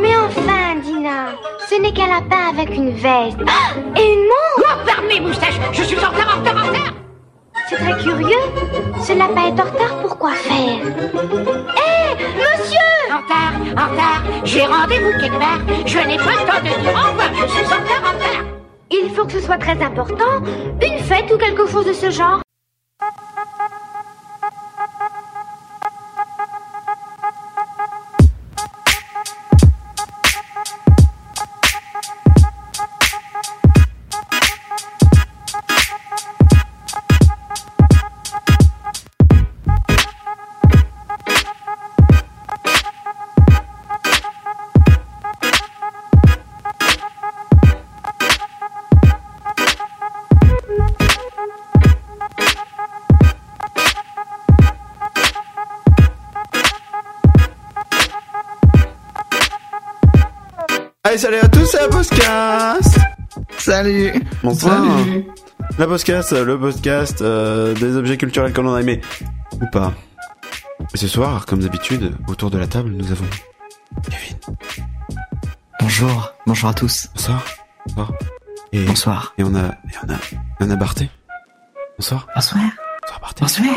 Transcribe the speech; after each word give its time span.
Mais 0.00 0.16
enfin, 0.16 0.76
Dina, 0.82 1.32
ce 1.68 1.80
n'est 1.80 1.92
qu'un 1.92 2.06
lapin 2.08 2.50
avec 2.58 2.74
une 2.74 2.90
veste. 2.90 3.38
Ah, 3.46 3.74
et 3.98 4.12
une 4.14 4.20
montre 4.20 4.58
Oh, 4.58 4.86
ferme 4.86 5.06
mes 5.08 5.20
moustaches 5.20 5.58
Je 5.72 5.82
suis 5.82 5.96
en 5.98 6.08
retard, 6.10 6.36
en 6.36 6.40
retard, 6.40 6.56
en 6.64 6.68
retard 6.68 6.92
C'est 7.68 7.76
très 7.76 7.96
curieux. 8.02 8.42
Ce 9.02 9.12
lapin 9.12 9.46
est 9.46 9.60
en 9.60 9.64
retard 9.64 10.00
pour 10.02 10.18
quoi 10.18 10.32
faire 10.32 10.78
Hé, 10.78 12.14
monsieur 12.36 13.12
En 13.12 13.18
retard, 13.18 13.52
en 13.76 13.90
retard 13.92 14.22
J'ai 14.44 14.62
rendez-vous 14.66 15.12
quelque 15.20 15.38
part 15.38 15.60
Je 15.86 15.98
n'ai 15.98 16.16
pas 16.16 16.32
le 16.32 16.46
temps 16.46 16.62
de 16.62 16.80
dire 16.80 16.92
au 16.92 17.10
revoir 17.10 17.28
Je 17.34 17.52
suis 17.52 17.64
en 17.66 17.76
retard, 17.76 18.02
en 18.04 18.14
retard 18.14 18.44
Il 18.90 19.10
faut 19.14 19.24
que 19.24 19.32
ce 19.32 19.40
soit 19.40 19.58
très 19.58 19.80
important. 19.82 20.42
Une 20.82 20.98
fête 21.00 21.30
ou 21.32 21.38
quelque 21.38 21.66
chose 21.66 21.86
de 21.86 21.92
ce 21.92 22.10
genre. 22.10 22.40
Allez, 61.16 61.22
salut 61.22 61.38
à 61.38 61.48
tous, 61.48 61.64
c'est 61.64 61.80
la 61.80 61.88
podcast 61.88 62.98
Salut 63.56 64.12
Bonsoir 64.42 64.84
La 65.78 65.86
podcast, 65.86 66.34
euh, 66.34 66.44
le 66.44 66.60
podcast 66.60 67.22
euh, 67.22 67.72
des 67.72 67.96
objets 67.96 68.18
culturels 68.18 68.52
que 68.52 68.60
l'on 68.60 68.74
a 68.74 68.82
aimés. 68.82 69.00
Ou 69.54 69.64
pas. 69.72 69.94
Et 70.92 70.98
ce 70.98 71.08
soir, 71.08 71.46
comme 71.46 71.60
d'habitude, 71.60 72.14
autour 72.28 72.50
de 72.50 72.58
la 72.58 72.66
table, 72.66 72.90
nous 72.90 73.10
avons 73.12 73.24
Kevin. 74.10 74.36
Bonjour, 75.80 76.34
bonjour 76.46 76.68
à 76.68 76.74
tous. 76.74 77.08
Bonsoir. 77.14 77.42
Bonsoir. 77.86 78.12
Et, 78.72 78.84
Bonsoir. 78.84 79.32
Et 79.38 79.42
on 79.42 79.54
a, 79.54 79.68
et 79.68 79.96
on 80.04 80.10
a, 80.12 80.16
et 80.16 80.36
on 80.60 80.70
a 80.70 80.76
Barthé. 80.76 81.08
Bonsoir. 81.98 82.26
Bonsoir. 82.34 82.62
Bonsoir 83.00 83.20
Barthé. 83.22 83.40
Bonsoir. 83.40 83.74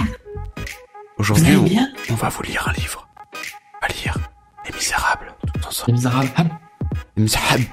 Aujourd'hui, 1.18 1.80
on, 2.10 2.16
va 2.16 2.28
vous 2.28 2.44
lire 2.44 2.68
un 2.68 2.74
livre. 2.74 3.08
On 3.82 3.88
va 3.88 3.94
lire 3.94 4.18
Les 4.66 4.74
Misérables. 4.76 5.34
Ensemble. 5.66 5.88
Les 5.88 5.94
misérables. 5.94 6.60
Les 7.20 7.24
Misérables. 7.26 7.66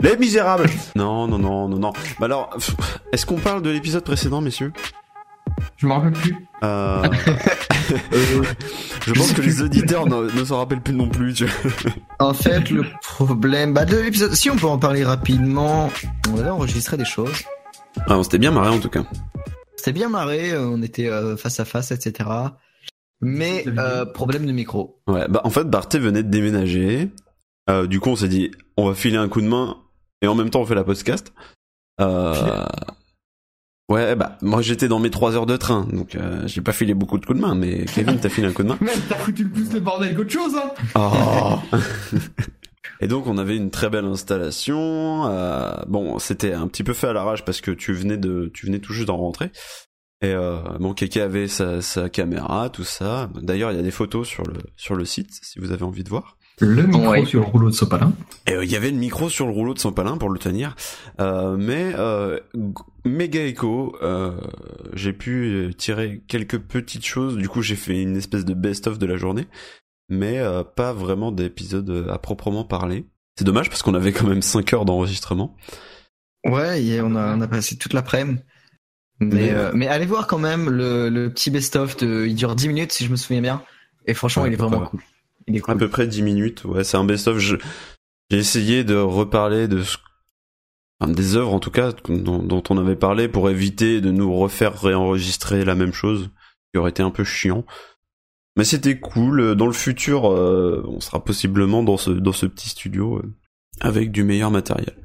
Les 0.00 0.16
Misérables 0.16 0.70
Non, 0.96 1.28
non, 1.28 1.38
non, 1.38 1.68
non, 1.68 1.78
non. 1.78 1.92
Bah 2.18 2.24
alors, 2.24 2.56
est-ce 3.12 3.26
qu'on 3.26 3.36
parle 3.36 3.60
de 3.60 3.68
l'épisode 3.68 4.02
précédent, 4.02 4.40
messieurs? 4.40 4.72
Je 5.76 5.86
m'en 5.86 5.96
rappelle 5.96 6.12
plus. 6.12 6.34
Euh, 6.64 7.02
Je 9.06 9.12
pense 9.12 9.34
que 9.34 9.42
les 9.42 9.60
auditeurs 9.60 10.06
ne, 10.06 10.30
ne 10.30 10.42
s'en 10.42 10.56
rappellent 10.56 10.80
plus 10.80 10.94
non 10.94 11.10
plus. 11.10 11.34
Tu 11.34 11.44
vois. 11.44 11.92
En 12.18 12.32
fait, 12.32 12.70
le 12.70 12.82
problème 13.02 13.74
bah, 13.74 13.84
de 13.84 13.98
l'épisode, 13.98 14.32
si 14.32 14.48
on 14.48 14.56
peut 14.56 14.66
en 14.66 14.78
parler 14.78 15.04
rapidement, 15.04 15.90
on 16.32 16.38
avait 16.38 16.48
enregistré 16.48 16.96
des 16.96 17.04
choses. 17.04 17.42
Ah, 18.06 18.16
on 18.16 18.22
s'était 18.22 18.38
bien 18.38 18.52
marré 18.52 18.70
en 18.70 18.78
tout 18.80 18.88
cas. 18.88 19.04
C'était 19.76 19.92
bien 19.92 20.08
marré, 20.08 20.52
euh, 20.52 20.66
on 20.66 20.80
était 20.82 21.08
euh, 21.08 21.36
face 21.36 21.60
à 21.60 21.66
face, 21.66 21.90
etc. 21.90 22.30
Mais 23.20 23.64
euh, 23.66 24.06
problème 24.06 24.46
de 24.46 24.52
micro. 24.52 25.02
Ouais, 25.06 25.26
bah 25.28 25.42
en 25.44 25.50
fait, 25.50 25.64
Barthé 25.64 25.98
venait 25.98 26.22
de 26.22 26.30
déménager. 26.30 27.10
Euh, 27.68 27.86
du 27.86 28.00
coup, 28.00 28.10
on 28.10 28.16
s'est 28.16 28.28
dit, 28.28 28.50
on 28.78 28.86
va 28.86 28.94
filer 28.94 29.16
un 29.16 29.28
coup 29.28 29.42
de 29.42 29.48
main 29.48 29.76
et 30.22 30.26
en 30.26 30.34
même 30.34 30.50
temps, 30.50 30.60
on 30.60 30.66
fait 30.66 30.74
la 30.74 30.84
podcast. 30.84 31.32
Euh... 32.00 32.64
Ouais, 33.90 34.14
bah 34.14 34.36
moi 34.42 34.60
j'étais 34.60 34.86
dans 34.86 34.98
mes 35.00 35.10
3 35.10 35.34
heures 35.34 35.46
de 35.46 35.56
train, 35.56 35.86
donc 35.90 36.14
euh, 36.14 36.46
j'ai 36.46 36.60
pas 36.60 36.72
filé 36.72 36.92
beaucoup 36.92 37.18
de 37.18 37.24
coups 37.24 37.38
de 37.38 37.42
main, 37.42 37.54
mais 37.54 37.84
Kevin, 37.94 38.18
t'as 38.20 38.28
filé 38.28 38.46
un 38.46 38.52
coup 38.52 38.62
de 38.62 38.68
main. 38.68 38.78
Même 38.82 39.00
t'as 39.08 39.16
foutu 39.16 39.44
le 39.44 39.50
plus 39.50 39.72
le 39.72 39.80
bordel 39.80 40.14
qu'autre 40.14 40.30
chose, 40.30 40.54
hein 40.56 40.70
Oh. 40.94 41.76
Et 43.00 43.08
donc 43.08 43.26
on 43.26 43.38
avait 43.38 43.56
une 43.56 43.70
très 43.70 43.88
belle 43.90 44.04
installation. 44.04 45.26
euh, 45.30 45.72
bon, 45.86 46.18
c'était 46.18 46.52
un 46.52 46.68
petit 46.68 46.84
peu 46.84 46.92
fait 46.92 47.06
à 47.08 47.12
l'arrache 47.12 47.44
parce 47.44 47.60
que 47.60 47.70
tu 47.70 47.92
venais 47.94 48.16
de, 48.18 48.50
tu 48.52 48.66
venais 48.66 48.78
tout 48.78 48.92
juste 48.92 49.06
d'en 49.08 49.16
rentrer. 49.16 49.50
Et 50.20 50.32
euh, 50.34 50.58
bon, 50.80 50.94
Keke 50.94 51.16
avait 51.18 51.48
sa, 51.48 51.80
sa 51.80 52.08
caméra, 52.08 52.70
tout 52.70 52.84
ça. 52.84 53.30
D'ailleurs, 53.40 53.70
il 53.72 53.76
y 53.76 53.80
a 53.80 53.84
des 53.84 53.90
photos 53.90 54.26
sur 54.26 54.44
le 54.44 54.54
sur 54.76 54.96
le 54.96 55.04
site 55.04 55.30
si 55.42 55.60
vous 55.60 55.70
avez 55.72 55.84
envie 55.84 56.04
de 56.04 56.08
voir. 56.08 56.37
Le 56.60 56.82
micro 56.86 57.10
Ouais. 57.10 57.24
sur 57.24 57.40
le 57.40 57.46
rouleau 57.46 57.70
de 57.70 57.74
sopalin. 57.74 58.12
Et 58.46 58.52
euh, 58.54 58.64
il 58.64 58.70
y 58.70 58.76
avait 58.76 58.90
le 58.90 58.96
micro 58.96 59.28
sur 59.28 59.46
le 59.46 59.52
rouleau 59.52 59.74
de 59.74 59.78
son 59.78 59.92
palin 59.92 60.16
pour 60.16 60.28
le 60.30 60.38
tenir. 60.38 60.74
Euh, 61.20 61.56
mais 61.56 61.92
euh, 61.96 62.40
méga 63.04 63.42
écho. 63.42 63.96
euh, 64.02 64.32
j'ai 64.92 65.12
pu 65.12 65.44
euh, 65.44 65.72
tirer 65.72 66.22
quelques 66.26 66.58
petites 66.58 67.06
choses. 67.06 67.36
Du 67.36 67.48
coup, 67.48 67.62
j'ai 67.62 67.76
fait 67.76 68.02
une 68.02 68.16
espèce 68.16 68.44
de 68.44 68.54
best-of 68.54 68.98
de 68.98 69.06
la 69.06 69.16
journée, 69.16 69.46
mais 70.08 70.38
euh, 70.38 70.64
pas 70.64 70.92
vraiment 70.92 71.30
d'épisode 71.32 72.06
à 72.10 72.18
proprement 72.18 72.64
parler. 72.64 73.06
C'est 73.38 73.44
dommage 73.44 73.68
parce 73.70 73.82
qu'on 73.82 73.94
avait 73.94 74.12
quand 74.12 74.26
même 74.26 74.42
5 74.42 74.72
heures 74.72 74.84
d'enregistrement. 74.84 75.56
Ouais, 76.44 76.82
et 76.84 77.00
on 77.00 77.14
a, 77.14 77.36
on 77.36 77.40
a 77.40 77.46
passé 77.48 77.76
toute 77.76 77.92
l'après-midi. 77.92 78.40
Mais, 79.20 79.26
Mais- 79.34 79.50
euh, 79.52 79.70
mais 79.74 79.86
allez 79.88 80.06
voir 80.06 80.26
quand 80.26 80.38
même 80.38 80.70
le, 80.70 81.08
le 81.08 81.30
petit 81.32 81.50
best-of, 81.50 81.96
de, 81.98 82.26
il 82.26 82.34
dure 82.34 82.54
10 82.56 82.68
minutes 82.68 82.92
si 82.92 83.04
je 83.04 83.10
me 83.10 83.16
souviens 83.16 83.42
bien. 83.42 83.62
Et 84.06 84.14
franchement, 84.14 84.42
Ouais, 84.44 84.50
il 84.50 84.52
est 84.54 84.56
vraiment 84.56 84.80
cool. 84.86 85.00
Il 85.48 85.56
est 85.56 85.68
À 85.68 85.74
peu 85.74 85.88
près 85.88 86.06
10 86.06 86.22
minutes. 86.22 86.64
Ouais, 86.64 86.84
c'est 86.84 86.96
un 86.96 87.04
best-of. 87.04 87.38
J'ai 87.38 87.58
essayé 88.30 88.84
de 88.84 88.94
reparler 88.94 89.68
de 89.68 89.82
ce... 89.82 89.96
enfin, 91.00 91.12
des 91.12 91.36
œuvres 91.36 91.54
en 91.54 91.60
tout 91.60 91.70
cas 91.70 91.92
dont, 92.08 92.42
dont 92.42 92.62
on 92.68 92.78
avait 92.78 92.96
parlé 92.96 93.28
pour 93.28 93.48
éviter 93.50 94.00
de 94.00 94.10
nous 94.10 94.34
refaire 94.36 94.80
réenregistrer 94.80 95.64
la 95.64 95.74
même 95.74 95.92
chose, 95.92 96.30
qui 96.72 96.78
aurait 96.78 96.90
été 96.90 97.02
un 97.02 97.10
peu 97.10 97.24
chiant. 97.24 97.64
Mais 98.56 98.64
c'était 98.64 98.98
cool. 98.98 99.54
Dans 99.54 99.66
le 99.66 99.72
futur, 99.72 100.30
euh, 100.30 100.84
on 100.86 101.00
sera 101.00 101.24
possiblement 101.24 101.82
dans 101.82 101.96
ce 101.96 102.10
dans 102.10 102.32
ce 102.32 102.46
petit 102.46 102.68
studio 102.68 103.18
euh, 103.18 103.32
avec 103.80 104.10
du 104.10 104.24
meilleur 104.24 104.50
matériel. 104.50 104.96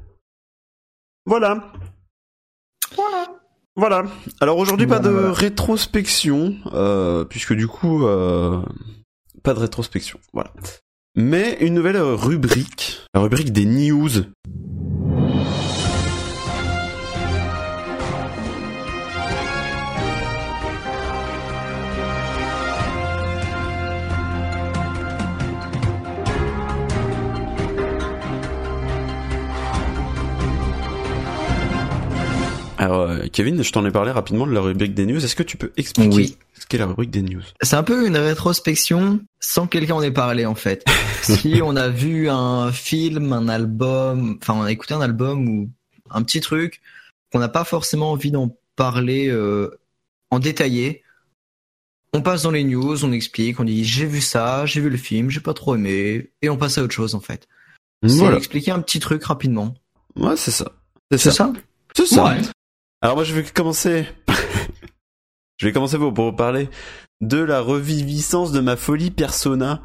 Voilà. 1.26 1.72
Voilà. 2.96 3.28
Voilà. 3.76 4.04
Alors 4.40 4.58
aujourd'hui, 4.58 4.86
pas 4.86 5.00
de 5.00 5.10
voilà. 5.10 5.32
rétrospection, 5.32 6.54
euh, 6.72 7.24
puisque 7.24 7.54
du 7.54 7.66
coup, 7.66 8.06
euh, 8.06 8.62
pas 9.44 9.54
de 9.54 9.60
rétrospection. 9.60 10.18
Voilà. 10.32 10.50
Mais 11.14 11.58
une 11.60 11.74
nouvelle 11.74 11.98
rubrique, 11.98 13.02
la 13.14 13.20
rubrique 13.20 13.52
des 13.52 13.66
news. 13.66 14.08
Alors, 32.76 33.02
euh, 33.02 33.26
Kevin, 33.32 33.62
je 33.62 33.72
t'en 33.72 33.86
ai 33.86 33.90
parlé 33.90 34.10
rapidement 34.10 34.46
de 34.46 34.52
la 34.52 34.60
rubrique 34.60 34.94
des 34.94 35.06
news. 35.06 35.24
Est-ce 35.24 35.36
que 35.36 35.42
tu 35.42 35.56
peux 35.56 35.72
expliquer. 35.76 36.36
Ce 36.64 36.68
qu'est 36.68 36.78
la 36.78 36.86
rubrique 36.86 37.10
des 37.10 37.20
news 37.20 37.42
C'est 37.60 37.76
un 37.76 37.82
peu 37.82 38.06
une 38.06 38.16
rétrospection 38.16 39.20
sans 39.38 39.66
que 39.66 39.72
quelqu'un 39.72 39.96
en 39.96 40.02
ait 40.02 40.10
parlé 40.10 40.46
en 40.46 40.54
fait. 40.54 40.82
si 41.22 41.60
on 41.62 41.76
a 41.76 41.88
vu 41.88 42.30
un 42.30 42.72
film, 42.72 43.34
un 43.34 43.48
album, 43.48 44.38
enfin 44.40 44.54
on 44.54 44.62
a 44.62 44.72
écouté 44.72 44.94
un 44.94 45.02
album 45.02 45.46
ou 45.46 45.70
un 46.10 46.22
petit 46.22 46.40
truc 46.40 46.80
qu'on 47.30 47.38
n'a 47.38 47.50
pas 47.50 47.64
forcément 47.64 48.12
envie 48.12 48.30
d'en 48.30 48.56
parler 48.76 49.28
euh, 49.28 49.78
en 50.30 50.38
détaillé, 50.38 51.02
on 52.14 52.22
passe 52.22 52.44
dans 52.44 52.50
les 52.50 52.64
news, 52.64 53.04
on 53.04 53.12
explique, 53.12 53.60
on 53.60 53.64
dit 53.64 53.84
j'ai 53.84 54.06
vu 54.06 54.22
ça, 54.22 54.64
j'ai 54.64 54.80
vu 54.80 54.88
le 54.88 54.96
film, 54.96 55.28
j'ai 55.28 55.40
pas 55.40 55.52
trop 55.52 55.74
aimé, 55.74 56.30
et 56.40 56.48
on 56.48 56.56
passe 56.56 56.78
à 56.78 56.82
autre 56.82 56.94
chose 56.94 57.14
en 57.14 57.20
fait. 57.20 57.46
C'est 58.06 58.16
Voilà. 58.16 58.38
expliquer 58.38 58.70
un 58.70 58.80
petit 58.80 59.00
truc 59.00 59.22
rapidement. 59.24 59.74
Ouais, 60.16 60.36
c'est 60.36 60.50
ça. 60.50 60.72
C'est 61.10 61.18
C'est 61.18 61.30
ça. 61.30 61.52
C'est 61.94 62.06
ça. 62.06 62.24
Ouais. 62.24 62.40
Alors 63.02 63.16
moi 63.16 63.24
je 63.24 63.34
vais 63.34 63.42
commencer. 63.44 64.06
Je 65.56 65.66
vais 65.66 65.72
commencer 65.72 65.98
pour, 65.98 66.12
vous 66.12 66.32
parler 66.32 66.68
de 67.20 67.38
la 67.38 67.60
reviviscence 67.60 68.52
de 68.52 68.60
ma 68.60 68.76
folie 68.76 69.10
persona. 69.10 69.82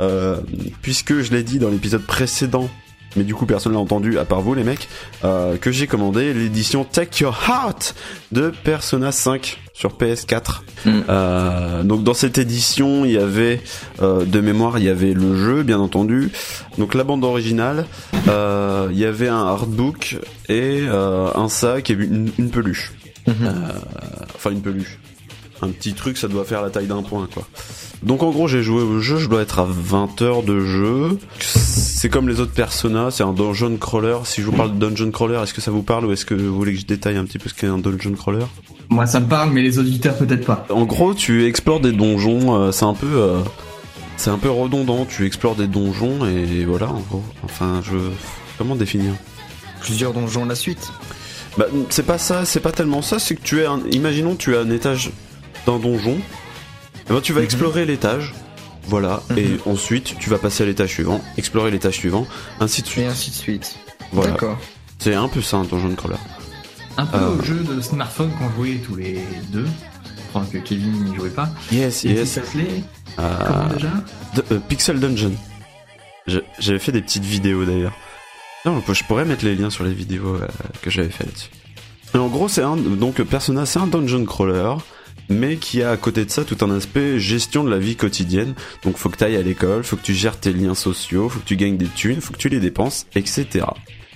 Euh, 0.00 0.40
puisque 0.80 1.20
je 1.20 1.32
l'ai 1.32 1.42
dit 1.42 1.58
dans 1.58 1.70
l'épisode 1.70 2.02
précédent, 2.02 2.70
mais 3.16 3.24
du 3.24 3.34
coup 3.34 3.46
personne 3.46 3.72
l'a 3.72 3.78
entendu 3.78 4.18
à 4.18 4.24
part 4.24 4.40
vous 4.40 4.54
les 4.54 4.64
mecs, 4.64 4.88
euh, 5.24 5.56
que 5.56 5.70
j'ai 5.70 5.86
commandé 5.86 6.32
l'édition 6.34 6.84
Take 6.84 7.22
Your 7.22 7.36
Heart 7.48 7.94
de 8.32 8.52
Persona 8.64 9.12
5 9.12 9.58
sur 9.72 9.96
PS4. 9.96 10.62
Mm. 10.84 10.90
Euh, 11.08 11.82
donc 11.84 12.04
dans 12.04 12.14
cette 12.14 12.38
édition, 12.38 13.04
il 13.04 13.12
y 13.12 13.18
avait 13.18 13.60
euh, 14.02 14.24
de 14.24 14.40
mémoire, 14.40 14.78
il 14.78 14.84
y 14.84 14.88
avait 14.88 15.14
le 15.14 15.36
jeu 15.36 15.62
bien 15.62 15.78
entendu, 15.78 16.30
donc 16.78 16.94
la 16.94 17.04
bande 17.04 17.24
originale, 17.24 17.86
euh, 18.28 18.88
il 18.90 18.98
y 18.98 19.04
avait 19.04 19.28
un 19.28 19.46
artbook 19.46 20.16
et 20.48 20.80
euh, 20.82 21.30
un 21.34 21.48
sac 21.48 21.90
et 21.90 21.94
une, 21.94 22.30
une 22.38 22.50
peluche. 22.50 22.92
Euh, 23.28 23.32
enfin 24.34 24.50
une 24.50 24.62
peluche. 24.62 24.98
Un 25.62 25.68
petit 25.70 25.94
truc, 25.94 26.16
ça 26.16 26.28
doit 26.28 26.44
faire 26.44 26.62
la 26.62 26.70
taille 26.70 26.86
d'un 26.86 27.02
point 27.02 27.28
quoi. 27.32 27.44
Donc 28.02 28.22
en 28.22 28.30
gros 28.30 28.46
j'ai 28.46 28.62
joué 28.62 28.82
au 28.82 29.00
jeu, 29.00 29.18
je 29.18 29.28
dois 29.28 29.42
être 29.42 29.58
à 29.58 29.66
20 29.68 30.22
heures 30.22 30.42
de 30.42 30.60
jeu. 30.60 31.18
C'est 31.40 32.08
comme 32.08 32.28
les 32.28 32.38
autres 32.40 32.52
Persona, 32.52 33.10
c'est 33.10 33.24
un 33.24 33.32
dungeon 33.32 33.76
crawler. 33.76 34.18
Si 34.24 34.40
je 34.40 34.46
vous 34.46 34.52
parle 34.52 34.78
de 34.78 34.86
dungeon 34.86 35.10
crawler, 35.10 35.40
est-ce 35.42 35.52
que 35.52 35.60
ça 35.60 35.72
vous 35.72 35.82
parle 35.82 36.06
ou 36.06 36.12
est-ce 36.12 36.24
que 36.24 36.34
vous 36.34 36.54
voulez 36.54 36.74
que 36.74 36.80
je 36.80 36.86
détaille 36.86 37.16
un 37.16 37.24
petit 37.24 37.38
peu 37.38 37.48
ce 37.48 37.54
qu'est 37.54 37.66
un 37.66 37.78
dungeon 37.78 38.12
crawler? 38.12 38.44
Moi, 38.90 39.04
ça 39.06 39.20
me 39.20 39.26
parle, 39.26 39.50
mais 39.50 39.60
les 39.60 39.78
auditeurs, 39.78 40.16
peut-être 40.16 40.46
pas. 40.46 40.64
En 40.70 40.84
gros 40.84 41.12
tu 41.12 41.44
explores 41.46 41.80
des 41.80 41.92
donjons, 41.92 42.54
euh, 42.54 42.72
c'est 42.72 42.84
un 42.84 42.94
peu... 42.94 43.06
euh, 43.06 43.40
c'est 44.16 44.30
un 44.30 44.38
peu 44.38 44.50
redondant, 44.50 45.04
tu 45.04 45.26
explores 45.26 45.54
des 45.54 45.66
donjons 45.68 46.24
et 46.26 46.64
voilà 46.64 46.88
en 46.88 47.00
gros. 47.00 47.22
Enfin 47.44 47.80
je... 47.84 47.96
Comment 48.58 48.74
définir? 48.74 49.12
Plusieurs 49.80 50.12
donjons 50.12 50.44
la 50.44 50.56
suite. 50.56 50.90
Bah, 51.56 51.66
c'est 51.90 52.04
pas 52.06 52.18
ça, 52.18 52.44
c'est 52.44 52.60
pas 52.60 52.72
tellement 52.72 53.02
ça, 53.02 53.18
c'est 53.18 53.34
que 53.36 53.42
tu 53.42 53.60
es 53.60 53.66
un, 53.66 53.80
imaginons 53.92 54.34
tu 54.36 54.54
es 54.54 54.56
un 54.56 54.70
étage 54.70 55.10
d'un 55.68 55.78
donjon, 55.78 56.18
et 57.08 57.12
ben 57.12 57.20
tu 57.20 57.32
vas 57.32 57.40
Mhm. 57.40 57.44
explorer 57.44 57.84
l'étage, 57.84 58.34
voilà, 58.86 59.22
Mhm. 59.30 59.38
et 59.38 59.48
ensuite 59.66 60.16
tu 60.18 60.30
vas 60.30 60.38
passer 60.38 60.62
à 60.62 60.66
l'étage 60.66 60.90
suivant, 60.90 61.22
explorer 61.36 61.70
l'étage 61.70 61.94
suivant, 61.94 62.26
ainsi 62.60 62.82
de 62.82 62.86
Et 62.86 62.90
suite. 62.90 63.06
ainsi 63.06 63.30
de 63.30 63.34
suite. 63.36 63.76
Voilà. 64.12 64.30
D'accord. 64.32 64.58
C'est 64.98 65.14
un 65.14 65.28
peu 65.28 65.42
ça 65.42 65.58
un 65.58 65.64
donjon 65.64 65.94
crawler. 65.94 66.16
Un 66.96 67.06
peu 67.06 67.18
Euh. 67.18 67.36
au 67.36 67.42
jeu 67.44 67.56
de 67.62 67.80
smartphone 67.80 68.30
qu'on 68.38 68.50
jouait 68.56 68.76
tous 68.84 68.96
les 68.96 69.20
deux. 69.50 69.66
Je 69.66 70.28
crois 70.30 70.46
que 70.50 70.58
Kevin 70.58 71.04
n'y 71.04 71.14
jouait 71.16 71.30
pas. 71.30 71.48
Yes, 71.70 72.04
Et 72.04 72.08
yes. 72.12 72.32
s'appelait 72.32 72.82
Euh, 73.18 73.34
comment 73.46 73.66
déjà 73.74 73.90
de- 74.36 74.44
euh, 74.54 74.58
Pixel 74.68 75.00
Dungeon. 75.00 75.32
J'avais 76.58 76.78
fait 76.78 76.92
des 76.92 77.00
petites 77.02 77.24
vidéos 77.24 77.64
d'ailleurs. 77.64 77.92
Non, 78.66 78.82
je 78.92 79.04
pourrais 79.04 79.24
mettre 79.24 79.44
les 79.44 79.54
liens 79.54 79.70
sur 79.70 79.84
les 79.84 79.92
vidéos 79.94 80.34
euh, 80.36 80.46
que 80.82 80.90
j'avais 80.90 81.08
fait 81.08 81.24
là-dessus. 81.24 81.48
Et 82.14 82.18
en 82.18 82.28
gros, 82.28 82.48
c'est 82.48 82.62
un 82.62 82.76
donc 82.76 83.22
Persona, 83.22 83.64
c'est 83.66 83.78
un 83.78 83.86
dungeon 83.86 84.24
crawler, 84.24 84.74
mais 85.28 85.56
qui 85.56 85.82
a 85.82 85.90
à 85.90 85.96
côté 85.96 86.24
de 86.24 86.30
ça 86.30 86.44
tout 86.44 86.56
un 86.64 86.70
aspect 86.70 87.18
gestion 87.18 87.64
de 87.64 87.70
la 87.70 87.78
vie 87.78 87.96
quotidienne. 87.96 88.54
Donc, 88.84 88.96
faut 88.96 89.08
que 89.08 89.16
tu 89.16 89.24
ailles 89.24 89.36
à 89.36 89.42
l'école, 89.42 89.84
faut 89.84 89.96
que 89.96 90.02
tu 90.02 90.14
gères 90.14 90.38
tes 90.38 90.52
liens 90.52 90.74
sociaux, 90.74 91.28
faut 91.28 91.40
que 91.40 91.44
tu 91.46 91.56
gagnes 91.56 91.76
des 91.76 91.86
thunes, 91.88 92.20
faut 92.20 92.32
que 92.32 92.38
tu 92.38 92.48
les 92.48 92.60
dépenses, 92.60 93.06
etc. 93.14 93.66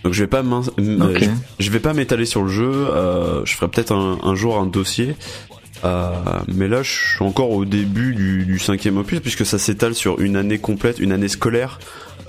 Donc, 0.04 0.14
je 0.14 0.22
vais 0.24 0.28
pas 0.28 0.42
je, 0.78 1.28
je 1.58 1.70
vais 1.70 1.80
pas 1.80 1.92
m'étaler 1.94 2.26
sur 2.26 2.42
le 2.42 2.48
jeu. 2.48 2.70
euh, 2.72 3.44
je 3.44 3.54
ferai 3.54 3.68
peut-être 3.70 3.92
un, 3.92 4.18
un 4.22 4.34
jour 4.34 4.58
un 4.58 4.66
dossier. 4.66 5.14
Euh, 5.84 6.12
mais 6.48 6.68
là, 6.68 6.82
je 6.82 6.90
suis 6.92 7.24
encore 7.24 7.50
au 7.50 7.64
début 7.64 8.14
du, 8.14 8.44
du 8.44 8.58
cinquième 8.60 8.98
opus 8.98 9.18
puisque 9.20 9.44
ça 9.44 9.58
s'étale 9.58 9.94
sur 9.96 10.20
une 10.20 10.36
année 10.36 10.58
complète, 10.58 11.00
une 11.00 11.10
année 11.10 11.26
scolaire 11.28 11.80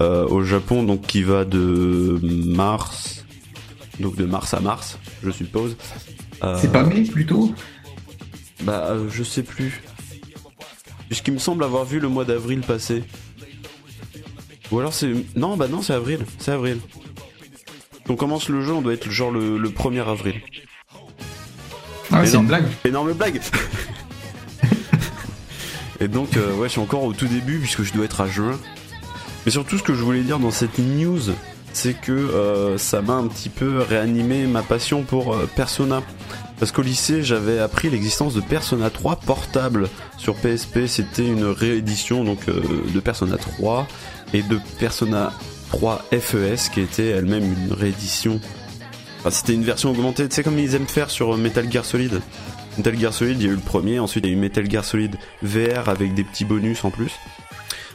euh, 0.02 0.26
au 0.28 0.44
Japon, 0.44 0.82
donc 0.84 1.02
qui 1.02 1.22
va 1.22 1.46
de 1.46 2.20
mars, 2.24 3.26
donc 4.00 4.16
de 4.16 4.26
mars 4.26 4.56
à 4.56 4.60
mars, 4.60 4.98
je 5.24 5.30
suppose. 5.30 5.78
Euh, 6.44 6.58
C'est 6.60 6.72
pas 6.72 6.84
mai 6.84 7.02
plutôt? 7.04 7.54
Bah, 8.63 8.88
euh, 8.89 9.10
je 9.10 9.24
sais 9.24 9.44
plus. 9.44 9.81
Puisqu'il 11.07 11.33
me 11.33 11.39
semble 11.39 11.63
avoir 11.63 11.86
vu 11.86 12.00
le 12.00 12.07
mois 12.07 12.25
d'avril 12.25 12.62
passer. 12.62 13.04
Ou 14.71 14.80
alors 14.80 14.94
c'est 14.94 15.13
non, 15.36 15.56
bah 15.57 15.68
non, 15.68 15.81
c'est 15.81 15.94
avril, 15.94 16.25
c'est 16.39 16.51
avril. 16.51 16.80
On 18.10 18.15
commence 18.15 18.50
le 18.50 18.62
jeu, 18.62 18.74
on 18.74 18.81
doit 18.81 18.94
être 18.94 19.10
genre 19.10 19.31
le, 19.31 19.57
le 19.57 19.69
1er 19.69 20.07
avril. 20.07 20.42
Ah, 22.12 22.25
c'est 22.25 22.38
une 22.38 22.48
blague. 22.48 22.65
Énorme 22.86 23.13
blague 23.13 23.42
Et 26.00 26.07
donc, 26.07 26.38
euh, 26.38 26.54
ouais, 26.56 26.68
je 26.68 26.74
suis 26.74 26.81
encore 26.81 27.04
au 27.04 27.13
tout 27.13 27.27
début 27.27 27.60
puisque 27.60 27.83
je 27.83 27.94
dois 27.94 28.06
être 28.06 28.21
à 28.21 28.27
juin. 28.27 28.60
Mais 29.45 29.51
surtout, 29.51 29.77
ce 29.77 29.83
que 29.83 29.94
je 29.94 30.04
voulais 30.04 30.21
dire 30.21 30.39
dans 30.39 30.51
cette 30.51 30.80
news, 30.80 31.21
c'est 31.71 31.94
que 31.94 32.12
euh, 32.12 32.77
ça 32.77 33.01
m'a 33.01 33.13
un 33.13 33.27
petit 33.27 33.50
peu 33.50 33.80
réanimé 33.80 34.45
ma 34.45 34.62
passion 34.62 35.04
pour 35.04 35.33
euh, 35.33 35.50
Persona. 35.56 36.04
Parce 36.63 36.71
qu'au 36.71 36.81
lycée, 36.81 37.24
j'avais 37.24 37.60
appris 37.60 37.89
l'existence 37.89 38.33
de 38.33 38.39
Persona 38.39 38.89
3 38.89 39.18
portable 39.18 39.89
sur 40.18 40.33
PSP. 40.36 40.86
C'était 40.88 41.27
une 41.27 41.44
réédition 41.44 42.24
donc 42.24 42.48
euh, 42.48 42.62
de 42.95 43.00
Persona 43.01 43.36
3 43.36 43.86
et 44.33 44.44
de 44.44 44.57
Persona 44.80 45.33
3 45.71 46.06
FES 46.13 46.69
qui 46.74 46.80
était 46.80 47.07
elle-même 47.07 47.44
une 47.44 47.74
réédition. 47.74 48.39
Enfin, 49.19 49.31
c'était 49.31 49.56
une 49.56 49.65
version 49.65 49.92
augmentée, 49.92 50.25
tu 50.30 50.36
sais 50.36 50.42
comme 50.42 50.57
ils 50.57 50.74
aiment 50.74 50.88
faire 50.88 51.10
sur 51.10 51.36
Metal 51.36 51.69
Gear 51.69 51.83
Solid. 51.83 52.21
Metal 52.77 52.98
Gear 52.98 53.13
Solid, 53.13 53.42
il 53.42 53.45
y 53.45 53.50
a 53.50 53.51
eu 53.51 53.56
le 53.56 53.62
premier, 53.62 54.00
ensuite 54.00 54.24
il 54.24 54.30
y 54.30 54.33
a 54.33 54.38
eu 54.38 54.39
Metal 54.39 54.71
Gear 54.71 54.86
Solid 54.86 55.18
VR 55.42 55.89
avec 55.89 56.13
des 56.13 56.24
petits 56.24 56.45
bonus 56.45 56.86
en 56.86 56.92
plus. 56.92 57.12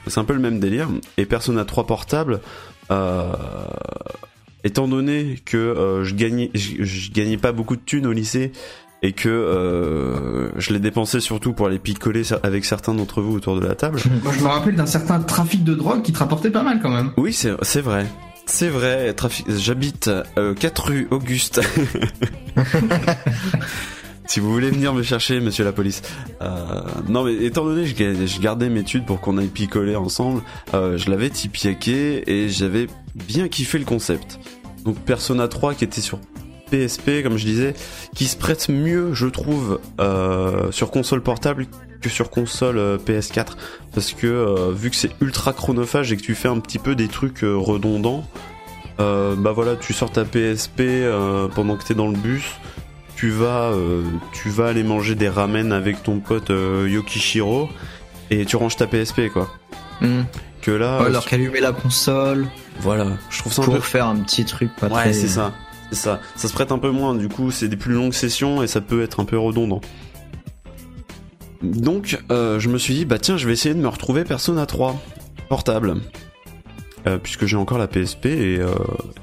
C'est 0.06 0.20
un 0.20 0.24
peu 0.24 0.34
le 0.34 0.40
même 0.40 0.60
délire. 0.60 0.90
Et 1.16 1.24
Persona 1.24 1.64
3 1.64 1.86
portable, 1.86 2.42
euh, 2.90 3.32
étant 4.64 4.88
donné 4.88 5.40
que 5.44 5.56
euh, 5.56 6.05
je 6.05 6.14
gagnais, 6.14 6.50
je, 6.55 6.84
je 6.84 7.10
gagnais 7.12 7.37
pas 7.37 7.52
beaucoup 7.52 7.76
de 7.76 7.82
thunes 7.84 8.06
au 8.06 8.12
lycée 8.12 8.52
et 9.02 9.12
que 9.12 9.28
euh, 9.28 10.50
je 10.58 10.72
l'ai 10.72 10.81
dépensé 10.81 11.20
surtout 11.20 11.52
pour 11.52 11.66
aller 11.66 11.78
picoler 11.78 12.22
avec 12.43 12.64
certains 12.64 12.94
d'entre 12.94 13.22
vous 13.22 13.37
autour 13.37 13.58
de 13.60 13.64
la 13.66 13.75
table. 13.75 14.00
Moi, 14.25 14.32
je 14.37 14.43
me 14.43 14.49
rappelle 14.49 14.75
d'un 14.75 14.87
certain 14.87 15.20
trafic 15.20 15.62
de 15.62 15.75
drogue 15.75 16.02
qui 16.02 16.12
te 16.12 16.19
rapportait 16.19 16.50
pas 16.50 16.62
mal 16.62 16.81
quand 16.82 16.90
même. 16.90 17.12
Oui, 17.16 17.32
c'est 17.32 17.52
c'est 17.62 17.81
vrai. 17.81 18.06
C'est 18.46 18.70
vrai, 18.70 19.12
trafic... 19.12 19.44
j'habite 19.50 20.08
euh, 20.38 20.55
4 20.55 20.84
rue 20.84 21.08
Auguste. 21.11 21.61
si 24.28 24.38
vous 24.40 24.52
voulez 24.52 24.70
venir 24.70 24.92
me 24.94 25.02
chercher, 25.02 25.40
monsieur 25.40 25.64
la 25.64 25.72
police. 25.72 26.02
Euh, 26.42 26.52
non, 27.08 27.25
mais 27.25 27.34
étant 27.34 27.64
donné 27.64 27.82
que 27.82 27.88
je 27.88 27.94
ga- 27.94 28.26
je 28.26 28.40
gardais 28.40 28.69
mes 28.69 28.80
études 28.80 29.04
pour 29.06 29.20
qu'on 29.20 29.38
aille 29.38 29.48
picoler 29.48 29.96
ensemble, 29.96 30.42
euh, 30.75 30.96
je 30.98 31.10
l'avais 31.10 31.30
tipiaqué 31.30 32.22
et 32.30 32.48
j'avais 32.48 32.86
bien 33.14 33.48
kiffé 33.48 33.78
le 33.78 33.84
concept. 33.86 34.38
Donc 34.84 34.96
Persona 35.00 35.48
3 35.48 35.75
qui 35.75 35.84
était 35.84 36.00
sur 36.02 36.19
PSP, 36.70 37.22
comme 37.22 37.38
je 37.38 37.46
disais, 37.46 37.75
qui 38.14 38.26
se 38.26 38.36
prête 38.36 38.69
mieux, 38.69 39.14
je 39.14 39.26
trouve, 39.26 39.80
euh, 40.00 40.70
sur 40.70 40.90
console 40.90 41.22
portable 41.22 41.66
que 42.02 42.08
sur 42.10 42.30
console 42.30 42.78
euh, 42.78 42.96
PS4 42.98 43.56
parce 43.94 44.12
que 44.12 44.26
euh, 44.28 44.72
vu 44.72 44.90
que 44.90 44.96
c'est 44.96 45.10
ultra 45.20 45.52
chronophage 45.52 46.12
et 46.12 46.16
que 46.16 46.22
tu 46.22 46.34
fais 46.36 46.46
un 46.48 46.60
petit 46.60 46.78
peu 46.78 46.94
des 46.94 47.08
trucs 47.08 47.42
euh, 47.42 47.56
redondants 47.56 48.25
bah 48.98 49.52
voilà 49.52 49.76
tu 49.76 49.92
sors 49.92 50.10
ta 50.10 50.25
PSP 50.25 50.82
pendant 51.54 51.76
que 51.76 51.84
t'es 51.84 51.94
dans 51.94 52.08
le 52.08 52.16
bus 52.19 52.42
tu 53.18 53.30
vas 53.30 53.72
euh, 53.72 54.04
tu 54.32 54.48
vas 54.48 54.68
aller 54.68 54.84
manger 54.84 55.16
des 55.16 55.28
ramen 55.28 55.72
avec 55.72 56.04
ton 56.04 56.20
pote 56.20 56.50
euh, 56.50 56.88
Yokishiro 56.88 57.68
et 58.30 58.44
tu 58.44 58.54
ranges 58.54 58.76
ta 58.76 58.86
PSP 58.86 59.28
quoi. 59.32 59.50
Hmm. 60.00 60.22
que 60.62 60.70
là 60.70 60.98
Ouais, 60.98 61.06
euh, 61.06 61.08
alors 61.08 61.26
qu'allumer 61.26 61.58
la 61.58 61.72
console. 61.72 62.46
Voilà. 62.78 63.08
Je 63.28 63.40
trouve 63.40 63.52
ça 63.52 63.62
un 63.62 63.64
pour 63.64 63.75
peu 63.75 63.80
faire 63.80 64.06
un 64.06 64.14
petit 64.18 64.44
truc 64.44 64.70
pas 64.76 64.87
ouais 64.87 65.02
très. 65.02 65.12
c'est 65.12 65.26
ça. 65.26 65.52
C'est 65.90 65.96
ça. 65.96 66.20
Ça 66.37 66.46
se 66.46 66.52
prête 66.52 66.70
un 66.70 66.78
peu 66.78 66.90
moins. 66.90 67.16
Du 67.16 67.28
coup 67.28 67.50
c'est 67.50 67.66
des 67.66 67.76
plus 67.76 67.92
longues 67.92 68.12
sessions 68.12 68.62
et 68.62 68.68
ça 68.68 68.80
peut 68.80 69.02
être 69.02 69.18
un 69.18 69.25
peu 69.25 69.37
redondant. 69.37 69.80
Donc 71.60 72.20
euh, 72.30 72.60
je 72.60 72.68
me 72.68 72.78
suis 72.78 72.94
dit 72.94 73.04
bah 73.04 73.18
tiens 73.18 73.37
je 73.37 73.48
vais 73.48 73.52
essayer 73.52 73.75
de 73.75 73.80
me 73.80 73.88
retrouver 73.88 74.22
Persona 74.22 74.64
3 74.64 74.94
portable. 75.48 75.96
Euh, 77.08 77.18
puisque 77.18 77.46
j'ai 77.46 77.56
encore 77.56 77.78
la 77.78 77.88
PSP 77.88 78.26
et, 78.26 78.58
euh, 78.60 78.75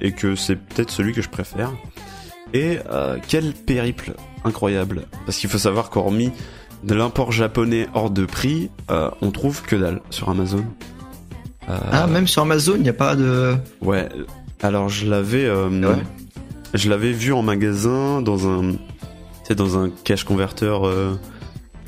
et 0.01 0.11
que 0.11 0.35
c'est 0.35 0.57
peut-être 0.57 0.91
celui 0.91 1.13
que 1.13 1.21
je 1.21 1.29
préfère 1.29 1.71
et 2.55 2.79
euh, 2.91 3.17
quel 3.27 3.53
périple 3.53 4.13
incroyable 4.43 5.03
parce 5.25 5.37
qu'il 5.37 5.49
faut 5.49 5.57
savoir 5.57 5.89
qu'hormis 5.89 6.31
de 6.83 6.93
l'import 6.95 7.31
japonais 7.31 7.87
hors 7.93 8.09
de 8.09 8.25
prix 8.25 8.69
euh, 8.91 9.09
on 9.21 9.31
trouve 9.31 9.61
que 9.63 9.75
dalle 9.75 10.01
sur 10.09 10.29
Amazon 10.29 10.63
Euh, 11.69 11.77
Ah, 11.91 12.05
même 12.07 12.27
sur 12.27 12.43
Amazon, 12.43 12.75
il 12.77 12.83
n'y 12.83 12.89
a 12.89 12.93
pas 12.93 13.15
de. 13.15 13.55
Ouais, 13.81 14.07
alors 14.61 14.87
je 14.87 15.07
l'avais 15.09 15.49
Ouais. 15.49 16.03
je 16.75 16.89
l'avais 16.89 17.11
vu 17.11 17.33
en 17.33 17.41
magasin 17.41 18.21
dans 18.21 18.47
un 18.47 18.73
sais 19.43 19.55
dans 19.55 19.77
un 19.77 19.89
cache 20.03 20.23
converteur 20.25 20.83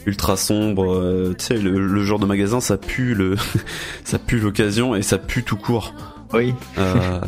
ultra 0.07 0.35
sombre, 0.37 0.93
euh, 0.93 1.35
tu 1.37 1.45
sais 1.45 1.57
le, 1.57 1.85
le 1.85 2.03
genre 2.03 2.17
de 2.19 2.25
magasin 2.25 2.59
ça 2.59 2.77
pue 2.77 3.13
le 3.13 3.35
ça 4.03 4.17
pue 4.17 4.39
l'occasion 4.39 4.95
et 4.95 5.01
ça 5.03 5.17
pue 5.19 5.43
tout 5.43 5.57
court. 5.57 5.93
Oui. 6.33 6.53
Euh, 6.77 7.19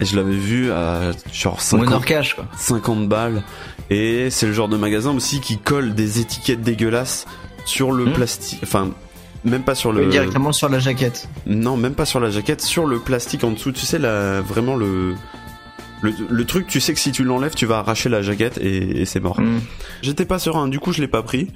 et 0.00 0.04
je 0.04 0.16
l'avais 0.16 0.36
vu 0.36 0.70
à 0.72 1.12
genre 1.32 1.60
50, 1.60 1.86
Monor 1.86 2.04
Cash, 2.04 2.34
quoi. 2.34 2.46
50 2.56 3.08
balles 3.08 3.42
et 3.90 4.28
c'est 4.30 4.46
le 4.46 4.52
genre 4.52 4.68
de 4.68 4.76
magasin 4.76 5.14
aussi 5.14 5.40
qui 5.40 5.58
colle 5.58 5.94
des 5.94 6.20
étiquettes 6.20 6.62
dégueulasses 6.62 7.26
sur 7.64 7.92
le 7.92 8.04
Hmm. 8.06 8.12
plastique 8.12 8.60
enfin 8.62 8.90
même 9.44 9.62
pas 9.62 9.74
sur 9.76 9.92
le 9.92 10.02
Oui, 10.04 10.08
directement 10.10 10.52
sur 10.52 10.68
la 10.68 10.78
jaquette. 10.80 11.28
non, 11.46 11.76
même 11.76 11.94
pas 11.94 12.04
sur 12.04 12.18
la 12.20 12.30
jaquette, 12.30 12.60
sur 12.62 12.84
le 12.86 12.98
plastique 12.98 13.44
en 13.44 13.52
dessous. 13.52 13.70
Tu 13.70 13.86
sais, 13.86 13.98
là, 14.00 14.40
vraiment 14.40 14.74
le, 14.74 15.14
le, 16.02 16.12
le 16.28 16.44
truc, 16.44 16.66
tu 16.66 16.80
sais 16.80 16.92
que 16.94 16.98
si 16.98 17.12
tu 17.12 17.22
l'enlèves, 17.22 17.54
tu 17.54 17.64
vas 17.64 17.78
arracher 17.78 18.08
la 18.08 18.22
jaquette 18.22 18.58
et, 18.58 19.02
et 19.02 19.04
c'est 19.04 19.20
mort. 19.20 19.38
Hmm. 19.40 19.60
J'étais 20.02 20.24
pas 20.24 20.40
serein, 20.40 20.66
du 20.66 20.80
coup, 20.80 20.92
je 20.92 21.00
l'ai 21.00 21.06
pas 21.06 21.22
pris. 21.22 21.48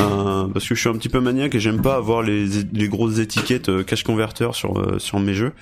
Euh, 0.00 0.46
parce 0.52 0.68
que 0.68 0.74
je 0.76 0.80
suis 0.80 0.88
un 0.88 0.92
petit 0.94 1.08
peu 1.08 1.18
maniaque 1.20 1.54
et 1.56 1.60
j'aime 1.60 1.80
pas 1.82 1.94
avoir 1.96 2.22
les, 2.22 2.46
les 2.72 2.88
grosses 2.88 3.18
étiquettes 3.18 3.68
euh, 3.68 3.82
cache 3.84 4.02
converteur 4.04 4.54
sur, 4.54 4.78
euh, 4.78 4.98
sur 5.00 5.18
mes 5.18 5.34
jeux. 5.34 5.52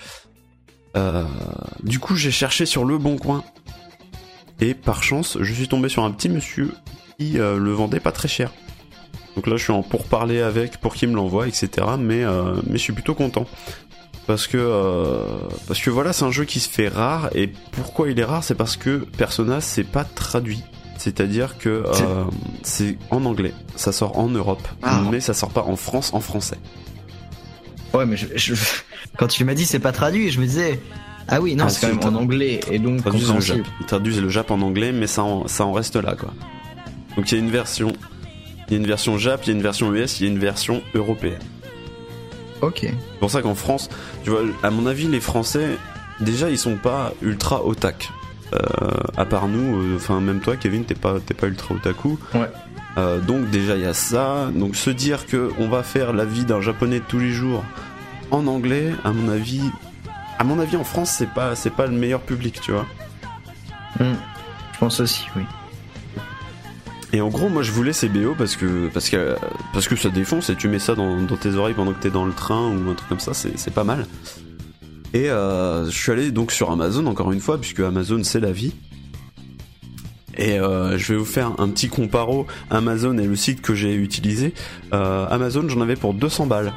Euh, 0.97 1.25
du 1.83 1.99
coup, 1.99 2.17
j'ai 2.17 2.31
cherché 2.31 2.67
sur 2.67 2.85
le 2.85 2.99
bon 2.99 3.17
coin. 3.17 3.45
Et 4.61 4.75
par 4.75 5.03
chance, 5.03 5.39
je 5.41 5.53
suis 5.53 5.69
tombé 5.69 5.89
sur 5.89 6.05
un 6.05 6.11
petit 6.11 6.29
monsieur 6.29 6.73
qui 7.19 7.39
euh, 7.39 7.59
le 7.59 7.73
vendait 7.73 8.01
pas 8.01 8.13
très 8.13 8.29
cher. 8.29 8.53
Donc 9.35 9.47
là, 9.47 9.57
je 9.57 9.63
suis 9.65 9.73
en 9.73 9.83
pourparler 9.83 10.41
avec 10.43 10.77
pour 10.79 10.95
qu'il 10.95 11.09
me 11.09 11.15
l'envoie, 11.17 11.49
etc. 11.49 11.71
Mais, 11.99 12.23
euh, 12.23 12.55
mais 12.67 12.75
je 12.75 12.83
suis 12.83 12.93
plutôt 12.93 13.15
content. 13.15 13.47
Parce 14.27 14.47
que, 14.47 15.27
parce 15.67 15.81
que 15.81 15.91
voilà, 15.91 16.13
c'est 16.13 16.25
un 16.25 16.31
jeu 16.31 16.45
qui 16.45 16.61
se 16.61 16.69
fait 16.69 16.87
rare. 16.89 17.31
Et 17.35 17.49
pourquoi 17.73 18.09
il 18.09 18.21
est 18.21 18.25
rare? 18.25 18.45
C'est 18.45 18.55
parce 18.55 18.77
que 18.77 18.99
Persona, 18.99 19.61
c'est 19.61 19.83
pas 19.85 20.05
traduit. 20.05 20.63
C'est-à-dire 20.97 21.59
que 21.59 21.83
C'est- 21.93 22.05
c'est 22.63 22.99
en 23.11 23.25
anglais. 23.25 23.53
Ça 23.75 23.91
sort 23.91 24.17
en 24.19 24.29
Europe. 24.29 24.63
Ah. 24.83 25.03
Mais 25.11 25.19
ça 25.19 25.35
sort 25.35 25.51
pas 25.51 25.63
en 25.63 25.75
France 25.75 26.13
en 26.15 26.21
français. 26.21 26.59
Ouais, 27.95 28.07
mais 28.07 28.17
je, 28.17 28.27
je- 28.35 28.55
quand 29.19 29.27
tu 29.27 29.45
m'as 29.45 29.55
dit 29.55 29.67
c'est 29.67 29.79
pas 29.79 29.93
traduit, 29.93 30.31
je 30.31 30.41
me 30.41 30.47
disais 30.47 30.81
ah 31.29 31.41
oui 31.41 31.55
non 31.55 31.65
Ah, 31.67 31.69
c'est 31.71 31.87
quand 31.87 31.95
même 31.95 32.15
en 32.17 32.19
anglais 32.19 32.61
et 32.71 32.79
donc 32.79 32.97
Ils 32.97 33.03
traduisent 33.23 33.55
le. 33.55 33.63
Ils 33.81 33.87
traduisent 33.87 34.21
le 34.23 34.29
Jap 34.29 34.51
en 34.51 34.61
anglais, 34.63 34.93
mais 34.93 35.07
ça 35.07 35.23
en, 35.23 35.47
ça 35.49 35.65
en 35.65 35.73
reste 35.73 35.97
là, 35.97 36.15
quoi. 36.19 36.33
Donc 37.17 37.31
il 37.31 37.39
y 37.39 37.41
a 37.41 37.45
une 37.45 37.51
version, 37.51 37.93
il 38.69 38.73
y 38.73 38.75
a 38.77 38.79
une 38.79 38.87
version 38.87 39.19
Jap, 39.19 39.43
il 39.45 39.49
y 39.49 39.53
a 39.53 39.55
une 39.55 39.63
version 39.63 39.93
US, 39.95 40.21
il 40.21 40.27
y 40.27 40.29
a 40.29 40.33
une 40.33 40.39
version 40.39 40.83
européenne. 40.95 41.39
Ok. 42.61 42.79
C'est 42.83 42.95
pour 43.19 43.31
ça 43.31 43.43
qu'en 43.43 43.55
France, 43.55 43.89
tu 44.25 44.31
vois, 44.31 44.43
à 44.63 44.71
mon 44.71 44.87
avis, 44.87 45.09
les 45.09 45.21
Français, 45.21 45.77
déjà, 46.21 46.49
ils 46.49 46.59
sont 46.59 46.77
pas 46.77 47.13
ultra 47.23 47.65
otak. 47.67 48.11
Euh, 48.55 48.59
à 49.17 49.25
part 49.25 49.49
nous, 49.49 49.81
euh, 49.81 49.97
enfin 49.97 50.21
même 50.21 50.41
toi, 50.41 50.57
Kevin, 50.57 50.85
t'es 50.85 50.95
pas, 50.95 51.19
t'es 51.25 51.35
pas 51.35 51.47
ultra 51.49 51.75
otaku. 51.75 52.19
Ouais. 52.35 52.41
Euh, 52.99 53.21
donc 53.21 53.49
déjà 53.51 53.77
il 53.77 53.83
y 53.83 53.87
a 53.87 53.95
ça. 53.95 54.51
Donc 54.55 54.77
se 54.77 54.91
dire 54.91 55.27
que 55.27 55.51
on 55.59 55.69
va 55.69 55.83
faire 55.83 56.13
la 56.13 56.25
vie 56.25 56.45
d'un 56.45 56.61
japonais 56.61 57.01
de 57.01 57.05
tous 57.05 57.19
les 57.19 57.31
jours 57.31 57.65
en 58.31 58.47
anglais, 58.47 58.93
à 59.05 59.13
mon 59.13 59.31
avis, 59.31 59.63
à 60.39 60.45
mon 60.45 60.59
avis 60.59 60.77
en 60.77 60.85
France, 60.85 61.15
c'est 61.17 61.29
pas, 61.33 61.55
c'est 61.55 61.71
pas 61.71 61.87
le 61.87 61.93
meilleur 61.93 62.21
public, 62.21 62.61
tu 62.61 62.73
vois. 62.73 62.87
Hmm. 64.01 64.15
Je 64.73 64.79
pense 64.79 65.01
aussi 65.01 65.27
oui. 65.37 65.43
Et 67.15 67.21
en 67.21 67.29
gros, 67.29 67.51
moi 67.51 67.63
je 67.63 67.73
voulais 67.73 67.93
ces 67.93 68.09
BO 68.09 68.35
parce 68.37 68.57
que 68.57 68.89
parce 68.89 69.11
que 69.11 69.37
parce 69.75 69.87
que 69.87 69.97
ça 69.97 70.09
défonce 70.09 70.49
et 70.49 70.57
tu 70.57 70.69
mets 70.69 70.79
ça 70.79 70.95
dans, 70.95 71.21
dans 71.21 71.37
tes 71.37 71.55
oreilles 71.55 71.75
pendant 71.75 71.93
que 71.93 72.01
t'es 72.01 72.11
dans 72.11 72.25
le 72.25 72.33
train 72.33 72.69
ou 72.69 72.91
un 72.91 72.95
truc 72.95 73.09
comme 73.09 73.21
ça, 73.21 73.35
c'est 73.35 73.59
c'est 73.59 73.73
pas 73.73 73.85
mal. 73.85 74.07
Et 75.13 75.29
euh, 75.29 75.85
je 75.91 75.97
suis 75.97 76.11
allé 76.11 76.31
donc 76.31 76.53
sur 76.53 76.71
Amazon 76.71 77.07
encore 77.07 77.33
une 77.33 77.41
fois 77.41 77.61
puisque 77.61 77.81
Amazon 77.81 78.25
c'est 78.25 78.41
la 78.41 78.53
vie. 78.53 78.73
Et 80.39 80.59
euh, 80.59 80.97
je 80.99 81.13
vais 81.13 81.19
vous 81.19 81.25
faire 81.25 81.53
un 81.59 81.69
petit 81.69 81.89
comparo 81.89 82.47
Amazon 82.71 83.19
et 83.19 83.27
le 83.27 83.37
site 83.37 83.61
que 83.61 83.75
j'ai 83.75 83.95
utilisé. 83.95 84.55
Euh, 84.95 85.27
Amazon, 85.31 85.69
j'en 85.69 85.81
avais 85.81 85.97
pour 85.97 86.15
200 86.15 86.47
balles. 86.47 86.73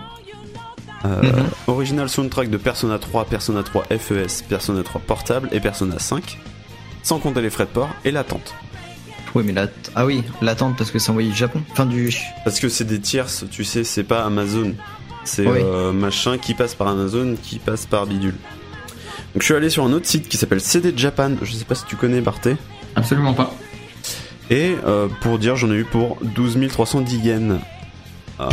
Euh, 1.05 1.21
Mhm. 1.21 1.33
Original 1.67 2.09
soundtrack 2.09 2.49
de 2.49 2.57
Persona 2.57 2.97
3, 2.97 3.25
Persona 3.25 3.61
3 3.63 3.85
FES, 3.97 4.43
Persona 4.49 4.81
3 4.83 5.01
portable 5.01 5.49
et 5.51 5.59
Persona 5.59 5.99
5, 5.99 6.39
sans 7.03 7.19
compter 7.19 7.41
les 7.41 7.49
frais 7.51 7.65
de 7.65 7.69
port 7.69 7.89
et 8.03 8.11
l'attente. 8.11 8.53
Oui 9.35 9.43
mais 9.45 9.51
là 9.53 9.67
ah 9.95 10.05
oui 10.05 10.23
l'attente 10.41 10.77
parce 10.77 10.91
que 10.91 10.97
c'est 10.99 11.09
envoyé 11.11 11.29
du 11.29 11.35
Japon. 11.35 11.61
Enfin 11.71 11.85
du 11.85 12.09
Parce 12.45 12.59
que 12.59 12.69
c'est 12.69 12.85
des 12.85 12.99
tierces, 12.99 13.43
tu 13.51 13.63
sais, 13.65 13.83
c'est 13.83 14.03
pas 14.05 14.23
Amazon. 14.25 14.73
C'est 15.25 15.45
Oui. 15.45 15.59
machin 15.93 16.37
qui 16.37 16.53
passe 16.53 16.73
par 16.73 16.87
Amazon, 16.87 17.35
qui 17.41 17.59
passe 17.59 17.85
par 17.85 18.05
Bidule. 18.07 18.31
Donc 19.33 19.41
je 19.41 19.43
suis 19.43 19.53
allé 19.53 19.69
sur 19.69 19.83
un 19.83 19.91
autre 19.91 20.07
site 20.07 20.27
qui 20.29 20.37
s'appelle 20.37 20.61
CD 20.61 20.93
Japan, 20.95 21.31
je 21.41 21.51
sais 21.51 21.65
pas 21.65 21.75
si 21.75 21.83
tu 21.85 21.97
connais 21.97 22.21
Barthé. 22.21 22.55
Absolument 22.95 23.33
pas. 23.33 23.53
Et 24.49 24.75
euh, 24.85 25.07
pour 25.21 25.39
dire, 25.39 25.55
j'en 25.55 25.71
ai 25.71 25.75
eu 25.75 25.85
pour 25.85 26.17
12 26.21 26.57
310 26.69 27.25
yens. 27.25 27.59
Euh, 28.39 28.49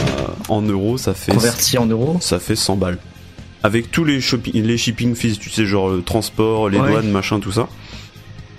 en 0.48 0.62
euros, 0.62 0.96
ça 0.96 1.12
fait, 1.12 1.32
converti 1.32 1.76
en 1.76 1.86
euros. 1.86 2.16
ça 2.20 2.38
fait 2.38 2.54
100 2.56 2.76
balles. 2.76 2.98
Avec 3.64 3.90
tous 3.90 4.04
les, 4.04 4.20
shoppi- 4.20 4.52
les 4.60 4.78
shipping 4.78 5.14
fees, 5.14 5.38
tu 5.38 5.50
sais, 5.50 5.66
genre 5.66 5.90
le 5.90 6.02
transport, 6.02 6.68
les 6.68 6.78
Ouais. 6.78 6.88
douanes, 6.90 7.10
machin, 7.10 7.40
tout 7.40 7.52
ça. 7.52 7.68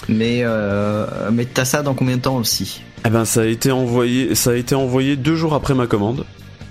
Mais 0.10 0.42
euh, 0.44 1.06
mais 1.32 1.46
t'as 1.46 1.64
ça 1.66 1.82
dans 1.82 1.94
combien 1.94 2.18
de 2.18 2.22
temps 2.22 2.36
aussi? 2.36 2.82
Eh 3.06 3.10
ben, 3.10 3.24
ça 3.26 3.42
a 3.42 3.46
été 3.46 3.72
envoyé, 3.72 4.36
ça 4.36 4.52
a 4.52 4.56
été 4.56 4.76
envoyé 4.76 5.16
deux 5.16 5.36
jours 5.36 5.54
après 5.54 5.74
ma 5.76 5.88
commande. 5.88 6.26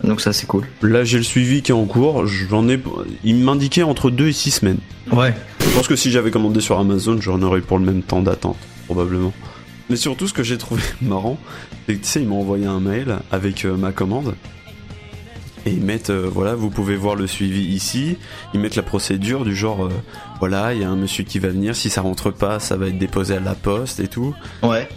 Donc 0.05 0.21
ça 0.21 0.33
c'est 0.35 0.47
cool. 0.47 0.67
Là, 0.83 1.05
j'ai 1.05 1.17
le 1.19 1.23
suivi 1.25 1.63
qui 1.63 1.73
est 1.73 1.75
en 1.75 1.85
cours. 1.87 2.27
J'en 2.27 2.69
ai, 2.69 2.79
il 3.25 3.37
m'indiquait 3.37 3.83
entre 3.85 4.11
2 4.11 4.29
et 4.29 4.33
6 4.33 4.51
semaines. 4.51 4.79
Ouais. 5.13 5.33
Je 5.61 5.71
pense 5.71 5.87
que 5.89 5.97
si 5.97 6.11
j'avais 6.11 6.31
commandé 6.31 6.61
sur 6.61 6.79
Amazon, 6.79 7.19
j'en 7.21 7.41
aurais 7.43 7.61
eu 7.61 7.63
pour 7.63 7.79
le 7.79 7.85
même 7.87 8.03
temps 8.03 8.21
d'attente, 8.21 8.57
probablement. 8.93 9.33
Mais 9.89 9.97
surtout, 9.97 10.29
ce 10.29 10.33
que 10.33 10.43
j'ai 10.43 10.59
trouvé 10.59 10.83
marrant, 11.03 11.39
c'est 11.87 11.97
que 11.97 12.01
tu 12.01 12.09
sais, 12.09 12.23
ils 12.23 12.29
m'ont 12.29 12.41
envoyé 12.41 12.67
un 12.67 12.81
mail 12.81 13.19
avec 13.31 13.65
euh, 13.65 13.77
ma 13.77 13.93
commande. 13.93 14.35
Et 15.65 15.71
ils 15.71 15.83
mettent, 15.83 16.11
euh, 16.11 16.29
voilà, 16.31 16.55
vous 16.55 16.71
pouvez 16.71 16.97
voir 16.97 17.15
le 17.15 17.27
suivi 17.27 17.63
ici. 17.63 18.17
Ils 18.53 18.61
mettent 18.61 18.77
la 18.77 18.83
procédure 18.83 19.45
du 19.45 19.55
genre, 19.55 19.87
euh, 19.87 19.93
voilà, 20.41 20.75
il 20.75 20.81
y 20.81 20.85
a 20.85 20.91
un 20.91 20.97
monsieur 20.97 21.25
qui 21.25 21.39
va 21.39 21.49
venir, 21.49 21.77
si 21.77 21.89
ça 21.89 22.01
rentre 22.01 22.31
pas, 22.31 22.59
ça 22.59 22.77
va 22.77 22.89
être 22.89 22.99
déposé 22.99 23.37
à 23.37 23.41
la 23.41 23.55
poste 23.55 24.01
et 24.01 24.09
tout. 24.09 24.35
Ouais. 24.63 24.89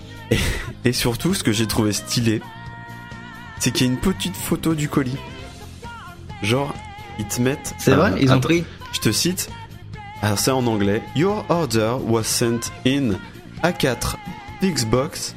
Et 0.86 0.92
surtout, 0.92 1.34
ce 1.34 1.44
que 1.44 1.52
j'ai 1.52 1.68
trouvé 1.68 1.94
stylé, 1.94 2.42
c'est 3.60 3.72
qu'il 3.72 3.86
y 3.86 3.90
a 3.90 3.94
une 3.94 4.00
petite 4.00 4.36
photo 4.36 4.74
du 4.74 4.90
colis. 4.90 5.18
Genre, 6.42 6.74
ils 7.20 7.25
te 7.25 7.42
mettent. 7.42 7.75
C'est 7.78 7.94
vrai 7.94 8.14
ils 8.20 8.32
ont 8.34 8.40
pris. 8.40 8.66
je 8.92 9.00
te 9.00 9.12
cite. 9.12 9.50
Alors 10.22 10.40
c'est 10.40 10.52
en 10.52 10.66
anglais. 10.66 11.04
Your 11.16 11.46
order 11.50 11.94
was 12.08 12.24
sent 12.24 12.72
in 12.88 13.20
A4 13.65 14.15
Xbox 14.62 15.36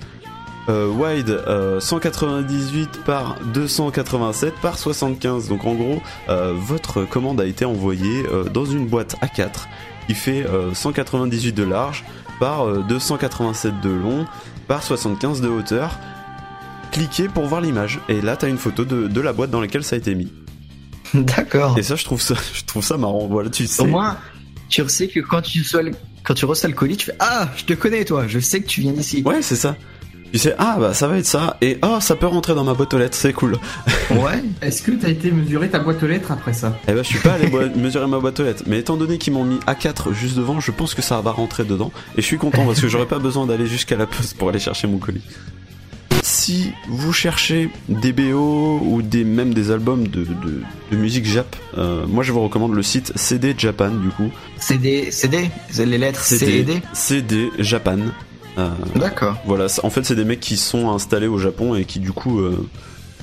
euh, 0.68 0.87
wide 0.88 1.30
euh, 1.30 1.80
198 1.80 3.04
par 3.06 3.37
287 3.54 4.54
par 4.61 4.78
75. 4.78 5.49
Donc 5.49 5.64
en 5.64 5.75
gros, 5.75 6.02
euh, 6.28 6.52
votre 6.54 7.04
commande 7.04 7.40
a 7.40 7.47
été 7.47 7.64
envoyée 7.64 8.26
euh, 8.30 8.44
dans 8.44 8.66
une 8.66 8.87
boîte 8.87 9.16
A4 9.23 9.66
qui 10.06 10.14
fait 10.14 10.47
euh, 10.47 10.75
198 10.75 11.52
de 11.52 11.62
large 11.62 12.04
par 12.38 12.66
euh, 12.68 12.85
287 12.87 13.80
de 13.80 13.88
long 13.88 14.26
par 14.66 14.82
75 14.82 15.40
de 15.40 15.49
hauteur. 15.49 15.99
Cliquez 16.92 17.28
pour 17.28 17.47
voir 17.47 17.62
l'image. 17.62 17.99
Et 18.11 18.20
là, 18.20 18.37
t'as 18.37 18.49
une 18.49 18.58
photo 18.58 18.85
de, 18.85 19.08
de 19.08 19.20
la 19.23 19.32
boîte 19.32 19.50
dans 19.50 19.61
laquelle 19.62 19.85
ça 19.85 19.97
a 19.97 19.99
été 19.99 20.14
mis. 20.14 20.30
D'accord. 21.14 21.78
Et 21.78 21.82
ça, 21.82 21.97
je 21.97 22.04
trouve 22.04 22.20
ça, 22.20 22.35
je 22.52 22.64
trouve 22.64 22.85
ça 22.85 22.99
marrant. 22.99 23.26
Voilà, 23.26 23.49
tu 23.49 23.66
sais. 23.66 23.82
Au 23.82 23.87
moins 23.87 24.18
tu 24.68 24.87
sais 24.88 25.08
que 25.08 25.20
quand 25.20 25.42
tu 25.42 25.64
le, 25.82 25.92
quand 26.28 26.35
tu 26.35 26.44
reçois 26.44 26.68
le 26.68 26.75
colis 26.75 26.99
tu 26.99 27.06
fais 27.06 27.16
ah 27.18 27.49
je 27.56 27.64
te 27.64 27.73
connais 27.73 28.04
toi 28.04 28.26
je 28.28 28.38
sais 28.38 28.61
que 28.61 28.66
tu 28.66 28.82
viens 28.82 28.92
d'ici. 28.92 29.23
Ouais, 29.25 29.40
c'est 29.40 29.56
ça. 29.56 29.76
Tu 30.30 30.38
sais, 30.38 30.54
ah 30.58 30.76
bah 30.78 30.92
ça 30.92 31.08
va 31.08 31.16
être 31.16 31.26
ça, 31.26 31.56
et 31.62 31.78
oh 31.82 31.99
ça 32.00 32.14
peut 32.14 32.26
rentrer 32.26 32.54
dans 32.54 32.64
ma 32.64 32.75
boîte 32.75 32.92
aux 32.92 32.99
lettres, 32.99 33.16
c'est 33.16 33.32
cool. 33.32 33.56
Ouais. 34.11 34.42
Est-ce 34.62 34.82
que 34.82 34.92
t'as 34.92 35.08
été 35.08 35.30
mesurer 35.30 35.68
ta 35.68 35.78
boîte 35.78 36.02
aux 36.02 36.06
lettres 36.06 36.32
après 36.32 36.52
ça? 36.52 36.78
Eh 36.87 36.92
ben 36.92 37.02
je 37.02 37.08
suis 37.08 37.18
pas 37.18 37.32
allé 37.32 37.50
mesurer 37.76 38.06
ma 38.06 38.18
boîte 38.18 38.40
aux 38.40 38.44
lettres, 38.44 38.64
mais 38.66 38.78
étant 38.78 38.97
donné 38.97 39.16
qu'ils 39.16 39.32
m'ont 39.32 39.44
mis 39.44 39.58
A4 39.66 40.12
juste 40.12 40.37
devant, 40.37 40.61
je 40.61 40.70
pense 40.70 40.94
que 40.94 41.02
ça 41.02 41.20
va 41.20 41.30
rentrer 41.30 41.64
dedans, 41.64 41.92
et 42.16 42.23
je 42.23 42.26
suis 42.26 42.37
content 42.37 42.66
parce 42.66 42.80
que 42.80 42.88
j'aurais 42.88 43.06
pas 43.06 43.18
besoin 43.18 43.47
d'aller 43.47 43.66
jusqu'à 43.66 43.97
la 43.97 44.06
poste 44.06 44.37
pour 44.37 44.50
aller 44.50 44.58
chercher 44.58 44.87
mon 44.87 44.99
colis. 44.99 45.23
Si 46.49 46.73
vous 46.88 47.12
cherchez 47.12 47.69
des 47.90 48.14
BO 48.14 48.81
ou 48.83 49.02
des 49.02 49.23
même 49.23 49.52
des 49.52 49.71
albums 49.71 50.09
de, 50.09 50.25
de, 50.25 50.62
de 50.90 50.97
musique 50.97 51.26
jap, 51.26 51.55
euh, 51.76 52.07
moi 52.07 52.25
je 52.25 52.33
vous 52.33 52.40
recommande 52.40 52.73
le 52.73 52.83
site 52.83 53.12
CD 53.17 53.55
Japan 53.59 53.90
du 53.90 54.09
coup. 54.09 54.31
CD 54.59 55.11
CD 55.11 55.50
c'est 55.69 55.85
les 55.85 55.99
lettres 55.99 56.23
C 56.23 56.49
et 56.61 56.62
D? 56.62 56.81
CD 56.95 57.50
Japan. 57.59 57.99
Euh, 58.57 58.71
D'accord. 58.95 59.37
Voilà, 59.45 59.67
en 59.83 59.90
fait, 59.90 60.07
c'est 60.07 60.17
des 60.17 60.25
mecs 60.25 60.40
qui 60.40 60.57
sont 60.57 60.90
installés 60.90 61.26
au 61.26 61.37
Japon 61.37 61.75
et 61.75 61.85
qui, 61.85 62.00
du 62.00 62.12
coup, 62.12 62.40
euh, 62.40 62.67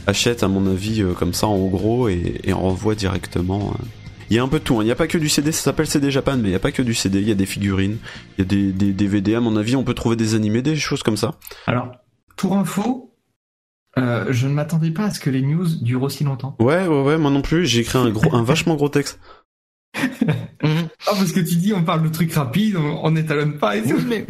achètent, 0.06 0.44
à 0.44 0.48
mon 0.48 0.68
avis, 0.68 1.02
euh, 1.02 1.14
comme 1.14 1.34
ça, 1.34 1.48
en 1.48 1.66
gros, 1.66 2.08
et, 2.08 2.40
et 2.44 2.54
envoient 2.54 2.94
directement. 2.94 3.74
euh. 3.74 3.86
Il 4.30 4.36
y 4.36 4.40
a 4.40 4.44
un 4.44 4.48
peu 4.48 4.60
de 4.60 4.64
tout, 4.64 4.76
hein. 4.76 4.84
il 4.84 4.86
n'y 4.86 4.92
a 4.92 4.96
pas 4.96 5.08
que 5.08 5.18
du 5.18 5.30
CD, 5.30 5.52
ça 5.52 5.64
s'appelle 5.64 5.88
CD 5.88 6.12
Japan, 6.12 6.38
mais 6.38 6.50
il 6.50 6.52
n'y 6.52 6.56
a 6.56 6.60
pas 6.60 6.72
que 6.72 6.84
du 6.84 6.94
CD, 6.94 7.22
il 7.22 7.28
y 7.28 7.32
a 7.32 7.36
des 7.36 7.48
figurines, 7.48 7.98
il 8.38 8.42
y 8.42 8.44
a 8.44 8.46
des, 8.46 8.72
des 8.72 8.94
DVD, 8.94 9.34
à 9.34 9.40
mon 9.42 9.58
avis, 9.58 9.76
on 9.76 9.84
peut 9.84 9.96
trouver 9.96 10.16
des 10.16 10.36
animés, 10.36 10.62
des 10.62 10.76
choses 10.76 11.02
comme 11.02 11.18
ça. 11.18 11.34
Alors, 11.66 11.92
pour 12.38 12.56
info, 12.56 13.12
euh, 13.98 14.26
je 14.30 14.48
ne 14.48 14.54
m'attendais 14.54 14.92
pas 14.92 15.06
à 15.06 15.12
ce 15.12 15.20
que 15.20 15.30
les 15.30 15.42
news 15.42 15.68
durent 15.82 16.04
aussi 16.04 16.24
longtemps. 16.24 16.56
Ouais, 16.60 16.86
ouais, 16.88 17.02
ouais, 17.04 17.18
moi 17.18 17.32
non 17.32 17.42
plus, 17.42 17.66
j'ai 17.66 17.80
écrit 17.82 17.98
un, 17.98 18.10
gros, 18.10 18.34
un 18.36 18.44
vachement 18.44 18.76
gros 18.76 18.90
texte. 18.90 19.20
Ah, 21.08 21.12
parce 21.12 21.32
que 21.32 21.40
tu 21.40 21.56
dis, 21.58 21.74
on 21.74 21.84
parle 21.84 22.02
de 22.04 22.10
trucs 22.10 22.34
rapides, 22.34 22.76
on, 22.76 23.00
on 23.06 23.12
n'étalonne 23.12 23.58
pas 23.60 23.78
et 23.78 23.84
tout. 23.84 23.96
Oui 23.98 24.04
mais 24.08 24.26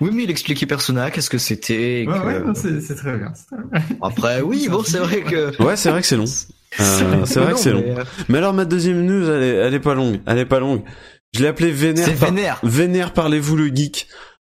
oui 0.00 0.10
mais 0.12 0.24
il 0.24 0.30
expliquait 0.30 0.66
Persona 0.66 1.10
qu'est-ce 1.10 1.30
que 1.30 1.38
c'était. 1.38 2.02
et 2.02 2.06
Ouais, 2.08 2.18
que- 2.18 2.26
ouais, 2.26 2.40
non, 2.40 2.52
c'est 2.54 2.80
c'est 2.82 2.94
très 2.94 3.16
bien. 3.16 3.32
c'est 3.34 3.46
très 3.56 3.64
bien. 3.64 3.96
Après 4.02 4.42
oui 4.42 4.68
bon 4.70 4.82
c'est 4.84 4.98
vrai 4.98 5.22
que. 5.22 5.62
Ouais, 5.62 5.76
c'est 5.76 5.90
vrai 5.90 6.00
que 6.02 6.06
c'est 6.06 6.16
long. 6.16 6.24
Euh, 6.80 7.24
c'est 7.24 7.38
vrai 7.38 7.52
que 7.52 7.58
c'est 7.60 7.70
long. 7.70 7.84
mais, 7.86 8.00
euh, 8.00 8.04
Mais 8.28 8.38
alors, 8.38 8.52
ma 8.52 8.64
deuxième 8.64 9.06
news, 9.06 9.30
elle 9.30 9.42
est, 9.44 9.54
elle 9.54 9.74
est 9.74 9.80
pas 9.80 9.94
longue, 9.94 10.20
elle 10.26 10.38
est 10.38 10.44
pas 10.44 10.58
longue. 10.58 10.82
Je 11.32 11.40
l'ai 11.40 11.46
appelée 11.46 11.70
Vénère 11.70 12.04
C'est 12.04 12.18
par- 12.18 12.30
vénère. 12.30 12.58
Vénère, 12.64 13.12
parlez-vous 13.12 13.54
le 13.56 13.68
geek. 13.68 14.08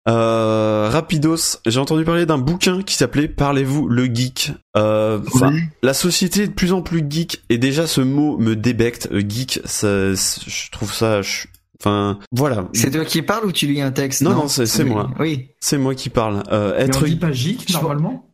Euh, 0.10 0.90
rapidos, 0.92 1.60
j'ai 1.66 1.80
entendu 1.80 2.04
parler 2.04 2.26
d'un 2.26 2.38
bouquin 2.38 2.82
qui 2.82 2.96
s'appelait 2.96 3.30
Parlez-vous 3.30 3.88
le 3.88 4.06
geek. 4.14 4.52
Euh, 4.76 5.20
Oui. 5.36 5.60
la 5.82 5.94
société 5.94 6.44
est 6.44 6.48
de 6.48 6.54
plus 6.54 6.74
en 6.74 6.82
plus 6.82 7.06
geek 7.10 7.42
et 7.50 7.58
déjà 7.58 7.88
ce 7.88 8.02
mot 8.02 8.38
me 8.38 8.56
débecte. 8.56 9.08
Euh, 9.14 9.22
geek, 9.28 9.62
ça, 9.64 10.14
je 10.14 10.72
trouve 10.72 10.94
ça, 10.94 11.22
je- 11.22 11.48
enfin, 11.80 12.20
voilà. 12.34 12.68
C'est 12.74 12.92
toi 12.92 13.06
qui 13.06 13.22
parles 13.22 13.46
ou 13.46 13.52
tu 13.54 13.66
lis 13.68 13.82
un 13.82 13.92
texte? 13.92 14.22
Non, 14.24 14.32
non, 14.32 14.48
c'est- 14.50 14.66
c'est 14.66 14.84
Oui. 14.84 14.90
moi. 14.90 15.10
Oui. 15.20 15.50
C'est 15.62 15.78
moi 15.78 15.96
qui 15.96 16.10
parle. 16.10 16.44
Euh, 16.52 16.74
Mais 16.78 16.84
être 16.84 17.02
on 17.02 17.06
dit 17.06 17.16
pas 17.16 17.32
gic, 17.32 17.70
normalement? 17.72 18.30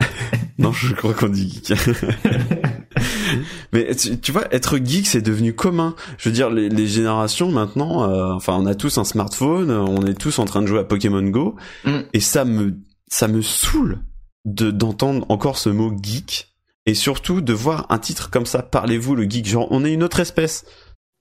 Non, 0.58 0.72
je 0.72 0.94
crois 0.94 1.14
qu'on 1.14 1.28
dit 1.28 1.62
geek. 1.64 1.72
Mais 3.72 3.94
tu, 3.94 4.18
tu 4.20 4.32
vois, 4.32 4.44
être 4.54 4.76
geek, 4.78 5.06
c'est 5.06 5.22
devenu 5.22 5.54
commun. 5.54 5.94
Je 6.18 6.28
veux 6.28 6.34
dire, 6.34 6.50
les, 6.50 6.68
les 6.68 6.86
générations 6.86 7.50
maintenant, 7.50 8.10
euh, 8.10 8.32
enfin, 8.34 8.54
on 8.54 8.66
a 8.66 8.74
tous 8.74 8.98
un 8.98 9.04
smartphone, 9.04 9.70
on 9.70 10.04
est 10.06 10.14
tous 10.18 10.38
en 10.38 10.44
train 10.44 10.60
de 10.62 10.66
jouer 10.66 10.80
à 10.80 10.84
Pokémon 10.84 11.22
Go, 11.22 11.56
Mm. 11.84 11.98
et 12.12 12.20
ça 12.20 12.44
me, 12.44 12.74
ça 13.10 13.28
me 13.28 13.40
saoule 13.42 14.00
de 14.44 14.70
d'entendre 14.70 15.24
encore 15.30 15.56
ce 15.56 15.70
mot 15.70 15.92
geek, 16.02 16.52
et 16.86 16.94
surtout 16.94 17.40
de 17.40 17.52
voir 17.52 17.86
un 17.90 17.98
titre 17.98 18.28
comme 18.30 18.46
ça. 18.46 18.62
Parlez-vous 18.62 19.14
le 19.14 19.24
geek, 19.28 19.46
genre 19.46 19.68
on 19.70 19.84
est 19.84 19.92
une 19.92 20.02
autre 20.02 20.20
espèce. 20.20 20.64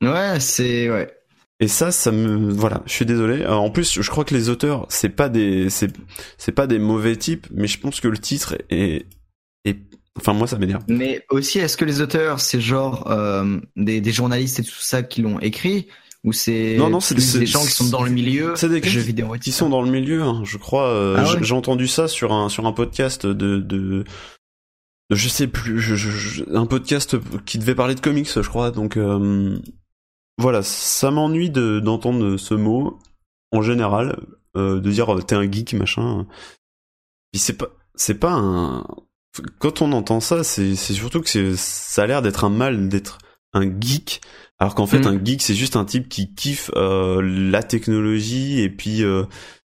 Ouais, 0.04 0.40
c'est 0.40 0.90
ouais. 0.90 1.14
Et 1.60 1.68
ça, 1.68 1.92
ça 1.92 2.12
me, 2.12 2.52
voilà, 2.52 2.82
je 2.88 2.92
suis 2.92 3.06
désolé. 3.06 3.44
Euh, 3.44 3.52
En 3.54 3.70
plus, 3.70 4.02
je 4.02 4.10
crois 4.10 4.26
que 4.26 4.34
les 4.34 4.50
auteurs, 4.50 4.88
c'est 4.90 5.10
pas 5.10 5.30
des, 5.30 5.70
c'est, 5.70 5.94
c'est 6.40 6.52
pas 6.52 6.66
des 6.66 6.80
mauvais 6.80 7.16
types, 7.16 7.46
mais 7.54 7.68
je 7.68 7.80
pense 7.80 8.02
que 8.02 8.08
le 8.08 8.18
titre 8.18 8.56
est, 8.72 9.06
est, 9.64 9.78
enfin 10.18 10.34
moi 10.34 10.48
ça 10.48 10.58
m'énerve. 10.58 10.84
Mais 10.88 11.26
aussi, 11.30 11.60
est-ce 11.60 11.78
que 11.78 11.86
les 11.86 12.02
auteurs, 12.02 12.40
c'est 12.40 12.62
genre 12.62 13.10
euh, 13.12 13.60
des, 13.76 14.02
des 14.02 14.12
journalistes 14.12 14.60
et 14.60 14.64
tout 14.64 14.72
ça 14.80 15.04
qui 15.04 15.22
l'ont 15.22 15.40
écrit 15.40 15.88
ou 16.24 16.34
c'est 16.34 16.76
Non, 16.78 16.90
non, 16.90 17.00
c'est- 17.00 17.16
des 17.16 17.46
gens 17.48 17.62
qui 17.64 17.72
sont 17.72 17.90
dans 17.90 18.04
le 18.04 18.12
milieu 18.12 18.56
c'est 18.56 18.70
des 18.70 18.82
jeux 18.88 19.02
vidéo 19.02 19.34
Qui 19.42 19.52
sont 19.52 19.70
dans 19.70 19.82
le 19.82 19.90
milieu, 19.90 20.22
hein, 20.22 20.42
je 20.44 20.58
crois. 20.58 20.88
euh, 20.90 21.16
Ah 21.18 21.24
ouais 21.34 21.40
J'ai 21.44 21.54
entendu 21.56 21.88
ça 21.88 22.08
sur 22.08 22.32
un 22.32 22.48
sur 22.50 22.66
un 22.68 22.74
podcast 22.74 23.26
de 23.26 23.58
de, 23.60 24.04
je 25.10 25.28
sais 25.30 25.48
plus, 25.48 25.80
je, 25.80 25.96
je- 25.96 26.10
je- 26.12 26.44
un 26.56 26.66
podcast 26.68 27.16
qui 27.46 27.58
devait 27.58 27.76
parler 27.76 27.96
de 27.96 28.00
comics, 28.02 28.30
je 28.34 28.48
crois. 28.48 28.70
Donc 28.72 28.98
euh, 28.98 29.58
voilà, 30.38 30.62
ça 30.64 31.10
m'ennuie 31.12 31.50
de 31.50 31.80
d'entendre 31.80 32.38
ce 32.38 32.54
mot 32.54 33.00
en 33.52 33.62
général, 33.64 34.20
euh, 34.56 34.80
de 34.80 34.92
dire 34.92 35.14
euh, 35.16 35.22
t'es 35.22 35.36
un 35.36 35.52
geek 35.52 35.74
machin. 35.74 36.28
Puis 37.32 37.40
c'est 37.42 37.58
pas 37.58 37.70
c'est 37.96 38.20
pas 38.20 38.32
un 38.34 38.86
quand 39.60 39.82
on 39.82 39.92
entend 39.94 40.20
ça, 40.20 40.44
c'est 40.44 40.76
surtout 40.76 41.22
que 41.22 41.56
ça 41.56 42.04
a 42.04 42.08
l'air 42.08 42.22
d'être 42.22 42.44
un 42.44 42.50
mal 42.50 42.90
d'être 42.90 43.18
un 43.54 43.64
geek, 43.64 44.22
alors 44.60 44.76
qu'en 44.76 44.88
fait 44.88 45.00
Mm. 45.00 45.08
un 45.08 45.26
geek 45.26 45.42
c'est 45.42 45.56
juste 45.56 45.76
un 45.76 45.86
type 45.86 46.08
qui 46.10 46.34
kiffe 46.34 46.72
euh, 46.76 47.22
la 47.22 47.64
technologie 47.64 48.62
et 48.62 48.70
puis 48.70 49.04
euh, 49.04 49.24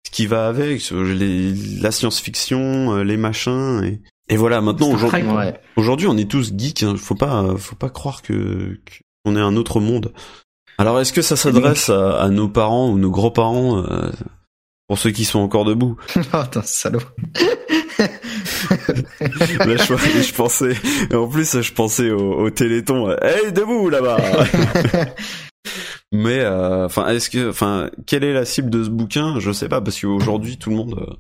ce 0.07 0.11
qui 0.11 0.27
va 0.27 0.47
avec, 0.49 0.91
les, 0.91 1.53
la 1.81 1.91
science-fiction, 1.91 2.95
euh, 2.97 3.03
les 3.05 3.17
machins 3.17 3.83
et, 3.85 4.01
et 4.29 4.37
voilà. 4.37 4.61
Maintenant 4.61 4.91
aujourd'hui. 4.93 5.23
Ouais. 5.23 5.61
aujourd'hui 5.77 6.07
on 6.07 6.17
est 6.17 6.31
tous 6.31 6.53
geeks, 6.57 6.83
hein, 6.85 6.95
faut 6.97 7.15
pas 7.15 7.57
faut 7.59 7.77
pas 7.77 7.91
croire 7.91 8.23
que 8.23 8.81
qu'on 9.25 9.37
est 9.37 9.41
un 9.41 9.57
autre 9.57 9.81
monde. 9.81 10.13
Alors 10.79 11.01
est-ce 11.01 11.13
que 11.13 11.23
ça 11.23 11.37
s'adresse 11.37 11.91
à, 11.91 12.21
à 12.21 12.29
nos 12.29 12.49
parents 12.49 12.89
ou 12.91 12.99
nos 12.99 13.11
grands-parents 13.11 13.79
euh, 13.85 14.11
pour 14.93 14.99
ceux 14.99 15.11
qui 15.11 15.25
sont 15.25 15.39
encore 15.39 15.65
debout 15.65 15.97
oh, 16.17 16.21
putain, 16.43 16.61
salaud. 16.67 17.01
Là, 17.99 19.77
je, 19.79 20.23
je 20.23 20.35
pensais, 20.35 20.75
en 21.15 21.27
plus, 21.27 21.63
je 21.63 21.73
pensais 21.73 22.11
au, 22.11 22.41
au 22.41 22.51
Téléthon. 22.51 23.09
euh, 23.09 23.17
Hey, 23.23 23.53
debout 23.55 23.89
là-bas. 23.89 24.19
Mais, 26.13 26.41
euh, 26.41 26.85
enfin, 26.85 27.09
est-ce 27.09 27.31
que, 27.31 27.49
enfin, 27.49 27.89
quelle 28.05 28.23
est 28.23 28.35
la 28.35 28.45
cible 28.45 28.69
de 28.69 28.85
ce 28.85 28.91
bouquin? 28.91 29.41
Je 29.41 29.51
sais 29.51 29.71
pas, 29.71 29.81
parce 29.81 29.99
qu'aujourd'hui, 29.99 30.59
tout 30.59 30.69
le 30.69 30.77
monde, 30.77 30.95
euh, 31.01 31.15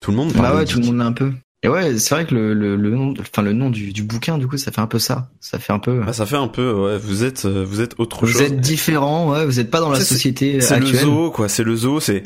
tout 0.00 0.12
le 0.12 0.16
monde 0.18 0.32
parle. 0.32 0.46
Bah 0.46 0.56
ouais, 0.58 0.64
tout 0.64 0.78
le 0.78 0.86
monde 0.86 0.98
l'a 0.98 1.06
un 1.06 1.12
peu. 1.12 1.32
Et 1.64 1.68
ouais, 1.68 1.98
c'est 1.98 2.14
vrai 2.14 2.26
que 2.26 2.34
le, 2.36 2.54
le, 2.54 2.76
le 2.76 2.90
nom, 2.90 3.12
enfin 3.18 3.42
le 3.42 3.52
nom 3.54 3.70
du, 3.70 3.92
du 3.92 4.04
bouquin, 4.04 4.38
du 4.38 4.46
coup, 4.46 4.56
ça 4.56 4.70
fait 4.70 4.80
un 4.80 4.86
peu 4.86 5.00
ça. 5.00 5.30
Ça 5.40 5.58
fait 5.58 5.72
un 5.72 5.80
peu. 5.80 6.02
Ah, 6.06 6.12
ça 6.12 6.26
fait 6.26 6.36
un 6.36 6.46
peu, 6.46 6.72
ouais. 6.72 6.96
Vous 6.98 7.24
êtes, 7.24 7.44
euh, 7.44 7.64
vous 7.66 7.80
êtes 7.80 7.98
autre 7.98 8.24
vous 8.24 8.30
chose. 8.30 8.42
êtes 8.42 8.60
différent, 8.60 9.32
ouais. 9.32 9.44
Vous 9.44 9.58
êtes 9.58 9.70
pas 9.72 9.80
dans 9.80 9.90
la 9.90 9.98
société 10.00 10.60
C'est 10.60 10.78
le 10.78 10.86
zoo, 10.86 11.32
quoi. 11.32 11.48
C'est 11.48 11.64
le 11.64 11.74
zoo. 11.74 11.98
C'est. 11.98 12.22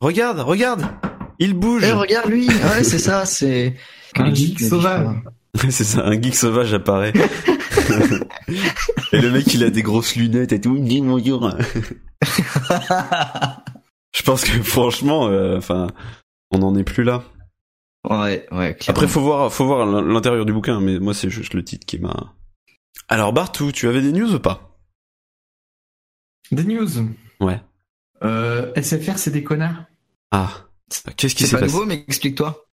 Regarde, 0.00 0.40
regarde. 0.40 0.84
Il 1.38 1.54
bouge. 1.54 1.84
Eh, 1.86 1.92
regarde 1.92 2.30
lui. 2.30 2.48
Ouais, 2.64 2.84
c'est 2.84 2.98
ça. 2.98 3.24
C'est 3.26 3.76
Un 4.16 4.34
geek 4.34 4.60
sauvage. 4.60 5.16
c'est 5.70 5.84
ça. 5.84 6.06
Un 6.06 6.20
geek 6.20 6.34
sauvage 6.34 6.74
apparaît. 6.74 7.12
et 9.12 9.20
le 9.20 9.30
mec, 9.30 9.52
il 9.54 9.64
a 9.64 9.70
des 9.70 9.82
grosses 9.82 10.16
lunettes 10.16 10.52
et 10.52 10.60
tout. 10.60 10.76
Il 10.76 10.84
dit 10.84 11.00
bonjour. 11.00 11.50
Je 14.12 14.22
pense 14.22 14.44
que 14.44 14.62
franchement, 14.62 15.28
euh, 15.28 15.58
enfin, 15.58 15.88
on 16.50 16.58
n'en 16.58 16.74
est 16.76 16.84
plus 16.84 17.04
là. 17.04 17.22
Ouais, 18.08 18.46
ouais. 18.50 18.74
clairement. 18.74 18.76
Après, 18.88 19.06
faut 19.06 19.20
voir, 19.20 19.52
faut 19.52 19.66
voir 19.66 19.86
l'intérieur 19.86 20.46
du 20.46 20.52
bouquin, 20.52 20.80
mais 20.80 20.98
moi, 20.98 21.14
c'est 21.14 21.30
juste 21.30 21.54
le 21.54 21.62
titre 21.62 21.86
qui 21.86 21.98
m'a. 21.98 22.34
Alors, 23.08 23.32
Bartou, 23.32 23.72
tu 23.72 23.88
avais 23.88 24.00
des 24.00 24.12
news 24.12 24.34
ou 24.34 24.38
pas? 24.38 24.78
Des 26.50 26.64
news? 26.64 26.88
Ouais. 27.40 27.60
Euh, 28.22 28.72
SFR, 28.80 29.18
c'est 29.18 29.30
des 29.30 29.42
connards? 29.42 29.84
Ah, 30.30 30.50
qu'est-ce 31.16 31.34
qui 31.34 31.44
c'est 31.44 31.50
s'est 31.50 31.56
pas 31.56 31.60
passé 31.62 31.72
nouveau, 31.72 31.86
mais 31.86 32.04
explique-toi. 32.06 32.64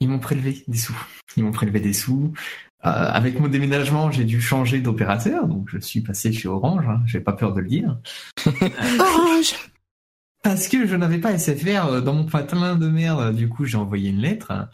Ils 0.00 0.08
m'ont 0.08 0.18
prélevé 0.18 0.64
des 0.68 0.78
sous. 0.78 0.96
Ils 1.36 1.44
m'ont 1.44 1.52
prélevé 1.52 1.80
des 1.80 1.92
sous. 1.92 2.32
Euh, 2.84 2.90
avec 2.90 3.38
mon 3.40 3.48
déménagement, 3.48 4.10
j'ai 4.10 4.24
dû 4.24 4.40
changer 4.40 4.80
d'opérateur, 4.80 5.46
donc 5.46 5.68
je 5.70 5.78
suis 5.78 6.00
passé 6.02 6.32
chez 6.32 6.48
Orange. 6.48 6.84
Hein, 6.88 7.00
j'ai 7.06 7.20
pas 7.20 7.32
peur 7.32 7.54
de 7.54 7.60
le 7.60 7.68
dire. 7.68 7.96
Orange 8.98 9.54
Parce 10.42 10.68
que 10.68 10.86
je 10.86 10.94
n'avais 10.96 11.18
pas 11.18 11.38
SFR 11.38 11.86
euh, 11.86 12.00
dans 12.00 12.12
mon 12.12 12.24
patelin 12.24 12.74
de 12.76 12.88
merde. 12.88 13.34
Du 13.34 13.48
coup, 13.48 13.64
j'ai 13.64 13.78
envoyé 13.78 14.10
une 14.10 14.20
lettre. 14.20 14.68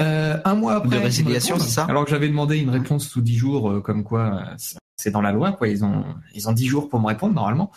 Euh, 0.00 0.38
un 0.44 0.54
mois 0.54 0.74
après, 0.74 0.98
De 0.98 1.02
résiliation, 1.02 1.58
c'est 1.58 1.70
ça 1.70 1.86
Alors 1.86 2.04
que 2.04 2.10
j'avais 2.10 2.28
demandé 2.28 2.58
une 2.58 2.68
réponse 2.68 3.08
sous 3.08 3.22
10 3.22 3.36
jours, 3.36 3.70
euh, 3.70 3.80
comme 3.80 4.04
quoi 4.04 4.44
c'est- 4.58 4.76
c'est 4.98 5.10
dans 5.10 5.22
la 5.22 5.32
loi, 5.32 5.52
quoi. 5.52 5.68
Ils 5.68 5.84
ont 5.84 6.04
ils 6.34 6.48
ont 6.48 6.52
10 6.52 6.66
jours 6.66 6.90
pour 6.90 7.00
me 7.00 7.06
répondre 7.06 7.34
normalement. 7.34 7.70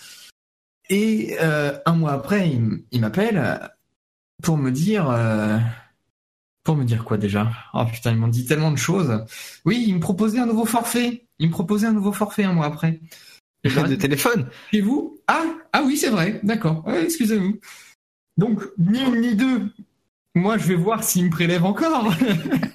Et 0.89 1.37
euh, 1.41 1.77
un 1.85 1.93
mois 1.93 2.13
après, 2.13 2.49
ils 2.49 2.57
m- 2.57 2.83
ils 2.91 3.01
m'appellent 3.01 3.59
pour 4.41 4.57
me 4.57 4.71
dire 4.71 5.09
euh, 5.09 5.57
pour 6.63 6.75
me 6.75 6.83
dire 6.83 7.03
quoi 7.03 7.17
déjà? 7.17 7.51
Oh 7.73 7.85
putain, 7.85 8.11
ils 8.11 8.17
m'ont 8.17 8.27
dit 8.27 8.45
tellement 8.45 8.71
de 8.71 8.77
choses. 8.77 9.25
Oui, 9.65 9.83
ils 9.87 9.95
me 9.95 9.99
proposaient 9.99 10.39
un 10.39 10.45
nouveau 10.45 10.65
forfait. 10.65 11.25
Ils 11.39 11.47
me 11.47 11.51
proposaient 11.53 11.87
un 11.87 11.93
nouveau 11.93 12.11
forfait 12.11 12.43
un 12.43 12.53
mois 12.53 12.65
après. 12.65 12.99
Et 13.63 13.69
de 13.69 13.95
téléphone? 13.95 14.49
chez 14.71 14.81
vous? 14.81 15.19
Ah, 15.27 15.43
ah 15.73 15.83
oui, 15.85 15.97
c'est 15.97 16.09
vrai, 16.09 16.39
d'accord. 16.43 16.85
Ouais, 16.87 17.03
Excusez-vous. 17.03 17.59
Donc, 18.37 18.61
ni 18.77 19.01
une 19.01 19.19
ni 19.21 19.35
deux. 19.35 19.69
Moi, 20.35 20.57
je 20.57 20.67
vais 20.67 20.75
voir 20.75 21.03
s'ils 21.03 21.25
me 21.25 21.29
prélèvent 21.29 21.65
encore. 21.65 22.13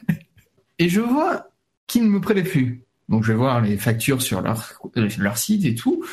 et 0.78 0.88
je 0.88 1.00
vois 1.00 1.48
qu'ils 1.86 2.04
ne 2.04 2.08
me 2.08 2.20
prélèvent 2.20 2.50
plus. 2.50 2.82
Donc, 3.08 3.22
je 3.22 3.32
vais 3.32 3.38
voir 3.38 3.60
les 3.60 3.76
factures 3.78 4.22
sur 4.22 4.40
leur, 4.42 4.72
leur 5.18 5.38
site 5.38 5.64
et 5.64 5.74
tout. 5.74 6.04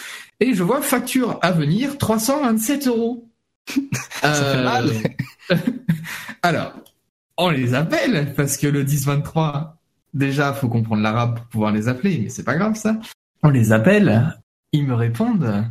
Et 0.41 0.53
je 0.55 0.63
vois 0.63 0.81
facture 0.81 1.39
à 1.41 1.51
venir, 1.51 1.97
327 1.97 2.87
euros. 2.87 3.29
Ça 4.21 4.33
fait 4.33 4.63
mal. 4.63 4.89
Alors, 6.41 6.73
on 7.37 7.49
les 7.49 7.73
appelle, 7.75 8.33
parce 8.35 8.57
que 8.57 8.67
le 8.67 8.83
10-23, 8.83 9.73
déjà, 10.13 10.51
faut 10.53 10.67
comprendre 10.67 11.03
l'arabe 11.03 11.35
pour 11.37 11.45
pouvoir 11.45 11.71
les 11.71 11.87
appeler, 11.87 12.19
mais 12.23 12.29
c'est 12.29 12.43
pas 12.43 12.55
grave 12.55 12.75
ça. 12.75 12.97
On 13.43 13.49
les 13.49 13.71
appelle, 13.71 14.35
ils 14.71 14.85
me 14.85 14.95
répondent 14.95 15.65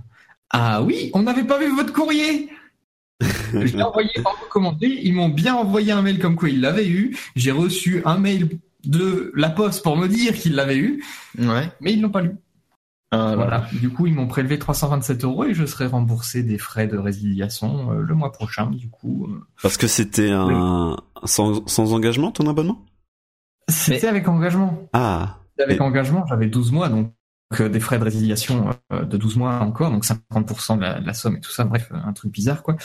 Ah 0.50 0.82
oui, 0.82 1.10
on 1.14 1.22
n'avait 1.22 1.44
pas 1.44 1.58
vu 1.58 1.74
votre 1.74 1.92
courrier 1.92 2.48
Je 3.52 3.58
l'ai 3.76 3.82
envoyé 3.82 4.10
en 4.24 4.30
recommandé, 4.44 4.86
ils 5.02 5.12
m'ont 5.14 5.28
bien 5.28 5.54
envoyé 5.54 5.92
un 5.92 6.02
mail 6.02 6.18
comme 6.20 6.36
quoi 6.36 6.48
ils 6.48 6.60
l'avaient 6.60 6.88
eu. 6.88 7.16
J'ai 7.36 7.50
reçu 7.52 8.02
un 8.04 8.18
mail 8.18 8.48
de 8.84 9.32
la 9.34 9.50
poste 9.50 9.82
pour 9.82 9.96
me 9.96 10.06
dire 10.08 10.34
qu'ils 10.34 10.54
l'avaient 10.54 10.78
eu, 10.78 11.04
Ouais. 11.38 11.68
mais 11.80 11.92
ils 11.92 12.00
l'ont 12.00 12.10
pas 12.10 12.22
lu. 12.22 12.36
Ah, 13.12 13.34
Voilà. 13.34 13.66
Du 13.72 13.90
coup, 13.90 14.06
ils 14.06 14.14
m'ont 14.14 14.28
prélevé 14.28 14.58
327 14.58 15.24
euros 15.24 15.44
et 15.44 15.54
je 15.54 15.64
serai 15.66 15.86
remboursé 15.86 16.42
des 16.42 16.58
frais 16.58 16.86
de 16.86 16.96
résiliation 16.96 17.92
euh, 17.92 18.02
le 18.02 18.14
mois 18.14 18.30
prochain. 18.32 18.70
Du 18.70 18.88
coup, 18.88 19.26
euh, 19.28 19.40
Parce 19.62 19.76
que 19.76 19.86
c'était 19.88 20.30
un 20.30 20.96
sans, 21.24 21.66
sans 21.66 21.92
engagement 21.92 22.30
ton 22.30 22.46
abonnement? 22.48 22.84
C'était 23.68 24.06
avec 24.08 24.28
engagement. 24.28 24.88
Ah, 24.92 25.38
Avec 25.58 25.78
Et- 25.78 25.80
engagement, 25.80 26.24
j'avais 26.26 26.46
12 26.46 26.72
mois, 26.72 26.88
donc 26.88 27.12
euh, 27.60 27.68
des 27.68 27.80
frais 27.80 27.98
de 27.98 28.04
résiliation 28.04 28.70
euh, 28.92 29.04
de 29.04 29.16
12 29.16 29.36
mois 29.36 29.58
encore, 29.60 29.90
donc 29.90 30.04
50% 30.04 30.76
de 30.76 30.82
la, 30.82 31.00
de 31.00 31.06
la 31.06 31.14
somme 31.14 31.36
et 31.36 31.40
tout 31.40 31.50
ça, 31.50 31.64
bref, 31.64 31.90
un 31.92 32.12
truc 32.12 32.32
bizarre 32.32 32.62
quoi. 32.62 32.76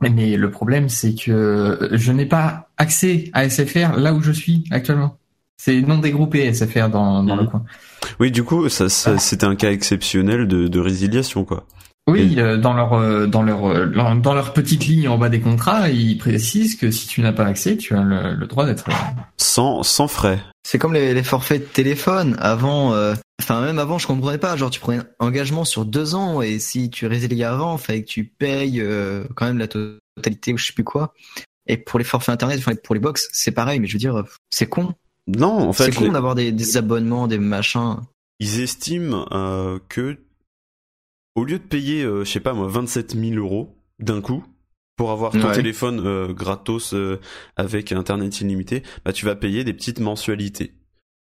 Mais 0.00 0.36
le 0.36 0.50
problème, 0.50 0.88
c'est 0.88 1.14
que 1.14 1.88
je 1.92 2.12
n'ai 2.12 2.26
pas 2.26 2.68
accès 2.76 3.30
à 3.32 3.48
SFR 3.48 3.96
là 3.96 4.14
où 4.14 4.20
je 4.20 4.30
suis 4.30 4.64
actuellement. 4.70 5.17
C'est 5.60 5.80
non 5.82 5.98
dégroupé 5.98 6.52
SFR 6.52 6.88
dans, 6.88 7.22
dans 7.22 7.34
Mhm. 7.36 7.42
le 7.42 7.46
coin. 7.48 7.64
oui, 8.20 8.30
du 8.30 8.44
coup, 8.44 8.68
ça, 8.68 8.88
ça- 8.88 9.18
c'était 9.18 9.44
un 9.46 9.56
cas 9.56 9.70
exceptionnel 9.72 10.46
de, 10.48 10.68
de 10.68 10.80
résiliation, 10.80 11.44
quoi. 11.44 11.66
Oui, 12.08 12.34
Et- 12.36 12.40
euh, 12.40 12.56
dans 12.56 12.72
leur 12.72 12.94
euh, 12.94 13.26
dans 13.26 13.42
leur 13.42 13.66
euh, 13.66 13.86
dans 13.86 14.32
leur 14.34 14.54
petite 14.54 14.86
ligne 14.86 15.08
en 15.08 15.18
bas 15.18 15.28
des 15.28 15.40
contrats, 15.40 15.90
ils 15.90 16.16
précisent 16.16 16.76
que 16.76 16.90
si 16.90 17.06
tu 17.06 17.20
n'as 17.20 17.32
pas 17.32 17.44
accès, 17.44 17.76
tu 17.76 17.94
as 17.94 18.02
le, 18.02 18.34
le 18.34 18.46
droit 18.46 18.64
d'être. 18.64 18.86
Sans, 19.36 19.82
sans 19.82 20.08
frais. 20.08 20.38
C'est 20.62 20.78
comme 20.78 20.94
les, 20.94 21.12
les 21.12 21.22
forfaits 21.22 21.60
de 21.60 21.66
téléphone. 21.66 22.34
Avant, 22.38 22.94
euh, 22.94 23.14
enfin 23.42 23.60
même 23.60 23.78
avant, 23.78 23.98
je 23.98 24.06
comprenais 24.06 24.38
pas. 24.38 24.56
Genre, 24.56 24.70
tu 24.70 24.80
prenais 24.80 25.00
un 25.00 25.06
engagement 25.26 25.64
sur 25.66 25.84
deux 25.84 26.14
ans 26.14 26.40
et 26.40 26.58
si 26.60 26.88
tu 26.88 27.06
résiliais 27.06 27.44
avant, 27.44 27.76
fallait 27.76 28.02
que 28.04 28.08
tu 28.08 28.24
payes 28.24 28.80
euh, 28.80 29.24
quand 29.34 29.44
même 29.46 29.58
la 29.58 29.68
totalité 29.68 30.54
ou 30.54 30.56
je 30.56 30.64
sais 30.66 30.72
plus 30.72 30.84
quoi. 30.84 31.12
Et 31.66 31.76
pour 31.76 31.98
les 31.98 32.06
forfaits 32.06 32.32
internet, 32.32 32.58
enfin 32.58 32.72
pour 32.82 32.94
les 32.94 33.00
box, 33.02 33.28
c'est 33.32 33.50
pareil. 33.52 33.80
Mais 33.80 33.86
je 33.86 33.92
veux 33.92 33.98
dire, 33.98 34.22
c'est 34.48 34.66
con. 34.66 34.94
Non, 35.28 35.68
en 35.68 35.72
fait, 35.72 35.84
C'est 35.84 35.94
con 35.94 36.10
d'avoir 36.12 36.34
des, 36.34 36.52
des 36.52 36.76
abonnements, 36.76 37.28
des 37.28 37.38
machins. 37.38 37.96
ils 38.40 38.60
estiment 38.60 39.26
euh, 39.32 39.78
que 39.88 40.16
au 41.34 41.44
lieu 41.44 41.58
de 41.58 41.64
payer, 41.64 42.02
euh, 42.02 42.24
je 42.24 42.30
sais 42.30 42.40
pas 42.40 42.52
moi, 42.54 42.66
27 42.68 43.14
000 43.14 43.34
euros 43.36 43.76
d'un 44.00 44.20
coup 44.20 44.42
pour 44.96 45.10
avoir 45.12 45.30
ton 45.32 45.48
Ouais. 45.48 45.54
téléphone 45.54 46.00
euh, 46.04 46.32
gratos 46.32 46.94
avec 47.56 47.92
internet 47.92 48.40
illimité, 48.40 48.82
bah 49.04 49.12
tu 49.12 49.24
vas 49.26 49.36
payer 49.36 49.62
des 49.64 49.72
petites 49.74 50.00
mensualités. 50.00 50.74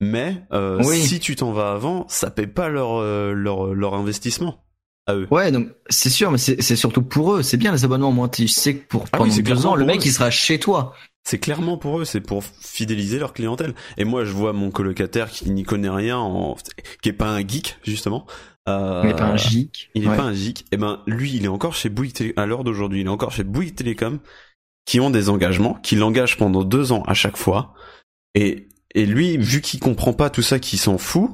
Mais 0.00 0.44
Oui. 0.52 0.98
si 1.00 1.18
tu 1.18 1.34
t'en 1.36 1.52
vas 1.52 1.72
avant, 1.72 2.06
ça 2.08 2.30
paie 2.30 2.46
pas 2.46 2.68
leur 2.68 3.00
leur 3.34 3.74
leur 3.74 3.94
investissement 3.94 4.62
à 5.06 5.14
eux. 5.14 5.26
Ouais, 5.30 5.50
donc 5.52 5.68
c'est 5.88 6.10
sûr, 6.10 6.30
mais 6.30 6.38
c'est 6.38 6.60
c'est 6.62 6.76
surtout 6.76 7.02
pour 7.02 7.34
eux. 7.34 7.42
C'est 7.42 7.56
bien 7.56 7.72
les 7.72 7.84
abonnements. 7.84 8.12
Moi, 8.12 8.28
tu 8.28 8.48
sais 8.48 8.76
que 8.76 8.86
pour 8.88 9.04
Ah 9.12 9.18
oui, 9.22 9.30
pendant 9.30 9.32
c'est 9.32 9.42
deux 9.42 9.66
ans, 9.66 9.74
le 9.74 9.84
mec 9.84 10.00
eux. 10.00 10.06
il 10.06 10.12
sera 10.12 10.30
chez 10.30 10.58
toi. 10.58 10.94
C'est 11.24 11.38
clairement 11.38 11.76
pour 11.76 11.98
eux, 12.00 12.04
c'est 12.04 12.20
pour 12.20 12.44
fidéliser 12.44 13.18
leur 13.18 13.32
clientèle. 13.32 13.74
Et 13.96 14.04
moi, 14.04 14.24
je 14.24 14.30
vois 14.32 14.52
mon 14.52 14.70
colocataire 14.70 15.28
qui 15.30 15.50
n'y 15.50 15.64
connaît 15.64 15.90
rien, 15.90 16.18
en... 16.18 16.56
qui 17.02 17.08
est 17.08 17.12
pas 17.12 17.30
un 17.30 17.40
geek 17.46 17.78
justement. 17.82 18.26
Euh, 18.68 19.02
Mais 19.04 19.14
pas 19.14 19.24
un 19.24 19.36
gic. 19.36 19.90
Il 19.94 20.04
est 20.04 20.08
Ouais. 20.08 20.16
pas 20.16 20.22
un 20.24 20.32
geek. 20.32 20.66
Et 20.72 20.76
ben, 20.76 21.02
lui, 21.06 21.32
il 21.34 21.44
est 21.44 21.48
encore 21.48 21.74
chez 21.74 21.88
Bouygues 21.88 22.12
Télé... 22.12 22.32
à 22.36 22.46
l'heure 22.46 22.64
d'aujourd'hui, 22.64 23.00
il 23.00 23.06
est 23.06 23.10
encore 23.10 23.32
chez 23.32 23.44
Bouygues 23.44 23.74
Télécom, 23.74 24.18
qui 24.84 25.00
ont 25.00 25.10
des 25.10 25.28
engagements, 25.28 25.74
qui 25.74 25.94
l'engagent 25.96 26.36
pendant 26.36 26.62
deux 26.64 26.92
ans 26.92 27.02
à 27.06 27.14
chaque 27.14 27.36
fois. 27.36 27.74
Et, 28.34 28.68
et 28.94 29.06
lui, 29.06 29.36
vu 29.36 29.60
qu'il 29.60 29.80
comprend 29.80 30.12
pas 30.12 30.30
tout 30.30 30.42
ça, 30.42 30.58
qu'il 30.58 30.78
s'en 30.78 30.98
fout, 30.98 31.30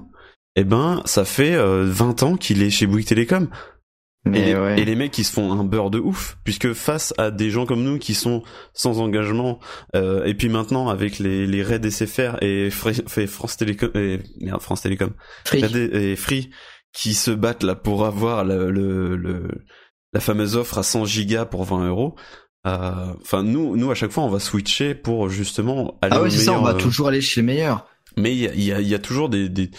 eh 0.56 0.64
ben, 0.64 1.02
ça 1.04 1.24
fait 1.24 1.54
euh, 1.54 1.84
20 1.86 2.22
ans 2.22 2.36
qu'il 2.36 2.62
est 2.62 2.70
chez 2.70 2.86
Bouygues 2.86 3.06
Télécom. 3.06 3.48
Et 4.24 4.28
Mais 4.30 4.44
les, 4.46 4.54
ouais. 4.54 4.80
et 4.80 4.84
les 4.84 4.94
mecs 4.94 5.10
qui 5.10 5.24
se 5.24 5.32
font 5.32 5.50
un 5.52 5.64
beurre 5.64 5.90
de 5.90 5.98
ouf, 5.98 6.38
puisque 6.44 6.72
face 6.74 7.12
à 7.18 7.32
des 7.32 7.50
gens 7.50 7.66
comme 7.66 7.82
nous 7.82 7.98
qui 7.98 8.14
sont 8.14 8.44
sans 8.72 9.00
engagement, 9.00 9.58
euh, 9.96 10.24
et 10.24 10.34
puis 10.34 10.48
maintenant 10.48 10.88
avec 10.88 11.18
les, 11.18 11.44
les 11.44 11.62
raids 11.64 11.90
SFR 11.90 12.36
et, 12.40 12.68
Fr- 12.68 13.08
fait 13.08 13.26
France 13.26 13.56
Télécom, 13.56 13.90
et, 13.96 14.20
merde, 14.40 14.60
France 14.60 14.82
Télécom. 14.82 15.12
RD 15.52 15.76
et 15.92 16.14
Free, 16.14 16.50
qui 16.92 17.14
se 17.14 17.32
battent 17.32 17.64
là 17.64 17.74
pour 17.74 18.04
avoir 18.06 18.44
le, 18.44 18.70
le, 18.70 19.16
le- 19.16 19.48
la 20.12 20.20
fameuse 20.20 20.54
offre 20.56 20.78
à 20.78 20.84
100 20.84 21.04
gigas 21.06 21.44
pour 21.46 21.64
20 21.64 21.88
euros. 21.88 22.14
euh, 22.66 23.12
Enfin, 23.22 23.42
nous, 23.42 23.76
nous 23.76 23.90
à 23.90 23.96
chaque 23.96 24.12
fois, 24.12 24.22
on 24.22 24.28
va 24.30 24.38
switcher 24.38 24.94
pour 24.94 25.30
justement 25.30 25.98
aller 26.00 26.14
Ah 26.14 26.22
ouais, 26.22 26.30
c'est 26.30 26.44
ça. 26.44 26.52
On 26.52 26.62
va 26.62 26.74
euh, 26.74 26.78
toujours 26.78 27.08
aller 27.08 27.20
chez 27.22 27.40
le 27.40 27.46
meilleur. 27.46 27.88
mais 28.16 28.30
il 28.36 28.38
y 28.42 28.46
a, 28.46 28.54
y, 28.54 28.72
a, 28.72 28.80
y 28.80 28.94
a 28.94 28.98
toujours 29.00 29.30
des, 29.30 29.48
des, 29.48 29.70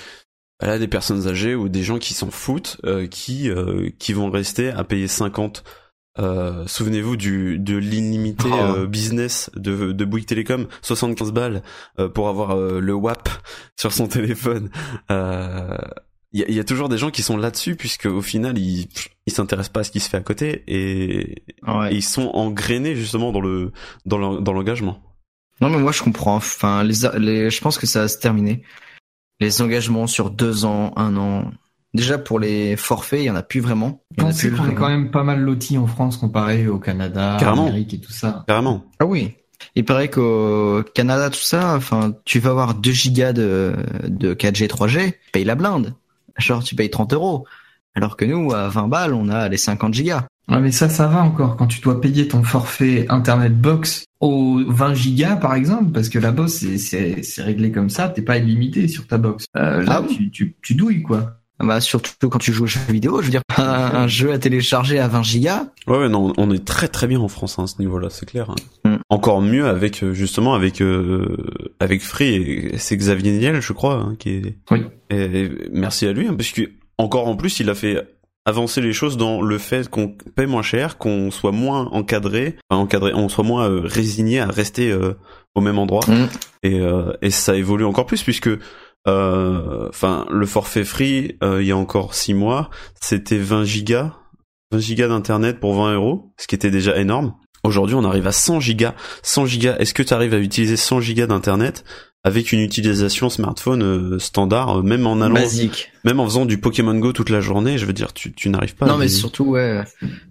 voilà, 0.63 0.79
des 0.79 0.87
personnes 0.87 1.27
âgées 1.27 1.55
ou 1.55 1.69
des 1.69 1.83
gens 1.83 1.99
qui 1.99 2.13
s'en 2.13 2.31
foutent, 2.31 2.77
euh, 2.85 3.07
qui, 3.07 3.49
euh, 3.49 3.89
qui 3.99 4.13
vont 4.13 4.29
rester 4.31 4.69
à 4.69 4.83
payer 4.83 5.07
50. 5.07 5.63
Euh, 6.19 6.63
Souvenez-vous 6.67 7.17
du 7.17 7.57
de 7.59 7.75
l'illimité 7.75 8.47
Oh. 8.51 8.53
euh, 8.55 8.85
business 8.87 9.49
de, 9.55 9.91
de 9.91 10.05
Bouygues 10.05 10.27
Télécom, 10.27 10.67
75 10.83 11.31
balles 11.31 11.63
euh, 11.99 12.07
pour 12.07 12.29
avoir 12.29 12.51
euh, 12.51 12.79
le 12.79 12.93
WAP 12.93 13.29
sur 13.79 13.91
son 13.91 14.07
téléphone. 14.17 14.69
Euh, 15.11 15.75
Il 16.31 16.39
y, 16.41 16.43
a, 16.43 16.51
y 16.51 16.59
a 16.59 16.63
toujours 16.63 16.87
des 16.89 16.97
gens 16.99 17.09
qui 17.11 17.23
sont 17.23 17.35
là-dessus 17.37 17.75
puisque 17.75 18.05
au 18.05 18.21
final 18.21 18.57
ils 18.57 18.87
ils 19.25 19.33
s'intéressent 19.33 19.71
pas 19.73 19.79
à 19.81 19.83
ce 19.83 19.91
qui 19.91 19.99
se 19.99 20.09
fait 20.09 20.17
à 20.17 20.21
côté 20.21 20.63
et, 20.67 21.43
Ouais. 21.67 21.93
et 21.93 21.95
ils 21.95 22.03
sont 22.03 22.29
engrainés 22.33 22.95
justement 22.95 23.31
dans 23.31 23.41
le 23.41 23.71
dans 24.05 24.17
l'engagement. 24.53 25.01
Non 25.61 25.69
mais 25.69 25.77
moi 25.77 25.91
je 25.91 26.03
comprends. 26.03 26.35
Enfin, 26.35 26.83
les, 26.83 26.95
les, 27.19 27.49
je 27.49 27.61
pense 27.61 27.77
que 27.79 27.85
ça 27.87 28.01
va 28.01 28.07
se 28.07 28.17
terminer. 28.19 28.63
Les 29.43 29.61
engagements 29.61 30.07
sur 30.07 30.29
deux 30.29 30.63
ans, 30.63 30.93
un 30.95 31.17
an. 31.17 31.51
Déjà 31.93 32.17
pour 32.17 32.39
les 32.39 32.77
forfaits, 32.77 33.19
il 33.19 33.25
y 33.25 33.29
en 33.29 33.35
a 33.35 33.43
plus 33.43 33.59
vraiment. 33.59 34.01
Pensez 34.15 34.47
plus 34.47 34.57
qu'on 34.57 34.69
est 34.69 34.73
quand 34.73 34.87
même 34.87 35.11
pas 35.11 35.23
mal 35.23 35.41
lotis 35.41 35.77
en 35.77 35.85
France 35.85 36.15
comparé 36.15 36.69
au 36.69 36.79
Canada, 36.79 37.35
Carrément. 37.37 37.67
Amérique 37.67 37.93
et 37.93 37.99
tout 37.99 38.13
ça. 38.13 38.45
Carrément. 38.47 38.85
Ah 39.01 39.05
oui. 39.05 39.33
Il 39.75 39.83
paraît 39.83 40.09
qu'au 40.09 40.81
Canada, 40.95 41.29
tout 41.29 41.41
ça, 41.41 41.75
enfin, 41.75 42.13
tu 42.23 42.39
vas 42.39 42.51
avoir 42.51 42.73
2 42.73 42.91
gigas 42.91 43.33
de, 43.33 43.75
de 44.07 44.33
4G, 44.33 44.67
3G, 44.67 45.11
tu 45.11 45.31
payes 45.33 45.43
la 45.43 45.55
blinde. 45.55 45.93
Genre, 46.37 46.63
tu 46.63 46.75
payes 46.75 46.89
30 46.89 47.11
euros. 47.11 47.45
Alors 47.95 48.15
que 48.15 48.23
nous, 48.23 48.53
à 48.53 48.69
20 48.69 48.87
balles, 48.87 49.13
on 49.13 49.27
a 49.27 49.49
les 49.49 49.57
50 49.57 49.93
gigas. 49.93 50.25
Ouais, 50.49 50.59
mais 50.59 50.71
ça, 50.71 50.89
ça 50.89 51.07
va 51.07 51.23
encore 51.23 51.55
quand 51.55 51.67
tu 51.67 51.79
dois 51.81 52.01
payer 52.01 52.27
ton 52.27 52.43
forfait 52.43 53.05
Internet 53.09 53.57
Box 53.59 54.05
aux 54.19 54.61
20 54.67 54.93
gigas, 54.93 55.35
par 55.37 55.55
exemple, 55.55 55.91
parce 55.91 56.09
que 56.09 56.19
la 56.19 56.31
box, 56.31 56.51
c'est- 56.53 56.77
c'est 56.77 57.23
c'est 57.23 57.41
réglé 57.43 57.71
comme 57.71 57.89
ça, 57.89 58.09
t'es 58.09 58.21
pas 58.21 58.37
illimité 58.37 58.87
sur 58.87 59.07
ta 59.07 59.17
box. 59.17 59.45
Euh, 59.57 59.81
là, 59.83 60.01
Ah 60.03 60.07
tu, 60.09 60.29
tu, 60.31 60.55
tu 60.61 60.75
douilles, 60.75 61.01
quoi. 61.01 61.37
Ah 61.59 61.65
Bah, 61.65 61.79
surtout 61.81 62.29
quand 62.29 62.39
tu 62.39 62.51
joues 62.51 62.63
aux 62.63 62.67
jeux 62.67 62.79
vidéo, 62.89 63.19
je 63.21 63.25
veux 63.25 63.31
dire, 63.31 63.41
un, 63.57 63.63
un 63.63 64.07
jeu 64.07 64.33
à 64.33 64.37
télécharger 64.39 64.99
à 64.99 65.07
20 65.07 65.23
gigas. 65.23 65.67
Ouais, 65.87 65.97
ouais, 65.97 66.09
non, 66.09 66.33
on 66.37 66.51
est 66.51 66.65
très 66.65 66.87
très 66.89 67.07
bien 67.07 67.19
en 67.21 67.27
France 67.29 67.57
hein, 67.59 67.63
à 67.63 67.67
ce 67.67 67.79
niveau-là, 67.79 68.09
c'est 68.09 68.25
clair. 68.25 68.49
hein. 68.49 68.89
Mm. 68.89 68.97
Encore 69.09 69.41
mieux 69.41 69.67
avec 69.67 70.03
euh, 70.03 70.13
justement 70.13 70.55
avec 70.55 70.81
euh, 70.81 71.37
avec 71.79 72.01
Free, 72.01 72.71
c'est 72.77 72.97
Xavier 72.97 73.31
Niel, 73.37 73.61
je 73.61 73.71
crois, 73.73 73.95
hein, 73.95 74.15
qui 74.19 74.29
est. 74.29 74.57
Oui. 74.71 74.83
Et, 75.09 75.43
et 75.43 75.51
merci 75.71 76.05
à 76.07 76.11
lui, 76.13 76.27
hein, 76.27 76.33
parce 76.35 76.51
que 76.51 76.63
encore 76.97 77.27
en 77.27 77.35
plus, 77.35 77.59
il 77.59 77.69
a 77.69 77.75
fait 77.75 78.01
avancer 78.45 78.81
les 78.81 78.93
choses 78.93 79.17
dans 79.17 79.41
le 79.41 79.57
fait 79.57 79.89
qu'on 79.89 80.15
paie 80.35 80.45
moins 80.45 80.63
cher, 80.63 80.97
qu'on 80.97 81.31
soit 81.31 81.51
moins 81.51 81.87
encadré, 81.91 82.57
enfin, 82.69 82.81
encadré, 82.81 83.13
on 83.13 83.29
soit 83.29 83.43
moins 83.43 83.69
euh, 83.69 83.81
résigné 83.83 84.39
à 84.39 84.47
rester 84.47 84.91
euh, 84.91 85.13
au 85.55 85.61
même 85.61 85.79
endroit. 85.79 86.03
Mm. 86.07 86.29
Et, 86.63 86.79
euh, 86.79 87.13
et 87.21 87.29
ça 87.29 87.55
évolue 87.55 87.85
encore 87.85 88.05
plus 88.05 88.23
puisque 88.23 88.49
euh, 89.07 89.89
enfin 89.89 90.25
le 90.31 90.45
forfait 90.45 90.85
free 90.85 91.37
euh, 91.43 91.61
il 91.61 91.67
y 91.67 91.73
a 91.73 91.77
encore 91.77 92.13
6 92.13 92.33
mois 92.35 92.69
c'était 93.01 93.37
20 93.37 93.65
gigas 93.65 94.13
20 94.71 94.79
gigas 94.79 95.07
d'internet 95.09 95.59
pour 95.59 95.75
20 95.75 95.95
euros 95.95 96.33
ce 96.37 96.47
qui 96.47 96.55
était 96.55 96.71
déjà 96.71 96.95
énorme 96.95 97.35
aujourd'hui 97.65 97.95
on 97.95 98.05
arrive 98.05 98.27
à 98.27 98.31
100 98.31 98.61
gigas 98.61 98.95
100 99.21 99.45
gigas 99.45 99.75
est-ce 99.79 99.93
que 99.93 100.03
tu 100.03 100.13
arrives 100.13 100.33
à 100.33 100.37
utiliser 100.37 100.77
100 100.77 101.01
gigas 101.01 101.27
d'internet? 101.27 101.83
Avec 102.25 102.51
une 102.53 102.59
utilisation 102.61 103.29
smartphone 103.29 103.83
euh, 103.83 104.19
standard 104.19 104.79
euh, 104.79 104.81
même 104.81 105.05
en 105.07 105.19
allant 105.21 105.33
Basique. 105.35 105.91
même 106.05 106.19
en 106.19 106.25
faisant 106.25 106.45
du 106.45 106.57
Pokémon 106.57 106.95
Go 106.97 107.11
toute 107.11 107.29
la 107.29 107.41
journée 107.41 107.77
je 107.77 107.85
veux 107.85 107.91
dire 107.93 108.13
tu, 108.13 108.31
tu 108.31 108.49
n'arrives 108.49 108.75
pas 108.75 108.85
non, 108.85 108.93
à 108.95 108.97
mais 108.97 109.07
surtout, 109.09 109.43
ouais, 109.45 109.83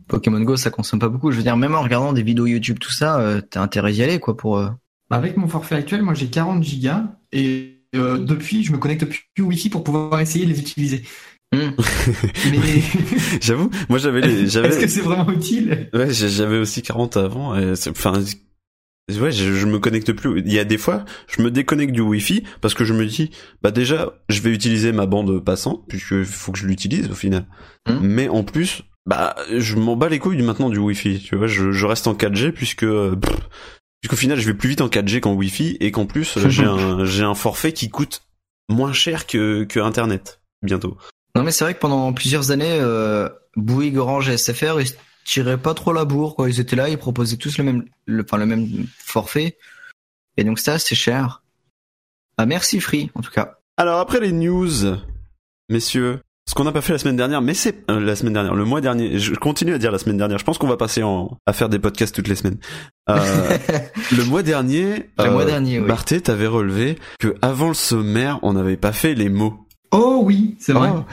Pokémon 0.08 0.40
Go, 0.40 0.56
ça 0.56 0.70
consomme 0.70 1.00
pas 1.00 1.08
beaucoup. 1.08 1.30
Je 1.32 1.36
veux 1.38 1.42
dire, 1.42 1.56
même 1.56 1.74
en 1.74 1.82
regardant 1.82 2.12
des 2.12 2.22
vidéos 2.22 2.46
YouTube, 2.46 2.78
tout 2.78 2.90
ça, 2.92 3.18
euh, 3.20 3.40
t'as 3.40 3.62
intérêt 3.62 3.92
d'y 3.92 4.02
aller, 4.02 4.18
quoi, 4.20 4.36
pour... 4.36 4.58
euh, 4.58 4.68
Bah, 5.10 5.16
Avec 5.16 5.36
mon 5.36 5.48
forfait 5.48 5.74
actuel, 5.74 6.02
moi 6.02 6.14
j'ai 6.14 6.26
40 6.28 6.62
gigas 6.62 7.04
et 7.32 7.78
euh, 7.94 8.18
depuis, 8.18 8.62
je 8.64 8.72
me 8.72 8.78
connecte 8.78 9.04
plus 9.06 9.20
au 9.42 9.46
Wi-Fi 9.48 9.68
pour 9.70 9.84
pouvoir 9.84 10.20
essayer 10.20 10.44
de 10.46 10.50
les 10.50 10.60
utiliser. 10.60 11.02
Hmm. 11.54 11.72
Mais 12.50 12.58
j'avoue 13.42 13.68
moi 13.90 13.98
j'avais 13.98 14.22
les- 14.22 14.46
j'avais 14.48 14.68
est-ce 14.68 14.78
que 14.80 14.86
c'est 14.86 15.02
vraiment 15.02 15.30
utile? 15.30 15.90
Ouais, 15.92 16.10
j'avais 16.10 16.56
aussi 16.58 16.80
40 16.80 17.18
avant. 17.18 17.54
et 17.56 17.76
c'est- 17.76 17.90
Enfin, 17.90 18.22
ouais, 19.10 19.32
je, 19.32 19.52
je 19.52 19.66
me 19.66 19.78
connecte 19.78 20.12
plus. 20.12 20.40
Il 20.40 20.52
y 20.52 20.58
a 20.58 20.64
des 20.64 20.78
fois, 20.78 21.04
je 21.28 21.42
me 21.42 21.50
déconnecte 21.50 21.92
du 21.92 22.00
Wi-Fi 22.00 22.44
parce 22.60 22.74
que 22.74 22.84
je 22.84 22.92
me 22.92 23.06
dis, 23.06 23.30
bah 23.62 23.70
déjà, 23.70 24.12
je 24.28 24.40
vais 24.40 24.50
utiliser 24.50 24.92
ma 24.92 25.06
bande 25.06 25.44
passante 25.44 25.84
puisque 25.88 26.24
faut 26.24 26.52
que 26.52 26.58
je 26.58 26.66
l'utilise 26.66 27.10
au 27.10 27.14
final. 27.14 27.46
Mhm. 27.88 28.00
Mais 28.02 28.28
en 28.28 28.44
plus, 28.44 28.82
bah, 29.06 29.34
je 29.56 29.76
m'en 29.76 29.96
bats 29.96 30.08
les 30.08 30.18
couilles 30.18 30.36
du 30.36 30.42
maintenant 30.42 30.70
du 30.70 30.78
Wi-Fi. 30.78 31.20
Tu 31.20 31.36
vois, 31.36 31.46
je, 31.46 31.72
je 31.72 31.86
reste 31.86 32.06
en 32.06 32.14
4G 32.14 32.52
puisque 32.52 32.86
pff, 32.86 33.36
puisqu'au 34.00 34.16
final, 34.16 34.38
je 34.38 34.46
vais 34.46 34.54
plus 34.54 34.68
vite 34.68 34.80
en 34.80 34.88
4G 34.88 35.20
qu'en 35.20 35.34
Wi-Fi 35.34 35.76
et 35.80 35.90
qu'en 35.90 36.06
plus, 36.06 36.38
j'ai 36.48 36.64
un 36.64 37.04
j'ai 37.04 37.24
un 37.24 37.34
forfait 37.34 37.72
qui 37.72 37.88
coûte 37.88 38.22
moins 38.68 38.92
cher 38.92 39.26
que 39.26 39.64
que 39.64 39.80
Internet 39.80 40.40
bientôt. 40.62 40.96
Non, 41.34 41.42
mais 41.42 41.50
c'est 41.50 41.64
vrai 41.64 41.74
que 41.74 41.80
pendant 41.80 42.12
plusieurs 42.12 42.50
années, 42.50 42.78
euh, 42.80 43.28
Bouygues, 43.56 43.96
Orange 43.96 44.28
et 44.28 44.36
SFR, 44.36 44.78
tiraient 45.24 45.58
pas 45.58 45.74
trop 45.74 45.92
la 45.92 46.04
bourre, 46.04 46.34
quoi. 46.34 46.48
Ils 46.48 46.60
étaient 46.60 46.76
là, 46.76 46.88
ils 46.88 46.98
proposaient 46.98 47.36
tous 47.36 47.58
le 47.58 47.64
même, 47.64 47.84
le, 48.06 48.22
enfin, 48.22 48.38
le 48.38 48.46
même 48.46 48.86
forfait. 48.98 49.58
Et 50.36 50.44
donc, 50.44 50.58
ça, 50.58 50.78
c'est 50.78 50.94
cher. 50.94 51.42
Ah, 52.38 52.46
merci 52.46 52.80
Free, 52.80 53.10
en 53.14 53.20
tout 53.20 53.30
cas. 53.30 53.58
Alors 53.76 54.00
après 54.00 54.20
les 54.20 54.32
news, 54.32 54.96
messieurs, 55.68 56.20
ce 56.48 56.54
qu'on 56.54 56.64
n'a 56.64 56.72
pas 56.72 56.80
fait 56.80 56.92
la 56.92 56.98
semaine 56.98 57.16
dernière, 57.16 57.40
mais 57.40 57.54
c'est 57.54 57.88
euh, 57.90 58.00
la 58.00 58.16
semaine 58.16 58.32
dernière, 58.32 58.54
le 58.54 58.64
mois 58.64 58.80
dernier. 58.80 59.18
Je 59.18 59.34
continue 59.34 59.74
à 59.74 59.78
dire 59.78 59.92
la 59.92 59.98
semaine 59.98 60.18
dernière. 60.18 60.38
Je 60.38 60.44
pense 60.44 60.58
qu'on 60.58 60.66
va 60.66 60.76
passer 60.76 61.02
en, 61.02 61.38
à 61.46 61.52
faire 61.52 61.68
des 61.68 61.78
podcasts 61.78 62.14
toutes 62.14 62.28
les 62.28 62.34
semaines. 62.34 62.58
Euh, 63.08 63.16
le 64.16 64.24
mois 64.24 64.42
dernier, 64.42 65.10
Le 65.18 65.30
mois 65.30 65.44
dernier, 65.44 65.80
oui. 65.80 66.22
T'avait 66.22 66.46
relevé 66.46 66.98
que 67.18 67.34
avant 67.42 67.68
le 67.68 67.74
sommaire, 67.74 68.38
on 68.42 68.52
n'avait 68.52 68.76
pas 68.76 68.92
fait 68.92 69.14
les 69.14 69.28
mots. 69.28 69.66
Oh 69.92 70.20
oui, 70.24 70.56
c'est 70.58 70.72
vrai. 70.72 70.90
Oh. 70.94 71.04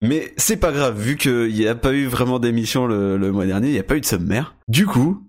Mais 0.00 0.32
c'est 0.36 0.56
pas 0.58 0.70
grave, 0.70 1.00
vu 1.00 1.16
qu'il 1.16 1.52
n'y 1.52 1.66
a 1.66 1.74
pas 1.74 1.92
eu 1.92 2.06
vraiment 2.06 2.38
d'émission 2.38 2.86
le, 2.86 3.16
le 3.16 3.32
mois 3.32 3.46
dernier, 3.46 3.68
il 3.68 3.72
n'y 3.72 3.78
a 3.78 3.84
pas 3.84 3.96
eu 3.96 4.00
de 4.00 4.06
sommaire. 4.06 4.54
Du 4.68 4.86
coup, 4.86 5.28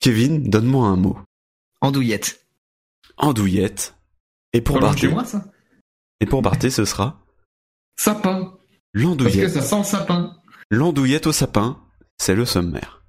Kevin, 0.00 0.48
donne-moi 0.50 0.86
un 0.86 0.96
mot. 0.96 1.18
Andouillette. 1.80 2.46
Andouillette. 3.16 3.94
Et 4.52 4.60
pour 4.60 4.78
Barthé, 4.80 5.08
et 6.20 6.26
pour 6.26 6.42
Barthé, 6.42 6.70
ce 6.70 6.84
sera 6.84 7.24
Sapin. 7.96 8.40
Parce 8.42 8.52
que 8.52 9.00
l'andouillette. 9.00 9.50
ça 9.50 9.62
sent 9.62 9.78
le 9.78 9.84
sapin. 9.84 10.36
L'andouillette 10.70 11.26
au 11.26 11.32
sapin, 11.32 11.80
c'est 12.18 12.34
le 12.34 12.44
sommaire. 12.44 13.04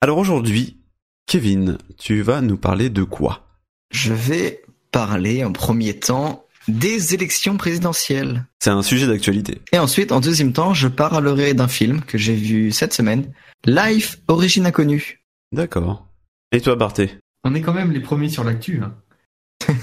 Alors 0.00 0.16
aujourd'hui, 0.18 0.80
Kevin, 1.26 1.76
tu 1.98 2.22
vas 2.22 2.40
nous 2.40 2.56
parler 2.56 2.88
de 2.88 3.02
quoi? 3.02 3.46
Je 3.90 4.14
vais 4.14 4.62
parler 4.90 5.44
en 5.44 5.52
premier 5.52 5.98
temps 5.98 6.44
des 6.68 7.14
élections 7.14 7.56
présidentielles. 7.56 8.44
C'est 8.60 8.70
un 8.70 8.82
sujet 8.82 9.06
d'actualité. 9.06 9.60
Et 9.72 9.78
ensuite, 9.78 10.12
en 10.12 10.20
deuxième 10.20 10.52
temps, 10.52 10.74
je 10.74 10.88
parlerai 10.88 11.54
d'un 11.54 11.68
film 11.68 12.02
que 12.02 12.18
j'ai 12.18 12.34
vu 12.34 12.70
cette 12.72 12.92
semaine, 12.92 13.32
Life, 13.66 14.18
origine 14.28 14.66
inconnue. 14.66 15.24
D'accord. 15.52 16.06
Et 16.52 16.60
toi, 16.60 16.76
Barthé 16.76 17.10
On 17.44 17.54
est 17.54 17.60
quand 17.60 17.72
même 17.74 17.92
les 17.92 18.00
premiers 18.00 18.28
sur 18.28 18.44
l'actu. 18.44 18.80
Hein. 18.82 18.94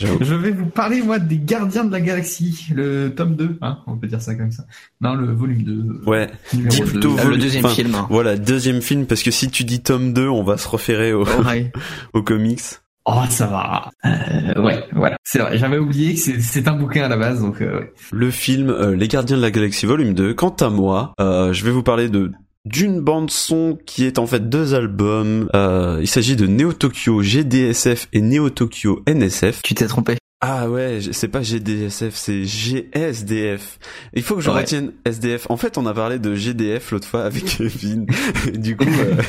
Je 0.00 0.34
vais 0.36 0.52
vous 0.52 0.66
parler, 0.66 1.02
moi, 1.02 1.18
des 1.18 1.38
Gardiens 1.40 1.84
de 1.84 1.90
la 1.90 2.00
Galaxie, 2.00 2.66
le 2.72 3.08
tome 3.16 3.34
2, 3.34 3.58
hein, 3.62 3.78
on 3.88 3.96
peut 3.96 4.06
dire 4.06 4.22
ça 4.22 4.36
comme 4.36 4.52
ça. 4.52 4.64
Non, 5.00 5.14
le 5.16 5.32
volume 5.32 5.64
2. 5.64 6.02
Ouais. 6.06 6.30
numéro 6.52 6.70
Dis 6.72 6.80
2. 6.82 6.86
plutôt 6.86 7.16
Ah, 7.18 7.22
vol- 7.24 7.32
le 7.32 7.38
deuxième 7.38 7.66
film. 7.68 7.94
hein. 7.96 8.06
Voilà, 8.08 8.36
deuxième 8.36 8.80
film, 8.80 9.06
parce 9.06 9.24
que 9.24 9.32
si 9.32 9.50
tu 9.50 9.64
dis 9.64 9.82
tome 9.82 10.12
2, 10.12 10.28
on 10.28 10.44
va 10.44 10.56
se 10.56 10.68
référer 10.68 11.12
au, 11.12 11.24
Ouais. 11.42 11.72
aux 12.12 12.22
comics. 12.22 12.60
Oh, 13.10 13.22
ça 13.30 13.46
va. 13.46 13.90
Euh, 14.04 14.62
ouais, 14.62 14.84
voilà. 14.92 15.16
C'est 15.24 15.38
vrai, 15.38 15.56
j'avais 15.56 15.78
oublié 15.78 16.12
que 16.14 16.20
c'est- 16.20 16.68
un 16.68 16.74
bouquin 16.76 17.04
à 17.04 17.08
la 17.08 17.16
base, 17.16 17.40
donc 17.40 17.62
euh, 17.62 17.78
ouais. 17.80 17.92
Le 18.12 18.30
film 18.30 18.68
euh, 18.68 18.94
Les 18.94 19.08
Gardiens 19.08 19.38
de 19.38 19.42
la 19.42 19.50
Galaxie 19.50 19.86
Volume 19.86 20.12
2. 20.12 20.34
Quant 20.34 20.54
à 20.60 20.68
moi, 20.68 21.14
euh, 21.20 21.52
je 21.54 21.64
vais 21.64 21.70
vous 21.70 21.82
parler 21.82 22.08
de 22.10 22.30
d'une 22.66 23.00
bande 23.00 23.30
son 23.30 23.78
qui 23.86 24.04
est 24.04 24.18
en 24.18 24.26
fait 24.26 24.50
deux 24.50 24.74
albums. 24.74 25.48
Euh, 25.56 25.98
il 26.02 26.06
s'agit 26.06 26.36
de 26.36 26.46
Neo 26.46 26.74
Tokyo 26.74 27.22
GDSF 27.22 28.08
et 28.12 28.20
Neo 28.20 28.50
Tokyo 28.50 29.02
NSF. 29.06 29.62
Tu 29.62 29.72
t'es 29.74 29.86
trompé. 29.86 30.18
Ah 30.42 30.68
ouais, 30.68 30.98
c'est 31.12 31.28
pas 31.28 31.40
GDSF, 31.40 32.14
c'est 32.14 32.44
GSDF. 32.44 33.78
Il 34.12 34.22
faut 34.22 34.34
que 34.34 34.42
je 34.42 34.50
Ouais. 34.50 34.58
retienne 34.60 34.92
SDF. 35.06 35.46
En 35.50 35.56
fait, 35.56 35.78
on 35.78 35.86
a 35.86 35.94
parlé 35.94 36.18
de 36.18 36.34
GDF 36.34 36.90
l'autre 36.90 37.08
fois 37.08 37.24
avec 37.24 37.44
Kevin. 37.56 38.06
du 38.54 38.76
coup, 38.76 38.84
euh, 38.86 39.22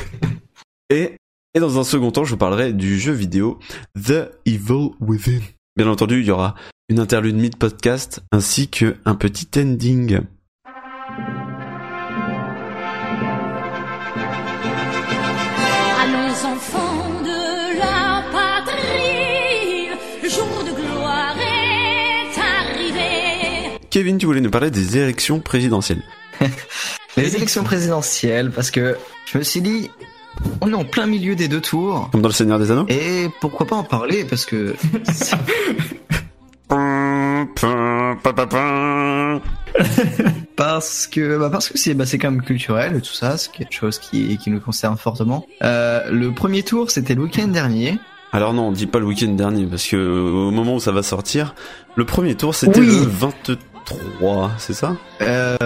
et 0.89 1.13
et 1.53 1.59
dans 1.59 1.79
un 1.79 1.83
second 1.83 2.11
temps, 2.11 2.23
je 2.25 2.31
vous 2.31 2.37
parlerai 2.37 2.73
du 2.73 2.99
jeu 2.99 3.11
vidéo 3.11 3.59
The 3.95 4.29
Evil 4.45 4.91
Within. 4.99 5.41
Bien 5.75 5.87
entendu, 5.87 6.19
il 6.19 6.25
y 6.25 6.31
aura 6.31 6.55
une 6.89 6.99
interlude 6.99 7.35
mid-podcast 7.35 8.21
ainsi 8.31 8.67
que 8.67 8.97
un 9.05 9.15
petit 9.15 9.47
ending. 9.59 10.19
Allons 15.99 16.45
enfants 16.45 17.21
de 17.23 17.79
la 17.79 18.23
patrie, 18.31 19.89
le 20.21 20.29
jour 20.29 20.63
de 20.65 20.71
gloire 20.71 21.35
est 21.39 22.39
arrivé. 22.39 23.79
Kevin, 23.89 24.17
tu 24.19 24.27
voulais 24.27 24.41
nous 24.41 24.51
parler 24.51 24.69
des 24.69 24.97
élections 24.97 25.39
présidentielles. 25.39 26.03
Les 27.17 27.35
élections 27.35 27.63
présidentielles, 27.63 28.51
parce 28.51 28.69
que 28.71 28.97
je 29.25 29.37
me 29.39 29.43
suis 29.43 29.61
dit, 29.61 29.89
on 30.61 30.69
est 30.71 30.75
en 30.75 30.85
plein 30.85 31.05
milieu 31.05 31.35
des 31.35 31.47
deux 31.47 31.61
tours. 31.61 32.09
Comme 32.11 32.21
dans 32.21 32.29
Le 32.29 32.33
Seigneur 32.33 32.59
des 32.59 32.71
Anneaux? 32.71 32.85
Et 32.89 33.27
pourquoi 33.41 33.65
pas 33.67 33.75
en 33.75 33.83
parler 33.83 34.23
parce 34.25 34.45
que 34.45 34.75
parce 40.55 41.07
que 41.07 41.37
bah 41.37 41.49
parce 41.51 41.69
que 41.69 41.77
c'est 41.77 41.93
bah 41.93 42.05
c'est 42.05 42.17
quand 42.17 42.31
même 42.31 42.41
culturel 42.41 42.95
et 42.97 43.01
tout 43.01 43.13
ça, 43.13 43.37
c'est 43.37 43.51
quelque 43.51 43.73
chose 43.73 43.99
qui 43.99 44.37
qui 44.37 44.49
nous 44.49 44.59
concerne 44.59 44.97
fortement. 44.97 45.45
Euh, 45.63 46.09
le 46.11 46.31
premier 46.31 46.63
tour 46.63 46.91
c'était 46.91 47.15
le 47.15 47.23
week-end 47.23 47.47
dernier. 47.47 47.97
Alors 48.31 48.53
non, 48.53 48.67
on 48.67 48.71
dit 48.71 48.85
pas 48.85 48.99
le 48.99 49.05
week-end 49.05 49.31
dernier, 49.31 49.65
parce 49.65 49.87
que 49.87 49.95
euh, 49.95 50.47
au 50.47 50.51
moment 50.51 50.75
où 50.75 50.79
ça 50.79 50.91
va 50.91 51.01
sortir, 51.01 51.55
le 51.95 52.05
premier 52.05 52.35
tour 52.35 52.53
c'était 52.53 52.79
Oui. 52.79 52.85
le 52.87 53.01
23, 53.07 54.51
c'est 54.59 54.73
ça? 54.73 54.95
Euh, 55.21 55.57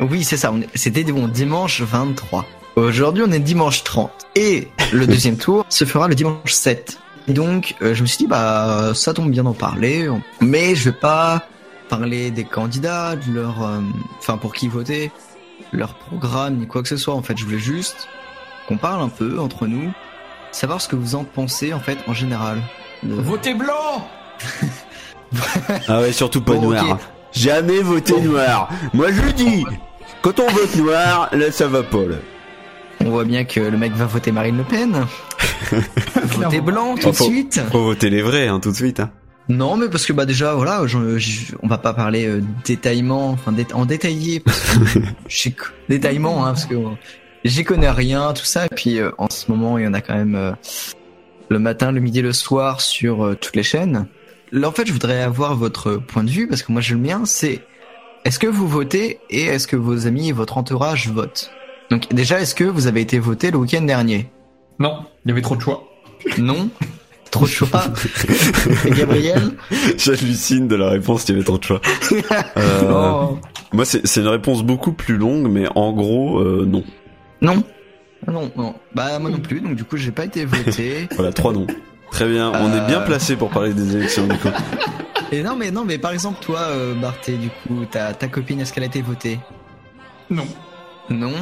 oui 0.00 0.24
c'est 0.24 0.36
ça, 0.36 0.52
c'était 0.74 1.04
bon 1.04 1.28
dimanche 1.28 1.80
23. 1.82 2.44
Aujourd'hui 2.76 3.22
on 3.26 3.32
est 3.32 3.38
dimanche 3.40 3.84
30 3.84 4.10
et 4.36 4.68
le 4.92 5.06
deuxième 5.08 5.36
tour 5.36 5.64
se 5.68 5.84
fera 5.84 6.08
le 6.08 6.14
dimanche 6.14 6.52
7. 6.52 6.98
Et 7.28 7.32
donc 7.32 7.74
euh, 7.82 7.94
je 7.94 8.02
me 8.02 8.06
suis 8.06 8.18
dit 8.18 8.26
bah 8.26 8.92
ça 8.94 9.12
tombe 9.14 9.30
bien 9.30 9.42
d'en 9.44 9.52
parler, 9.54 10.08
mais 10.40 10.74
je 10.74 10.90
vais 10.90 10.96
pas 10.96 11.42
parler 11.88 12.30
des 12.30 12.44
candidats, 12.44 13.16
de 13.16 13.32
leur, 13.32 13.62
euh, 13.64 13.80
enfin 14.18 14.36
pour 14.36 14.54
qui 14.54 14.68
voter, 14.68 15.10
leur 15.72 15.94
programme 15.94 16.56
ni 16.56 16.66
quoi 16.66 16.82
que 16.82 16.88
ce 16.88 16.96
soit. 16.96 17.14
En 17.14 17.22
fait, 17.22 17.36
je 17.36 17.44
voulais 17.44 17.58
juste 17.58 18.08
qu'on 18.68 18.76
parle 18.76 19.02
un 19.02 19.08
peu 19.08 19.38
entre 19.40 19.66
nous, 19.66 19.90
savoir 20.52 20.80
ce 20.80 20.88
que 20.88 20.96
vous 20.96 21.14
en 21.16 21.24
pensez 21.24 21.72
en 21.74 21.80
fait 21.80 21.98
en 22.06 22.14
général. 22.14 22.62
De- 23.02 23.14
Votez 23.14 23.54
blanc 23.54 24.08
Ah 25.88 26.00
ouais, 26.00 26.12
surtout 26.12 26.40
pas 26.40 26.54
Bon, 26.54 26.70
noir. 26.70 26.98
Jamais 27.32 27.80
voter 27.80 28.20
noir. 28.20 28.68
Moi 28.92 29.12
je 29.12 29.20
le 29.22 29.32
dis. 29.32 29.64
Quand 30.22 30.38
on 30.40 30.48
vote 30.48 30.76
noir, 30.76 31.28
là 31.32 31.50
ça 31.50 31.66
va 31.66 31.82
pas 31.82 32.04
là. 32.04 32.16
On 33.00 33.10
voit 33.10 33.24
bien 33.24 33.44
que 33.44 33.60
le 33.60 33.78
mec 33.78 33.92
va 33.92 34.04
voter 34.04 34.32
Marine 34.32 34.58
Le 34.58 34.64
Pen. 34.64 35.06
voter 36.24 36.60
blanc 36.60 36.94
tout 36.96 37.10
de 37.10 37.14
suite. 37.16 37.60
Faut 37.72 37.82
voter 37.84 38.10
les 38.10 38.20
vrais, 38.20 38.48
hein, 38.48 38.60
tout 38.60 38.70
de 38.70 38.76
suite. 38.76 39.00
Hein. 39.00 39.10
Non, 39.48 39.76
mais 39.76 39.88
parce 39.88 40.04
que 40.06 40.12
bah 40.12 40.26
déjà 40.26 40.54
voilà, 40.54 40.82
on 41.62 41.66
va 41.66 41.78
pas 41.78 41.94
parler 41.94 42.26
euh, 42.26 42.42
détaillement, 42.64 43.30
enfin 43.30 43.52
dé- 43.52 43.66
en 43.72 43.84
détaillé, 43.86 44.40
parce 44.40 44.60
que 44.84 45.64
détaillement, 45.88 46.44
hein, 46.44 46.50
parce 46.52 46.66
que 46.66 46.74
euh, 46.74 46.90
j'y 47.44 47.64
connais 47.64 47.90
rien, 47.90 48.32
tout 48.34 48.44
ça. 48.44 48.66
Et 48.66 48.74
puis 48.74 48.98
euh, 48.98 49.10
en 49.18 49.28
ce 49.30 49.50
moment, 49.50 49.78
il 49.78 49.84
y 49.84 49.88
en 49.88 49.94
a 49.94 50.02
quand 50.02 50.14
même 50.14 50.36
euh, 50.36 50.52
le 51.48 51.58
matin, 51.58 51.90
le 51.90 52.00
midi, 52.00 52.20
le 52.20 52.32
soir 52.32 52.80
sur 52.80 53.24
euh, 53.24 53.34
toutes 53.34 53.56
les 53.56 53.62
chaînes. 53.64 54.06
Là, 54.52 54.68
en 54.68 54.72
fait, 54.72 54.86
je 54.86 54.92
voudrais 54.92 55.22
avoir 55.22 55.56
votre 55.56 55.96
point 55.96 56.22
de 56.22 56.30
vue 56.30 56.46
parce 56.46 56.62
que 56.62 56.70
moi 56.70 56.80
j'ai 56.82 56.94
le 56.94 57.00
mien. 57.00 57.22
C'est 57.24 57.60
est-ce 58.24 58.38
que 58.38 58.46
vous 58.46 58.68
votez 58.68 59.20
et 59.30 59.44
est-ce 59.44 59.66
que 59.66 59.76
vos 59.76 60.06
amis 60.06 60.28
et 60.28 60.32
votre 60.32 60.58
entourage 60.58 61.08
votent? 61.08 61.50
Donc 61.90 62.12
déjà, 62.14 62.40
est-ce 62.40 62.54
que 62.54 62.64
vous 62.64 62.86
avez 62.86 63.00
été 63.00 63.18
voté 63.18 63.50
le 63.50 63.58
week-end 63.58 63.82
dernier? 63.82 64.30
Non, 64.78 65.04
il 65.24 65.28
y 65.30 65.32
avait 65.32 65.42
trop 65.42 65.56
de 65.56 65.60
choix. 65.60 65.84
Non? 66.38 66.68
Trop 67.30 67.44
de 67.46 67.50
choix? 67.50 67.84
Et 68.86 68.90
Gabriel? 68.90 69.52
J'hallucine 69.96 70.68
de 70.68 70.76
la 70.76 70.90
réponse, 70.90 71.28
il 71.28 71.32
y 71.32 71.34
avait 71.36 71.44
trop 71.44 71.58
de 71.58 71.64
choix. 71.64 71.80
Euh, 72.56 72.90
Oh. 72.92 73.38
Moi 73.72 73.84
c'est 73.84 74.16
une 74.16 74.26
réponse 74.28 74.62
beaucoup 74.64 74.92
plus 74.92 75.16
longue, 75.16 75.48
mais 75.48 75.66
en 75.76 75.92
gros, 75.92 76.40
euh, 76.40 76.64
non. 76.66 76.82
Non? 77.40 77.62
Ah 78.26 78.32
Non, 78.32 78.50
non. 78.56 78.74
Bah 78.94 79.18
moi 79.20 79.30
non 79.30 79.38
plus, 79.38 79.60
donc 79.60 79.76
du 79.76 79.84
coup 79.84 79.96
j'ai 79.96 80.10
pas 80.10 80.24
été 80.24 80.44
voté. 80.44 81.08
Voilà, 81.14 81.32
trois 81.32 81.52
noms. 81.52 81.66
Très 82.10 82.28
bien, 82.28 82.50
on 82.50 82.72
est 82.74 82.86
bien 82.86 83.00
Euh. 83.00 83.06
placé 83.06 83.36
pour 83.36 83.50
parler 83.50 83.72
des 83.72 83.96
élections 83.96 84.26
du 84.26 84.36
coup. 84.38 84.48
Et 85.32 85.42
non 85.42 85.54
mais 85.56 85.70
non 85.70 85.84
mais 85.84 85.96
par 85.98 86.10
exemple 86.12 86.38
toi 86.44 86.58
euh, 86.60 86.94
Barthé 86.94 87.32
du 87.34 87.48
coup 87.50 87.84
ta 87.90 88.12
ta 88.14 88.26
copine 88.26 88.60
est-ce 88.60 88.72
qu'elle 88.72 88.82
a 88.82 88.86
été 88.86 89.00
votée? 89.02 89.38
Non. 90.28 90.46
Non? 91.08 91.32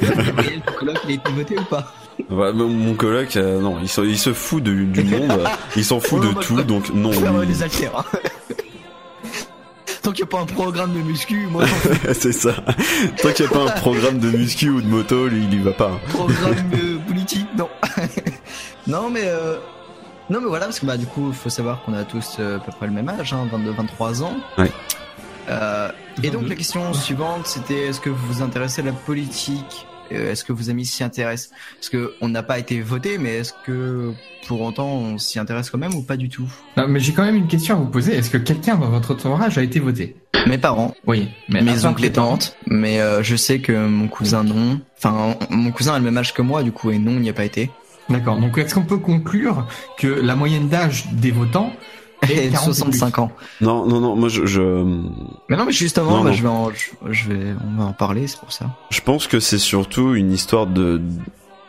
Gabriel, 0.00 0.60
ton 0.66 0.72
coloc 0.74 0.96
il 1.04 1.10
a 1.10 1.14
été 1.14 1.30
voté 1.32 1.58
ou 1.58 1.64
pas? 1.64 1.92
Ouais, 2.30 2.52
mon- 2.52 2.68
mon 2.68 2.94
coloc, 2.94 3.36
euh, 3.36 3.60
non, 3.60 3.78
il 3.80 3.88
se, 3.88 4.00
il 4.02 4.18
se 4.18 4.32
fout 4.32 4.62
de- 4.62 4.84
du 4.84 5.02
monde, 5.02 5.42
il 5.76 5.84
s'en 5.84 5.98
fout 5.98 6.20
Ouais, 6.22 6.28
de 6.34 6.40
tout, 6.40 6.62
donc 6.62 6.92
non. 6.94 7.10
Lui- 7.10 7.46
les 7.48 7.62
haltères. 7.62 7.96
hein. 7.98 8.04
Tant 10.02 10.10
qu'il 10.12 10.24
n'y 10.24 10.28
a 10.28 10.32
pas 10.36 10.40
un 10.40 10.46
programme 10.46 10.92
de 10.92 10.98
muscu, 11.00 11.46
moi 11.50 11.64
c'est 12.12 12.32
ça. 12.32 12.54
Tant 13.22 13.30
qu'il 13.32 13.46
n'y 13.46 13.52
a 13.52 13.54
pas 13.54 13.64
un 13.72 13.80
programme 13.80 14.18
de 14.18 14.30
muscu 14.30 14.68
ou 14.68 14.80
de 14.82 14.86
moto, 14.88 15.28
lui, 15.28 15.44
il 15.44 15.54
y 15.54 15.58
va 15.62 15.72
pas. 15.72 15.90
hein. 15.92 16.00
programme 16.10 16.56
euh, 16.74 16.98
politique, 17.06 17.46
non. 17.56 17.68
non 18.88 19.10
mais 19.10 19.22
euh, 19.24 19.56
non 20.32 20.40
mais 20.40 20.46
voilà 20.48 20.64
parce 20.66 20.80
que 20.80 20.86
bah 20.86 20.96
du 20.96 21.06
coup 21.06 21.28
il 21.28 21.34
faut 21.34 21.50
savoir 21.50 21.82
qu'on 21.82 21.92
a 21.92 22.04
tous 22.04 22.36
euh, 22.40 22.56
à 22.56 22.60
peu 22.60 22.72
près 22.72 22.86
le 22.86 22.92
même 22.92 23.08
âge, 23.08 23.32
hein, 23.32 23.46
22-23 23.52 24.22
ans. 24.22 24.34
Ouais. 24.58 24.70
Euh, 25.48 25.90
et 26.22 26.30
donc 26.30 26.42
22. 26.42 26.48
la 26.48 26.54
question 26.56 26.94
suivante 26.94 27.46
c'était 27.46 27.88
est-ce 27.88 28.00
que 28.00 28.08
vous 28.10 28.26
vous 28.34 28.42
intéressez 28.42 28.80
à 28.80 28.84
la 28.84 28.92
politique? 28.92 29.86
Euh, 30.12 30.32
Est-ce 30.32 30.44
que 30.44 30.52
vos 30.52 30.70
amis 30.70 30.84
s'y 30.84 31.02
intéressent? 31.04 31.50
Parce 31.76 31.88
que 31.88 32.14
on 32.20 32.28
n'a 32.28 32.42
pas 32.42 32.58
été 32.58 32.80
voté, 32.80 33.18
mais 33.18 33.36
est-ce 33.36 33.52
que 33.64 34.12
pour 34.46 34.60
autant 34.60 34.88
on 34.88 35.18
s'y 35.18 35.38
intéresse 35.38 35.70
quand 35.70 35.78
même 35.78 35.94
ou 35.94 36.02
pas 36.02 36.16
du 36.16 36.28
tout? 36.28 36.50
Non, 36.76 36.86
mais 36.88 37.00
j'ai 37.00 37.12
quand 37.12 37.24
même 37.24 37.36
une 37.36 37.46
question 37.48 37.76
à 37.76 37.78
vous 37.78 37.86
poser. 37.86 38.16
Est-ce 38.16 38.30
que 38.30 38.38
quelqu'un 38.38 38.76
dans 38.76 38.90
votre 38.90 39.12
entourage 39.12 39.58
a 39.58 39.62
été 39.62 39.80
voté? 39.80 40.16
Mes 40.46 40.58
parents, 40.58 40.94
Oui. 41.06 41.28
Mais 41.48 41.62
mes 41.62 41.84
oncles 41.84 42.04
et 42.04 42.12
tantes, 42.12 42.56
mais 42.66 43.00
euh, 43.00 43.22
je 43.22 43.36
sais 43.36 43.60
que 43.60 43.86
mon 43.86 44.08
cousin 44.08 44.42
non. 44.42 44.80
Enfin, 44.98 45.36
mon 45.50 45.70
cousin 45.70 45.94
a 45.94 45.98
le 45.98 46.04
même 46.04 46.18
âge 46.18 46.34
que 46.34 46.42
moi, 46.42 46.62
du 46.62 46.72
coup, 46.72 46.90
et 46.90 46.98
non, 46.98 47.12
il 47.12 47.20
n'y 47.20 47.30
a 47.30 47.32
pas 47.34 47.44
été. 47.44 47.70
D'accord. 48.08 48.38
Donc 48.38 48.58
est-ce 48.58 48.74
qu'on 48.74 48.82
peut 48.84 48.98
conclure 48.98 49.66
que 49.98 50.06
la 50.08 50.34
moyenne 50.36 50.68
d'âge 50.68 51.06
des 51.12 51.30
votants 51.30 51.72
est 52.22 52.46
Et 52.46 52.50
40 52.50 52.68
ou 52.68 52.72
65 52.72 53.12
plus 53.12 53.22
ans. 53.22 53.32
Non, 53.60 53.86
non, 53.86 54.00
non, 54.00 54.16
moi 54.16 54.28
je, 54.28 54.46
je, 54.46 54.60
Mais 55.48 55.56
non, 55.56 55.64
mais 55.64 55.72
justement, 55.72 56.18
Non, 56.18 56.24
bah, 56.24 56.30
non. 56.30 56.32
je 56.36 56.42
vais, 56.42 56.48
en, 56.48 56.70
je, 56.70 57.12
je 57.12 57.28
vais, 57.28 57.54
on 57.76 57.80
va 57.82 57.88
en 57.88 57.92
parler, 57.92 58.26
c'est 58.26 58.38
pour 58.38 58.52
ça. 58.52 58.66
je 58.90 59.00
pense 59.00 59.26
que 59.26 59.40
c'est 59.40 59.58
surtout 59.58 60.14
une 60.14 60.32
histoire 60.32 60.66
de 60.66 61.00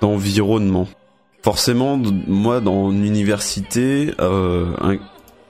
d'environnement. 0.02 0.88
Forcément, 1.44 1.98
moi, 2.28 2.60
dans 2.62 2.90
l'université, 2.90 4.14
euh, 4.20 4.74
un- 4.82 4.98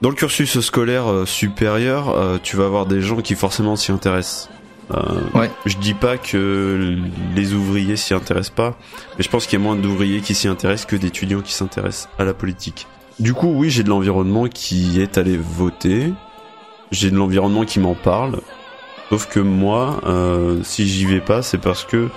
dans 0.00 0.08
le 0.10 0.14
cursus 0.14 0.58
scolaire 0.60 1.06
euh, 1.10 1.24
supérieur, 1.26 2.08
euh, 2.10 2.38
tu 2.42 2.56
vas 2.56 2.64
avoir 2.66 2.86
des 2.86 3.00
gens 3.00 3.20
qui 3.20 3.34
forcément 3.34 3.76
s'y 3.76 3.90
intéressent. 3.92 4.48
Euh, 4.92 5.20
Ouais. 5.34 5.50
Je 5.66 5.76
dis 5.78 5.94
pas 5.94 6.16
que 6.18 6.98
les 7.34 7.54
ouvriers 7.54 7.96
s'y 7.96 8.14
intéressent 8.14 8.54
pas, 8.54 8.76
mais 9.16 9.24
je 9.24 9.30
pense 9.30 9.46
qu'il 9.46 9.58
y 9.58 9.62
a 9.62 9.64
moins 9.64 9.76
d'ouvriers 9.76 10.20
qui 10.20 10.34
s'y 10.34 10.48
intéressent 10.48 10.86
que 10.86 10.96
d'étudiants 10.96 11.40
qui 11.40 11.52
s'intéressent 11.52 12.08
à 12.18 12.24
la 12.24 12.34
politique. 12.34 12.86
Du 13.20 13.32
coup, 13.32 13.48
oui, 13.54 13.70
j'ai 13.70 13.82
de 13.82 13.88
l'environnement 13.88 14.46
qui 14.48 15.00
est 15.00 15.18
allé 15.18 15.36
voter. 15.36 16.12
J'ai 16.90 17.10
de 17.10 17.16
l'environnement 17.16 17.64
qui 17.64 17.80
m'en 17.80 17.94
parle. 17.94 18.40
Sauf 19.10 19.26
que 19.28 19.40
moi, 19.40 20.00
euh, 20.06 20.60
si 20.62 20.86
j'y 20.88 21.04
vais 21.06 21.20
pas, 21.20 21.42
c'est 21.42 21.58
parce 21.58 21.84
que 21.84 22.08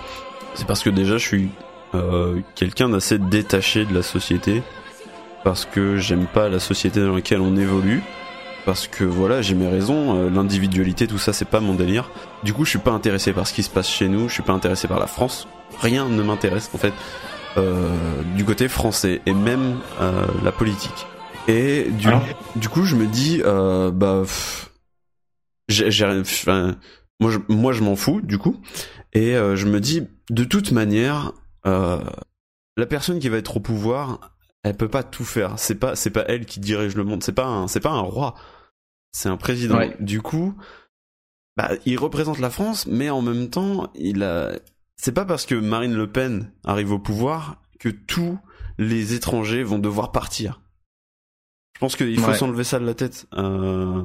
c'est 0.55 0.65
parce 0.65 0.81
que 0.83 0.89
déjà 0.89 1.17
je 1.17 1.25
suis 1.27 1.49
euh, 1.93 2.39
quelqu'un 2.55 2.89
d'assez 2.89 3.17
détaché 3.19 3.85
de 3.85 3.93
la 3.93 4.01
société, 4.01 4.63
parce 5.43 5.65
que 5.65 5.97
j'aime 5.97 6.25
pas 6.25 6.49
la 6.49 6.59
société 6.59 6.99
dans 7.01 7.13
laquelle 7.15 7.41
on 7.41 7.55
évolue, 7.55 8.01
parce 8.67 8.87
que 8.89 9.05
voilà 9.05 9.41
j'ai 9.41 9.55
mes 9.55 9.69
raisons, 9.69 10.17
euh, 10.17 10.29
l'individualité, 10.29 11.07
tout 11.07 11.17
ça 11.17 11.31
c'est 11.31 11.45
pas 11.47 11.61
mon 11.61 11.73
délire. 11.73 12.11
Du 12.43 12.53
coup 12.53 12.65
je 12.65 12.71
suis 12.71 12.79
pas 12.79 12.91
intéressé 12.91 13.31
par 13.31 13.47
ce 13.47 13.53
qui 13.53 13.63
se 13.63 13.69
passe 13.69 13.89
chez 13.89 14.09
nous, 14.09 14.27
je 14.27 14.33
suis 14.33 14.43
pas 14.43 14.51
intéressé 14.51 14.89
par 14.89 14.99
la 14.99 15.07
France, 15.07 15.47
rien 15.79 16.09
ne 16.09 16.21
m'intéresse 16.21 16.69
en 16.73 16.77
fait 16.77 16.93
euh, 17.55 17.89
du 18.35 18.43
côté 18.43 18.67
français 18.67 19.21
et 19.25 19.33
même 19.33 19.77
euh, 20.01 20.25
la 20.43 20.51
politique. 20.51 21.07
Et 21.47 21.85
du, 21.91 22.09
Alors 22.09 22.23
du 22.57 22.67
coup, 22.67 22.83
je 22.83 22.97
me 22.97 23.05
dis, 23.07 23.41
euh, 23.45 23.89
bah, 23.89 24.19
pff, 24.23 24.69
j'ai, 25.69 25.89
j'ai 25.89 26.05
rien- 26.05 26.19
enfin, 26.19 26.75
moi, 27.21 27.31
je, 27.31 27.39
moi, 27.47 27.71
je 27.71 27.81
m'en 27.83 27.95
fous, 27.95 28.19
du 28.21 28.37
coup. 28.37 28.57
Et 29.13 29.31
je 29.33 29.65
me 29.65 29.79
dis, 29.79 30.03
de 30.29 30.43
toute 30.43 30.71
manière, 30.73 31.31
la 31.63 32.85
personne 32.89 33.19
qui 33.19 33.29
va 33.29 33.37
être 33.37 33.55
au 33.57 33.59
pouvoir, 33.61 34.19
elle 34.63 34.75
peut 34.75 34.89
pas 34.89 35.03
tout 35.03 35.23
faire. 35.23 35.53
C'est 35.55 35.75
pas, 35.75 35.95
c'est 35.95 36.09
pas 36.11 36.25
elle 36.27 36.45
qui 36.45 36.59
dirige 36.59 36.95
le 36.95 37.05
monde. 37.05 37.23
C'est 37.23 37.31
pas 37.31 37.45
un, 37.45 37.67
c'est 37.69 37.79
pas 37.79 37.91
un 37.91 38.01
roi. 38.01 38.35
C'est 39.17 39.29
un 39.29 39.37
président. 39.37 39.77
Ouais. 39.77 39.95
Du 39.99 40.21
coup, 40.21 40.53
bah, 41.55 41.71
il 41.87 41.97
représente 41.97 42.37
la 42.37 42.51
France, 42.51 42.85
mais 42.85 43.09
en 43.09 43.21
même 43.23 43.49
temps, 43.49 43.91
il 43.95 44.21
a. 44.21 44.51
C'est 44.95 45.11
pas 45.11 45.25
parce 45.25 45.45
que 45.47 45.55
Marine 45.55 45.95
Le 45.95 46.05
Pen 46.11 46.51
arrive 46.63 46.91
au 46.91 46.99
pouvoir 46.99 47.61
que 47.79 47.89
tous 47.89 48.37
les 48.77 49.15
étrangers 49.15 49.63
vont 49.63 49.79
devoir 49.79 50.11
partir. 50.11 50.61
Je 51.75 51.79
pense 51.79 51.95
qu'il 51.95 52.19
faut 52.19 52.29
Ouais. 52.29 52.37
s'enlever 52.37 52.63
ça 52.63 52.77
de 52.79 52.85
la 52.85 52.93
tête. 52.93 53.25
Euh, 53.33 54.03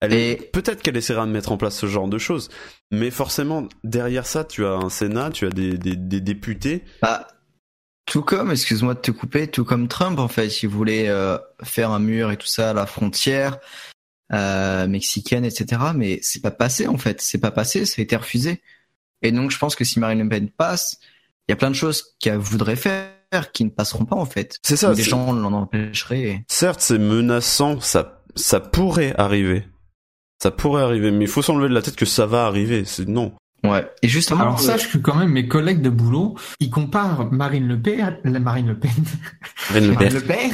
elle 0.00 0.12
Et- 0.14 0.30
est- 0.32 0.52
Peut-être 0.52 0.82
qu'elle 0.82 0.96
essaiera 0.96 1.26
de 1.26 1.30
mettre 1.32 1.52
en 1.52 1.58
place 1.58 1.76
ce 1.78 1.86
genre 1.86 2.08
de 2.08 2.16
choses, 2.18 2.48
mais 2.90 3.10
forcément, 3.10 3.68
derrière 3.84 4.24
ça, 4.26 4.44
tu 4.44 4.64
as 4.64 4.72
un 4.72 4.88
Sénat, 4.88 5.30
tu 5.30 5.44
as 5.46 5.50
des, 5.50 5.76
des, 5.76 5.96
des 5.96 6.20
députés. 6.22 6.82
Bah, 7.02 7.26
tout 8.06 8.22
comme, 8.22 8.50
excuse-moi 8.52 8.94
de 8.94 9.00
te 9.00 9.10
couper, 9.10 9.48
tout 9.48 9.64
comme 9.64 9.88
Trump 9.88 10.18
en 10.18 10.28
fait, 10.28 10.62
il 10.62 10.68
voulait 10.68 11.08
euh, 11.10 11.36
faire 11.62 11.90
un 11.90 11.98
mur 11.98 12.30
et 12.30 12.36
tout 12.38 12.46
ça 12.46 12.70
à 12.70 12.72
la 12.74 12.86
frontière 12.86 13.58
euh, 14.32 14.86
mexicaine, 14.86 15.44
etc. 15.44 15.82
Mais 15.94 16.18
c'est 16.22 16.42
pas 16.42 16.50
passé 16.50 16.86
en 16.86 16.98
fait, 16.98 17.20
c'est 17.20 17.38
pas 17.38 17.50
passé, 17.50 17.86
ça 17.86 17.96
a 17.98 18.02
été 18.02 18.16
refusé. 18.16 18.62
Et 19.22 19.32
donc 19.32 19.50
je 19.50 19.58
pense 19.58 19.74
que 19.74 19.84
si 19.84 19.98
Marine 20.00 20.22
Le 20.22 20.28
Pen 20.28 20.50
passe, 20.50 20.98
il 21.48 21.52
y 21.52 21.54
a 21.54 21.56
plein 21.56 21.70
de 21.70 21.76
choses 21.76 22.16
qu'elle 22.20 22.38
voudrait 22.38 22.76
faire 22.76 23.12
qui 23.52 23.64
ne 23.64 23.70
passeront 23.70 24.04
pas 24.04 24.16
en 24.16 24.24
fait. 24.26 24.58
C'est 24.62 24.76
ça. 24.76 24.94
Des 24.94 25.02
gens 25.02 25.32
l'en 25.32 25.52
empêcheraient. 25.52 26.44
Certes, 26.48 26.80
c'est 26.80 26.98
menaçant, 26.98 27.80
ça, 27.80 28.22
ça 28.34 28.60
pourrait 28.60 29.14
arriver. 29.18 29.66
Ça 30.42 30.50
pourrait 30.50 30.82
arriver, 30.82 31.10
mais 31.10 31.24
il 31.24 31.30
faut 31.30 31.42
s'enlever 31.42 31.68
de 31.68 31.74
la 31.74 31.82
tête 31.82 31.96
que 31.96 32.04
ça 32.04 32.26
va 32.26 32.46
arriver. 32.46 32.84
C'est 32.84 33.08
non. 33.08 33.32
Ouais. 33.64 33.90
Et 34.02 34.08
justement, 34.08 34.42
Alors 34.42 34.60
euh, 34.60 34.62
sache 34.62 34.92
que 34.92 34.98
quand 34.98 35.14
même 35.14 35.30
mes 35.30 35.48
collègues 35.48 35.80
de 35.80 35.90
boulot, 35.90 36.36
ils 36.60 36.70
comparent 36.70 37.32
Marine 37.32 37.66
Le 37.66 37.80
Pen, 37.80 38.20
la 38.22 38.38
Marine 38.38 38.68
Le 38.68 38.78
Pen, 38.78 38.90
Marine 39.70 39.90
Le 39.90 39.96
Pen. 39.96 40.12
Marine 40.12 40.14
Le 40.14 40.20
Pen, 40.20 40.50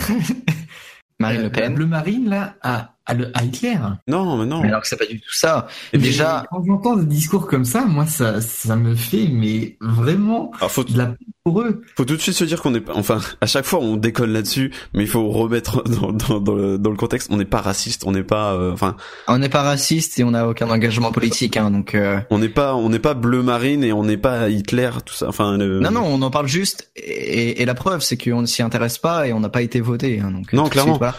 Marine 1.18 1.40
euh, 1.40 1.42
Le 1.44 1.50
Pen. 1.50 1.74
bleu 1.74 1.86
marine 1.86 2.28
là, 2.28 2.56
à, 2.62 2.91
à, 3.06 3.14
le- 3.14 3.30
à 3.36 3.42
Hitler. 3.44 3.76
Non, 4.08 4.36
mais 4.36 4.46
non. 4.46 4.62
Mais 4.62 4.68
alors 4.68 4.82
que 4.82 4.88
c'est 4.88 4.96
pas 4.96 5.06
du 5.06 5.20
tout 5.20 5.32
ça. 5.32 5.66
Et 5.92 5.98
déjà, 5.98 6.44
Quand 6.50 6.62
j'entends 6.66 6.96
des 6.96 7.06
discours 7.06 7.46
comme 7.46 7.64
ça, 7.64 7.84
moi 7.84 8.06
ça, 8.06 8.40
ça 8.40 8.76
me 8.76 8.94
fait 8.94 9.28
mais 9.30 9.76
vraiment 9.80 10.50
alors, 10.58 10.70
faut, 10.70 10.84
de 10.84 10.96
la 10.96 11.14
pour 11.44 11.60
eux. 11.60 11.82
faut 11.96 12.04
tout 12.04 12.14
de 12.16 12.20
suite 12.20 12.34
se 12.36 12.44
dire 12.44 12.62
qu'on 12.62 12.72
est 12.74 12.80
pas, 12.80 12.92
enfin, 12.94 13.18
à 13.40 13.46
chaque 13.46 13.64
fois 13.64 13.80
on 13.80 13.96
déconne 13.96 14.32
là-dessus, 14.32 14.72
mais 14.94 15.02
il 15.02 15.08
faut 15.08 15.28
remettre 15.30 15.82
dans, 15.88 16.12
dans, 16.12 16.38
dans, 16.40 16.54
le, 16.54 16.78
dans 16.78 16.90
le 16.90 16.96
contexte. 16.96 17.28
On 17.32 17.36
n'est 17.36 17.44
pas 17.44 17.60
raciste, 17.60 18.04
on 18.06 18.12
n'est 18.12 18.22
pas, 18.22 18.52
euh, 18.54 18.72
enfin, 18.72 18.96
on 19.26 19.38
n'est 19.38 19.48
pas 19.48 19.62
raciste 19.62 20.20
et 20.20 20.24
on 20.24 20.30
n'a 20.32 20.46
aucun 20.48 20.70
engagement 20.70 21.10
politique, 21.10 21.56
hein, 21.56 21.70
donc. 21.70 21.94
euh, 21.96 22.20
on 22.30 22.38
n'est 22.38 22.48
pas, 22.48 22.74
on 22.76 22.88
n'est 22.88 22.98
pas 23.00 23.14
bleu 23.14 23.42
marine 23.42 23.82
et 23.82 23.92
on 23.92 24.04
n'est 24.04 24.16
pas 24.16 24.48
Hitler, 24.48 24.90
tout 25.04 25.14
ça. 25.14 25.28
Enfin, 25.28 25.56
le- 25.58 25.80
Non, 25.80 25.90
non, 25.90 26.04
on 26.04 26.22
en 26.22 26.30
parle 26.30 26.46
juste, 26.46 26.90
et, 26.96 27.60
et 27.60 27.64
la 27.64 27.74
preuve, 27.74 28.00
c'est 28.02 28.16
qu'on 28.16 28.42
ne 28.42 28.46
s'y 28.46 28.62
intéresse 28.62 28.98
pas 28.98 29.26
et 29.26 29.32
on 29.32 29.40
n'a 29.40 29.48
pas 29.48 29.62
été 29.62 29.80
voté. 29.80 30.20
hein, 30.20 30.30
donc, 30.30 30.52
Non, 30.52 30.68
clairement. 30.68 30.92
suite, 30.92 30.98
voilà. 31.00 31.16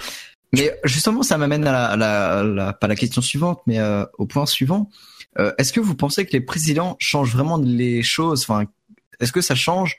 Mais 0.54 0.80
justement, 0.84 1.24
ça 1.24 1.38
m'amène 1.38 1.66
à 1.68 1.72
la, 1.72 1.86
à 1.86 1.98
la, 1.98 2.40
à 2.40 2.44
la- 2.44 2.74
pas 2.74 2.88
la 2.88 2.96
question 2.96 3.22
suivante, 3.22 3.62
mais 3.66 3.80
euh, 3.80 4.06
au 4.18 4.26
point 4.26 4.46
suivant. 4.46 4.90
Euh, 5.40 5.52
est-ce 5.58 5.74
que 5.74 5.80
vous 5.80 5.96
pensez 5.96 6.26
que 6.26 6.32
les 6.32 6.42
présidents 6.42 6.96
changent 7.00 7.34
vraiment 7.34 7.58
les 7.58 8.04
choses? 8.04 8.44
Enfin, 8.44 8.66
est-ce 9.20 9.32
que 9.32 9.42
ça 9.42 9.56
change 9.56 9.98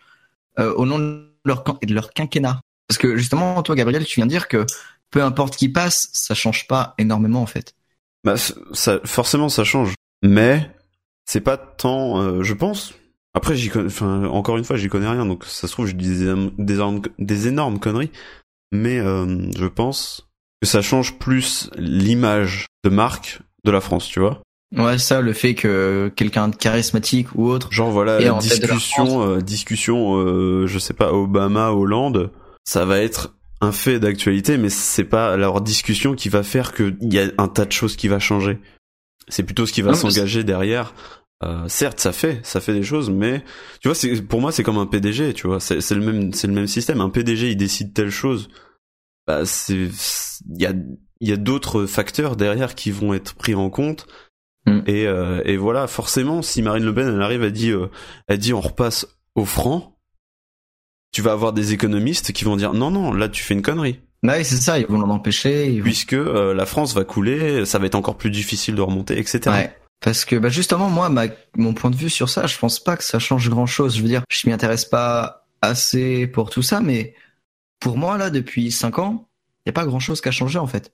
euh, 0.60 0.72
au 0.74 0.86
nom 0.86 0.98
de 0.98 1.34
leur, 1.44 1.64
de 1.64 1.92
leur 1.92 2.12
quinquennat? 2.12 2.60
Parce 2.86 2.98
que 2.98 3.16
justement, 3.16 3.62
toi, 3.62 3.74
Gabriel, 3.74 4.04
tu 4.04 4.20
viens 4.20 4.26
de 4.26 4.30
dire 4.30 4.46
que 4.46 4.64
peu 5.10 5.22
importe 5.22 5.56
qui 5.56 5.68
passe, 5.68 6.08
ça 6.12 6.34
change 6.34 6.68
pas 6.68 6.94
énormément 6.98 7.42
en 7.42 7.46
fait. 7.46 7.74
Bah, 8.22 8.36
ça, 8.36 9.00
forcément, 9.04 9.48
ça 9.48 9.64
change. 9.64 9.94
Mais 10.22 10.70
c'est 11.24 11.40
pas 11.40 11.56
tant, 11.56 12.20
euh, 12.20 12.42
je 12.42 12.54
pense. 12.54 12.94
Après, 13.34 13.56
j'y 13.56 13.68
connais, 13.70 13.86
enfin, 13.86 14.26
encore 14.26 14.56
une 14.56 14.64
fois, 14.64 14.76
j'y 14.76 14.88
connais 14.88 15.08
rien, 15.08 15.26
donc 15.26 15.44
ça 15.44 15.66
se 15.66 15.72
trouve, 15.72 15.86
je 15.86 15.94
dis 15.96 16.18
des, 16.18 16.50
des, 16.58 16.80
des 17.18 17.48
énormes 17.48 17.80
conneries. 17.80 18.12
Mais 18.70 18.98
euh, 18.98 19.50
je 19.56 19.66
pense 19.66 20.28
que 20.64 20.70
ça 20.70 20.80
change 20.80 21.18
plus 21.18 21.68
l'image 21.76 22.68
de 22.84 22.88
marque 22.90 23.40
de 23.64 23.70
la 23.70 23.82
France, 23.82 24.08
tu 24.08 24.18
vois. 24.18 24.40
Ouais, 24.74 24.96
ça, 24.96 25.20
le 25.20 25.34
fait 25.34 25.54
que 25.54 26.10
quelqu'un 26.16 26.48
de 26.48 26.56
charismatique 26.56 27.28
ou 27.34 27.48
autre. 27.48 27.70
Genre 27.70 27.90
voilà, 27.90 28.18
Et 28.18 28.30
discussion, 28.40 29.22
euh, 29.22 29.40
discussion, 29.42 30.16
euh, 30.16 30.66
je 30.66 30.78
sais 30.78 30.94
pas, 30.94 31.12
Obama, 31.12 31.70
Hollande, 31.72 32.30
ça 32.64 32.86
va 32.86 33.00
être 33.00 33.34
un 33.60 33.72
fait 33.72 34.00
d'actualité, 34.00 34.56
mais 34.56 34.70
c'est 34.70 35.04
pas 35.04 35.36
leur 35.36 35.60
discussion 35.60 36.14
qui 36.14 36.30
va 36.30 36.42
faire 36.42 36.72
qu'il 36.72 36.96
y 37.12 37.18
a 37.18 37.28
un 37.36 37.48
tas 37.48 37.66
de 37.66 37.72
choses 37.72 37.94
qui 37.94 38.08
va 38.08 38.18
changer. 38.18 38.58
C'est 39.28 39.42
plutôt 39.42 39.66
ce 39.66 39.72
qui 39.72 39.82
va 39.82 39.92
s'engager 39.92 40.44
derrière. 40.44 40.94
Euh, 41.42 41.68
certes, 41.68 42.00
ça 42.00 42.12
fait, 42.12 42.40
ça 42.42 42.60
fait 42.60 42.72
des 42.72 42.82
choses, 42.82 43.10
mais 43.10 43.44
tu 43.80 43.88
vois, 43.88 43.94
c'est 43.94 44.22
pour 44.22 44.40
moi, 44.40 44.50
c'est 44.50 44.62
comme 44.62 44.78
un 44.78 44.86
PDG, 44.86 45.34
tu 45.34 45.46
vois, 45.46 45.60
c'est 45.60 45.90
le 45.90 46.00
même, 46.00 46.32
c'est 46.32 46.46
le 46.46 46.54
même 46.54 46.66
système. 46.66 47.02
Un 47.02 47.10
PDG, 47.10 47.50
il 47.50 47.56
décide 47.56 47.92
telle 47.92 48.10
chose, 48.10 48.48
bah 49.26 49.46
c'est, 49.46 49.88
il 50.50 50.62
y 50.62 50.66
a, 50.66 50.72
il 51.20 51.28
y 51.28 51.32
a 51.32 51.36
d'autres 51.36 51.86
facteurs 51.86 52.36
derrière 52.36 52.74
qui 52.74 52.90
vont 52.90 53.14
être 53.14 53.34
pris 53.34 53.54
en 53.54 53.70
compte. 53.70 54.06
Mm. 54.66 54.80
Et, 54.86 55.06
euh, 55.06 55.42
et 55.44 55.56
voilà, 55.56 55.86
forcément, 55.86 56.42
si 56.42 56.62
Marine 56.62 56.84
Le 56.84 56.94
Pen, 56.94 57.08
elle 57.08 57.22
arrive, 57.22 57.42
elle 57.42 57.52
dit, 57.52 57.70
euh, 57.70 57.88
elle 58.28 58.38
dit, 58.38 58.52
on 58.52 58.60
repasse 58.60 59.06
au 59.34 59.44
franc, 59.44 59.98
tu 61.12 61.22
vas 61.22 61.32
avoir 61.32 61.52
des 61.52 61.72
économistes 61.72 62.32
qui 62.32 62.44
vont 62.44 62.56
dire, 62.56 62.72
non, 62.74 62.90
non, 62.90 63.12
là, 63.12 63.28
tu 63.28 63.42
fais 63.42 63.54
une 63.54 63.62
connerie. 63.62 64.00
Ouais, 64.22 64.42
c'est 64.42 64.56
ça, 64.56 64.78
ils 64.78 64.86
vont 64.86 64.98
l'en 64.98 65.10
empêcher. 65.10 65.70
Ils 65.70 65.78
vont... 65.80 65.84
Puisque 65.84 66.14
euh, 66.14 66.54
la 66.54 66.66
France 66.66 66.94
va 66.94 67.04
couler, 67.04 67.66
ça 67.66 67.78
va 67.78 67.86
être 67.86 67.94
encore 67.94 68.16
plus 68.16 68.30
difficile 68.30 68.74
de 68.74 68.80
remonter, 68.80 69.18
etc. 69.18 69.40
Ouais. 69.46 69.76
Parce 70.00 70.24
que 70.26 70.36
bah 70.36 70.50
justement 70.50 70.90
moi 70.90 71.08
ma, 71.08 71.26
mon 71.56 71.72
point 71.72 71.90
de 71.90 71.96
vue 71.96 72.10
sur 72.10 72.28
ça, 72.28 72.46
je 72.46 72.58
pense 72.58 72.78
pas 72.78 72.96
que 72.96 73.04
ça 73.04 73.18
change 73.18 73.48
grand 73.48 73.64
chose. 73.64 73.96
Je 73.96 74.02
veux 74.02 74.08
dire, 74.08 74.22
je 74.30 74.46
m'y 74.46 74.52
intéresse 74.52 74.84
pas 74.84 75.46
assez 75.62 76.26
pour 76.26 76.50
tout 76.50 76.62
ça, 76.62 76.80
mais 76.80 77.14
pour 77.80 77.96
moi 77.98 78.16
là 78.18 78.30
depuis 78.30 78.70
cinq 78.70 78.98
ans, 78.98 79.28
il 79.64 79.68
y 79.68 79.70
a 79.70 79.72
pas 79.72 79.86
grand 79.86 80.00
chose 80.00 80.20
qui 80.20 80.28
a 80.28 80.32
changé 80.32 80.58
en 80.58 80.66
fait. 80.66 80.92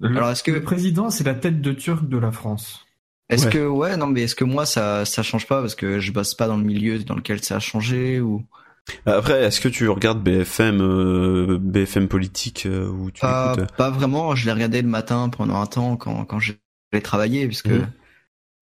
Le, 0.00 0.16
Alors, 0.16 0.30
est-ce 0.30 0.42
que- 0.42 0.50
le 0.50 0.62
président 0.62 1.10
c'est 1.10 1.24
la 1.24 1.34
tête 1.34 1.60
de 1.60 1.72
turc 1.72 2.08
de 2.08 2.18
la 2.18 2.32
France 2.32 2.84
Est-ce 3.30 3.46
Ouais. 3.46 3.52
que 3.52 3.66
ouais 3.66 3.96
non 3.96 4.06
mais 4.06 4.22
est-ce 4.22 4.34
que 4.34 4.44
moi 4.44 4.66
ça 4.66 5.04
ça 5.04 5.22
change 5.22 5.46
pas 5.46 5.60
parce 5.60 5.74
que 5.74 5.98
je 6.00 6.12
bosse 6.12 6.34
pas 6.34 6.46
dans 6.46 6.56
le 6.56 6.64
milieu 6.64 6.98
dans 6.98 7.14
lequel 7.14 7.42
ça 7.42 7.56
a 7.56 7.60
changé 7.60 8.20
ou? 8.20 8.44
Après, 9.06 9.44
est-ce 9.44 9.62
que 9.62 9.68
tu 9.68 9.88
regardes 9.88 10.22
BFM, 10.22 10.82
euh, 10.82 11.56
BFM 11.58 12.06
politique, 12.06 12.66
euh, 12.66 12.86
ou 12.86 13.10
tu 13.10 13.20
pas 13.22 13.52
écoutes, 13.54 13.62
euh, 13.64 13.76
pas 13.78 13.88
vraiment. 13.88 14.34
Je 14.34 14.44
l'ai 14.44 14.52
regardé 14.52 14.82
le 14.82 14.88
matin 14.88 15.30
pendant 15.30 15.58
un 15.58 15.64
temps 15.64 15.96
quand 15.96 16.26
quand 16.26 16.38
j'allais 16.38 17.00
travailler 17.02 17.46
puisque 17.46 17.68
Mhm. 17.70 17.90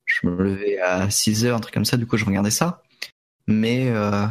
je 0.04 0.26
me 0.28 0.36
levais 0.44 0.78
à 0.78 1.10
6 1.10 1.44
heures 1.44 1.56
un 1.56 1.60
truc 1.60 1.74
comme 1.74 1.84
ça. 1.84 1.96
Du 1.96 2.06
coup 2.06 2.16
je 2.18 2.24
regardais 2.24 2.52
ça. 2.52 2.82
Mais 3.48 3.88
euh, 3.90 4.26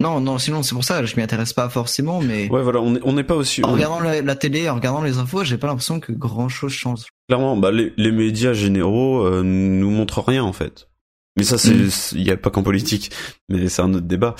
non 0.00 0.20
non 0.20 0.38
sinon 0.38 0.62
c'est 0.62 0.74
pour 0.74 0.84
ça 0.84 1.04
je 1.04 1.16
m'y 1.16 1.22
intéresse 1.22 1.52
pas 1.52 1.68
forcément 1.68 2.20
mais 2.20 2.48
Ouais, 2.50 2.62
voilà, 2.62 2.80
on 2.80 3.12
n'est 3.12 3.24
pas 3.24 3.34
aussi. 3.34 3.64
En 3.64 3.72
regardant 3.72 4.00
la, 4.00 4.22
la 4.22 4.36
télé, 4.36 4.68
en 4.68 4.74
regardant 4.76 5.02
les 5.02 5.18
infos, 5.18 5.44
j'ai 5.44 5.58
pas 5.58 5.66
l'impression 5.66 5.98
que 6.00 6.12
grand 6.12 6.48
chose 6.48 6.72
change. 6.72 7.06
Clairement, 7.28 7.56
bah, 7.56 7.70
les, 7.72 7.92
les 7.96 8.12
médias 8.12 8.52
généraux 8.52 9.26
euh, 9.26 9.42
nous 9.42 9.90
montrent 9.90 10.22
rien 10.22 10.44
en 10.44 10.52
fait. 10.52 10.88
Mais 11.36 11.44
ça, 11.44 11.56
c'est, 11.58 11.72
Mm. 11.74 11.90
il 12.16 12.26
y 12.26 12.30
a 12.32 12.36
pas 12.36 12.50
qu'en 12.50 12.62
politique, 12.64 13.10
mais 13.48 13.68
c'est 13.68 13.82
un 13.82 13.94
autre 13.94 14.06
débat. 14.06 14.34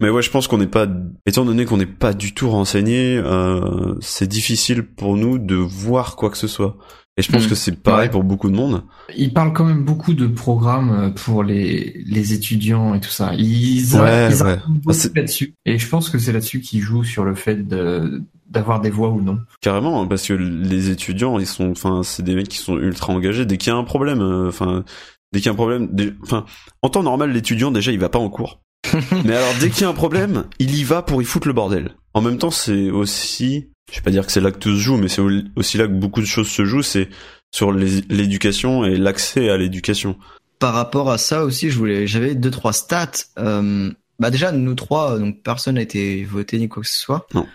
Mais 0.00 0.10
ouais, 0.10 0.22
je 0.22 0.30
pense 0.30 0.48
qu'on 0.48 0.58
n'est 0.58 0.66
pas, 0.66 0.86
étant 1.26 1.44
donné 1.44 1.64
qu'on 1.64 1.76
n'est 1.76 1.86
pas 1.86 2.12
du 2.12 2.34
tout 2.34 2.50
renseigné, 2.50 3.16
euh, 3.18 3.94
c'est 4.00 4.26
difficile 4.26 4.82
pour 4.82 5.16
nous 5.16 5.38
de 5.38 5.54
voir 5.54 6.16
quoi 6.16 6.28
que 6.30 6.36
ce 6.36 6.48
soit. 6.48 6.76
Et 7.18 7.22
je 7.22 7.30
pense 7.30 7.44
Mm. 7.46 7.48
que 7.50 7.54
c'est 7.54 7.82
pareil 7.82 8.06
Ouais. 8.06 8.10
pour 8.10 8.24
beaucoup 8.24 8.48
de 8.50 8.56
monde. 8.56 8.84
Il 9.14 9.34
parle 9.34 9.52
quand 9.52 9.64
même 9.66 9.84
beaucoup 9.84 10.14
de 10.14 10.26
programmes 10.26 10.90
euh, 10.90 11.10
pour 11.10 11.42
les, 11.42 12.02
les 12.06 12.32
étudiants 12.32 12.94
et 12.94 13.00
tout 13.00 13.10
ça. 13.10 13.34
Ils, 13.34 13.94
Ouais, 13.96 14.30
ils 14.30 14.42
ouais. 14.42 14.58
Ah, 14.64 14.92
là-dessus. 15.14 15.54
Et 15.66 15.78
je 15.78 15.88
pense 15.88 16.08
que 16.08 16.18
c'est 16.18 16.32
là-dessus 16.32 16.60
qu'ils 16.60 16.80
jouent 16.80 17.04
sur 17.04 17.24
le 17.24 17.34
fait 17.34 17.66
de 17.68 18.22
d'avoir 18.48 18.80
des 18.82 18.90
voix 18.90 19.08
ou 19.10 19.20
non. 19.22 19.38
Carrément, 19.62 20.06
parce 20.06 20.26
que 20.26 20.34
les 20.34 20.90
étudiants, 20.90 21.38
ils 21.38 21.46
sont, 21.46 21.70
enfin, 21.70 22.02
c'est 22.02 22.22
des 22.22 22.34
mecs 22.34 22.48
qui 22.48 22.58
sont 22.58 22.76
ultra 22.78 23.12
engagés. 23.14 23.46
Dès 23.46 23.56
qu'il 23.56 23.72
y 23.72 23.74
a 23.74 23.78
un 23.78 23.84
problème, 23.84 24.20
euh, 24.20 24.48
enfin, 24.48 24.84
dès 25.32 25.40
qu'il 25.40 25.46
y 25.46 25.48
a 25.48 25.52
un 25.52 25.56
problème, 25.56 25.88
enfin, 26.22 26.44
en 26.82 26.88
temps 26.90 27.02
normal, 27.02 27.32
l'étudiant 27.32 27.70
déjà, 27.70 27.92
il 27.92 27.98
va 27.98 28.10
pas 28.10 28.18
en 28.18 28.28
cours. 28.28 28.60
Mais 29.24 29.36
alors, 29.36 29.54
dès 29.60 29.70
qu'il 29.70 29.82
y 29.82 29.84
a 29.84 29.88
un 29.88 29.94
problème, 29.94 30.44
il 30.58 30.74
y 30.74 30.84
va 30.84 31.02
pour 31.02 31.22
y 31.22 31.24
foutre 31.24 31.46
le 31.46 31.52
bordel. 31.52 31.94
En 32.14 32.20
même 32.20 32.38
temps, 32.38 32.50
c'est 32.50 32.90
aussi, 32.90 33.68
je 33.90 33.96
vais 33.96 34.02
pas 34.02 34.10
dire 34.10 34.26
que 34.26 34.32
c'est 34.32 34.40
là 34.40 34.50
que 34.50 34.58
tout 34.58 34.74
se 34.74 34.80
joue, 34.80 34.96
mais 34.96 35.08
c'est 35.08 35.22
aussi 35.56 35.78
là 35.78 35.86
que 35.86 35.92
beaucoup 35.92 36.20
de 36.20 36.26
choses 36.26 36.48
se 36.48 36.64
jouent, 36.64 36.82
c'est 36.82 37.08
sur 37.50 37.72
l'éducation 37.72 38.84
et 38.84 38.96
l'accès 38.96 39.50
à 39.50 39.56
l'éducation. 39.56 40.16
Par 40.58 40.74
rapport 40.74 41.10
à 41.10 41.18
ça 41.18 41.44
aussi, 41.44 41.70
je 41.70 41.78
voulais, 41.78 42.06
j'avais 42.06 42.34
deux 42.34 42.50
trois 42.50 42.72
stats. 42.72 43.10
Euh, 43.38 43.90
bah 44.18 44.30
déjà 44.30 44.52
nous 44.52 44.74
trois, 44.74 45.18
donc 45.18 45.42
personne 45.42 45.74
n'a 45.74 45.82
été 45.82 46.24
voté 46.24 46.58
ni 46.58 46.68
quoi 46.68 46.82
que 46.82 46.88
ce 46.88 46.98
soit. 46.98 47.26
Non. 47.34 47.46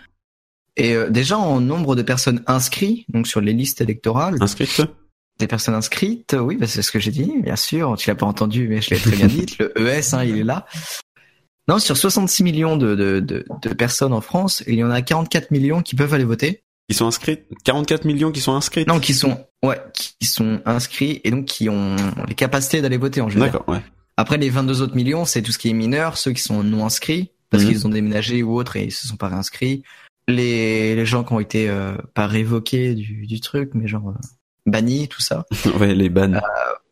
Et 0.76 0.94
euh, 0.94 1.08
déjà 1.10 1.38
en 1.38 1.60
nombre 1.60 1.96
de 1.96 2.02
personnes 2.02 2.42
inscrites, 2.46 3.04
donc 3.08 3.26
sur 3.26 3.40
les 3.40 3.52
listes 3.52 3.80
électorales, 3.80 4.36
Inscrite 4.40 4.82
des 5.38 5.46
personnes 5.46 5.74
inscrites, 5.74 6.36
oui, 6.38 6.56
bah, 6.56 6.66
c'est 6.66 6.82
ce 6.82 6.90
que 6.90 6.98
j'ai 6.98 7.10
dit, 7.10 7.32
bien 7.42 7.56
sûr. 7.56 7.94
Tu 7.96 8.10
l'as 8.10 8.16
pas 8.16 8.26
entendu, 8.26 8.68
mais 8.68 8.80
je 8.80 8.90
l'ai 8.90 9.00
très 9.00 9.16
bien 9.16 9.26
dit. 9.26 9.46
Le 9.60 9.88
ES, 9.88 10.14
hein, 10.14 10.24
il 10.24 10.38
est 10.38 10.44
là. 10.44 10.66
Non, 11.68 11.78
sur 11.78 11.96
66 11.96 12.42
millions 12.42 12.76
de, 12.76 12.94
de, 12.94 13.20
de, 13.20 13.44
de 13.62 13.68
personnes 13.74 14.12
en 14.12 14.20
France, 14.20 14.62
il 14.66 14.74
y 14.76 14.84
en 14.84 14.90
a 14.90 15.02
44 15.02 15.50
millions 15.50 15.82
qui 15.82 15.94
peuvent 15.94 16.12
aller 16.14 16.24
voter. 16.24 16.62
Qui 16.88 16.96
sont 16.96 17.06
inscrits 17.06 17.40
44 17.64 18.06
millions 18.06 18.32
qui 18.32 18.40
sont 18.40 18.54
inscrits 18.54 18.84
Non, 18.88 18.98
qui 18.98 19.12
sont, 19.12 19.44
ouais, 19.62 19.78
qui 19.92 20.24
sont 20.26 20.60
inscrits 20.64 21.20
et 21.24 21.30
donc 21.30 21.44
qui 21.44 21.68
ont 21.68 21.96
les 22.26 22.34
capacités 22.34 22.80
d'aller 22.80 22.96
voter 22.96 23.20
en 23.20 23.28
général. 23.28 23.52
D'accord, 23.52 23.68
ouais. 23.68 23.82
Après, 24.16 24.38
les 24.38 24.48
22 24.48 24.80
autres 24.82 24.96
millions, 24.96 25.26
c'est 25.26 25.42
tout 25.42 25.52
ce 25.52 25.58
qui 25.58 25.68
est 25.68 25.74
mineur, 25.74 26.16
ceux 26.16 26.32
qui 26.32 26.40
sont 26.42 26.62
non 26.64 26.86
inscrits, 26.86 27.30
parce 27.50 27.62
Mhm. 27.64 27.68
qu'ils 27.68 27.86
ont 27.86 27.90
déménagé 27.90 28.42
ou 28.42 28.54
autre 28.56 28.76
et 28.76 28.84
ils 28.84 28.90
se 28.90 29.06
sont 29.06 29.16
pas 29.16 29.28
réinscrits. 29.28 29.82
Les, 30.26 30.96
les 30.96 31.06
gens 31.06 31.22
qui 31.24 31.32
ont 31.34 31.40
été, 31.40 31.68
euh, 31.68 31.94
pas 32.14 32.26
révoqués 32.26 32.94
du, 32.94 33.26
du 33.26 33.40
truc, 33.40 33.70
mais 33.74 33.86
genre, 33.86 34.08
euh, 34.08 34.14
bannis, 34.66 35.08
tout 35.08 35.20
ça. 35.20 35.44
ouais, 35.78 35.94
les 35.94 36.08
bans. 36.08 36.32
Euh, 36.32 36.40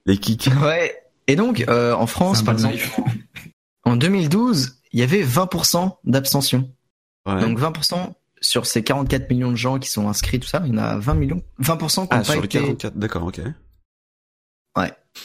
Les 0.04 0.18
kicks. 0.18 0.48
Ouais. 0.62 0.94
Et 1.26 1.34
donc, 1.36 1.64
euh, 1.68 1.94
en 1.94 2.06
France, 2.06 2.42
par 2.42 2.54
exemple, 2.54 2.76
en 3.86 3.96
2012, 3.96 4.80
il 4.92 5.00
y 5.00 5.02
avait 5.02 5.22
20% 5.24 5.96
d'abstention. 6.04 6.70
Ouais. 7.26 7.40
Donc 7.40 7.58
20% 7.58 8.12
sur 8.42 8.66
ces 8.66 8.82
44 8.84 9.30
millions 9.30 9.50
de 9.50 9.56
gens 9.56 9.78
qui 9.78 9.88
sont 9.88 10.08
inscrits, 10.08 10.38
tout 10.38 10.46
ça, 10.48 10.62
il 10.66 10.74
y 10.74 10.74
en 10.74 10.78
a 10.82 10.98
20 10.98 11.14
millions, 11.14 11.42
20% 11.62 11.78
qui 11.78 12.00
n'ont 12.00 12.06
ah, 12.10 12.16
pas 12.18 12.24
sur 12.24 12.44
été, 12.44 12.58
44, 12.60 12.96
d'accord, 12.98 13.24
ok. 13.24 13.40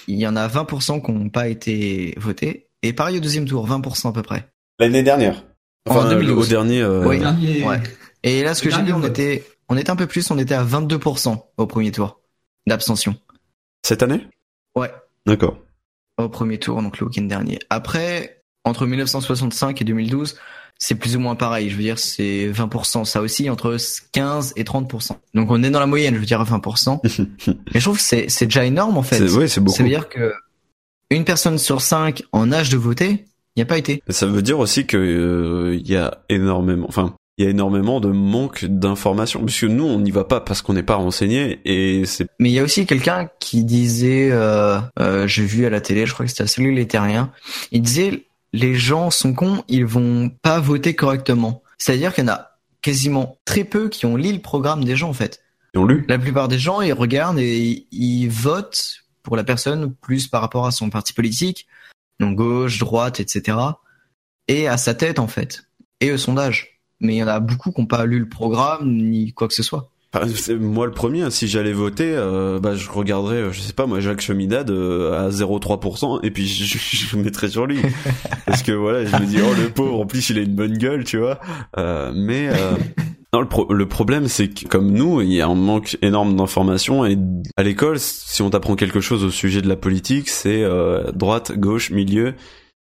il 0.07 0.15
y 0.17 0.25
en 0.25 0.35
a 0.37 0.47
20% 0.47 1.05
qui 1.05 1.11
n'ont 1.11 1.29
pas 1.29 1.49
été 1.49 2.13
votés. 2.17 2.69
Et 2.81 2.93
pareil 2.93 3.17
au 3.17 3.19
deuxième 3.19 3.45
tour, 3.45 3.67
20% 3.67 4.09
à 4.09 4.13
peu 4.13 4.21
près. 4.23 4.49
L'année 4.79 5.03
dernière. 5.03 5.43
En 5.89 5.95
Enfin, 5.97 6.09
2012. 6.09 6.47
au 6.47 6.49
dernier. 6.49 6.81
euh, 6.81 7.05
Oui. 7.05 7.19
Dernier- 7.19 7.65
Ouais. 7.65 7.81
Et 8.23 8.43
là, 8.43 8.53
ce 8.55 8.61
que 8.63 8.69
j'ai 8.69 8.77
dernier 8.77 8.93
on 8.93 9.03
était, 9.03 9.43
on 9.67 9.77
était 9.77 9.89
un 9.89 9.95
peu 9.95 10.07
plus, 10.07 10.29
on 10.31 10.37
était 10.37 10.53
à 10.53 10.63
22% 10.63 11.43
au 11.57 11.67
premier 11.67 11.91
tour 11.91 12.21
d'abstention. 12.67 13.15
Cette 13.83 14.03
année? 14.03 14.27
Ouais. 14.75 14.91
D'accord. 15.25 15.57
Au 16.17 16.29
premier 16.29 16.59
tour, 16.59 16.81
donc 16.81 16.99
le 16.99 17.07
week-end 17.07 17.23
dernier. 17.23 17.59
Après, 17.69 18.40
entre 18.63 18.85
1965 18.85 19.81
et 19.81 19.85
2012, 19.85 20.35
c'est 20.77 20.95
plus 20.95 21.15
ou 21.15 21.19
moins 21.19 21.35
pareil. 21.35 21.69
Je 21.69 21.75
veux 21.75 21.83
dire, 21.83 21.99
c'est 21.99 22.49
20%. 22.51 23.05
Ça 23.05 23.21
aussi, 23.21 23.49
entre 23.49 23.77
15 24.11 24.53
et 24.55 24.63
30%. 24.63 25.11
Donc 25.33 25.51
on 25.51 25.63
est 25.63 25.69
dans 25.69 25.79
la 25.79 25.87
moyenne, 25.87 26.15
je 26.15 26.19
veux 26.19 26.25
dire, 26.25 26.41
à 26.41 26.45
20%. 26.45 26.99
Mais 27.47 27.79
je 27.79 27.79
trouve 27.79 27.97
que 27.97 28.03
c'est, 28.03 28.29
c'est 28.29 28.45
déjà 28.45 28.65
énorme, 28.65 28.97
en 28.97 29.03
fait. 29.03 29.21
Ouais, 29.29 29.47
c'est 29.47 29.61
beaucoup. 29.61 29.77
Ça 29.77 29.83
veut 29.83 29.89
dire 29.89 30.09
que 30.09 30.33
une 31.09 31.25
personne 31.25 31.57
sur 31.57 31.81
cinq 31.81 32.23
en 32.31 32.51
âge 32.51 32.69
de 32.69 32.77
voter, 32.77 33.25
n'y 33.57 33.63
a 33.63 33.65
pas 33.65 33.77
été. 33.77 34.01
Ça 34.09 34.25
veut 34.25 34.41
dire 34.41 34.59
aussi 34.59 34.85
que 34.85 34.97
euh, 34.97 35.79
y 35.83 35.95
a 35.95 36.23
énormément, 36.29 36.85
enfin, 36.87 37.15
il 37.37 37.45
y 37.45 37.47
a 37.47 37.49
énormément 37.51 37.99
de 37.99 38.09
manque 38.09 38.65
d'informations, 38.65 39.43
puisque 39.43 39.63
nous 39.63 39.83
on 39.83 39.99
n'y 39.99 40.11
va 40.11 40.23
pas 40.23 40.41
parce 40.41 40.61
qu'on 40.61 40.73
n'est 40.73 40.83
pas 40.83 40.95
renseigné 40.95 41.59
et 41.65 42.05
c'est 42.05 42.27
Mais 42.39 42.49
il 42.49 42.53
y 42.53 42.59
a 42.59 42.63
aussi 42.63 42.85
quelqu'un 42.85 43.29
qui 43.39 43.63
disait, 43.63 44.29
euh, 44.31 44.79
euh, 44.99 45.27
j'ai 45.27 45.45
vu 45.45 45.65
à 45.65 45.69
la 45.69 45.81
télé, 45.81 46.05
je 46.05 46.13
crois 46.13 46.25
que 46.25 46.31
c'était 46.31 46.43
à 46.43 46.47
Salut 46.47 46.73
les 46.73 46.87
Terriens, 46.87 47.31
il 47.71 47.81
disait 47.81 48.25
les 48.53 48.75
gens 48.75 49.11
sont 49.11 49.33
cons, 49.33 49.63
ils 49.67 49.85
vont 49.85 50.29
pas 50.41 50.59
voter 50.59 50.95
correctement. 50.95 51.63
C'est-à-dire 51.77 52.13
qu'il 52.13 52.25
y 52.25 52.29
en 52.29 52.33
a 52.33 52.51
quasiment 52.81 53.39
très 53.45 53.63
peu 53.63 53.89
qui 53.89 54.05
ont 54.05 54.17
lu 54.17 54.31
le 54.31 54.41
programme 54.41 54.83
des 54.83 54.95
gens 54.95 55.09
en 55.09 55.13
fait. 55.13 55.41
ils 55.73 55.79
ont 55.79 55.85
lu. 55.85 56.05
La 56.07 56.19
plupart 56.19 56.47
des 56.47 56.59
gens, 56.59 56.81
ils 56.81 56.93
regardent 56.93 57.39
et 57.39 57.87
ils 57.91 58.27
votent 58.27 59.03
pour 59.23 59.35
la 59.35 59.43
personne 59.43 59.93
plus 59.93 60.27
par 60.27 60.41
rapport 60.41 60.65
à 60.65 60.71
son 60.71 60.89
parti 60.89 61.13
politique, 61.13 61.67
donc 62.19 62.35
gauche, 62.35 62.79
droite, 62.79 63.19
etc. 63.19 63.57
Et 64.47 64.67
à 64.67 64.77
sa 64.77 64.93
tête 64.93 65.19
en 65.19 65.27
fait, 65.27 65.65
et 65.99 66.11
au 66.11 66.17
sondage. 66.17 66.79
Mais 66.99 67.15
il 67.15 67.17
y 67.17 67.23
en 67.23 67.27
a 67.27 67.39
beaucoup 67.39 67.71
qui 67.71 67.81
n'ont 67.81 67.87
pas 67.87 68.05
lu 68.05 68.19
le 68.19 68.29
programme 68.29 68.91
ni 68.91 69.33
quoi 69.33 69.47
que 69.47 69.53
ce 69.53 69.63
soit. 69.63 69.89
Enfin, 70.13 70.27
moi 70.59 70.85
le 70.87 70.91
premier, 70.91 71.21
hein, 71.21 71.29
si 71.29 71.47
j'allais 71.47 71.71
voter, 71.71 72.11
euh, 72.13 72.59
bah 72.59 72.75
je 72.75 72.89
regarderais, 72.89 73.37
euh, 73.37 73.51
je 73.53 73.61
sais 73.61 73.71
pas 73.71 73.85
moi, 73.85 74.01
Jacques 74.01 74.19
Cheminade 74.19 74.69
euh, 74.69 75.27
à 75.27 75.29
0,3% 75.29 76.19
et 76.23 76.31
puis 76.31 76.45
je, 76.47 76.65
je, 76.65 76.77
je 77.07 77.15
mettrais 77.17 77.47
sur 77.49 77.65
lui. 77.65 77.79
Parce 78.45 78.61
que 78.61 78.73
voilà, 78.73 79.05
je 79.05 79.15
me 79.15 79.25
dis, 79.25 79.37
oh 79.41 79.53
le 79.57 79.69
pauvre, 79.69 80.01
en 80.01 80.05
plus 80.05 80.29
il 80.29 80.37
a 80.37 80.41
une 80.41 80.55
bonne 80.55 80.77
gueule, 80.77 81.05
tu 81.05 81.17
vois. 81.17 81.39
Euh, 81.77 82.11
mais 82.13 82.49
euh, 82.49 82.73
non, 83.33 83.39
le, 83.39 83.47
pro- 83.47 83.71
le 83.73 83.87
problème 83.87 84.27
c'est 84.27 84.49
que 84.49 84.67
comme 84.67 84.91
nous, 84.91 85.21
il 85.21 85.31
y 85.31 85.39
a 85.39 85.47
un 85.47 85.55
manque 85.55 85.97
énorme 86.01 86.35
d'informations 86.35 87.05
et 87.05 87.17
à 87.55 87.63
l'école, 87.63 87.97
si 87.97 88.41
on 88.41 88.49
t'apprend 88.49 88.75
quelque 88.75 88.99
chose 88.99 89.23
au 89.23 89.29
sujet 89.29 89.61
de 89.61 89.69
la 89.69 89.77
politique, 89.77 90.27
c'est 90.27 90.61
euh, 90.63 91.09
droite, 91.13 91.53
gauche, 91.57 91.89
milieu. 91.89 92.33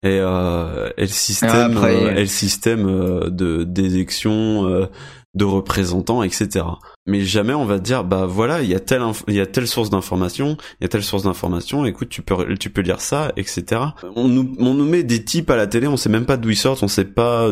Et, 0.06 0.20
euh, 0.20 0.90
et 0.98 1.04
le 1.04 1.08
système, 1.08 1.78
et 2.18 2.20
le 2.20 2.26
système 2.26 2.86
euh, 2.90 3.30
de 3.30 3.64
d'élection, 3.64 4.68
euh, 4.68 4.88
de 5.34 5.46
représentants, 5.46 6.24
etc. 6.24 6.66
Mais 7.06 7.22
jamais 7.22 7.54
on 7.54 7.66
va 7.66 7.80
te 7.80 7.84
dire, 7.84 8.06
bah 8.06 8.26
voilà, 8.26 8.62
il 8.62 8.70
y 8.70 8.76
a 8.76 8.80
telle, 8.80 9.02
il 9.28 9.34
y 9.34 9.42
a 9.42 9.46
telle 9.46 9.68
source 9.68 9.90
d'information, 9.90 10.58
il 10.80 10.84
y 10.84 10.86
a 10.86 10.88
telle 10.88 11.04
source 11.04 11.24
d'information. 11.24 11.86
Écoute, 11.86 12.10
tu 12.10 12.22
peux, 12.22 12.56
tu 12.56 12.70
peux 12.70 12.82
lire 12.82 13.02
ça, 13.02 13.34
etc. 13.36 13.82
On 14.16 14.30
nous, 14.30 14.56
on 14.60 14.74
nous 14.74 14.86
met 14.86 15.04
des 15.04 15.24
types 15.26 15.50
à 15.50 15.58
la 15.58 15.68
télé, 15.68 15.88
on 15.88 15.98
sait 15.98 16.10
même 16.10 16.26
pas 16.26 16.38
d'où 16.38 16.50
ils 16.50 16.56
sortent, 16.56 16.82
on 16.82 16.88
sait 16.88 17.06
pas 17.06 17.52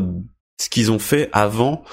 ce 0.61 0.69
qu'ils 0.69 0.91
ont 0.91 0.99
fait 0.99 1.29
avant, 1.33 1.83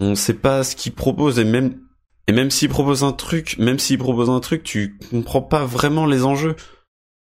on 0.00 0.14
sait 0.16 0.34
pas 0.34 0.64
ce 0.64 0.74
qu'ils 0.74 0.94
proposent 0.94 1.38
et 1.38 1.44
même, 1.44 1.78
et 2.26 2.32
même 2.32 2.50
s'ils 2.50 2.68
proposent 2.68 3.04
un 3.04 3.12
truc, 3.12 3.56
même 3.58 3.78
s'ils 3.78 3.98
proposent 3.98 4.30
un 4.30 4.40
truc, 4.40 4.64
tu 4.64 4.98
comprends 5.10 5.42
pas 5.42 5.64
vraiment 5.64 6.06
les 6.06 6.24
enjeux. 6.24 6.56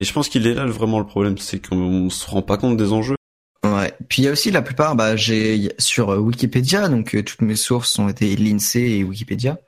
Et 0.00 0.04
je 0.04 0.12
pense 0.12 0.28
qu'il 0.28 0.46
est 0.46 0.54
là 0.54 0.66
vraiment 0.66 0.98
le 0.98 1.06
problème, 1.06 1.38
c'est 1.38 1.64
qu'on 1.64 2.10
se 2.10 2.28
rend 2.28 2.42
pas 2.42 2.56
compte 2.56 2.76
des 2.76 2.92
enjeux. 2.92 3.16
Ouais. 3.64 3.92
Puis 4.08 4.22
il 4.22 4.24
y 4.24 4.28
a 4.28 4.32
aussi 4.32 4.50
la 4.50 4.62
plupart, 4.62 4.94
bah, 4.94 5.16
j'ai 5.16 5.72
sur 5.78 6.10
euh, 6.10 6.18
Wikipédia, 6.18 6.88
donc 6.88 7.14
euh, 7.14 7.22
toutes 7.22 7.42
mes 7.42 7.56
sources 7.56 7.98
ont 7.98 8.08
été 8.08 8.34
l'INSEE 8.36 8.98
et 8.98 9.04
Wikipédia. 9.04 9.58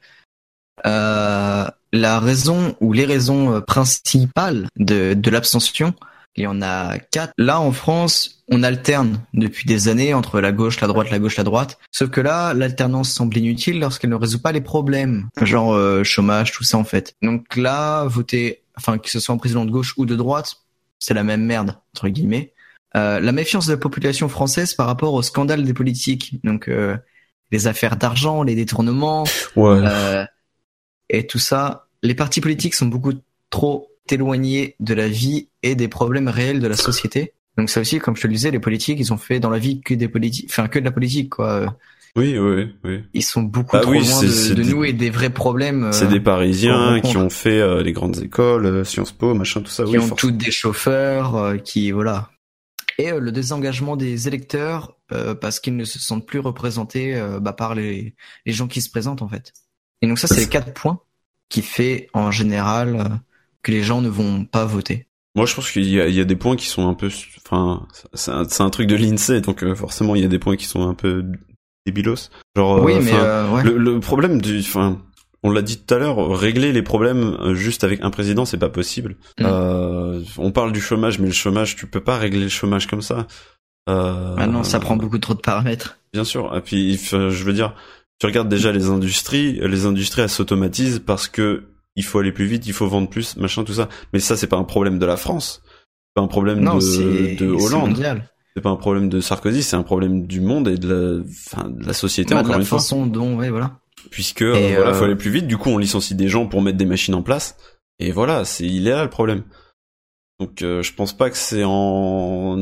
Euh, 0.86 1.66
la 1.92 2.20
raison 2.20 2.76
ou 2.80 2.92
les 2.92 3.04
raisons 3.04 3.54
euh, 3.54 3.60
principales 3.60 4.68
de, 4.76 5.14
de 5.14 5.30
l'abstention, 5.30 5.94
il 6.36 6.44
y 6.44 6.46
en 6.46 6.62
a 6.62 6.98
quatre. 6.98 7.32
Là 7.38 7.60
en 7.60 7.72
France, 7.72 8.42
on 8.48 8.62
alterne 8.62 9.20
depuis 9.34 9.66
des 9.66 9.88
années 9.88 10.14
entre 10.14 10.40
la 10.40 10.52
gauche, 10.52 10.80
la 10.80 10.88
droite, 10.88 11.10
la 11.10 11.18
gauche, 11.18 11.36
la 11.36 11.44
droite. 11.44 11.78
Sauf 11.90 12.10
que 12.10 12.20
là, 12.20 12.54
l'alternance 12.54 13.10
semble 13.10 13.36
inutile 13.36 13.80
lorsqu'elle 13.80 14.10
ne 14.10 14.16
résout 14.16 14.40
pas 14.40 14.52
les 14.52 14.60
problèmes, 14.60 15.28
genre 15.42 15.74
euh, 15.74 16.04
chômage, 16.04 16.52
tout 16.52 16.64
ça 16.64 16.78
en 16.78 16.84
fait. 16.84 17.14
Donc 17.22 17.56
là, 17.56 18.04
voter, 18.04 18.62
enfin 18.76 18.98
que 18.98 19.10
ce 19.10 19.20
soit 19.20 19.34
un 19.34 19.38
président 19.38 19.64
de 19.64 19.70
gauche 19.70 19.94
ou 19.96 20.06
de 20.06 20.16
droite, 20.16 20.56
c'est 20.98 21.14
la 21.14 21.24
même 21.24 21.44
merde 21.44 21.76
entre 21.94 22.08
guillemets. 22.08 22.52
Euh, 22.96 23.20
la 23.20 23.32
méfiance 23.32 23.66
de 23.66 23.72
la 23.72 23.78
population 23.78 24.28
française 24.28 24.74
par 24.74 24.86
rapport 24.86 25.14
au 25.14 25.22
scandale 25.22 25.64
des 25.64 25.74
politiques, 25.74 26.40
donc 26.44 26.68
euh, 26.68 26.96
les 27.52 27.66
affaires 27.66 27.96
d'argent, 27.96 28.42
les 28.42 28.54
détournements, 28.54 29.24
Ouais. 29.56 30.26
Euh, 31.12 31.16
et 31.18 31.26
tout 31.26 31.38
ça. 31.38 31.86
Les 32.02 32.14
partis 32.14 32.40
politiques 32.40 32.74
sont 32.74 32.86
beaucoup 32.86 33.12
trop 33.50 33.88
éloignés 34.10 34.74
de 34.80 34.94
la 34.94 35.08
vie 35.08 35.48
et 35.62 35.74
des 35.74 35.88
problèmes 35.88 36.28
réels 36.28 36.60
de 36.60 36.66
la 36.66 36.76
société. 36.76 37.32
Donc 37.56 37.68
ça 37.70 37.80
aussi, 37.80 37.98
comme 37.98 38.16
je 38.16 38.22
te 38.22 38.26
le 38.26 38.32
disais, 38.32 38.50
les 38.50 38.58
politiques, 38.60 38.98
ils 39.00 39.12
ont 39.12 39.16
fait 39.18 39.38
dans 39.40 39.50
la 39.50 39.58
vie 39.58 39.80
que 39.80 39.94
des 39.94 40.08
politiques, 40.08 40.46
enfin 40.50 40.66
que 40.68 40.78
de 40.78 40.84
la 40.84 40.90
politique, 40.92 41.30
quoi. 41.30 41.76
Oui, 42.16 42.36
oui, 42.38 42.72
oui. 42.82 43.02
Ils 43.14 43.22
sont 43.22 43.42
beaucoup 43.42 43.76
Ah 43.76 43.80
trop 43.80 43.92
oui, 43.92 43.98
loin 44.00 44.22
de, 44.22 44.28
c'est 44.28 44.54
de 44.54 44.62
des- 44.64 44.70
nous 44.72 44.82
et 44.84 44.92
des 44.92 45.10
vrais 45.10 45.30
problèmes. 45.30 45.84
euh, 45.84 45.92
C'est 45.92 46.08
des 46.08 46.18
Parisiens 46.18 47.00
qu'on 47.00 47.08
qui 47.08 47.16
ont 47.16 47.30
fait 47.30 47.60
euh, 47.60 47.82
les 47.84 47.92
grandes 47.92 48.18
écoles, 48.20 48.66
euh, 48.66 48.82
Sciences 48.84 49.12
Po, 49.12 49.32
machin, 49.34 49.60
tout 49.60 49.70
ça. 49.70 49.84
qui 49.84 49.90
oui, 49.92 49.98
ont 49.98 50.00
forcément. 50.08 50.16
toutes 50.32 50.36
des 50.44 50.50
chauffeurs, 50.50 51.36
euh, 51.36 51.56
qui 51.58 51.92
voilà. 51.92 52.30
Et 52.98 53.12
euh, 53.12 53.20
le 53.20 53.30
désengagement 53.30 53.96
des 53.96 54.26
électeurs 54.26 54.96
euh, 55.12 55.34
parce 55.36 55.60
qu'ils 55.60 55.76
ne 55.76 55.84
se 55.84 56.00
sentent 56.00 56.26
plus 56.26 56.40
représentés 56.40 57.14
euh, 57.14 57.38
bah, 57.38 57.52
par 57.52 57.76
les, 57.76 58.14
les 58.44 58.52
gens 58.52 58.66
qui 58.66 58.80
se 58.80 58.90
présentent 58.90 59.22
en 59.22 59.28
fait. 59.28 59.52
Et 60.02 60.08
donc 60.08 60.18
ça 60.18 60.26
c'est 60.26 60.40
les 60.40 60.48
quatre 60.48 60.72
points 60.72 61.00
qui 61.48 61.62
fait 61.62 62.08
en 62.14 62.30
général 62.30 62.96
euh, 62.96 63.04
que 63.62 63.72
les 63.72 63.82
gens 63.82 64.00
ne 64.00 64.08
vont 64.08 64.44
pas 64.44 64.64
voter. 64.64 65.06
Moi, 65.36 65.46
je 65.46 65.54
pense 65.54 65.70
qu'il 65.70 65.88
y 65.88 66.00
a, 66.00 66.08
il 66.08 66.14
y 66.14 66.20
a 66.20 66.24
des 66.24 66.36
points 66.36 66.56
qui 66.56 66.66
sont 66.66 66.88
un 66.88 66.94
peu, 66.94 67.08
enfin, 67.46 67.86
c'est 68.14 68.60
un, 68.60 68.70
truc 68.70 68.88
de 68.88 68.96
l'INSEE, 68.96 69.40
donc 69.40 69.62
euh, 69.62 69.74
forcément, 69.74 70.16
il 70.16 70.22
y 70.22 70.24
a 70.24 70.28
des 70.28 70.40
points 70.40 70.56
qui 70.56 70.64
sont 70.64 70.88
un 70.88 70.94
peu 70.94 71.24
débilos. 71.86 72.30
Genre, 72.56 72.78
euh, 72.78 72.82
oui 72.82 72.94
mais 73.00 73.12
euh, 73.14 73.48
ouais. 73.48 73.62
le, 73.62 73.76
le 73.78 74.00
problème 74.00 74.40
du, 74.40 74.58
enfin, 74.58 74.98
on 75.44 75.52
l'a 75.52 75.62
dit 75.62 75.78
tout 75.78 75.94
à 75.94 75.98
l'heure, 75.98 76.36
régler 76.36 76.72
les 76.72 76.82
problèmes 76.82 77.54
juste 77.54 77.84
avec 77.84 78.02
un 78.02 78.10
président, 78.10 78.44
c'est 78.44 78.58
pas 78.58 78.68
possible. 78.68 79.16
Mm. 79.38 80.22
On 80.36 80.50
parle 80.50 80.72
du 80.72 80.80
chômage, 80.80 81.20
mais 81.20 81.26
le 81.26 81.32
chômage, 81.32 81.76
tu 81.76 81.86
peux 81.86 82.02
pas 82.02 82.18
régler 82.18 82.42
le 82.42 82.48
chômage 82.48 82.88
comme 82.88 83.02
ça. 83.02 83.26
Euh, 83.88 84.34
Maintenant 84.36 84.62
ça 84.62 84.78
prend 84.78 84.96
beaucoup 84.96 85.18
trop 85.18 85.34
de 85.34 85.40
paramètres. 85.40 85.98
Bien 86.12 86.24
sûr. 86.24 86.54
Et 86.54 86.60
puis, 86.60 86.96
je 86.96 87.44
veux 87.44 87.52
dire, 87.52 87.74
tu 88.20 88.26
regardes 88.26 88.48
déjà 88.48 88.70
les 88.70 88.86
industries, 88.88 89.54
les 89.60 89.86
industries 89.86 90.22
elles 90.22 90.28
s'automatisent 90.30 91.00
parce 91.04 91.26
que 91.28 91.64
il 91.96 92.04
faut 92.04 92.18
aller 92.20 92.30
plus 92.32 92.46
vite, 92.46 92.66
il 92.66 92.72
faut 92.72 92.86
vendre 92.86 93.08
plus, 93.10 93.36
machin, 93.36 93.64
tout 93.64 93.72
ça. 93.74 93.88
Mais 94.12 94.20
ça, 94.20 94.36
c'est 94.36 94.46
pas 94.46 94.56
un 94.56 94.64
problème 94.64 94.98
de 95.00 95.06
la 95.06 95.16
France. 95.16 95.60
C'est 95.64 96.14
pas 96.14 96.22
un 96.22 96.28
problème 96.28 96.60
Non 96.60 96.78
de, 96.78 97.46
Hollande. 97.50 97.96
C'est 98.54 98.62
pas 98.62 98.70
un 98.70 98.76
problème 98.76 99.08
de 99.08 99.20
Sarkozy, 99.20 99.62
c'est 99.62 99.76
un 99.76 99.82
problème 99.82 100.26
du 100.26 100.40
monde 100.40 100.68
et 100.68 100.76
de 100.76 100.88
la, 100.88 101.22
enfin, 101.24 101.68
de 101.68 101.84
la 101.84 101.92
société 101.92 102.34
Bah, 102.34 102.42
de 102.42 102.46
encore 102.46 102.56
la 102.56 102.60
une 102.62 102.66
fois. 102.66 102.78
façon 102.78 103.06
dont 103.06 103.36
ouais 103.36 103.50
voilà. 103.50 103.80
Puisque 104.10 104.42
Et, 104.42 104.44
euh, 104.44 104.74
voilà, 104.76 104.90
euh, 104.90 104.94
faut 104.94 105.04
aller 105.04 105.16
plus 105.16 105.30
vite. 105.30 105.46
Du 105.46 105.56
coup, 105.58 105.68
on 105.70 105.78
licencie 105.78 106.14
des 106.14 106.28
gens 106.28 106.46
pour 106.46 106.62
mettre 106.62 106.78
des 106.78 106.86
machines 106.86 107.14
en 107.14 107.22
place. 107.22 107.56
Et 107.98 108.12
voilà, 108.12 108.44
c'est 108.44 108.64
il 108.66 108.86
est 108.86 108.92
là 108.92 109.02
le 109.04 109.10
problème. 109.10 109.42
Donc, 110.38 110.62
euh, 110.62 110.82
je 110.82 110.92
pense 110.94 111.12
pas 111.16 111.28
que 111.30 111.36
c'est 111.36 111.64
en 111.66 112.56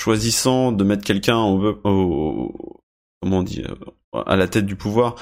choisissant 0.00 0.72
de 0.72 0.82
mettre 0.84 1.04
quelqu'un 1.04 1.38
au, 1.38 1.78
au- 1.84 2.80
comment 3.24 3.38
on 3.38 3.42
dit 3.42 3.62
euh, 3.62 4.22
à 4.26 4.36
la 4.36 4.48
tête 4.48 4.66
du 4.66 4.76
pouvoir 4.76 5.16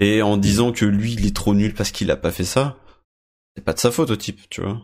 et 0.00 0.22
en 0.22 0.36
disant 0.36 0.72
que 0.72 0.84
lui 0.84 1.12
il 1.14 1.26
est 1.26 1.34
trop 1.34 1.54
nul 1.54 1.74
parce 1.74 1.90
qu'il 1.90 2.10
a 2.10 2.16
pas 2.16 2.30
fait 2.32 2.44
ça. 2.44 2.76
C'est 3.56 3.64
pas 3.64 3.72
de 3.74 3.78
sa 3.78 3.90
faute 3.90 4.10
au 4.10 4.16
type, 4.16 4.48
tu 4.48 4.62
vois. 4.62 4.80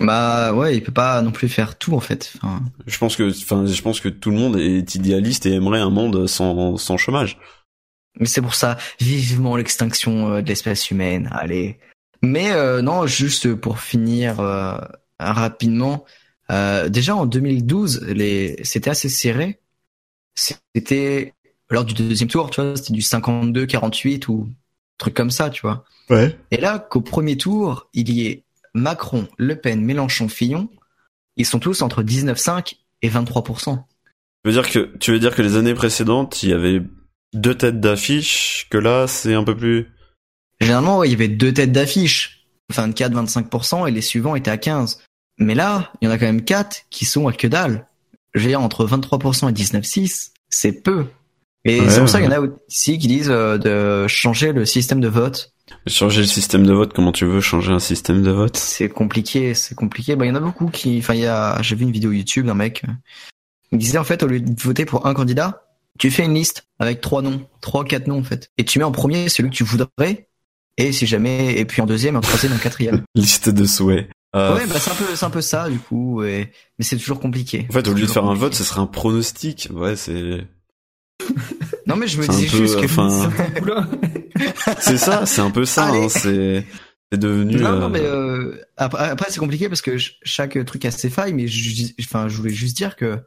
Bah 0.00 0.52
ouais 0.52 0.76
il 0.76 0.82
peut 0.82 0.92
pas 0.92 1.22
non 1.22 1.30
plus 1.30 1.48
faire 1.48 1.78
tout 1.78 1.94
en 1.94 2.00
fait. 2.00 2.32
Enfin, 2.36 2.62
Je 2.86 2.98
pense 2.98 3.16
que, 3.16 3.30
enfin, 3.30 3.64
je 3.64 3.80
pense 3.82 4.00
que 4.00 4.08
tout 4.08 4.30
le 4.30 4.36
monde 4.36 4.56
est 4.56 4.94
idéaliste 4.96 5.46
et 5.46 5.52
aimerait 5.52 5.78
un 5.80 5.90
monde 5.90 6.26
sans, 6.26 6.76
sans 6.76 6.96
chômage. 6.96 7.38
Mais 8.18 8.26
c'est 8.26 8.42
pour 8.42 8.54
ça, 8.54 8.76
vivement 9.00 9.56
l'extinction 9.56 10.34
euh, 10.34 10.42
de 10.42 10.48
l'espèce 10.48 10.90
humaine. 10.90 11.28
Allez. 11.32 11.78
Mais 12.22 12.52
euh, 12.52 12.82
non, 12.82 13.06
juste 13.06 13.54
pour 13.54 13.78
finir 13.80 14.40
euh, 14.40 14.76
rapidement. 15.20 16.04
euh, 16.50 16.88
déjà 16.88 17.14
en 17.16 17.26
2012, 17.26 18.02
les, 18.08 18.56
c'était 18.64 18.90
assez 18.90 19.08
serré. 19.08 19.60
C'était 20.74 21.34
lors 21.74 21.84
du 21.84 21.94
deuxième 21.94 22.28
tour, 22.28 22.50
tu 22.50 22.60
vois, 22.60 22.76
c'était 22.76 22.92
du 22.92 23.00
52-48 23.00 24.28
ou 24.28 24.48
truc 24.98 25.14
comme 25.14 25.30
ça, 25.30 25.50
tu 25.50 25.62
vois. 25.62 25.84
Ouais. 26.10 26.38
Et 26.50 26.56
là, 26.56 26.78
qu'au 26.78 27.00
premier 27.00 27.36
tour, 27.36 27.88
il 27.92 28.10
y 28.10 28.26
ait 28.26 28.44
Macron, 28.74 29.28
Le 29.38 29.56
Pen, 29.56 29.80
Mélenchon, 29.80 30.28
Fillon, 30.28 30.68
ils 31.36 31.46
sont 31.46 31.58
tous 31.58 31.82
entre 31.82 32.02
19,5 32.02 32.76
et 33.02 33.08
23%. 33.08 33.76
Tu 34.44 34.50
veux 34.50 34.52
dire 34.52 34.70
que 34.70 34.96
tu 34.98 35.12
veux 35.12 35.18
dire 35.18 35.34
que 35.34 35.42
les 35.42 35.56
années 35.56 35.74
précédentes, 35.74 36.42
il 36.42 36.50
y 36.50 36.52
avait 36.52 36.82
deux 37.32 37.54
têtes 37.56 37.80
d'affiche, 37.80 38.68
que 38.70 38.78
là, 38.78 39.06
c'est 39.06 39.34
un 39.34 39.44
peu 39.44 39.56
plus. 39.56 39.90
Généralement, 40.60 40.98
ouais, 40.98 41.08
il 41.08 41.12
y 41.12 41.14
avait 41.14 41.28
deux 41.28 41.52
têtes 41.52 41.72
d'affiche, 41.72 42.46
24-25%, 42.72 43.88
et 43.88 43.90
les 43.90 44.02
suivants 44.02 44.36
étaient 44.36 44.50
à 44.50 44.58
15. 44.58 45.02
Mais 45.38 45.54
là, 45.54 45.92
il 46.00 46.06
y 46.06 46.08
en 46.08 46.12
a 46.12 46.18
quand 46.18 46.26
même 46.26 46.44
quatre 46.44 46.82
qui 46.90 47.04
sont 47.04 47.26
à 47.26 47.32
que 47.32 47.46
dalle. 47.46 47.88
Je 48.34 48.42
veux 48.42 48.48
dire, 48.48 48.60
entre 48.60 48.86
23% 48.86 49.48
et 49.48 49.52
19,6, 49.52 50.30
c'est 50.48 50.82
peu. 50.82 51.06
Et 51.64 51.80
Ouais, 51.80 51.88
c'est 51.88 52.00
pour 52.00 52.08
ça 52.08 52.20
qu'il 52.20 52.30
y 52.30 52.34
en 52.34 52.42
a 52.42 52.46
aussi 52.68 52.98
qui 52.98 53.06
disent 53.06 53.30
euh, 53.30 53.56
de 53.56 54.06
changer 54.06 54.52
le 54.52 54.66
système 54.66 55.00
de 55.00 55.08
vote. 55.08 55.52
Changer 55.86 56.20
le 56.20 56.26
système 56.26 56.66
de 56.66 56.72
vote, 56.72 56.92
comment 56.94 57.12
tu 57.12 57.24
veux 57.24 57.40
changer 57.40 57.72
un 57.72 57.78
système 57.78 58.22
de 58.22 58.30
vote? 58.30 58.56
C'est 58.56 58.90
compliqué, 58.90 59.54
c'est 59.54 59.74
compliqué. 59.74 60.14
Bah, 60.14 60.26
il 60.26 60.28
y 60.28 60.32
en 60.32 60.34
a 60.34 60.40
beaucoup 60.40 60.68
qui, 60.68 60.98
enfin, 60.98 61.14
il 61.14 61.20
y 61.20 61.26
a, 61.26 61.60
j'ai 61.62 61.74
vu 61.74 61.84
une 61.84 61.90
vidéo 61.90 62.12
YouTube 62.12 62.46
d'un 62.46 62.54
mec, 62.54 62.82
euh, 62.86 62.92
il 63.72 63.78
disait 63.78 63.98
en 63.98 64.04
fait, 64.04 64.22
au 64.22 64.26
lieu 64.26 64.40
de 64.40 64.60
voter 64.60 64.84
pour 64.84 65.06
un 65.06 65.14
candidat, 65.14 65.64
tu 65.98 66.10
fais 66.10 66.24
une 66.24 66.34
liste 66.34 66.66
avec 66.78 67.00
trois 67.00 67.22
noms, 67.22 67.46
trois, 67.60 67.84
quatre 67.84 68.06
noms 68.06 68.18
en 68.18 68.24
fait. 68.24 68.50
Et 68.58 68.64
tu 68.64 68.78
mets 68.78 68.84
en 68.84 68.92
premier 68.92 69.28
celui 69.28 69.50
que 69.50 69.54
tu 69.54 69.64
voudrais, 69.64 70.28
et 70.76 70.92
si 70.92 71.06
jamais, 71.06 71.58
et 71.58 71.64
puis 71.64 71.80
en 71.80 71.86
deuxième, 71.86 72.16
en 72.16 72.20
troisième, 72.20 72.52
en 72.52 72.58
quatrième. 72.58 73.02
Liste 73.14 73.48
de 73.48 73.64
souhaits. 73.64 74.08
Euh, 74.34 74.56
ouais, 74.56 74.66
bah, 74.66 74.74
c'est 74.78 74.90
un 74.90 74.94
peu, 74.94 75.04
c'est 75.14 75.24
un 75.24 75.30
peu 75.30 75.40
ça, 75.40 75.70
du 75.70 75.78
coup, 75.78 76.24
et... 76.24 76.50
mais 76.78 76.84
c'est 76.84 76.96
toujours 76.96 77.20
compliqué. 77.20 77.66
En 77.70 77.72
fait, 77.72 77.86
au 77.86 77.94
lieu 77.94 78.02
de 78.02 78.10
faire 78.10 78.24
un 78.24 78.34
vote, 78.34 78.54
ce 78.54 78.64
serait 78.64 78.80
un 78.80 78.86
pronostic. 78.86 79.68
Ouais, 79.72 79.96
c'est. 79.96 80.46
Non, 81.86 81.96
mais 81.96 82.06
je 82.08 82.20
me 82.20 82.26
peu, 82.26 82.32
juste 82.32 82.80
que. 82.80 82.84
enfin, 82.86 83.30
Oula. 83.60 83.88
c'est 84.80 84.96
ça, 84.98 85.26
c'est 85.26 85.40
un 85.42 85.50
peu 85.50 85.64
ça. 85.64 85.88
Hein, 85.90 86.08
c'est 86.08 86.66
c'est 87.12 87.18
devenu. 87.18 87.56
Non, 87.56 87.72
euh, 87.72 87.78
non, 87.80 87.88
mais 87.90 88.00
euh, 88.02 88.56
après, 88.76 89.10
après, 89.10 89.30
c'est 89.30 89.38
compliqué 89.38 89.68
parce 89.68 89.82
que 89.82 89.92
ch- 89.92 90.18
chaque 90.22 90.62
truc 90.64 90.84
a 90.86 90.90
ses 90.90 91.10
failles, 91.10 91.34
mais 91.34 91.46
je, 91.46 91.92
enfin, 92.00 92.28
je 92.28 92.36
voulais 92.36 92.54
juste 92.54 92.76
dire 92.76 92.96
que 92.96 93.18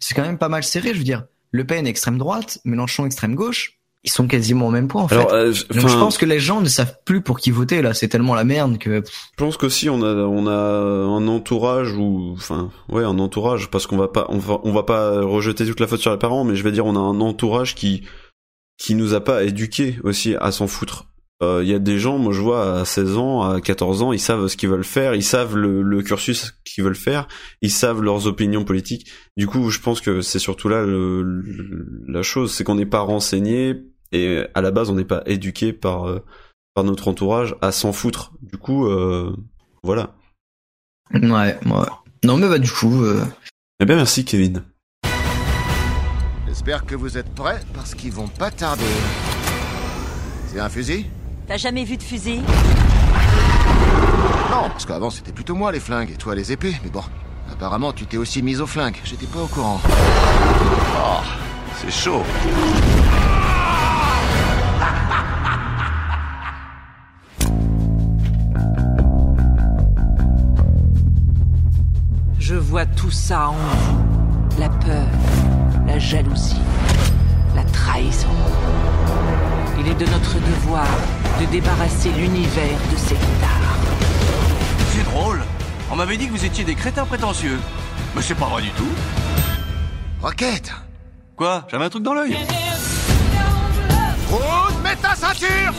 c'est 0.00 0.14
quand 0.14 0.22
même 0.22 0.38
pas 0.38 0.48
mal 0.48 0.64
serré. 0.64 0.92
Je 0.92 0.98
veux 0.98 1.04
dire, 1.04 1.24
Le 1.52 1.64
Pen 1.64 1.86
extrême 1.86 2.18
droite, 2.18 2.58
Mélenchon 2.64 3.06
extrême 3.06 3.34
gauche, 3.34 3.77
ils 4.04 4.10
sont 4.10 4.28
quasiment 4.28 4.68
au 4.68 4.70
même 4.70 4.88
point 4.88 5.02
en 5.02 5.08
fait. 5.08 5.16
Euh, 5.32 5.52
Donc 5.70 5.88
je 5.88 5.96
pense 5.96 6.18
que 6.18 6.26
les 6.26 6.38
gens 6.38 6.60
ne 6.60 6.68
savent 6.68 6.96
plus 7.04 7.20
pour 7.20 7.38
qui 7.40 7.50
voter 7.50 7.82
là. 7.82 7.94
C'est 7.94 8.08
tellement 8.08 8.34
la 8.34 8.44
merde 8.44 8.78
que. 8.78 9.02
Je 9.04 9.36
pense 9.36 9.56
qu'aussi 9.56 9.90
on 9.90 10.02
a 10.02 10.14
on 10.14 10.46
a 10.46 10.52
un 10.52 11.26
entourage 11.28 11.92
ou 11.94 12.34
enfin 12.36 12.70
ouais 12.88 13.04
un 13.04 13.18
entourage 13.18 13.70
parce 13.70 13.86
qu'on 13.86 13.96
va 13.96 14.08
pas 14.08 14.26
on 14.28 14.38
va 14.38 14.60
on 14.62 14.72
va 14.72 14.84
pas 14.84 15.20
rejeter 15.22 15.66
toute 15.66 15.80
la 15.80 15.86
faute 15.86 16.00
sur 16.00 16.12
les 16.12 16.18
parents 16.18 16.44
mais 16.44 16.54
je 16.54 16.62
vais 16.62 16.72
dire 16.72 16.86
on 16.86 16.96
a 16.96 17.00
un 17.00 17.20
entourage 17.20 17.74
qui 17.74 18.04
qui 18.78 18.94
nous 18.94 19.14
a 19.14 19.20
pas 19.20 19.42
éduqués 19.42 19.98
aussi 20.04 20.36
à 20.36 20.52
s'en 20.52 20.68
foutre. 20.68 21.06
Euh, 21.42 21.62
Il 21.62 21.68
y 21.68 21.74
a 21.74 21.78
des 21.78 21.98
gens, 21.98 22.18
moi 22.18 22.32
je 22.32 22.40
vois 22.40 22.80
à 22.80 22.84
16 22.84 23.16
ans, 23.16 23.42
à 23.42 23.60
14 23.60 24.02
ans, 24.02 24.12
ils 24.12 24.18
savent 24.18 24.48
ce 24.48 24.56
qu'ils 24.56 24.68
veulent 24.68 24.82
faire, 24.84 25.14
ils 25.14 25.22
savent 25.22 25.56
le, 25.56 25.82
le 25.82 26.02
cursus 26.02 26.54
qu'ils 26.64 26.82
veulent 26.82 26.96
faire, 26.96 27.28
ils 27.62 27.70
savent 27.70 28.02
leurs 28.02 28.26
opinions 28.26 28.64
politiques. 28.64 29.06
Du 29.36 29.46
coup, 29.46 29.70
je 29.70 29.78
pense 29.78 30.00
que 30.00 30.20
c'est 30.20 30.40
surtout 30.40 30.68
là 30.68 30.82
le, 30.84 31.22
le- 31.22 32.02
la 32.08 32.22
chose, 32.22 32.52
c'est 32.52 32.64
qu'on 32.64 32.74
n'est 32.74 32.86
pas 32.86 33.00
renseigné 33.00 33.76
et 34.10 34.42
à 34.54 34.60
la 34.62 34.70
base 34.72 34.90
on 34.90 34.94
n'est 34.94 35.04
pas 35.04 35.22
éduqué 35.26 35.72
par 35.72 36.08
euh, 36.08 36.24
par 36.74 36.82
notre 36.84 37.06
entourage 37.08 37.54
à 37.60 37.70
s'en 37.72 37.92
foutre. 37.92 38.32
Du 38.42 38.56
coup, 38.58 38.86
euh, 38.86 39.32
voilà. 39.84 40.14
Ouais, 41.14 41.56
ouais. 41.66 41.86
Non, 42.24 42.36
mais 42.36 42.48
bah 42.48 42.58
du 42.58 42.70
coup, 42.70 43.04
euh, 43.04 43.22
Eh 43.80 43.84
bien, 43.84 43.94
merci 43.96 44.24
Kevin. 44.24 44.64
J'espère 46.48 46.84
que 46.84 46.96
vous 46.96 47.16
êtes 47.16 47.32
prêts 47.34 47.60
parce 47.74 47.94
qu'ils 47.94 48.10
vont 48.12 48.26
pas 48.28 48.50
tarder. 48.50 48.82
C'est 50.48 50.58
un 50.58 50.68
fusil? 50.68 51.06
T'as 51.48 51.56
jamais 51.56 51.84
vu 51.84 51.96
de 51.96 52.02
fusil 52.02 52.42
Non, 54.50 54.68
parce 54.68 54.84
qu'avant 54.84 55.08
c'était 55.08 55.32
plutôt 55.32 55.54
moi 55.54 55.72
les 55.72 55.80
flingues 55.80 56.10
et 56.10 56.16
toi 56.16 56.34
les 56.34 56.52
épées, 56.52 56.76
mais 56.84 56.90
bon. 56.90 57.02
Apparemment 57.50 57.94
tu 57.94 58.04
t'es 58.04 58.18
aussi 58.18 58.42
mis 58.42 58.60
au 58.60 58.66
flingue, 58.66 58.96
j'étais 59.02 59.24
pas 59.24 59.40
au 59.40 59.46
courant. 59.46 59.80
Oh, 59.86 61.22
c'est 61.80 61.90
chaud. 61.90 62.22
Je 72.38 72.56
vois 72.56 72.84
tout 72.84 73.10
ça 73.10 73.48
en 73.48 73.52
vous. 73.54 74.60
La 74.60 74.68
peur, 74.68 75.06
la 75.86 75.98
jalousie, 75.98 76.60
la 77.56 77.64
trahison. 77.64 78.28
Il 79.80 79.88
est 79.88 79.94
de 79.94 80.04
notre 80.10 80.34
devoir 80.34 80.84
de 81.40 81.46
débarrasser 81.46 82.10
l'univers 82.10 82.78
de 82.92 82.96
ces 82.96 83.14
guitares. 83.14 83.78
C'est 84.92 85.04
drôle. 85.04 85.40
On 85.90 85.96
m'avait 85.96 86.16
dit 86.16 86.26
que 86.26 86.32
vous 86.32 86.44
étiez 86.44 86.64
des 86.64 86.74
crétins 86.74 87.04
prétentieux. 87.04 87.58
Mais 88.14 88.22
c'est 88.22 88.34
pas 88.34 88.46
vrai 88.46 88.62
du 88.62 88.70
tout. 88.70 88.88
Roquette 90.20 90.72
Quoi? 91.36 91.64
J'avais 91.70 91.84
un 91.84 91.88
truc 91.88 92.02
dans 92.02 92.14
l'œil 92.14 92.36
Route, 94.28 94.82
mets 94.82 94.96
ta 94.96 95.14
ceinture 95.14 95.72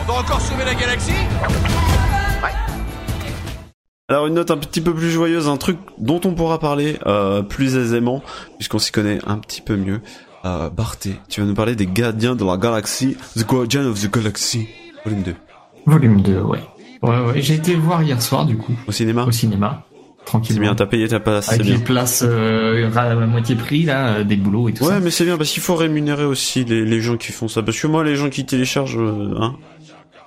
On 0.00 0.06
doit 0.06 0.18
encore 0.20 0.40
sauver 0.40 0.64
la 0.64 0.74
galaxie? 0.74 1.12
Alors 4.12 4.26
une 4.26 4.34
note 4.34 4.50
un 4.50 4.58
petit 4.58 4.80
peu 4.82 4.92
plus 4.94 5.10
joyeuse, 5.10 5.48
un 5.48 5.56
truc 5.56 5.78
dont 5.98 6.20
on 6.24 6.34
pourra 6.34 6.58
parler 6.58 6.98
euh, 7.06 7.42
plus 7.42 7.76
aisément, 7.76 8.22
puisqu'on 8.58 8.78
s'y 8.78 8.92
connaît 8.92 9.18
un 9.26 9.38
petit 9.38 9.62
peu 9.62 9.74
mieux. 9.76 10.00
Euh, 10.44 10.68
Barthé, 10.68 11.14
tu 11.30 11.40
vas 11.40 11.46
nous 11.46 11.54
parler 11.54 11.74
des 11.76 11.86
gardiens 11.86 12.34
de 12.34 12.44
la 12.44 12.56
galaxie, 12.58 13.16
The 13.38 13.46
Guardian 13.46 13.86
of 13.86 14.00
the 14.00 14.12
Galaxy, 14.12 14.68
volume 15.04 15.22
2. 15.22 15.34
Volume 15.86 16.20
2, 16.20 16.40
ouais. 16.40 16.58
Ouais, 17.02 17.20
ouais. 17.20 17.40
J'ai 17.40 17.54
été 17.54 17.74
voir 17.74 18.02
hier 18.02 18.20
soir, 18.20 18.44
du 18.44 18.56
coup, 18.58 18.74
Au 18.86 18.92
cinéma 18.92 19.24
au 19.24 19.30
cinéma. 19.30 19.84
C'est 20.18 20.24
Tranquillement. 20.26 20.60
bien, 20.62 20.74
t'as 20.76 20.86
payé 20.86 21.08
ta 21.08 21.18
place, 21.18 21.46
c'est 21.46 21.54
Avec 21.54 21.66
bien. 21.66 21.76
les 21.76 21.82
places 21.82 22.22
euh, 22.26 22.88
à 22.94 23.14
moitié 23.26 23.56
prix, 23.56 23.82
là, 23.84 24.08
euh, 24.18 24.24
des 24.24 24.36
boulots 24.36 24.68
et 24.68 24.72
tout 24.74 24.84
Ouais, 24.84 24.90
ça. 24.90 25.00
mais 25.00 25.10
c'est 25.10 25.24
bien, 25.24 25.36
parce 25.38 25.50
qu'il 25.50 25.62
faut 25.62 25.74
rémunérer 25.74 26.24
aussi 26.24 26.64
les, 26.64 26.84
les 26.84 27.00
gens 27.00 27.16
qui 27.16 27.32
font 27.32 27.48
ça. 27.48 27.62
Parce 27.62 27.80
que 27.80 27.86
moi, 27.86 28.04
les 28.04 28.14
gens 28.14 28.28
qui 28.30 28.44
téléchargent, 28.44 28.98
hein, 29.00 29.54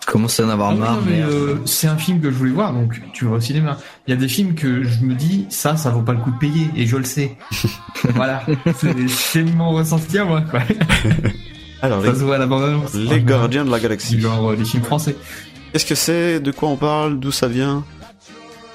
je 0.05 0.11
commence 0.11 0.39
à 0.39 0.45
en 0.45 0.49
avoir 0.49 0.69
Ah 0.69 0.73
oui, 0.73 0.79
marre. 0.79 0.95
non, 0.95 1.01
mais 1.05 1.21
euh, 1.21 1.55
c'est 1.65 1.87
un 1.87 1.97
film 1.97 2.21
que 2.21 2.29
je 2.29 2.35
voulais 2.35 2.51
voir, 2.51 2.73
donc 2.73 3.01
tu 3.13 3.25
vas 3.25 3.31
au 3.37 3.39
cinéma. 3.39 3.77
Il 4.07 4.11
y 4.11 4.13
a 4.13 4.17
des 4.17 4.27
films 4.27 4.53
que 4.55 4.83
je 4.83 5.03
me 5.03 5.15
dis, 5.15 5.45
ça, 5.49 5.77
ça 5.77 5.89
vaut 5.89 6.01
pas 6.01 6.13
le 6.13 6.19
coup 6.19 6.31
de 6.31 6.37
payer, 6.37 6.69
et 6.75 6.85
je 6.85 6.97
le 6.97 7.03
sais. 7.03 7.37
voilà, 8.15 8.43
c'est 8.75 9.43
mon 9.43 9.71
ressenti 9.71 10.17
à 10.19 10.25
moi, 10.25 10.41
quoi. 10.41 10.61
Alors, 11.81 12.03
Ça 12.03 12.11
les, 12.11 12.19
se 12.19 12.23
voit 12.23 12.35
à 12.35 12.39
la 12.39 12.45
bande-annonce. 12.47 12.93
les 12.93 13.21
gardiens 13.21 13.65
de 13.65 13.71
la 13.71 13.79
galaxie. 13.79 14.19
genre 14.19 14.51
euh, 14.51 14.55
les 14.55 14.65
films 14.65 14.83
français. 14.83 15.15
Qu'est-ce 15.73 15.85
que 15.85 15.95
c'est 15.95 16.39
De 16.39 16.51
quoi 16.51 16.69
on 16.69 16.77
parle 16.77 17.19
D'où 17.19 17.31
ça 17.31 17.47
vient 17.47 17.83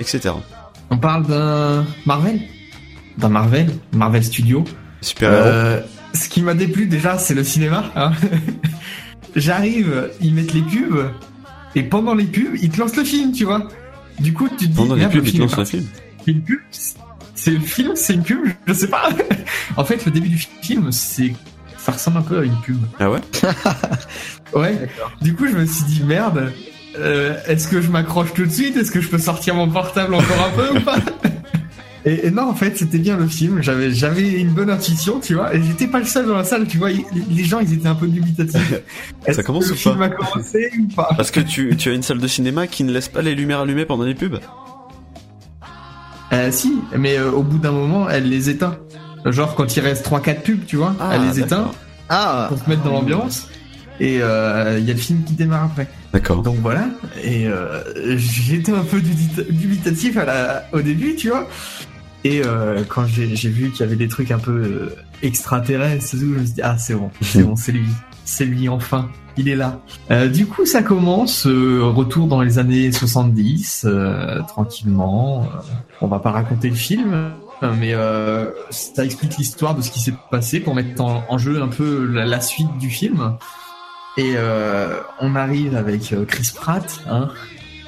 Etc. 0.01 0.31
On 0.91 0.99
parle 0.99 1.27
d'un 1.27 1.85
Marvel, 2.07 2.41
d'un 3.19 3.29
Marvel, 3.29 3.71
Marvel 3.93 4.23
Studio. 4.25 4.65
Super-héros. 5.01 5.43
Euh, 5.47 5.81
ce 6.13 6.29
qui 6.29 6.43
m'a 6.43 6.55
déplu 6.55 6.87
déjà, 6.87 7.17
c'est 7.19 7.35
le 7.35 7.45
cinéma. 7.45 7.85
hein. 7.97 8.13
J'arrive, 9.37 10.11
ils 10.21 10.35
mettent 10.35 10.53
les 10.55 10.63
pubs, 10.63 11.11
et 11.75 11.83
pendant 11.83 12.15
les 12.15 12.25
pubs, 12.25 12.57
ils 12.61 12.71
te 12.71 12.79
lancent 12.81 12.97
le 12.97 13.05
film, 13.05 13.33
tu 13.33 13.45
vois. 13.45 13.69
Du 14.19 14.33
coup, 14.33 14.49
tu 14.49 14.57
te 14.57 14.65
dis, 14.65 14.69
Pendant 14.77 14.95
les 14.95 15.07
pubs, 15.07 15.23
le 15.23 15.29
ils 15.29 15.33
te 15.35 15.39
lancent 15.39 15.55
parti. 15.55 15.79
film. 15.79 15.87
C'est 16.25 16.31
une 16.33 16.43
pub 16.43 16.59
C'est 17.35 17.51
le 17.53 17.61
film 17.61 17.93
C'est 17.95 18.15
une 18.15 18.23
pub 18.23 18.41
Je 18.67 18.73
sais 18.73 18.89
pas. 18.89 19.09
en 19.77 19.85
fait, 19.85 20.05
le 20.05 20.11
début 20.13 20.29
du 20.29 20.39
film, 20.63 20.91
c'est 20.93 21.33
ça 21.79 21.93
ressemble 21.93 22.19
un 22.19 22.23
peu 22.23 22.39
à 22.41 22.45
une 22.45 22.61
pub. 22.61 22.77
Ah 22.99 23.11
ouais? 23.11 23.21
Ouais. 24.55 24.89
Du 25.23 25.35
coup, 25.35 25.47
je 25.47 25.55
me 25.57 25.65
suis 25.65 25.85
dit 25.85 26.03
merde. 26.05 26.53
euh, 26.99 27.37
Est-ce 27.47 27.69
que 27.69 27.81
je 27.81 27.89
m'accroche 27.89 28.35
tout 28.35 28.45
de 28.45 28.51
suite? 28.51 28.77
Est-ce 28.77 28.91
que 28.91 29.01
je 29.01 29.09
peux 29.09 29.19
sortir 29.19 29.55
mon 29.55 29.69
portable 29.69 30.13
encore 30.15 30.45
un 30.47 30.51
peu 30.57 30.77
ou 30.79 30.81
pas? 30.83 30.97
et, 32.05 32.27
et 32.27 32.31
non, 32.31 32.49
en 32.49 32.55
fait, 32.55 32.77
c'était 32.79 32.99
bien 32.99 33.17
le 33.17 33.27
film. 33.27 33.63
J'avais, 33.63 33.93
j'avais 33.93 34.29
une 34.41 34.51
bonne 34.51 34.71
intuition, 34.71 35.21
tu 35.21 35.35
vois. 35.35 35.55
Et 35.55 35.63
j'étais 35.63 35.87
pas 35.87 35.99
le 35.99 36.05
seul 36.07 36.27
dans 36.27 36.37
la 36.37 36.45
salle, 36.45 36.67
tu 36.67 36.79
vois. 36.79 36.91
ils- 36.91 37.05
Les 37.31 37.45
gens, 37.45 37.61
ils 37.61 37.73
étaient 37.75 37.89
un 37.89 37.95
peu 37.95 38.07
dubitatifs. 38.09 38.75
Est-ce 39.27 39.43
commence 39.43 39.65
que 39.67 39.71
ou 39.71 39.73
le 39.73 39.77
film 39.79 39.99
pas 39.99 40.05
a 40.07 40.09
commencé 40.09 40.71
ou 40.79 40.95
pas 40.95 41.09
Parce 41.17 41.31
que 41.31 41.41
tu, 41.41 41.77
tu 41.77 41.91
as 41.91 41.93
une 41.93 42.03
salle 42.03 42.19
de 42.19 42.27
cinéma 42.29 42.67
qui 42.67 42.85
ne 42.85 42.93
laisse 42.93 43.09
pas 43.09 43.23
les 43.23 43.35
lumières 43.35 43.61
allumées 43.61 43.85
pendant 43.85 44.05
les 44.05 44.15
pubs 44.15 44.39
Euh, 46.33 46.51
si, 46.53 46.81
mais 46.97 47.19
euh, 47.19 47.31
au 47.33 47.43
bout 47.43 47.59
d'un 47.59 47.73
moment, 47.73 48.09
elle 48.09 48.29
les 48.29 48.51
éteint. 48.51 48.77
Genre 49.27 49.55
quand 49.55 49.77
il 49.77 49.81
reste 49.81 50.07
3-4 50.09 50.43
pubs, 50.43 50.65
tu 50.67 50.77
vois, 50.77 50.95
Ah, 51.01 51.13
elle 51.15 51.23
les 51.29 51.41
éteint. 51.41 51.71
Ah, 52.09 52.47
pour 52.49 52.59
se 52.59 52.69
mettre 52.69 52.83
dans 52.83 52.93
l'ambiance. 52.93 53.49
Et 53.99 54.21
euh, 54.23 54.79
il 54.79 54.87
y 54.87 54.91
a 54.91 54.95
le 54.95 54.99
film 55.01 55.23
qui 55.25 55.35
démarre 55.35 55.65
après. 55.65 55.87
D'accord. 56.15 56.41
Donc 56.43 56.57
voilà. 56.63 56.87
Et 57.23 57.47
euh, 57.47 57.83
j'étais 58.17 58.73
un 58.73 58.83
peu 58.83 58.99
dubita- 58.99 59.47
dubitatif 59.51 60.17
à 60.17 60.25
la, 60.25 60.67
au 60.73 60.81
début, 60.81 61.17
tu 61.17 61.29
vois. 61.29 61.49
Et 62.25 62.43
euh, 62.45 62.83
quand 62.87 63.07
j'ai 63.07 63.49
vu 63.49 63.71
qu'il 63.71 63.81
y 63.81 63.83
avait 63.83 63.97
des 63.97 64.09
trucs 64.09 64.31
un 64.31 64.39
peu 64.39 64.53
euh, 64.53 64.97
extraterrestres, 65.23 66.17
je 66.17 66.25
me 66.25 66.45
suis 66.45 66.55
dit 66.55 66.63
ah 66.63 66.77
c'est 66.77 66.95
bon, 66.95 67.11
c'est 67.23 67.43
bon, 67.43 67.57
c'est 67.57 67.73
lui, 67.73 67.87
c'est 68.25 68.45
lui 68.45 68.69
enfin, 68.69 69.09
il 69.37 69.49
est 69.49 69.57
là. 69.57 69.81
Euh, 70.11 70.29
du 70.29 70.47
coup 70.47 70.67
ça 70.67 70.83
commence, 70.83 71.47
euh, 71.47 71.83
retour 71.83 72.27
dans 72.27 72.43
les 72.43 72.59
années 72.59 72.93
70, 72.93 73.85
euh, 73.87 74.41
tranquillement. 74.43 75.45
Euh, 75.45 75.59
on 76.03 76.09
va 76.09 76.19
pas 76.19 76.31
raconter 76.31 76.69
le 76.69 76.77
film. 76.77 77.33
Mais 77.79 77.93
ça 78.71 79.05
explique 79.05 79.37
l'histoire 79.37 79.75
de 79.75 79.83
ce 79.83 79.91
qui 79.91 80.01
s'est 80.01 80.15
passé 80.31 80.61
pour 80.61 80.75
mettre 80.75 81.03
en, 81.03 81.37
jeu 81.37 81.61
un 81.61 81.69
peu 81.69 82.07
la, 82.07 82.41
suite 82.41 82.75
du 82.79 82.89
film. 82.89 83.37
Et 84.17 84.35
on 85.21 85.35
arrive 85.35 85.77
avec 85.77 86.15
Chris 86.27 86.53
Pratt, 86.55 87.01
hein. 87.07 87.29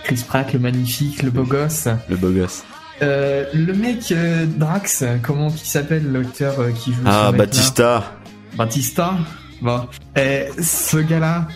Chris 0.04 0.22
Pratt, 0.28 0.52
le 0.52 0.58
magnifique, 0.58 1.22
le 1.22 1.30
beau 1.30 1.44
gosse. 1.44 1.88
Le 2.10 2.16
beau 2.16 2.28
gosse. 2.28 2.64
Euh, 3.00 3.44
le 3.54 3.72
mec 3.72 4.12
euh, 4.12 4.46
Drax, 4.46 5.04
comment 5.22 5.50
qui 5.50 5.68
s'appelle 5.68 6.12
l'acteur 6.12 6.60
euh, 6.60 6.70
qui 6.70 6.92
joue 6.92 7.00
Ah, 7.06 7.32
Batista. 7.32 8.12
Batista. 8.56 9.14
Bon, 9.60 9.86
et 10.16 10.46
ce 10.60 10.98
gars-là, 10.98 11.48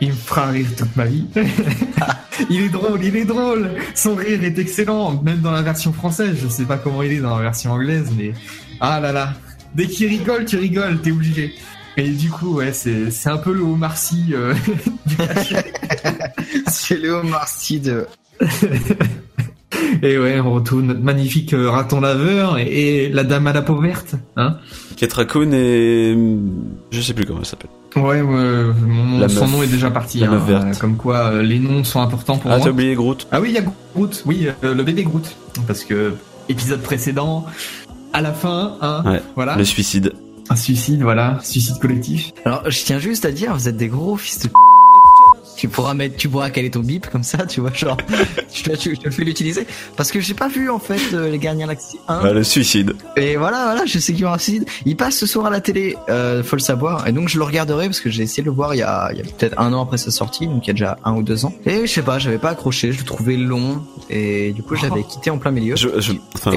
il 0.00 0.08
me 0.08 0.14
fera 0.14 0.46
rire 0.46 0.66
toute 0.76 0.94
ma 0.96 1.04
vie. 1.04 1.26
il 2.50 2.62
est 2.62 2.68
drôle, 2.68 3.04
il 3.04 3.16
est 3.16 3.24
drôle. 3.24 3.70
Son 3.94 4.14
rire 4.14 4.42
est 4.42 4.58
excellent, 4.58 5.22
même 5.22 5.40
dans 5.40 5.52
la 5.52 5.62
version 5.62 5.92
française. 5.92 6.36
Je 6.42 6.48
sais 6.48 6.64
pas 6.64 6.78
comment 6.78 7.02
il 7.02 7.12
est 7.12 7.20
dans 7.20 7.36
la 7.36 7.42
version 7.42 7.72
anglaise, 7.72 8.10
mais 8.16 8.32
ah 8.80 9.00
là 9.00 9.12
là, 9.12 9.34
dès 9.74 9.86
qu'il 9.86 10.08
rigole, 10.08 10.44
tu 10.44 10.56
rigoles, 10.56 11.00
t'es 11.00 11.12
obligé. 11.12 11.54
Et 11.96 12.08
du 12.08 12.28
coup, 12.28 12.56
ouais, 12.56 12.72
c'est 12.72 13.10
c'est 13.10 13.28
un 13.28 13.36
peu 13.36 13.52
le 13.52 13.62
Omar 13.62 13.96
Sy, 13.96 14.32
euh, 14.32 14.54
du 15.06 15.16
cachet. 15.16 15.72
C'est 16.66 16.96
Léo 16.96 17.22
Marcy 17.22 17.78
de. 17.78 18.06
Et 20.02 20.18
ouais, 20.18 20.40
on 20.40 20.52
retrouve 20.52 20.82
notre 20.82 21.00
magnifique 21.00 21.52
euh, 21.54 21.70
raton 21.70 22.00
laveur 22.00 22.58
et, 22.58 23.04
et 23.06 23.08
la 23.08 23.24
dame 23.24 23.46
à 23.46 23.52
la 23.52 23.62
peau 23.62 23.76
verte, 23.80 24.14
hein. 24.36 24.56
Kate 24.96 25.12
Raccoon 25.12 25.50
et... 25.52 26.16
Je 26.90 27.00
sais 27.00 27.14
plus 27.14 27.24
comment 27.24 27.40
elle 27.40 27.46
s'appelle. 27.46 27.70
Ouais, 27.96 28.20
ouais, 28.20 28.64
mon- 28.86 29.18
La 29.18 29.28
son 29.28 29.42
meuf. 29.42 29.52
nom 29.52 29.62
est 29.62 29.66
déjà 29.68 29.90
parti. 29.90 30.18
La 30.20 30.26
hein, 30.28 30.30
meuf 30.32 30.46
verte. 30.46 30.64
euh, 30.66 30.74
comme 30.80 30.96
quoi, 30.96 31.30
euh, 31.32 31.42
les 31.42 31.58
noms 31.58 31.84
sont 31.84 32.00
importants 32.00 32.38
pour 32.38 32.50
Ah, 32.50 32.56
moi. 32.56 32.64
t'as 32.64 32.70
oublié 32.72 32.94
Groot 32.94 33.26
Ah 33.32 33.40
oui, 33.40 33.48
il 33.50 33.54
y 33.54 33.58
a 33.58 33.64
Groot. 33.94 34.22
Oui, 34.26 34.46
euh, 34.64 34.74
le 34.74 34.82
bébé 34.82 35.04
Groot. 35.04 35.34
Parce 35.66 35.84
que 35.84 36.12
épisode 36.48 36.80
précédent, 36.82 37.46
à 38.12 38.20
la 38.20 38.32
fin, 38.32 38.76
hein, 38.80 39.02
Ouais. 39.06 39.22
voilà, 39.36 39.56
Le 39.56 39.64
suicide. 39.64 40.12
un 40.50 40.56
suicide, 40.56 41.02
voilà, 41.02 41.38
suicide 41.42 41.78
collectif. 41.80 42.32
Alors, 42.44 42.62
je 42.68 42.84
tiens 42.84 42.98
juste 42.98 43.24
à 43.24 43.30
dire, 43.32 43.54
vous 43.54 43.68
êtes 43.68 43.76
des 43.76 43.88
gros 43.88 44.16
fils 44.16 44.40
de. 44.40 44.48
Tu 45.56 45.68
pourras 45.68 45.94
mettre, 45.94 46.16
tu 46.16 46.28
pourras 46.28 46.50
caler 46.50 46.70
ton 46.70 46.80
bip 46.80 47.06
comme 47.08 47.22
ça, 47.22 47.46
tu 47.46 47.60
vois, 47.60 47.72
genre, 47.72 47.96
je 48.52 48.62
te, 48.64 48.74
je 48.76 49.00
te 49.00 49.10
fais 49.10 49.22
l'utiliser. 49.24 49.66
Parce 49.96 50.10
que 50.10 50.20
j'ai 50.20 50.34
pas 50.34 50.48
vu, 50.48 50.68
en 50.68 50.78
fait, 50.80 51.00
euh, 51.14 51.30
les 51.30 51.38
Gardiens 51.38 51.66
Galaxie 51.66 51.98
1. 52.08 52.20
Ah, 52.24 52.32
le 52.32 52.42
suicide. 52.42 52.94
Et 53.16 53.36
voilà, 53.36 53.64
voilà, 53.64 53.86
je 53.86 53.98
sais 53.98 54.12
qu'il 54.12 54.22
y 54.22 54.24
aura 54.24 54.34
un 54.34 54.38
suicide. 54.38 54.66
Il 54.84 54.96
passe 54.96 55.16
ce 55.16 55.26
soir 55.26 55.46
à 55.46 55.50
la 55.50 55.60
télé, 55.60 55.96
euh, 56.08 56.42
faut 56.42 56.56
le 56.56 56.60
savoir. 56.62 57.06
Et 57.06 57.12
donc 57.12 57.28
je 57.28 57.38
le 57.38 57.44
regarderai 57.44 57.86
parce 57.86 58.00
que 58.00 58.10
j'ai 58.10 58.24
essayé 58.24 58.42
de 58.42 58.48
le 58.48 58.54
voir 58.54 58.74
il 58.74 58.78
y 58.78 58.82
a, 58.82 59.10
il 59.12 59.18
y 59.18 59.20
a 59.20 59.24
peut-être 59.24 59.58
un 59.60 59.72
an 59.72 59.82
après 59.82 59.96
sa 59.98 60.10
sortie, 60.10 60.46
donc 60.48 60.64
il 60.64 60.68
y 60.68 60.70
a 60.70 60.74
déjà 60.74 60.98
un 61.04 61.14
ou 61.14 61.22
deux 61.22 61.44
ans. 61.44 61.52
Et 61.66 61.86
je 61.86 61.92
sais 61.92 62.02
pas, 62.02 62.18
j'avais 62.18 62.38
pas 62.38 62.50
accroché, 62.50 62.92
je 62.92 62.98
le 62.98 63.04
trouvais 63.04 63.36
long. 63.36 63.82
Et 64.10 64.52
du 64.52 64.62
coup, 64.62 64.74
j'avais 64.74 65.02
quitté 65.08 65.30
en 65.30 65.38
plein 65.38 65.50
milieu. 65.52 65.76
Je, 65.76 65.88
je- 66.00 66.12
enfin, 66.34 66.50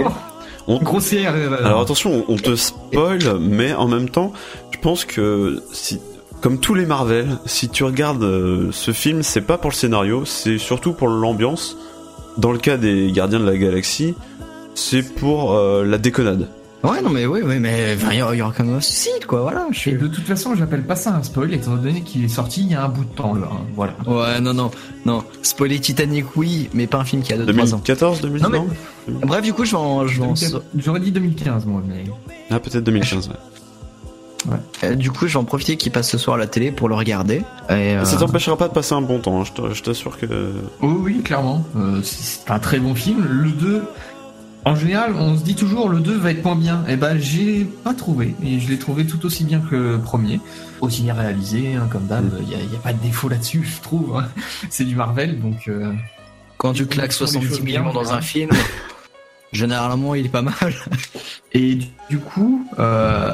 on- 0.67 0.79
Grossière. 0.79 1.33
euh, 1.35 1.63
Alors 1.63 1.81
attention, 1.81 2.25
on 2.27 2.33
on 2.33 2.35
te 2.37 2.55
spoil, 2.55 3.37
mais 3.39 3.73
en 3.73 3.87
même 3.87 4.09
temps, 4.09 4.33
je 4.71 4.79
pense 4.79 5.05
que 5.05 5.63
si, 5.71 5.99
comme 6.41 6.59
tous 6.59 6.73
les 6.75 6.85
Marvel, 6.85 7.37
si 7.45 7.69
tu 7.69 7.83
regardes 7.83 8.23
euh, 8.23 8.69
ce 8.71 8.91
film, 8.91 9.23
c'est 9.23 9.41
pas 9.41 9.57
pour 9.57 9.71
le 9.71 9.75
scénario, 9.75 10.23
c'est 10.25 10.57
surtout 10.57 10.93
pour 10.93 11.07
l'ambiance. 11.07 11.77
Dans 12.37 12.51
le 12.51 12.59
cas 12.59 12.77
des 12.77 13.11
Gardiens 13.11 13.39
de 13.39 13.45
la 13.45 13.57
Galaxie, 13.57 14.13
c'est 14.75 15.01
pour 15.15 15.53
euh, 15.53 15.83
la 15.83 15.97
déconnade. 15.97 16.47
Ouais, 16.83 17.01
non, 17.01 17.09
mais 17.09 17.25
oui, 17.25 17.39
oui, 17.43 17.57
mais 17.59 17.97
il 18.11 18.17
y 18.17 18.21
aura, 18.21 18.35
il 18.35 18.37
y 18.37 18.41
aura 18.43 18.53
quand 18.55 18.63
même 18.63 18.75
un 18.75 18.81
suicide, 18.81 19.25
quoi, 19.25 19.41
voilà. 19.41 19.65
Je 19.71 19.77
Et 19.77 19.79
suis... 19.79 19.93
de 19.93 20.07
toute 20.07 20.23
façon, 20.25 20.53
j'appelle 20.55 20.83
pas 20.83 20.95
ça 20.95 21.15
un 21.15 21.23
spoil, 21.23 21.51
étant 21.55 21.75
donné 21.75 22.01
qu'il 22.01 22.23
est 22.23 22.27
sorti 22.27 22.61
il 22.61 22.71
y 22.71 22.75
a 22.75 22.83
un 22.85 22.87
bout 22.87 23.03
de 23.03 23.09
temps, 23.15 23.33
là. 23.33 23.49
hein, 23.51 23.61
Voilà. 23.75 23.93
Ouais, 24.05 24.39
non, 24.39 24.53
non, 24.53 24.69
non. 25.03 25.23
Spoiler 25.41 25.79
Titanic, 25.79 26.25
oui, 26.35 26.69
mais 26.75 26.85
pas 26.85 26.99
un 26.99 27.03
film 27.03 27.23
qui 27.23 27.33
a 27.33 27.37
2-3 27.37 27.39
ans. 27.39 27.81
2014, 27.81 28.21
2000 28.21 28.43
Non, 28.43 28.49
mais- 28.49 28.59
non 28.59 29.19
Bref, 29.25 29.41
du 29.41 29.53
coup, 29.53 29.65
je 29.65 29.71
vais 29.71 29.77
en, 29.77 30.05
J'aurais 30.77 30.99
dit 30.99 31.11
2015, 31.11 31.65
moi, 31.65 31.81
mais. 31.87 32.03
Ah, 32.51 32.59
peut-être 32.59 32.83
2015. 32.83 33.29
ouais. 33.29 33.33
Euh, 34.83 34.95
du 34.95 35.11
coup, 35.11 35.27
je 35.27 35.33
vais 35.33 35.39
en 35.39 35.43
profiter 35.45 35.77
qu'il 35.77 35.91
passe 35.91 36.09
ce 36.09 36.17
soir 36.17 36.35
à 36.35 36.39
la 36.39 36.47
télé 36.47 36.71
pour 36.71 36.89
le 36.89 36.95
regarder. 36.95 37.43
Et, 37.69 37.73
euh, 37.95 38.05
Ça 38.05 38.17
t'empêchera 38.17 38.57
pas 38.57 38.67
de 38.67 38.73
passer 38.73 38.93
un 38.93 39.01
bon 39.01 39.19
temps, 39.19 39.41
hein, 39.41 39.43
je 39.45 39.51
te- 39.53 39.73
je 39.73 39.83
t'assure 39.83 40.17
que... 40.17 40.53
Oui, 40.81 40.95
oui, 40.99 41.21
clairement. 41.23 41.65
Euh, 41.75 42.01
c'est 42.03 42.49
un 42.51 42.59
très 42.59 42.79
bon 42.79 42.95
film. 42.95 43.25
Le 43.29 43.49
2, 43.51 43.83
en 44.65 44.75
général, 44.75 45.13
on 45.15 45.37
se 45.37 45.43
dit 45.43 45.55
toujours 45.55 45.89
le 45.89 45.99
2 45.99 46.17
va 46.17 46.31
être 46.31 46.43
moins 46.43 46.55
bien. 46.55 46.83
Et 46.87 46.95
ben, 46.97 47.17
j'ai 47.19 47.65
pas 47.83 47.93
trouvé. 47.93 48.35
Et 48.43 48.59
je 48.59 48.69
l'ai 48.69 48.77
trouvé 48.79 49.05
tout 49.05 49.25
aussi 49.25 49.43
bien 49.43 49.59
que 49.59 49.75
le 49.75 49.99
premier. 49.99 50.39
Aussi 50.81 51.01
bien 51.03 51.13
réalisé, 51.13 51.75
hein, 51.75 51.87
comme 51.91 52.05
d'hab. 52.07 52.25
Il 52.41 52.49
y, 52.49 52.55
a- 52.55 52.57
y 52.59 52.75
a 52.75 52.79
pas 52.83 52.93
de 52.93 53.01
défaut 53.01 53.29
là-dessus, 53.29 53.63
je 53.63 53.81
trouve. 53.81 54.17
hein. 54.17 54.27
C'est 54.69 54.83
du 54.85 54.95
Marvel, 54.95 55.39
donc. 55.39 55.67
euh, 55.67 55.91
quand 56.57 56.73
tu 56.73 56.85
claques 56.87 57.11
font 57.13 57.25
les 57.25 57.31
70 57.31 57.47
choses 57.49 57.61
millions 57.61 57.93
dans 57.93 58.13
un 58.13 58.21
film, 58.21 58.49
généralement, 59.51 60.15
il 60.15 60.25
est 60.25 60.29
pas 60.29 60.41
mal. 60.41 60.55
Et 61.53 61.75
du- 62.09 62.19
coup, 62.19 62.67
euh, 62.77 63.31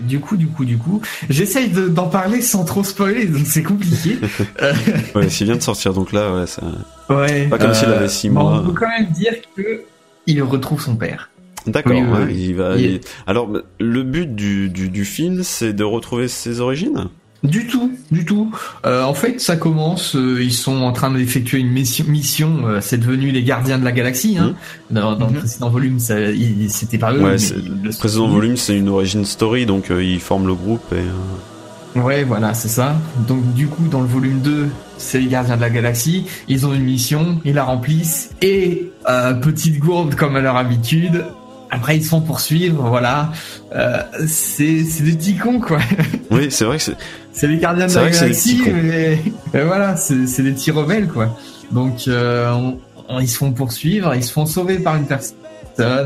du 0.00 0.18
coup, 0.20 0.36
du 0.36 0.46
coup, 0.48 0.64
du 0.64 0.78
coup, 0.78 1.00
j'essaye 1.28 1.68
de- 1.68 1.88
d'en 1.88 2.08
parler 2.08 2.40
sans 2.40 2.64
trop 2.64 2.82
spoiler, 2.82 3.26
donc 3.26 3.42
c'est 3.46 3.62
compliqué. 3.62 4.18
Euh, 4.62 4.72
Ouais, 5.14 5.28
s'il 5.28 5.46
vient 5.46 5.56
de 5.56 5.62
sortir, 5.62 5.92
donc 5.92 6.12
là, 6.12 6.34
ouais, 6.34 6.46
ça... 6.46 6.62
ouais. 7.10 7.46
Pas 7.48 7.58
comme 7.58 7.74
s'il 7.74 7.88
avait 7.88 8.08
six 8.08 8.30
mois. 8.30 8.62
On 8.64 8.68
peut 8.70 8.80
quand 8.80 8.88
même 8.88 9.10
dire 9.10 9.34
que 9.56 9.82
il 10.26 10.42
retrouve 10.42 10.80
son 10.80 10.96
père. 10.96 11.30
D'accord, 11.66 11.92
Oui, 11.92 12.02
ouais, 12.02 12.24
oui. 12.26 12.34
il 12.48 12.54
va... 12.54 12.76
Il- 12.76 12.84
il- 12.86 13.00
Alors, 13.26 13.50
le 13.78 14.02
but 14.02 14.34
du, 14.34 14.70
du, 14.70 14.88
du 14.88 15.04
film, 15.04 15.42
c'est 15.42 15.72
de 15.74 15.84
retrouver 15.84 16.26
ses 16.28 16.60
origines? 16.60 17.08
Du 17.42 17.66
tout, 17.66 17.90
du 18.10 18.26
tout. 18.26 18.52
Euh, 18.84 19.02
en 19.02 19.14
fait, 19.14 19.40
ça 19.40 19.56
commence. 19.56 20.14
euh, 20.14 20.42
ils 20.42 20.52
sont 20.52 20.82
en 20.82 20.92
train 20.92 21.10
d'effectuer 21.10 21.58
une 21.58 21.70
mission. 21.70 22.04
mission 22.06 22.66
euh, 22.66 22.78
c'est 22.82 22.98
devenu 22.98 23.30
les 23.30 23.42
gardiens 23.42 23.78
de 23.78 23.84
la 23.84 23.92
galaxie. 23.92 24.36
Hein. 24.38 24.54
Dans, 24.90 25.16
dans 25.16 25.26
le 25.28 25.32
Mhm. 25.32 25.38
précédent 25.38 25.70
volume, 25.70 25.98
ça, 26.00 26.20
il- 26.20 26.70
c'était 26.70 26.98
pas 26.98 27.12
eux. 27.14 27.22
Ouais, 27.22 27.36
mais 27.38 27.56
le 27.56 27.88
Le 27.88 27.96
précédent 27.96 28.28
volume, 28.28 28.56
c'est 28.58 28.76
une 28.76 28.88
origin 28.90 29.24
story, 29.24 29.64
donc 29.64 29.90
euh, 29.90 30.04
ils 30.04 30.20
forment 30.20 30.46
le 30.48 30.54
groupe 30.54 30.84
et... 30.92 30.96
euh, 30.96 32.00
Ouais, 32.00 32.22
voilà, 32.22 32.54
c'est 32.54 32.68
ça. 32.68 32.94
Donc 33.26 33.54
du 33.54 33.66
coup, 33.66 33.88
dans 33.90 34.00
le 34.00 34.06
volume 34.06 34.40
2, 34.42 34.68
c'est 34.96 35.18
les 35.18 35.26
gardiens 35.26 35.56
de 35.56 35.60
la 35.62 35.70
galaxie. 35.70 36.24
Ils 36.46 36.64
ont 36.66 36.72
une 36.72 36.84
mission, 36.84 37.40
ils 37.44 37.54
la 37.54 37.64
remplissent. 37.64 38.30
Et 38.42 38.92
euh, 39.08 39.32
petite 39.34 39.78
gourde 39.80 40.14
comme 40.14 40.36
à 40.36 40.40
leur 40.40 40.56
habitude. 40.56 41.24
Après, 41.70 41.96
ils 41.96 42.02
se 42.04 42.08
font 42.10 42.20
poursuivre. 42.20 42.88
Voilà. 42.88 43.32
Euh, 43.74 43.98
c'est 44.26 44.84
c'est 44.84 45.02
des 45.04 45.12
petits 45.12 45.36
cons 45.36 45.60
quoi. 45.60 45.78
Oui, 46.30 46.48
c'est 46.50 46.64
vrai 46.64 46.76
que 46.78 46.82
c'est... 46.82 46.96
C'est 47.32 47.46
les 47.46 47.58
gardiens 47.58 47.86
de 47.86 47.94
la 47.94 48.10
galaxie, 48.10 48.62
mais, 48.66 49.18
mais 49.54 49.62
voilà, 49.64 49.96
c'est 49.96 50.26
c'est 50.26 50.42
des 50.42 50.50
petits 50.52 50.72
rebelles, 50.72 51.06
quoi. 51.08 51.36
Donc, 51.70 52.06
euh, 52.08 52.50
on- 52.52 52.78
on- 53.08 53.20
ils 53.20 53.28
se 53.28 53.38
font 53.38 53.52
poursuivre, 53.52 54.14
ils 54.16 54.24
se 54.24 54.32
font 54.32 54.46
sauver 54.46 54.78
par 54.80 54.96
une 54.96 55.06
personne, 55.06 55.36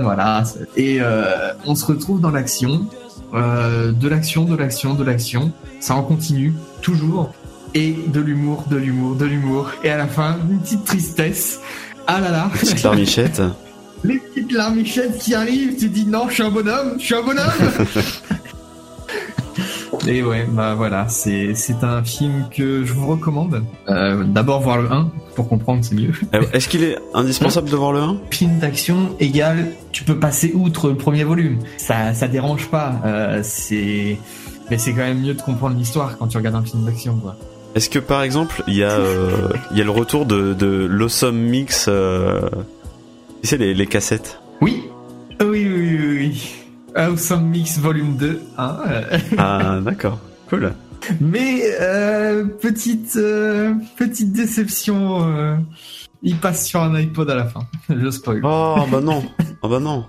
voilà. 0.02 0.44
Et 0.76 0.98
euh, 1.00 1.52
on 1.64 1.74
se 1.74 1.86
retrouve 1.86 2.20
dans 2.20 2.30
l'action, 2.30 2.86
euh, 3.34 3.90
de 3.92 4.06
l'action, 4.08 4.44
de 4.44 4.54
l'action, 4.54 4.94
de 4.94 5.02
l'action. 5.02 5.50
Ça 5.80 5.94
en 5.94 6.02
continue, 6.02 6.52
toujours. 6.82 7.32
Et 7.74 7.96
de 8.06 8.20
l'humour, 8.20 8.64
de 8.70 8.76
l'humour, 8.76 9.16
de 9.16 9.24
l'humour. 9.24 9.70
Et 9.82 9.90
à 9.90 9.96
la 9.96 10.06
fin, 10.06 10.36
une 10.50 10.58
petite 10.60 10.84
tristesse. 10.84 11.58
Ah 12.06 12.20
là 12.20 12.30
là, 12.30 12.50
Petite 12.52 12.82
larmichette. 12.82 13.40
les 14.04 14.18
petites 14.18 14.52
larmichettes 14.52 15.18
qui 15.18 15.34
arrivent, 15.34 15.76
tu 15.78 15.88
dis 15.88 16.06
non, 16.06 16.28
je 16.28 16.34
suis 16.34 16.42
un 16.42 16.50
bonhomme, 16.50 16.94
je 16.98 17.04
suis 17.04 17.14
un 17.14 17.22
bonhomme. 17.22 17.46
Et 20.06 20.22
ouais, 20.22 20.46
bah 20.50 20.74
voilà, 20.74 21.08
c'est 21.08 21.54
c'est 21.54 21.82
un 21.82 22.02
film 22.04 22.46
que 22.54 22.84
je 22.84 22.92
vous 22.92 23.06
recommande. 23.06 23.64
Euh, 23.88 24.22
D'abord 24.24 24.60
voir 24.60 24.82
le 24.82 24.92
1 24.92 25.10
pour 25.34 25.48
comprendre, 25.48 25.82
c'est 25.82 25.94
mieux. 25.94 26.12
Euh, 26.34 26.42
Est-ce 26.52 26.68
qu'il 26.68 26.84
est 26.84 26.98
indispensable 27.14 27.70
de 27.70 27.76
voir 27.76 27.92
le 27.92 28.00
1 28.00 28.16
Film 28.30 28.58
d'action 28.58 29.16
égale, 29.18 29.68
tu 29.92 30.04
peux 30.04 30.18
passer 30.18 30.52
outre 30.54 30.88
le 30.88 30.96
premier 30.96 31.24
volume. 31.24 31.58
Ça 31.78 32.12
ça 32.12 32.28
dérange 32.28 32.68
pas. 32.68 33.00
Euh, 33.06 33.40
c'est 33.42 34.18
mais 34.70 34.76
c'est 34.76 34.90
quand 34.90 34.98
même 34.98 35.22
mieux 35.22 35.34
de 35.34 35.40
comprendre 35.42 35.76
l'histoire 35.78 36.18
quand 36.18 36.26
tu 36.26 36.36
regardes 36.36 36.56
un 36.56 36.62
film 36.64 36.84
d'action, 36.84 37.16
quoi. 37.16 37.36
Est-ce 37.74 37.88
que 37.90 37.98
par 37.98 38.22
exemple, 38.22 38.62
il 38.68 38.74
y, 38.74 38.84
a, 38.84 38.90
euh, 38.90 39.48
il 39.72 39.78
y 39.78 39.80
a 39.80 39.84
le 39.84 39.90
retour 39.90 40.26
de, 40.26 40.54
de 40.54 40.86
l'Awesome 40.86 41.36
Mix, 41.36 41.86
euh, 41.88 42.40
tu 43.44 43.48
sais, 43.50 43.56
les, 43.58 43.74
les 43.74 43.86
cassettes 43.86 44.40
Oui, 44.62 44.84
oui, 45.40 45.46
oui, 45.48 45.66
oui, 45.68 45.98
oui. 45.98 46.16
oui. 46.18 46.54
Awesome 46.96 47.48
Mix 47.48 47.78
Volume 47.78 48.16
2. 48.16 48.40
Hein, 48.56 48.78
euh. 48.88 49.18
Ah, 49.36 49.78
d'accord. 49.82 50.18
Cool. 50.48 50.72
Mais 51.20 51.62
euh, 51.80 52.44
petite 52.46 53.16
euh, 53.16 53.74
petite 53.98 54.32
déception, 54.32 55.28
euh, 55.28 55.56
il 56.22 56.36
passe 56.36 56.66
sur 56.66 56.80
un 56.82 56.94
iPod 56.94 57.28
à 57.28 57.34
la 57.34 57.44
fin. 57.44 57.60
Je 57.90 58.10
spoil. 58.10 58.40
Oh, 58.44 58.76
bah 58.90 59.00
non. 59.02 59.22
Oh, 59.60 59.68
bah 59.68 59.80
non. 59.80 60.06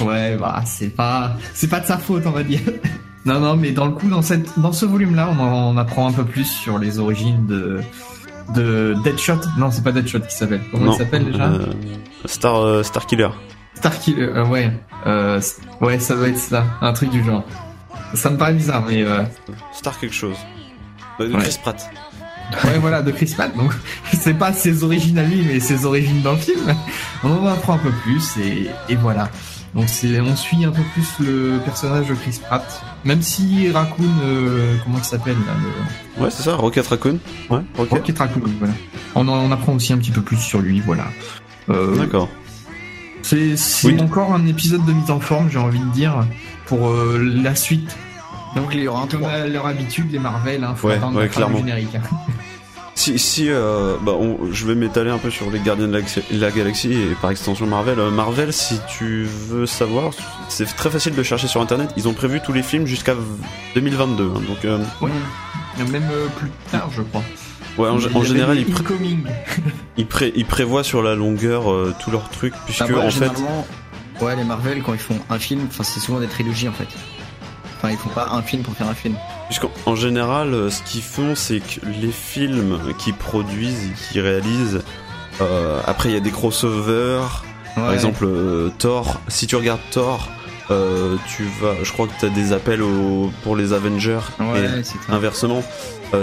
Ouais, 0.00 0.36
bah 0.38 0.62
c'est 0.64 0.88
pas 0.94 1.32
c'est 1.52 1.68
pas 1.68 1.80
de 1.80 1.86
sa 1.86 1.98
faute, 1.98 2.22
on 2.24 2.30
va 2.30 2.44
dire. 2.44 2.60
Non, 3.26 3.40
non, 3.40 3.56
mais 3.56 3.72
dans 3.72 3.84
le 3.84 3.92
coup, 3.92 4.08
dans, 4.08 4.22
cette, 4.22 4.58
dans 4.58 4.72
ce 4.72 4.86
volume-là, 4.86 5.28
on, 5.30 5.38
en- 5.42 5.74
on 5.74 5.76
apprend 5.76 6.08
un 6.08 6.12
peu 6.12 6.24
plus 6.24 6.46
sur 6.46 6.78
les 6.78 6.98
origines 6.98 7.44
de, 7.46 7.80
de 8.54 8.96
Deadshot. 9.04 9.40
Non, 9.58 9.70
c'est 9.70 9.82
pas 9.84 9.92
Deadshot 9.92 10.20
qui 10.20 10.34
s'appelle. 10.34 10.62
Comment 10.70 10.86
Non, 10.86 10.92
il 10.92 10.98
s'appelle 10.98 11.24
déjà 11.26 11.44
euh, 11.44 11.66
Star, 12.24 12.56
euh, 12.56 12.82
Star 12.82 13.06
Killer. 13.06 13.28
Starkiller, 13.74 14.22
euh, 14.24 14.44
ouais. 14.46 14.72
Euh, 15.06 15.40
ouais, 15.80 15.98
ça 16.00 16.16
doit 16.16 16.28
être 16.28 16.38
ça. 16.38 16.64
Un 16.80 16.92
truc 16.92 17.10
du 17.10 17.22
genre. 17.22 17.44
Ça 18.14 18.30
me 18.30 18.36
paraît 18.36 18.54
bizarre, 18.54 18.84
mais 18.88 19.04
Star 19.72 19.98
quelque 19.98 20.14
chose. 20.14 20.36
Ouais. 21.20 21.28
Chris 21.40 21.58
Pratt. 21.62 21.90
ouais, 22.64 22.78
voilà, 22.78 23.02
de 23.02 23.10
Chris 23.10 23.32
Pratt. 23.36 23.54
Donc, 23.56 23.72
c'est 24.12 24.34
pas 24.34 24.52
ses 24.52 24.82
origines 24.82 25.18
à 25.18 25.24
lui, 25.24 25.42
mais 25.46 25.60
ses 25.60 25.84
origines 25.84 26.22
dans 26.22 26.32
le 26.32 26.38
film. 26.38 26.74
On 27.22 27.30
en 27.30 27.46
apprend 27.46 27.74
un 27.74 27.78
peu 27.78 27.90
plus 28.02 28.36
et, 28.38 28.68
et 28.88 28.96
voilà. 28.96 29.28
Donc, 29.74 29.88
c'est, 29.88 30.20
on 30.20 30.34
suit 30.34 30.64
un 30.64 30.70
peu 30.72 30.82
plus 30.94 31.06
le 31.20 31.58
personnage 31.64 32.08
de 32.08 32.14
Chris 32.14 32.40
Pratt. 32.46 32.82
Même 33.04 33.22
si 33.22 33.70
Raccoon, 33.70 34.04
euh, 34.24 34.76
comment 34.84 34.98
il 34.98 35.04
s'appelle 35.04 35.36
là, 35.46 35.52
le... 36.18 36.22
Ouais, 36.24 36.30
c'est 36.30 36.42
ça, 36.42 36.56
Rocket 36.56 36.86
Raccoon. 36.86 37.18
Ouais, 37.48 37.60
Rocket. 37.76 37.92
Rocket 37.98 38.18
Raccoon, 38.18 38.42
voilà. 38.58 38.74
On, 39.14 39.26
en- 39.28 39.38
on 39.38 39.52
apprend 39.52 39.74
aussi 39.74 39.92
un 39.92 39.98
petit 39.98 40.10
peu 40.10 40.20
plus 40.20 40.36
sur 40.38 40.60
lui, 40.60 40.80
voilà. 40.80 41.04
Euh, 41.70 41.96
D'accord. 41.96 42.28
C'est 43.22 43.54
Oui. 43.84 44.00
encore 44.00 44.32
un 44.32 44.46
épisode 44.46 44.84
de 44.86 44.92
mise 44.92 45.10
en 45.10 45.20
forme, 45.20 45.48
j'ai 45.50 45.58
envie 45.58 45.78
de 45.80 45.90
dire, 45.92 46.24
pour 46.66 46.88
euh, 46.88 47.18
la 47.42 47.54
suite. 47.54 47.96
Donc 48.56 48.68
il 48.72 48.80
y 48.80 48.88
aura 48.88 49.02
un 49.02 49.06
Comme 49.06 49.20
3. 49.20 49.30
à 49.32 49.46
leur 49.46 49.66
habitude, 49.66 50.10
les 50.10 50.18
Marvel, 50.18 50.64
hein, 50.64 50.74
faut 50.76 50.88
Ouais, 50.88 50.94
attendre 50.94 51.18
ouais, 51.18 51.24
la 51.24 51.28
fin 51.30 51.40
du 51.40 51.46
clairement. 51.46 51.58
générique. 51.58 51.94
hein. 51.94 52.00
Si, 52.98 53.16
si 53.16 53.46
euh, 53.48 53.94
bah, 54.02 54.10
on- 54.18 54.50
je 54.50 54.66
vais 54.66 54.74
m'étaler 54.74 55.10
un 55.10 55.18
peu 55.18 55.30
sur 55.30 55.50
les 55.52 55.60
Gardiens 55.60 55.86
de 55.86 55.92
la, 55.92 56.00
Galaxie- 56.00 56.22
la 56.32 56.50
Galaxie 56.50 56.92
et 56.92 57.14
par 57.22 57.30
extension 57.30 57.64
Marvel. 57.64 58.00
Euh, 58.00 58.10
Marvel, 58.10 58.52
si 58.52 58.74
tu 58.88 59.22
veux 59.48 59.66
savoir, 59.66 60.10
c'est 60.48 60.64
très 60.66 60.90
facile 60.90 61.14
de 61.14 61.22
chercher 61.22 61.46
sur 61.46 61.60
internet. 61.60 61.90
Ils 61.96 62.08
ont 62.08 62.12
prévu 62.12 62.40
tous 62.44 62.52
les 62.52 62.64
films 62.64 62.86
jusqu'à 62.86 63.14
2022. 63.76 64.24
hein, 64.34 64.40
donc, 64.48 64.64
euh, 64.64 64.78
Même 65.92 66.08
euh, 66.10 66.26
plus 66.38 66.50
tard, 66.72 66.90
je 66.90 67.02
crois. 67.02 67.22
ouais, 67.78 67.88
en, 67.88 68.24
général, 68.24 68.58
ils, 68.58 68.66
pré- 68.66 68.82
incoming. 68.82 69.22
ils, 69.96 70.06
pré- 70.06 70.32
ils 70.34 70.44
prévoient 70.44 70.82
sur 70.82 71.00
la 71.00 71.14
longueur 71.14 71.70
euh, 71.70 71.94
tous 72.02 72.10
leurs 72.10 72.28
trucs, 72.30 72.54
puisque 72.64 72.80
Bah, 72.90 72.98
ouais, 72.98 73.06
en 73.06 73.10
fait, 73.12 73.30
ouais, 74.20 74.34
les 74.34 74.42
Marvel, 74.42 74.82
quand 74.82 74.92
ils 74.94 74.98
font 74.98 75.20
un 75.30 75.38
film, 75.38 75.60
enfin, 75.68 75.84
c'est 75.84 76.00
souvent 76.00 76.18
des 76.18 76.26
trilogies 76.26 76.68
en 76.68 76.72
fait. 76.72 76.88
Enfin, 77.78 77.90
ils 77.90 77.96
font 77.96 78.08
pas 78.10 78.28
un 78.32 78.42
film 78.42 78.62
pour 78.62 78.74
faire 78.74 78.88
un 78.88 78.94
film. 78.94 79.14
Puisqu'en 79.46 79.70
en 79.86 79.94
général, 79.94 80.52
euh, 80.52 80.68
ce 80.70 80.82
qu'ils 80.82 81.02
font, 81.02 81.34
c'est 81.34 81.60
que 81.60 81.86
les 82.00 82.10
films 82.12 82.78
qu'ils 82.98 83.14
produisent, 83.14 83.88
qu'ils 84.10 84.20
réalisent, 84.20 84.82
euh, 85.40 85.80
après 85.86 86.08
il 86.10 86.14
y 86.14 86.16
a 86.18 86.20
des 86.20 86.30
crossovers. 86.32 87.44
Par 87.76 87.92
exemple, 87.92 88.24
euh, 88.26 88.70
Thor. 88.78 89.20
Si 89.28 89.46
tu 89.46 89.54
regardes 89.54 89.80
Thor, 89.92 90.28
euh, 90.72 91.16
tu 91.28 91.44
vas, 91.60 91.74
je 91.84 91.92
crois 91.92 92.08
que 92.08 92.12
tu 92.18 92.26
as 92.26 92.30
des 92.30 92.52
appels 92.52 92.82
au, 92.82 93.30
pour 93.44 93.54
les 93.54 93.72
Avengers. 93.72 94.18
Ouais, 94.40 94.64
et 94.64 95.12
inversement, 95.12 95.62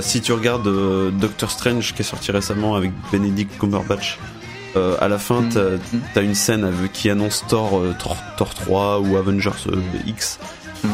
si 0.01 0.19
tu 0.19 0.33
regardes 0.33 0.67
Doctor 1.17 1.49
Strange 1.49 1.93
qui 1.93 2.01
est 2.01 2.05
sorti 2.05 2.31
récemment 2.31 2.75
avec 2.75 2.91
Benedict 3.11 3.57
Cumberbatch. 3.57 4.19
euh, 4.75 4.97
à 4.99 5.07
la 5.07 5.17
fin, 5.17 5.39
Mm. 5.39 5.49
t'as 5.53 5.61
t'as 6.15 6.21
une 6.21 6.35
scène 6.35 6.65
avec- 6.65 6.91
qui 6.91 7.09
annonce 7.09 7.45
Thor, 7.47 7.77
euh, 7.79 7.95
Thor, 7.97 8.17
Thor 8.35 8.53
3 8.53 8.99
ou 8.99 9.15
Avengers 9.15 9.51
euh, 9.71 9.77
X. 10.05 10.37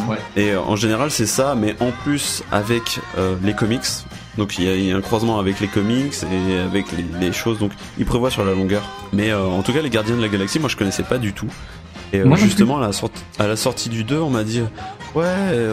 Ouais. 0.09 0.17
Et 0.35 0.51
euh, 0.51 0.61
en 0.61 0.75
général, 0.75 1.11
c'est 1.11 1.25
ça, 1.25 1.55
mais 1.55 1.75
en 1.79 1.91
plus 2.03 2.43
avec 2.51 2.99
euh, 3.17 3.35
les 3.43 3.53
comics. 3.53 3.81
Donc 4.37 4.57
il 4.57 4.65
y, 4.65 4.69
a- 4.69 4.75
il 4.75 4.85
y 4.85 4.91
a 4.91 4.95
un 4.95 5.01
croisement 5.01 5.39
avec 5.39 5.59
les 5.59 5.67
comics 5.67 6.13
et 6.23 6.59
avec 6.59 6.85
les, 6.93 7.05
les 7.19 7.33
choses. 7.33 7.59
Donc 7.59 7.71
ils 7.97 8.05
prévoient 8.05 8.31
sur 8.31 8.45
la 8.45 8.53
longueur. 8.53 8.81
Mais 9.13 9.29
euh, 9.31 9.45
en 9.45 9.61
tout 9.61 9.73
cas, 9.73 9.81
les 9.81 9.89
Gardiens 9.89 10.15
de 10.15 10.21
la 10.21 10.29
Galaxie, 10.29 10.59
moi 10.59 10.69
je 10.69 10.77
connaissais 10.77 11.03
pas 11.03 11.17
du 11.17 11.33
tout. 11.33 11.47
Et 12.13 12.19
euh, 12.19 12.25
Moi 12.25 12.37
justement, 12.37 12.77
à 12.77 12.81
la, 12.81 12.91
sorti- 12.93 13.21
à 13.39 13.47
la 13.47 13.55
sortie 13.55 13.89
du 13.89 14.03
2, 14.03 14.17
on 14.19 14.29
m'a 14.29 14.43
dit 14.43 14.61
Ouais, 15.15 15.25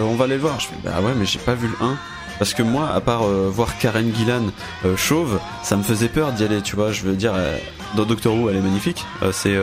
on 0.02 0.14
va 0.14 0.24
aller 0.24 0.34
le 0.34 0.40
voir. 0.40 0.58
Je 0.60 0.66
fais 0.66 0.74
Bah 0.84 1.00
ouais, 1.02 1.12
mais 1.16 1.24
j'ai 1.26 1.38
pas 1.38 1.54
vu 1.54 1.68
le 1.68 1.84
1. 1.86 1.96
Parce 2.38 2.54
que 2.54 2.62
moi, 2.62 2.88
à 2.94 3.00
part 3.00 3.22
euh, 3.24 3.48
voir 3.52 3.76
Karen 3.78 4.12
Gillan 4.14 4.42
euh, 4.84 4.96
chauve, 4.96 5.40
ça 5.64 5.76
me 5.76 5.82
faisait 5.82 6.06
peur 6.08 6.30
d'y 6.32 6.44
aller, 6.44 6.62
tu 6.62 6.76
vois. 6.76 6.92
Je 6.92 7.02
veux 7.02 7.14
dire, 7.16 7.32
dans 7.96 8.04
Doctor 8.04 8.32
Who, 8.34 8.48
elle 8.50 8.56
est 8.56 8.60
magnifique. 8.60 9.04
C'est 9.32 9.56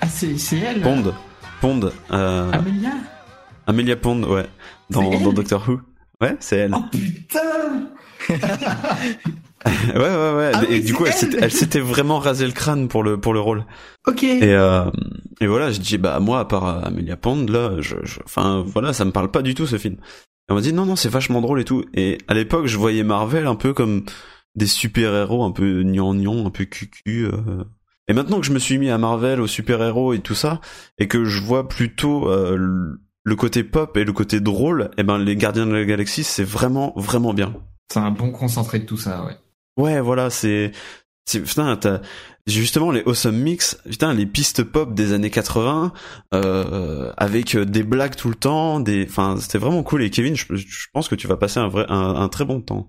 Ah, 0.00 0.06
c'est 0.08 0.56
elle 0.58 0.80
Pond. 0.82 1.12
Pond. 1.60 1.90
euh, 2.12 2.50
Amelia 2.52 2.90
Amelia 3.66 3.96
Pond, 3.96 4.22
ouais. 4.24 4.46
Dans, 4.90 5.08
dans 5.20 5.32
Doctor 5.32 5.64
Who. 5.68 5.80
Ouais, 6.20 6.36
c'est 6.40 6.56
elle. 6.58 6.74
Oh 6.74 6.82
putain 6.90 7.88
Ouais, 9.66 9.94
ouais, 9.94 10.32
ouais. 10.36 10.50
Ah 10.54 10.62
et 10.68 10.74
oui, 10.74 10.82
du 10.82 10.92
coup, 10.94 11.04
elle 11.06 11.50
s'était- 11.50 11.80
vraiment 11.80 12.18
rasé 12.18 12.44
le 12.46 12.52
crâne 12.52 12.88
pour 12.88 13.02
le, 13.02 13.18
pour 13.18 13.32
le 13.32 13.40
rôle. 13.40 13.64
Ok. 14.06 14.22
Et, 14.22 14.52
euh, 14.54 14.90
et 15.40 15.46
voilà, 15.46 15.70
je 15.70 15.80
dis, 15.80 15.96
bah, 15.96 16.20
moi, 16.20 16.40
à 16.40 16.44
part 16.44 16.66
euh, 16.66 16.80
Amelia 16.82 17.16
Pond, 17.16 17.46
là, 17.48 17.72
je, 17.80 17.96
je- 18.02 18.20
enfin, 18.24 18.62
voilà, 18.66 18.92
ça 18.92 19.04
me 19.06 19.10
parle 19.10 19.30
pas 19.30 19.40
du 19.42 19.54
tout, 19.54 19.66
ce 19.66 19.78
film. 19.78 19.94
Et 19.94 20.52
on 20.52 20.54
m'a 20.54 20.60
dit, 20.60 20.72
non, 20.74 20.84
non, 20.84 20.96
c'est 20.96 21.08
vachement 21.08 21.40
drôle 21.40 21.60
et 21.60 21.64
tout. 21.64 21.84
Et 21.94 22.18
à 22.28 22.34
l'époque, 22.34 22.66
je 22.66 22.76
voyais 22.76 23.02
Marvel 23.04 23.46
un 23.46 23.54
peu 23.54 23.72
comme 23.72 24.04
des 24.54 24.66
super-héros 24.66 25.42
un 25.44 25.50
peu 25.52 25.82
gnangnan, 25.82 26.46
un 26.46 26.50
peu 26.50 26.64
cucu. 26.66 27.24
euh. 27.26 27.64
Et 28.06 28.12
maintenant 28.12 28.40
que 28.40 28.46
je 28.46 28.52
me 28.52 28.58
suis 28.58 28.76
mis 28.76 28.90
à 28.90 28.98
Marvel, 28.98 29.40
aux 29.40 29.46
super-héros 29.46 30.12
et 30.12 30.18
tout 30.20 30.34
ça, 30.34 30.60
et 30.98 31.08
que 31.08 31.24
je 31.24 31.40
vois 31.40 31.68
plutôt 31.68 32.28
euh, 32.30 32.98
le- 33.24 33.36
côté 33.36 33.64
pop 33.64 33.96
et 33.96 34.04
le 34.04 34.12
côté 34.12 34.40
drôle, 34.40 34.90
et 34.98 35.02
ben, 35.02 35.18
les 35.18 35.36
Gardiens 35.36 35.66
de 35.66 35.72
la 35.72 35.84
Galaxie, 35.84 36.24
c'est 36.24 36.44
vraiment, 36.44 36.92
vraiment 36.96 37.34
bien. 37.34 37.54
C'est 37.92 37.98
un 38.00 38.10
bon 38.10 38.30
concentré 38.30 38.78
de 38.78 38.84
tout 38.86 38.96
ça, 38.96 39.24
ouais. 39.24 39.36
Ouais, 39.76 40.00
voilà, 40.00 40.30
c'est, 40.30 40.70
putain, 41.30 41.76
t'as, 41.76 42.00
justement, 42.46 42.90
les 42.92 43.02
Awesome 43.06 43.36
Mix, 43.36 43.78
putain, 43.88 44.14
les 44.14 44.26
pistes 44.26 44.62
pop 44.62 44.94
des 44.94 45.12
années 45.12 45.30
80, 45.30 45.92
euh, 46.34 47.12
avec 47.16 47.54
euh, 47.56 47.64
des 47.64 47.82
blagues 47.82 48.14
tout 48.14 48.28
le 48.28 48.34
temps, 48.36 48.78
des, 48.80 49.06
enfin, 49.08 49.36
c'était 49.40 49.58
vraiment 49.58 49.82
cool. 49.82 50.02
Et 50.02 50.10
Kevin, 50.10 50.36
je, 50.36 50.54
je 50.54 50.86
pense 50.92 51.08
que 51.08 51.14
tu 51.14 51.26
vas 51.26 51.36
passer 51.36 51.58
un 51.60 51.68
vrai, 51.68 51.86
un, 51.88 52.14
un 52.16 52.28
très 52.28 52.44
bon 52.44 52.60
temps. 52.60 52.86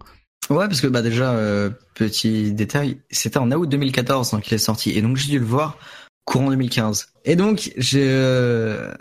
Ouais, 0.51 0.67
parce 0.67 0.79
que 0.79 0.85
bah 0.87 1.01
déjà, 1.01 1.31
euh, 1.33 1.71
petit 1.95 2.53
détail, 2.53 3.01
c'était 3.09 3.39
en 3.39 3.51
août 3.51 3.67
2014 3.67 4.33
hein, 4.35 4.41
qu'il 4.41 4.53
est 4.53 4.59
sorti, 4.59 4.91
et 4.91 5.01
donc 5.01 5.17
j'ai 5.17 5.31
dû 5.31 5.39
le 5.39 5.45
voir 5.45 5.79
courant 6.23 6.51
2015. 6.51 7.07
Et 7.23 7.35
donc 7.35 7.71
j'ai, 7.77 8.05
euh... 8.07 8.93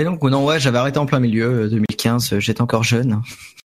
et 0.00 0.04
donc 0.04 0.22
non 0.22 0.44
ouais, 0.44 0.58
j'avais 0.60 0.78
arrêté 0.78 0.98
en 0.98 1.06
plein 1.06 1.20
milieu 1.20 1.64
euh, 1.64 1.68
2015, 1.68 2.32
euh, 2.32 2.40
j'étais 2.40 2.62
encore 2.62 2.84
jeune. 2.84 3.20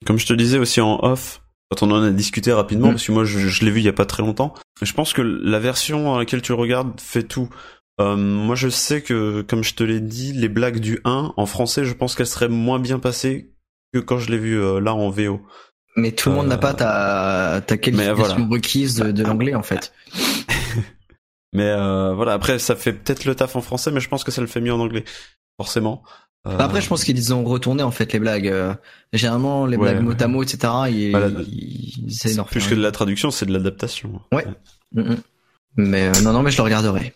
Comme 0.06 0.18
je 0.18 0.26
te 0.26 0.32
disais 0.32 0.58
aussi 0.58 0.80
en 0.80 0.98
off, 1.02 1.42
quand 1.70 1.86
on 1.86 1.90
en 1.90 2.02
a 2.02 2.10
discuté 2.10 2.52
rapidement, 2.52 2.88
Mm. 2.88 2.92
parce 2.92 3.06
que 3.06 3.12
moi, 3.12 3.24
je, 3.24 3.38
je 3.38 3.64
l'ai 3.64 3.70
vu 3.70 3.80
il 3.80 3.84
y 3.84 3.88
a 3.88 3.92
pas 3.92 4.06
très 4.06 4.22
longtemps, 4.22 4.54
je 4.82 4.92
pense 4.92 5.12
que 5.12 5.22
la 5.22 5.58
version 5.58 6.14
à 6.14 6.18
laquelle 6.18 6.42
tu 6.42 6.52
regardes 6.52 7.00
fait 7.00 7.22
tout. 7.24 7.48
Euh, 8.00 8.14
moi, 8.16 8.54
je 8.54 8.68
sais 8.68 9.02
que, 9.02 9.42
comme 9.42 9.64
je 9.64 9.74
te 9.74 9.82
l'ai 9.82 10.00
dit, 10.00 10.32
les 10.32 10.48
blagues 10.48 10.78
du 10.78 11.00
1, 11.04 11.32
en 11.36 11.46
français, 11.46 11.84
je 11.84 11.92
pense 11.94 12.14
qu'elles 12.14 12.26
seraient 12.28 12.48
moins 12.48 12.78
bien 12.78 12.98
passées 13.00 13.50
que 13.92 13.98
quand 13.98 14.18
je 14.18 14.30
l'ai 14.30 14.38
vu 14.38 14.56
euh, 14.60 14.80
là 14.80 14.94
en 14.94 15.10
VO. 15.10 15.40
Mais 15.96 16.12
tout 16.12 16.28
le 16.28 16.36
monde 16.36 16.46
Euh, 16.46 16.50
n'a 16.50 16.58
pas 16.58 16.74
ta, 16.74 17.60
ta 17.66 17.76
qualification 17.76 18.14
voilà. 18.16 18.46
requise 18.48 18.94
de, 18.96 19.10
de 19.10 19.24
l'anglais 19.24 19.56
en 19.56 19.64
fait. 19.64 19.92
Mais 21.54 21.64
euh, 21.64 22.14
voilà, 22.14 22.32
après 22.34 22.58
ça 22.58 22.76
fait 22.76 22.92
peut-être 22.92 23.24
le 23.24 23.34
taf 23.34 23.56
en 23.56 23.62
français, 23.62 23.90
mais 23.90 24.00
je 24.00 24.08
pense 24.08 24.24
que 24.24 24.30
ça 24.30 24.40
le 24.40 24.46
fait 24.46 24.60
mieux 24.60 24.72
en 24.72 24.80
anglais, 24.80 25.04
forcément. 25.58 26.02
Euh, 26.46 26.56
Bah, 26.56 26.64
Après, 26.64 26.80
je 26.80 26.88
pense 26.88 27.04
qu'ils 27.04 27.34
ont 27.34 27.42
retourné 27.44 27.82
en 27.82 27.90
fait 27.90 28.12
les 28.12 28.18
blagues. 28.20 28.48
Euh, 28.48 28.74
généralement, 29.12 29.66
les 29.66 29.76
Ouais, 29.76 29.92
blagues 29.92 30.04
mot 30.04 30.10
ouais. 30.12 30.22
à 30.22 30.28
mot, 30.28 30.42
etc. 30.42 30.72
Ils, 30.90 31.10
Voilà, 31.10 31.28
ils 31.50 32.04
essaient 32.08 32.28
c'est 32.28 32.44
plus 32.44 32.66
que 32.68 32.74
de 32.74 32.82
la 32.82 32.92
traduction, 32.92 33.30
c'est 33.30 33.46
de 33.46 33.52
l'adaptation. 33.52 34.20
Ouais. 34.32 34.46
Mm, 34.92 35.00
mm. 35.00 35.16
Mais 35.76 36.08
euh, 36.08 36.20
non, 36.22 36.32
non, 36.32 36.42
mais 36.42 36.50
je 36.50 36.56
le 36.58 36.62
regarderai. 36.64 37.14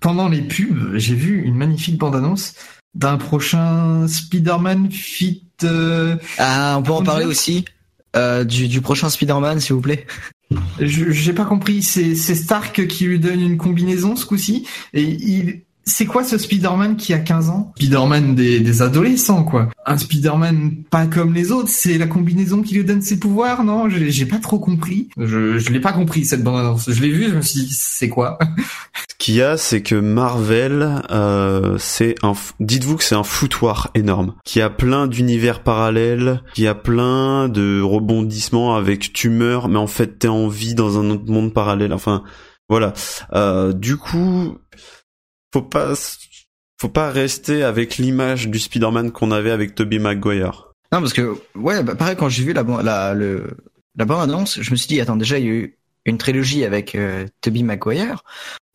Pendant 0.00 0.28
les 0.28 0.42
pubs, 0.42 0.96
j'ai 0.96 1.14
vu 1.14 1.42
une 1.42 1.56
magnifique 1.56 1.98
bande-annonce 1.98 2.54
d'un 2.94 3.16
prochain 3.18 4.06
Spider-Man 4.08 4.90
Fit. 4.90 5.44
euh, 5.64 6.16
Ah, 6.38 6.76
on 6.78 6.82
peut 6.82 6.92
en 6.92 7.02
parler 7.02 7.26
aussi 7.26 7.64
euh, 8.16 8.44
du, 8.44 8.66
du 8.68 8.80
prochain 8.80 9.08
Spider-Man, 9.10 9.60
s'il 9.60 9.74
vous 9.74 9.80
plaît. 9.82 10.06
Je- 10.80 11.10
J'ai 11.10 11.32
pas 11.32 11.44
compris. 11.44 11.82
C'est 11.82 12.14
c'est 12.14 12.34
Stark 12.34 12.86
qui 12.86 13.04
lui 13.04 13.18
donne 13.18 13.40
une 13.40 13.56
combinaison 13.56 14.16
ce 14.16 14.26
coup-ci. 14.26 14.66
Et 14.94 15.02
il. 15.02 15.62
C'est 15.90 16.06
quoi 16.06 16.22
ce 16.22 16.38
Spider-Man 16.38 16.96
qui 16.96 17.12
a 17.12 17.18
15 17.18 17.48
ans? 17.48 17.72
Spider-Man 17.76 18.36
des, 18.36 18.60
des 18.60 18.80
adolescents, 18.80 19.42
quoi. 19.42 19.68
Un 19.84 19.98
Spider-Man 19.98 20.84
pas 20.88 21.06
comme 21.06 21.34
les 21.34 21.50
autres, 21.50 21.68
c'est 21.68 21.98
la 21.98 22.06
combinaison 22.06 22.62
qui 22.62 22.76
lui 22.76 22.84
donne 22.84 23.02
ses 23.02 23.18
pouvoirs, 23.18 23.64
non? 23.64 23.88
J'ai 23.88 24.24
pas 24.24 24.38
trop 24.38 24.60
compris. 24.60 25.08
Je, 25.18 25.58
je 25.58 25.70
l'ai 25.70 25.80
pas 25.80 25.92
compris, 25.92 26.24
cette 26.24 26.44
bande-annonce. 26.44 26.88
Je 26.88 27.02
l'ai 27.02 27.10
vu, 27.10 27.28
je 27.28 27.34
me 27.34 27.42
suis 27.42 27.62
dit, 27.62 27.74
c'est 27.76 28.08
quoi? 28.08 28.38
Ce 29.10 29.16
qu'il 29.18 29.34
y 29.34 29.42
a, 29.42 29.56
c'est 29.56 29.82
que 29.82 29.96
Marvel, 29.96 31.02
euh, 31.10 31.76
c'est 31.78 32.14
un. 32.22 32.34
Dites-vous 32.60 32.96
que 32.96 33.04
c'est 33.04 33.16
un 33.16 33.24
foutoir 33.24 33.90
énorme, 33.94 34.34
qui 34.44 34.60
a 34.60 34.70
plein 34.70 35.08
d'univers 35.08 35.62
parallèles, 35.64 36.42
qui 36.54 36.68
a 36.68 36.74
plein 36.76 37.48
de 37.48 37.82
rebondissements 37.82 38.76
avec 38.76 39.12
tu 39.12 39.28
meurs, 39.28 39.68
mais 39.68 39.78
en 39.78 39.88
fait 39.88 40.20
t'es 40.20 40.28
en 40.28 40.46
vie 40.46 40.74
dans 40.74 41.00
un 41.00 41.10
autre 41.10 41.30
monde 41.30 41.52
parallèle. 41.52 41.92
Enfin, 41.92 42.22
voilà. 42.70 42.92
Euh, 43.34 43.72
du 43.72 43.96
coup, 43.96 44.56
faut 45.52 45.62
pas, 45.62 45.94
faut 46.80 46.88
pas 46.88 47.10
rester 47.10 47.62
avec 47.62 47.96
l'image 47.96 48.48
du 48.48 48.58
Spider-Man 48.58 49.12
qu'on 49.12 49.30
avait 49.30 49.50
avec 49.50 49.74
Tobey 49.74 49.98
Maguire. 49.98 50.72
Non, 50.92 51.00
parce 51.00 51.12
que, 51.12 51.36
ouais, 51.54 51.82
bah, 51.82 51.94
pareil, 51.94 52.16
quand 52.16 52.28
j'ai 52.28 52.44
vu 52.44 52.52
la, 52.52 52.62
la, 52.82 53.14
le, 53.14 53.56
la 53.96 54.04
bande-annonce, 54.04 54.60
je 54.60 54.70
me 54.70 54.76
suis 54.76 54.88
dit, 54.88 55.00
attends, 55.00 55.16
déjà, 55.16 55.38
il 55.38 55.44
y 55.44 55.48
a 55.48 55.52
eu 55.52 55.78
une 56.04 56.18
trilogie 56.18 56.64
avec 56.64 56.94
euh, 56.94 57.26
Tobey 57.40 57.62
Maguire. 57.62 58.24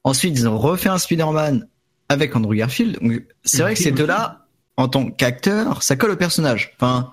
Ensuite, 0.03 0.37
ils 0.37 0.47
ont 0.47 0.57
refait 0.57 0.89
un 0.89 0.97
Spider-Man 0.97 1.67
avec 2.09 2.35
Andrew 2.35 2.53
Garfield. 2.53 2.99
C'est 3.43 3.61
vrai 3.61 3.73
que 3.73 3.79
ces 3.81 3.91
deux-là, 3.91 4.45
en 4.77 4.87
tant 4.87 5.09
qu'acteur, 5.09 5.81
ça 5.83 5.95
colle 5.95 6.11
au 6.11 6.15
personnage. 6.15 6.73
Enfin, 6.75 7.11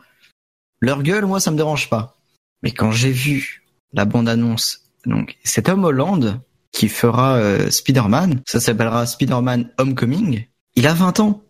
leur 0.80 1.02
gueule, 1.02 1.24
moi, 1.24 1.40
ça 1.40 1.50
me 1.50 1.56
dérange 1.56 1.88
pas. 1.88 2.18
Mais 2.62 2.72
quand 2.72 2.92
j'ai 2.92 3.10
vu 3.10 3.64
la 3.92 4.04
bande-annonce, 4.04 4.90
donc 5.06 5.36
cet 5.42 5.68
homme 5.68 5.84
Holland 5.84 6.40
qui 6.72 6.88
fera 6.88 7.34
euh, 7.36 7.70
Spider-Man, 7.70 8.40
ça 8.46 8.60
s'appellera 8.60 9.06
Spider-Man 9.06 9.68
Homecoming, 9.78 10.46
il 10.74 10.86
a 10.86 10.94
20 10.94 11.20
ans. 11.20 11.42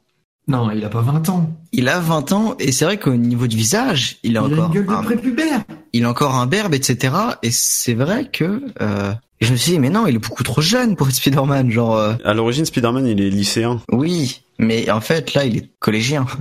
Non, 0.48 0.70
il 0.72 0.84
a 0.84 0.88
pas 0.88 1.00
20 1.02 1.28
ans. 1.28 1.50
Il 1.72 1.88
a 1.88 2.00
20 2.00 2.32
ans 2.32 2.56
et 2.58 2.72
c'est 2.72 2.84
vrai 2.84 2.98
qu'au 2.98 3.14
niveau 3.14 3.46
du 3.46 3.56
visage, 3.56 4.18
il 4.24 4.36
a 4.36 4.42
Il 4.48 4.58
a 4.58 4.62
encore 4.62 4.66
une 4.66 4.72
gueule 4.72 4.86
de 4.86 4.92
un, 4.92 5.02
prépubère. 5.02 5.62
il 5.92 6.04
a 6.04 6.10
encore 6.10 6.34
un 6.34 6.46
berbe, 6.46 6.74
etc. 6.74 7.14
Et 7.44 7.50
c'est 7.52 7.94
vrai 7.94 8.28
que 8.30 8.60
euh, 8.80 9.12
et 9.40 9.44
je 9.44 9.52
me 9.52 9.56
suis 9.56 9.72
dit 9.72 9.78
mais 9.78 9.90
non, 9.90 10.06
il 10.08 10.16
est 10.16 10.18
beaucoup 10.18 10.42
trop 10.42 10.60
jeune 10.60 10.96
pour 10.96 11.08
être 11.08 11.14
Spider-Man, 11.14 11.70
genre 11.70 11.96
euh, 11.96 12.14
À 12.24 12.34
l'origine, 12.34 12.64
Spider-Man, 12.64 13.06
il 13.06 13.20
est 13.20 13.30
lycéen. 13.30 13.80
oui, 13.92 14.42
mais 14.58 14.90
en 14.90 15.00
fait 15.00 15.34
là 15.34 15.44
il 15.44 15.56
est 15.56 15.70
collégien. 15.78 16.26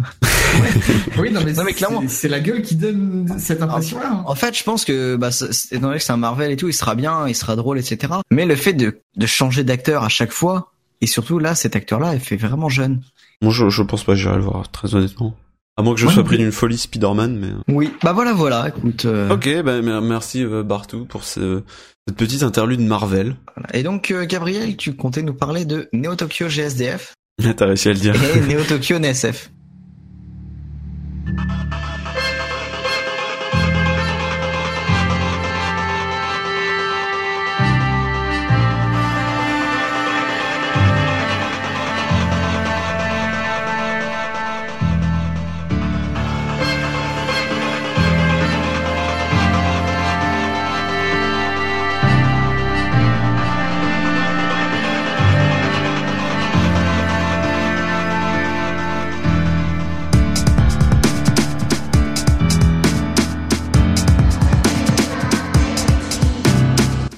Oui, 1.17 1.31
non, 1.31 1.41
mais, 1.45 1.53
Non, 1.53 1.63
mais 1.63 1.71
c'est- 1.71 1.77
clairement. 1.77 2.03
c'est 2.07 2.27
la 2.27 2.39
gueule 2.41 2.61
qui 2.61 2.75
donne 2.75 3.25
cette 3.37 3.61
impression-là. 3.61 4.21
En 4.25 4.35
fait, 4.35 4.57
je 4.57 4.63
pense 4.63 4.83
que, 4.83 5.15
bah, 5.15 5.29
étant 5.71 5.81
donné 5.87 5.97
que 5.97 6.03
c'est 6.03 6.11
un 6.11 6.17
Marvel 6.17 6.51
et 6.51 6.57
tout, 6.57 6.67
il 6.67 6.73
sera 6.73 6.93
bien, 6.95 7.25
il 7.27 7.35
sera 7.35 7.55
drôle, 7.55 7.79
etc. 7.79 8.13
Mais 8.31 8.45
le 8.45 8.55
fait 8.55 8.73
de, 8.73 8.99
de 9.15 9.25
changer 9.25 9.63
d'acteur 9.63 10.03
à 10.03 10.09
chaque 10.09 10.31
fois, 10.33 10.71
et 10.99 11.07
surtout 11.07 11.39
là, 11.39 11.55
cet 11.55 11.75
acteur-là, 11.77 12.13
il 12.15 12.19
fait 12.19 12.35
vraiment 12.35 12.67
jeune. 12.69 13.01
Moi, 13.41 13.53
je, 13.53 13.69
je 13.69 13.81
pense 13.81 14.03
pas 14.03 14.13
que 14.13 14.19
j'irai 14.19 14.35
le 14.35 14.41
voir, 14.41 14.69
très 14.69 14.93
honnêtement. 14.93 15.35
À 15.77 15.83
moins 15.83 15.93
que 15.95 16.01
je 16.01 16.07
sois 16.07 16.23
pris 16.25 16.37
d'une 16.37 16.51
folie 16.51 16.77
Spider-Man, 16.77 17.37
mais... 17.39 17.73
Oui. 17.73 17.91
Bah 18.03 18.11
voilà, 18.11 18.33
voilà. 18.33 18.67
Écoute. 18.67 19.05
euh, 19.05 19.29
Ok, 19.33 19.47
bah, 19.63 19.81
mer- 19.81 20.01
merci 20.01 20.43
euh, 20.43 20.63
Bartou 20.63 21.05
pour 21.05 21.23
ce- 21.23 21.63
cette 22.07 22.17
petite 22.17 22.43
interlude 22.43 22.81
Marvel. 22.81 23.35
voilà. 23.55 23.69
Et 23.73 23.83
donc, 23.83 24.11
euh, 24.11 24.25
Gabriel, 24.25 24.75
tu 24.75 24.95
comptais 24.95 25.21
nous 25.23 25.33
parler 25.33 25.63
de 25.63 25.87
Neo 25.93 26.15
Tokyo 26.15 26.49
GSDF 26.49 27.13
T'as 27.55 27.65
réussi 27.65 27.89
à 27.89 27.93
le 27.93 27.99
dire. 27.99 28.15
et 28.35 28.39
Neo 28.41 28.63
Tokyo 28.63 28.97
NSF. 28.99 29.49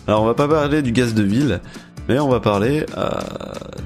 Alors 0.07 0.23
on 0.23 0.25
va 0.25 0.33
pas 0.33 0.47
parler 0.47 0.81
du 0.81 0.91
gaz 0.91 1.13
de 1.13 1.23
ville, 1.23 1.61
mais 2.09 2.19
on 2.19 2.27
va 2.27 2.41
parler 2.41 2.85
euh, 2.97 3.09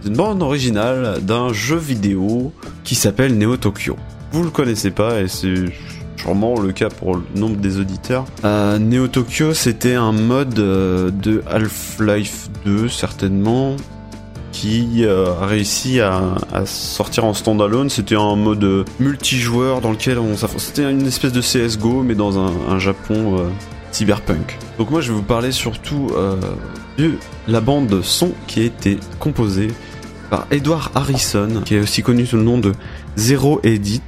d'une 0.04 0.16
bande 0.16 0.42
originale 0.42 1.20
d'un 1.22 1.54
jeu 1.54 1.78
vidéo 1.78 2.52
qui 2.84 2.96
s'appelle 2.96 3.38
Neo 3.38 3.58
Tokyo. 3.58 3.96
Vous 4.32 4.44
le 4.44 4.50
connaissez 4.50 4.90
pas 4.90 5.22
et 5.22 5.28
c'est 5.28 5.66
sûrement 6.18 6.60
le 6.60 6.72
cas 6.72 6.90
pour 6.90 7.16
le 7.16 7.22
nombre 7.36 7.58
des 7.58 7.80
auditeurs. 7.80 8.26
Euh, 8.46 8.80
Neo 8.80 9.08
Tokyo 9.08 9.54
c'était 9.54 9.94
un 9.94 10.12
mode 10.12 10.58
euh, 10.58 11.12
de 11.12 11.44
Half-Life 11.48 12.50
2 12.66 12.90
certainement 12.90 13.76
qui 14.52 15.06
a 15.06 15.46
réussi 15.46 16.00
à, 16.00 16.20
sortir 16.66 17.26
en 17.26 17.36
standalone. 17.36 17.92
C'était 17.92 18.16
un 18.16 18.36
mode 18.36 18.86
multijoueur 19.00 19.82
dans 19.82 19.92
lequel 19.92 20.18
on 20.18 20.36
s'affronte. 20.36 20.62
C'était 20.62 20.90
une 20.90 21.06
espèce 21.06 21.32
de 21.32 21.42
CSGO 21.42 22.02
mais 22.02 22.16
dans 22.16 22.40
un, 22.40 22.80
Japon 22.80 23.52
cyberpunk. 23.98 24.60
Donc 24.78 24.92
moi 24.92 25.02
je 25.02 25.12
vais 25.12 25.18
vous 25.18 25.24
parler 25.24 25.52
surtout 25.52 26.12
euh, 26.16 26.36
de 27.00 27.14
la 27.48 27.62
bande 27.62 28.02
son 28.04 28.32
qui 28.46 28.62
a 28.62 28.64
été 28.64 29.00
composée 29.20 29.70
par 30.30 30.46
Edward 30.52 30.92
Harrison, 30.94 31.62
qui 31.66 31.76
est 31.76 31.80
aussi 31.80 32.04
connu 32.04 32.26
sous 32.26 32.38
le 32.38 32.44
nom 32.44 32.60
de 32.60 32.74
Zero 33.16 33.60
Edit. 33.64 34.02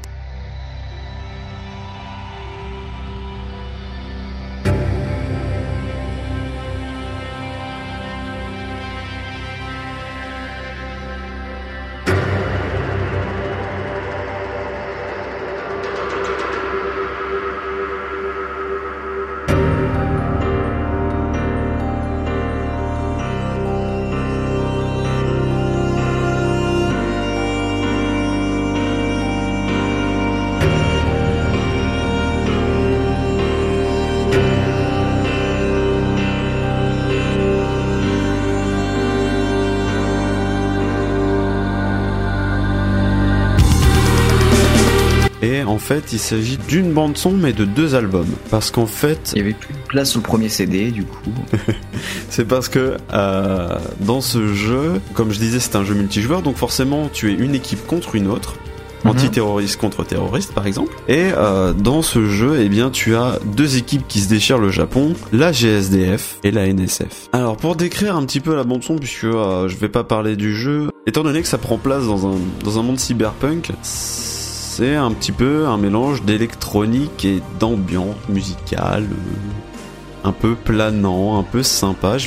Fait, 45.89 46.13
il 46.13 46.19
s'agit 46.19 46.59
d'une 46.67 46.93
bande 46.93 47.17
son 47.17 47.31
mais 47.31 47.51
de 47.51 47.65
deux 47.65 47.95
albums. 47.95 48.29
Parce 48.51 48.69
qu'en 48.69 48.85
fait, 48.85 49.31
Il 49.33 49.39
y 49.39 49.41
avait 49.41 49.53
plus 49.53 49.73
de 49.73 49.79
place 49.87 50.15
le 50.15 50.21
premier 50.21 50.47
CD, 50.47 50.91
du 50.91 51.03
coup. 51.03 51.31
C'est 52.29 52.45
parce 52.45 52.69
que 52.69 52.97
euh, 53.11 53.79
dans 54.01 54.21
ce 54.21 54.53
jeu, 54.53 55.01
comme 55.15 55.31
je 55.31 55.39
disais, 55.39 55.59
c'est 55.59 55.75
un 55.75 55.83
jeu 55.83 55.95
multijoueur, 55.95 56.43
donc 56.43 56.57
forcément 56.57 57.09
tu 57.11 57.31
es 57.31 57.33
une 57.33 57.55
équipe 57.55 57.85
contre 57.87 58.15
une 58.15 58.27
autre. 58.27 58.55
Mhm. 59.03 59.11
Antiterroriste 59.11 59.79
contre 59.79 60.03
terroriste 60.03 60.53
par 60.53 60.67
exemple. 60.67 60.93
Et 61.07 61.31
euh, 61.35 61.73
dans 61.73 62.01
ce 62.01 62.25
jeu, 62.27 62.59
eh 62.61 62.69
bien, 62.69 62.91
tu 62.91 63.15
as 63.15 63.39
deux 63.55 63.77
équipes 63.77 64.07
qui 64.07 64.19
se 64.19 64.29
déchirent 64.29 64.59
le 64.59 64.69
Japon, 64.69 65.13
la 65.31 65.51
GSDF 65.51 66.37
et 66.43 66.51
la 66.51 66.67
NSF. 66.71 67.29
Alors 67.33 67.57
pour 67.57 67.75
décrire 67.75 68.15
un 68.15 68.25
petit 68.25 68.41
peu 68.41 68.55
la 68.55 68.63
bande 68.63 68.83
son, 68.83 68.97
puisque 68.97 69.23
euh, 69.23 69.67
je 69.67 69.77
vais 69.77 69.89
pas 69.89 70.03
parler 70.03 70.35
du 70.35 70.55
jeu, 70.55 70.91
étant 71.07 71.23
donné 71.23 71.41
que 71.41 71.47
ça 71.47 71.57
prend 71.57 71.77
place 71.77 72.05
dans 72.05 72.27
un 72.27 72.35
dans 72.63 72.77
un 72.77 72.83
monde 72.83 72.99
cyberpunk, 72.99 73.71
c'est 73.81 74.38
un 74.81 75.11
petit 75.11 75.31
peu 75.31 75.67
un 75.67 75.77
mélange 75.77 76.23
d'électronique 76.23 77.25
et 77.25 77.41
d'ambiance 77.59 78.15
musicale, 78.29 79.03
euh, 79.03 80.27
un 80.27 80.31
peu 80.31 80.55
planant, 80.55 81.39
un 81.39 81.43
peu 81.43 81.63
sympa. 81.63 82.17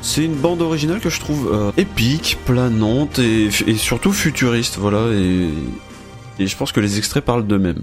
C'est 0.00 0.24
une 0.24 0.36
bande 0.36 0.62
originale 0.62 1.00
que 1.00 1.10
je 1.10 1.20
trouve 1.20 1.50
euh, 1.52 1.72
épique, 1.76 2.38
planante 2.44 3.18
et, 3.18 3.48
et 3.66 3.74
surtout 3.74 4.12
futuriste, 4.12 4.78
voilà. 4.78 5.12
Et, 5.12 5.50
et 6.38 6.46
je 6.46 6.56
pense 6.56 6.72
que 6.72 6.80
les 6.80 6.98
extraits 6.98 7.24
parlent 7.24 7.46
d'eux-mêmes. 7.46 7.82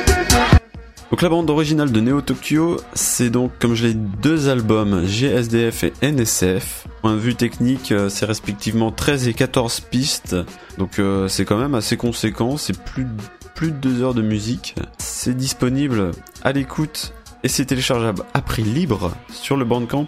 Donc 1.11 1.21
la 1.21 1.27
bande 1.27 1.49
originale 1.49 1.91
de 1.91 1.99
Neo 1.99 2.21
Tokyo, 2.21 2.77
c'est 2.93 3.29
donc 3.29 3.51
comme 3.59 3.75
je 3.75 3.85
l'ai 3.87 3.93
dit 3.93 4.07
deux 4.21 4.47
albums 4.47 5.05
GSDF 5.05 5.83
et 5.83 5.93
NSF. 6.01 6.87
Point 7.01 7.15
de 7.15 7.19
vue 7.19 7.35
technique, 7.35 7.91
euh, 7.91 8.07
c'est 8.07 8.25
respectivement 8.25 8.91
13 8.91 9.27
et 9.27 9.33
14 9.33 9.81
pistes. 9.81 10.37
Donc 10.77 10.99
euh, 10.99 11.27
c'est 11.27 11.43
quand 11.43 11.57
même 11.57 11.75
assez 11.75 11.97
conséquent, 11.97 12.55
c'est 12.55 12.81
plus 12.81 13.03
de, 13.03 13.09
plus 13.55 13.71
de 13.71 13.77
deux 13.77 14.01
heures 14.01 14.13
de 14.13 14.21
musique. 14.21 14.75
C'est 14.99 15.35
disponible 15.35 16.11
à 16.43 16.53
l'écoute 16.53 17.11
et 17.43 17.49
c'est 17.49 17.65
téléchargeable 17.65 18.23
à 18.33 18.41
prix 18.41 18.63
libre 18.63 19.11
sur 19.33 19.57
le 19.57 19.65
Bandcamp 19.65 20.07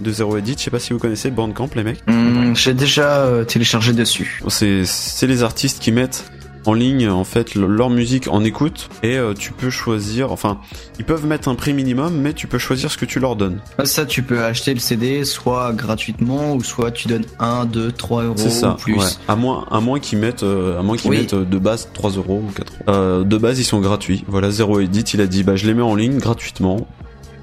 de 0.00 0.12
Zero 0.12 0.36
Edit. 0.36 0.54
Je 0.56 0.62
sais 0.62 0.70
pas 0.70 0.78
si 0.78 0.92
vous 0.92 1.00
connaissez 1.00 1.32
Bandcamp 1.32 1.70
les 1.74 1.82
mecs. 1.82 2.02
Hum, 2.06 2.54
J'ai 2.54 2.74
déjà 2.74 3.22
euh, 3.24 3.42
téléchargé 3.44 3.92
dessus. 3.92 4.40
C'est 4.46 4.84
c'est 4.84 5.26
les 5.26 5.42
artistes 5.42 5.82
qui 5.82 5.90
mettent 5.90 6.30
en 6.66 6.72
ligne 6.72 7.08
en 7.08 7.24
fait 7.24 7.54
le- 7.54 7.66
leur 7.66 7.90
musique 7.90 8.28
en 8.28 8.42
écoute 8.44 8.88
et 9.02 9.16
euh, 9.18 9.34
tu 9.34 9.52
peux 9.52 9.70
choisir. 9.70 10.32
Enfin, 10.32 10.58
ils 10.98 11.04
peuvent 11.04 11.26
mettre 11.26 11.48
un 11.48 11.54
prix 11.54 11.72
minimum, 11.74 12.14
mais 12.20 12.32
tu 12.32 12.46
peux 12.46 12.58
choisir 12.58 12.90
ce 12.90 12.96
que 12.98 13.04
tu 13.04 13.20
leur 13.20 13.36
donnes. 13.36 13.58
Ah, 13.78 13.84
Ça, 13.84 14.06
tu 14.06 14.22
peux 14.22 14.42
acheter 14.42 14.72
le 14.74 14.80
CD 14.80 15.24
soit 15.24 15.72
gratuitement 15.72 16.54
ou 16.54 16.62
soit 16.64 16.90
tu 16.90 17.08
donnes 17.08 17.26
1, 17.38 17.66
2, 17.66 17.92
3 17.92 18.24
euros 18.24 18.34
C'est 18.36 18.50
ça. 18.50 18.72
ou 18.72 18.76
plus. 18.76 18.94
ouais. 18.96 19.04
À 19.28 19.36
moins, 19.36 19.66
à 19.70 19.80
moins 19.80 20.00
qu'ils 20.00 20.18
mettent, 20.18 20.42
euh, 20.42 20.78
à 20.78 20.82
moins 20.82 20.96
qu'ils 20.96 21.10
Oui. 21.10 21.18
mettent 21.18 21.34
euh, 21.34 21.44
de 21.44 21.58
base 21.58 21.88
3 21.92 22.10
euros 22.12 22.42
ou 22.48 22.50
4 22.52 22.72
euros. 22.88 23.24
De 23.24 23.36
base, 23.38 23.58
ils 23.60 23.64
sont 23.64 23.80
gratuits. 23.80 24.24
Voilà, 24.28 24.50
Zero 24.50 24.80
Edit, 24.80 25.00
il 25.14 25.20
a 25.20 25.26
dit, 25.26 25.42
bah, 25.42 25.56
je 25.56 25.66
les 25.66 25.74
mets 25.74 25.82
en 25.82 25.94
ligne 25.94 26.18
gratuitement. 26.18 26.86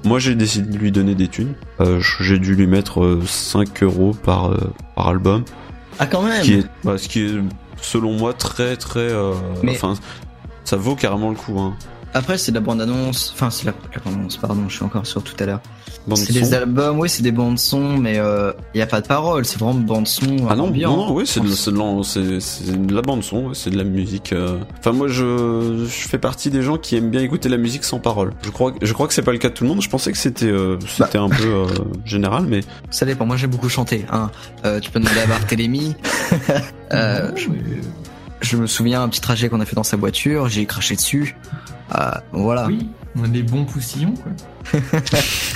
Moi, 0.04 0.18
j'ai 0.18 0.34
décidé 0.34 0.68
de 0.72 0.78
lui 0.78 0.90
donner 0.90 1.14
des 1.14 1.28
thunes. 1.28 1.54
Euh, 1.80 2.00
j'ai 2.20 2.40
dû 2.40 2.56
lui 2.56 2.66
mettre 2.66 3.04
euh, 3.04 3.22
5 3.24 3.84
euros 3.84 4.10
par, 4.24 4.50
euh, 4.50 4.56
par 4.96 5.06
album. 5.08 5.44
Ah, 6.00 6.06
quand 6.06 6.22
même 6.22 6.40
Ce 6.40 6.46
qui 6.46 6.54
est, 6.54 6.66
bah, 6.82 6.98
ce 6.98 7.08
qui 7.08 7.20
est, 7.20 7.30
selon 7.82 8.12
moi, 8.12 8.32
très, 8.32 8.76
très, 8.76 9.00
euh, 9.00 9.34
enfin, 9.68 9.94
ça 10.64 10.76
vaut 10.76 10.96
carrément 10.96 11.30
le 11.30 11.36
coup, 11.36 11.58
hein. 11.60 11.76
Après, 12.14 12.36
c'est 12.38 12.52
de 12.52 12.56
la 12.56 12.60
bande-annonce. 12.60 13.32
Enfin, 13.34 13.50
c'est 13.50 13.64
la, 13.66 13.72
la 13.94 14.00
bande-annonce, 14.00 14.36
pardon, 14.36 14.64
je 14.68 14.74
suis 14.74 14.84
encore 14.84 15.06
sur 15.06 15.22
tout 15.22 15.34
à 15.38 15.46
l'heure. 15.46 15.60
C'est 16.14 16.32
des 16.32 16.52
albums, 16.52 16.98
oui, 16.98 17.08
c'est 17.08 17.22
des 17.22 17.30
bandes-son, 17.32 17.96
mais 17.96 18.14
il 18.14 18.18
euh, 18.20 18.52
y 18.74 18.82
a 18.82 18.86
pas 18.86 19.00
de 19.00 19.06
paroles, 19.06 19.44
c'est 19.44 19.58
vraiment 19.58 19.78
bande-son. 19.78 20.46
Ah 20.50 20.56
non, 20.56 20.64
ambiant. 20.64 20.96
non, 20.96 21.06
non, 21.06 21.14
oui, 21.14 21.26
c'est 21.26 21.40
de, 21.40 22.92
la 22.92 23.02
bande 23.02 23.22
son, 23.22 23.46
ouais, 23.46 23.54
c'est 23.54 23.70
de 23.70 23.78
la 23.78 23.84
musique. 23.84 24.32
euh. 24.32 24.58
Enfin, 24.80 24.92
moi, 24.92 25.06
je, 25.06 25.84
je 25.86 26.08
fais 26.08 26.18
partie 26.18 26.50
des 26.50 26.62
gens 26.62 26.76
qui 26.76 26.96
aiment 26.96 27.10
bien 27.10 27.20
écouter 27.20 27.48
la 27.48 27.56
musique 27.56 27.84
sans 27.84 28.00
parole. 28.00 28.32
Je 28.42 28.50
crois, 28.50 28.72
je 28.82 28.92
crois 28.92 29.06
que 29.06 29.14
c'est 29.14 29.22
pas 29.22 29.32
le 29.32 29.38
cas 29.38 29.48
de 29.48 29.54
tout 29.54 29.62
le 29.64 29.70
monde. 29.70 29.80
Je 29.80 29.88
pensais 29.88 30.10
que 30.10 30.18
c'était, 30.18 30.46
euh, 30.46 30.76
c'était 30.88 31.18
un 31.18 31.28
peu 31.28 31.44
euh, 31.44 31.66
général, 32.04 32.46
mais 32.48 32.60
Ça 32.90 33.06
dépend, 33.06 33.24
moi 33.24 33.36
j'aime 33.36 33.50
beaucoup 33.50 33.68
chanter. 33.68 34.04
Hein. 34.10 34.30
Euh, 34.64 34.80
tu 34.80 34.90
peux 34.90 34.98
demander 34.98 35.20
à 35.20 35.26
Barthélémy. 35.26 35.94
euh, 36.92 37.30
je 38.40 38.56
me 38.56 38.66
souviens 38.66 39.02
un 39.02 39.08
petit 39.08 39.20
trajet 39.20 39.48
qu'on 39.48 39.60
a 39.60 39.64
fait 39.64 39.76
dans 39.76 39.84
sa 39.84 39.96
voiture, 39.96 40.48
j'ai 40.48 40.66
craché 40.66 40.96
dessus. 40.96 41.36
Euh, 41.94 42.10
voilà. 42.32 42.66
Oui, 42.66 42.88
on 43.16 43.24
a 43.24 43.28
des 43.28 43.42
bons 43.42 43.64
poussillons, 43.64 44.14
quoi. 44.14 44.32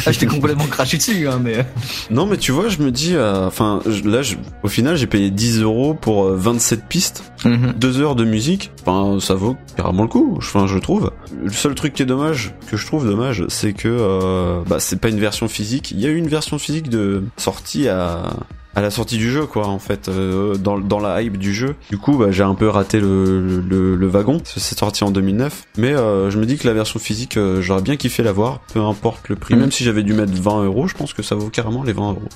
Ah, 0.08 0.12
je 0.12 0.18
t'ai 0.20 0.26
complètement 0.26 0.66
craché 0.66 0.98
dessus, 0.98 1.26
hein, 1.28 1.40
mais. 1.42 1.66
non, 2.10 2.26
mais 2.26 2.36
tu 2.36 2.52
vois, 2.52 2.68
je 2.68 2.78
me 2.78 2.90
dis, 2.92 3.14
euh, 3.16 3.46
enfin, 3.46 3.80
là, 4.04 4.22
je- 4.22 4.36
au 4.62 4.68
final, 4.68 4.96
j'ai 4.96 5.06
payé 5.08 5.30
10 5.30 5.60
euros 5.62 5.94
pour 5.94 6.24
euh, 6.26 6.36
27 6.36 6.86
pistes, 6.86 7.32
Mhm. 7.44 7.72
deux 7.76 8.00
heures 8.00 8.14
de 8.14 8.24
musique. 8.24 8.70
Enfin, 8.86 9.18
ça 9.20 9.34
vaut 9.34 9.56
carrément 9.76 10.02
le 10.02 10.08
coup. 10.08 10.34
Enfin, 10.36 10.66
je 10.66 10.78
trouve. 10.78 11.10
Le 11.42 11.50
seul 11.50 11.74
truc 11.74 11.92
qui 11.94 12.02
est 12.02 12.06
dommage, 12.06 12.54
que 12.70 12.76
je 12.76 12.86
trouve 12.86 13.04
dommage, 13.06 13.44
c'est 13.48 13.72
que, 13.72 13.88
euh, 13.88 14.60
bah, 14.66 14.78
c'est 14.78 15.00
pas 15.00 15.08
une 15.08 15.18
version 15.20 15.48
physique. 15.48 15.90
Il 15.92 16.00
y 16.00 16.06
a 16.06 16.08
eu 16.10 16.16
une 16.16 16.28
version 16.28 16.58
physique 16.58 16.88
de 16.88 17.24
sortie 17.36 17.88
à 17.88 18.24
à 18.76 18.82
la 18.82 18.90
sortie 18.90 19.16
du 19.16 19.30
jeu 19.32 19.46
quoi 19.46 19.66
en 19.66 19.78
fait 19.78 20.08
euh, 20.08 20.54
dans, 20.56 20.78
dans 20.78 21.00
la 21.00 21.22
hype 21.22 21.38
du 21.38 21.52
jeu. 21.52 21.74
Du 21.90 21.98
coup 21.98 22.16
bah, 22.16 22.30
j'ai 22.30 22.44
un 22.44 22.54
peu 22.54 22.68
raté 22.68 23.00
le, 23.00 23.60
le, 23.60 23.96
le 23.96 24.06
wagon. 24.06 24.40
C'est 24.44 24.78
sorti 24.78 25.02
en 25.02 25.10
2009 25.10 25.64
mais 25.78 25.94
euh, 25.94 26.30
je 26.30 26.38
me 26.38 26.46
dis 26.46 26.56
que 26.56 26.68
la 26.68 26.74
version 26.74 27.00
physique 27.00 27.36
euh, 27.36 27.60
j'aurais 27.62 27.82
bien 27.82 27.96
kiffé 27.96 28.22
l'avoir. 28.22 28.60
Peu 28.72 28.80
importe 28.80 29.28
le 29.28 29.36
prix. 29.36 29.54
Mhm. 29.54 29.60
même 29.62 29.72
si 29.72 29.82
j'avais 29.82 30.02
dû 30.02 30.12
mettre 30.12 30.32
20 30.32 30.64
euros 30.64 30.86
je 30.86 30.94
pense 30.94 31.14
que 31.14 31.22
ça 31.22 31.34
vaut 31.34 31.48
carrément 31.48 31.82
les 31.82 31.92
20 31.92 32.10
euros. 32.10 32.28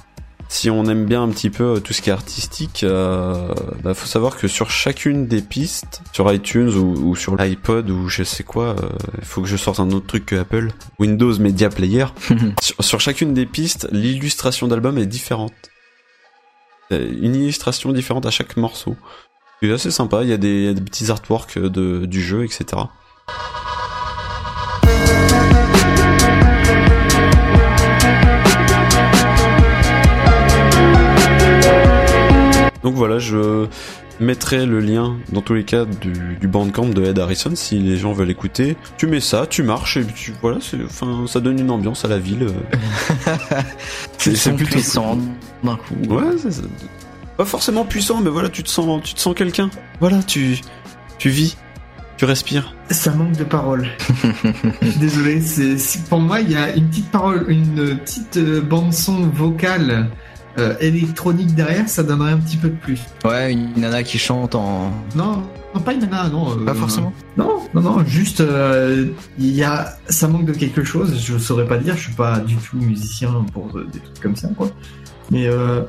Si 0.52 0.68
on 0.68 0.84
aime 0.86 1.06
bien 1.06 1.22
un 1.22 1.28
petit 1.28 1.48
peu 1.48 1.76
euh, 1.76 1.78
tout 1.78 1.92
ce 1.92 2.02
qui 2.02 2.10
est 2.10 2.12
artistique, 2.12 2.82
euh, 2.82 3.54
bah, 3.84 3.94
faut 3.94 4.08
savoir 4.08 4.36
que 4.36 4.48
sur 4.48 4.68
chacune 4.68 5.28
des 5.28 5.42
pistes, 5.42 6.02
sur 6.12 6.30
iTunes 6.32 6.70
ou, 6.70 7.10
ou 7.10 7.14
sur 7.14 7.36
l'iPod 7.36 7.88
ou 7.88 8.08
je 8.08 8.24
sais 8.24 8.42
quoi, 8.42 8.70
euh, 8.70 8.88
il 9.18 9.24
faut 9.24 9.42
que 9.42 9.46
je 9.46 9.56
sorte 9.56 9.78
un 9.78 9.92
autre 9.92 10.08
truc 10.08 10.26
que 10.26 10.34
Apple, 10.34 10.72
Windows 10.98 11.38
Media 11.38 11.68
Player. 11.68 12.06
sur, 12.60 12.74
sur 12.82 13.00
chacune 13.00 13.32
des 13.32 13.46
pistes, 13.46 13.86
l'illustration 13.92 14.66
d'album 14.66 14.98
est 14.98 15.06
différente. 15.06 15.52
Euh, 16.92 17.12
Une 17.20 17.34
illustration 17.34 17.92
différente 17.92 18.26
à 18.26 18.30
chaque 18.30 18.56
morceau. 18.56 18.96
C'est 19.62 19.70
assez 19.70 19.90
sympa, 19.90 20.22
il 20.22 20.30
y 20.30 20.32
a 20.32 20.38
des, 20.38 20.74
petits 20.74 21.10
artworks 21.10 21.58
du 21.58 22.22
jeu, 22.22 22.44
etc. 22.44 22.64
Donc 32.82 32.94
voilà, 32.94 33.18
je 33.18 33.66
mettrai 34.20 34.66
le 34.66 34.80
lien 34.80 35.16
dans 35.32 35.40
tous 35.40 35.54
les 35.54 35.64
cas 35.64 35.84
du, 35.84 36.36
du 36.38 36.48
bandcamp 36.48 36.88
de 36.88 37.04
Ed 37.04 37.18
Harrison 37.18 37.52
si 37.54 37.78
les 37.78 37.96
gens 37.96 38.12
veulent 38.12 38.30
écouter. 38.30 38.76
Tu 38.96 39.06
mets 39.06 39.20
ça, 39.20 39.46
tu 39.48 39.62
marches 39.62 39.96
et 39.96 40.04
tu, 40.06 40.32
voilà, 40.42 40.58
c'est, 40.60 40.78
enfin, 40.84 41.24
ça 41.26 41.40
donne 41.40 41.58
une 41.58 41.70
ambiance 41.70 42.04
à 42.04 42.08
la 42.08 42.18
ville. 42.18 42.46
C'est 44.18 44.36
c'est 44.36 44.52
plutôt 44.52 44.72
puissant 44.72 45.18
d'un 45.64 45.76
coup. 45.76 45.94
Ouais, 46.08 46.36
c'est 46.36 46.50
ça. 46.50 46.62
Pas 47.38 47.46
forcément 47.46 47.86
puissant, 47.86 48.20
mais 48.20 48.28
voilà, 48.28 48.50
tu 48.50 48.62
te 48.62 48.68
sens, 48.68 49.02
tu 49.02 49.14
te 49.14 49.20
sens 49.20 49.34
quelqu'un. 49.34 49.70
Voilà, 49.98 50.22
tu, 50.22 50.60
tu 51.16 51.30
vis, 51.30 51.56
tu 52.18 52.26
respires. 52.26 52.74
Ça 52.90 53.12
manque 53.12 53.32
de 53.38 53.44
paroles. 53.44 53.88
Désolé, 55.00 55.40
c'est 55.40 56.04
pour 56.10 56.18
moi 56.18 56.40
il 56.40 56.50
y 56.50 56.56
a 56.56 56.74
une 56.74 56.88
petite 56.90 57.10
parole, 57.10 57.46
une 57.48 57.96
petite 57.96 58.36
euh, 58.36 58.60
bande 58.60 58.92
son 58.92 59.28
vocale 59.28 60.10
euh, 60.58 60.74
électronique 60.80 61.54
derrière, 61.54 61.88
ça 61.88 62.02
donnerait 62.02 62.32
un 62.32 62.38
petit 62.38 62.56
peu 62.56 62.68
de 62.68 62.76
plus. 62.76 63.00
Ouais, 63.24 63.52
une 63.52 63.72
nana 63.76 64.02
qui 64.02 64.18
chante 64.18 64.54
en. 64.54 64.90
Non, 65.14 65.42
non 65.74 65.80
pas 65.80 65.92
une 65.92 66.00
nana, 66.00 66.28
non. 66.28 66.50
euh, 66.58 66.64
Pas 66.64 66.74
forcément. 66.74 67.12
Non, 67.36 67.60
non, 67.74 67.80
non, 67.82 68.04
juste 68.04 68.40
euh, 68.40 69.06
il 69.38 69.50
y 69.50 69.62
a, 69.62 69.94
ça 70.08 70.26
manque 70.28 70.44
de 70.46 70.52
quelque 70.52 70.82
chose. 70.84 71.16
Je 71.22 71.38
saurais 71.38 71.66
pas 71.66 71.78
dire, 71.78 71.96
je 71.96 72.02
suis 72.04 72.12
pas 72.14 72.38
du 72.40 72.56
tout 72.56 72.76
musicien 72.76 73.44
pour 73.52 73.68
euh, 73.76 73.86
des 73.92 74.00
trucs 74.00 74.20
comme 74.20 74.36
ça, 74.36 74.48
quoi. 74.56 74.68
Mais 75.30 75.46
euh, 75.46 75.82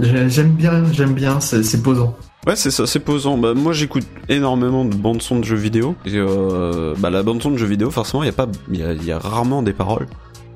j'ai- 0.00 0.28
j'aime 0.28 0.52
bien, 0.52 0.84
j'aime 0.92 1.12
bien, 1.14 1.38
c'est 1.40 1.62
c'est 1.62 1.82
posant. 1.82 2.16
Ouais, 2.44 2.56
c'est 2.56 2.72
ça, 2.72 2.88
c'est 2.88 2.98
posant. 2.98 3.38
Bah, 3.38 3.54
moi, 3.54 3.72
j'écoute 3.72 4.04
énormément 4.28 4.84
de 4.84 4.96
bandes 4.96 5.22
son 5.22 5.38
de 5.38 5.44
jeux 5.44 5.54
vidéo. 5.54 5.94
Et 6.04 6.14
euh, 6.16 6.92
bah, 6.98 7.08
la 7.08 7.22
bande 7.22 7.40
son 7.40 7.52
de 7.52 7.56
jeux 7.56 7.68
vidéo, 7.68 7.92
forcément, 7.92 8.24
il 8.24 8.26
y 8.26 8.30
a 8.30 8.32
pas, 8.32 8.48
il 8.72 8.80
y 8.80 8.82
a, 8.82 8.92
il 8.94 9.04
y 9.04 9.12
a 9.12 9.18
rarement 9.20 9.62
des 9.62 9.72
paroles. 9.72 10.08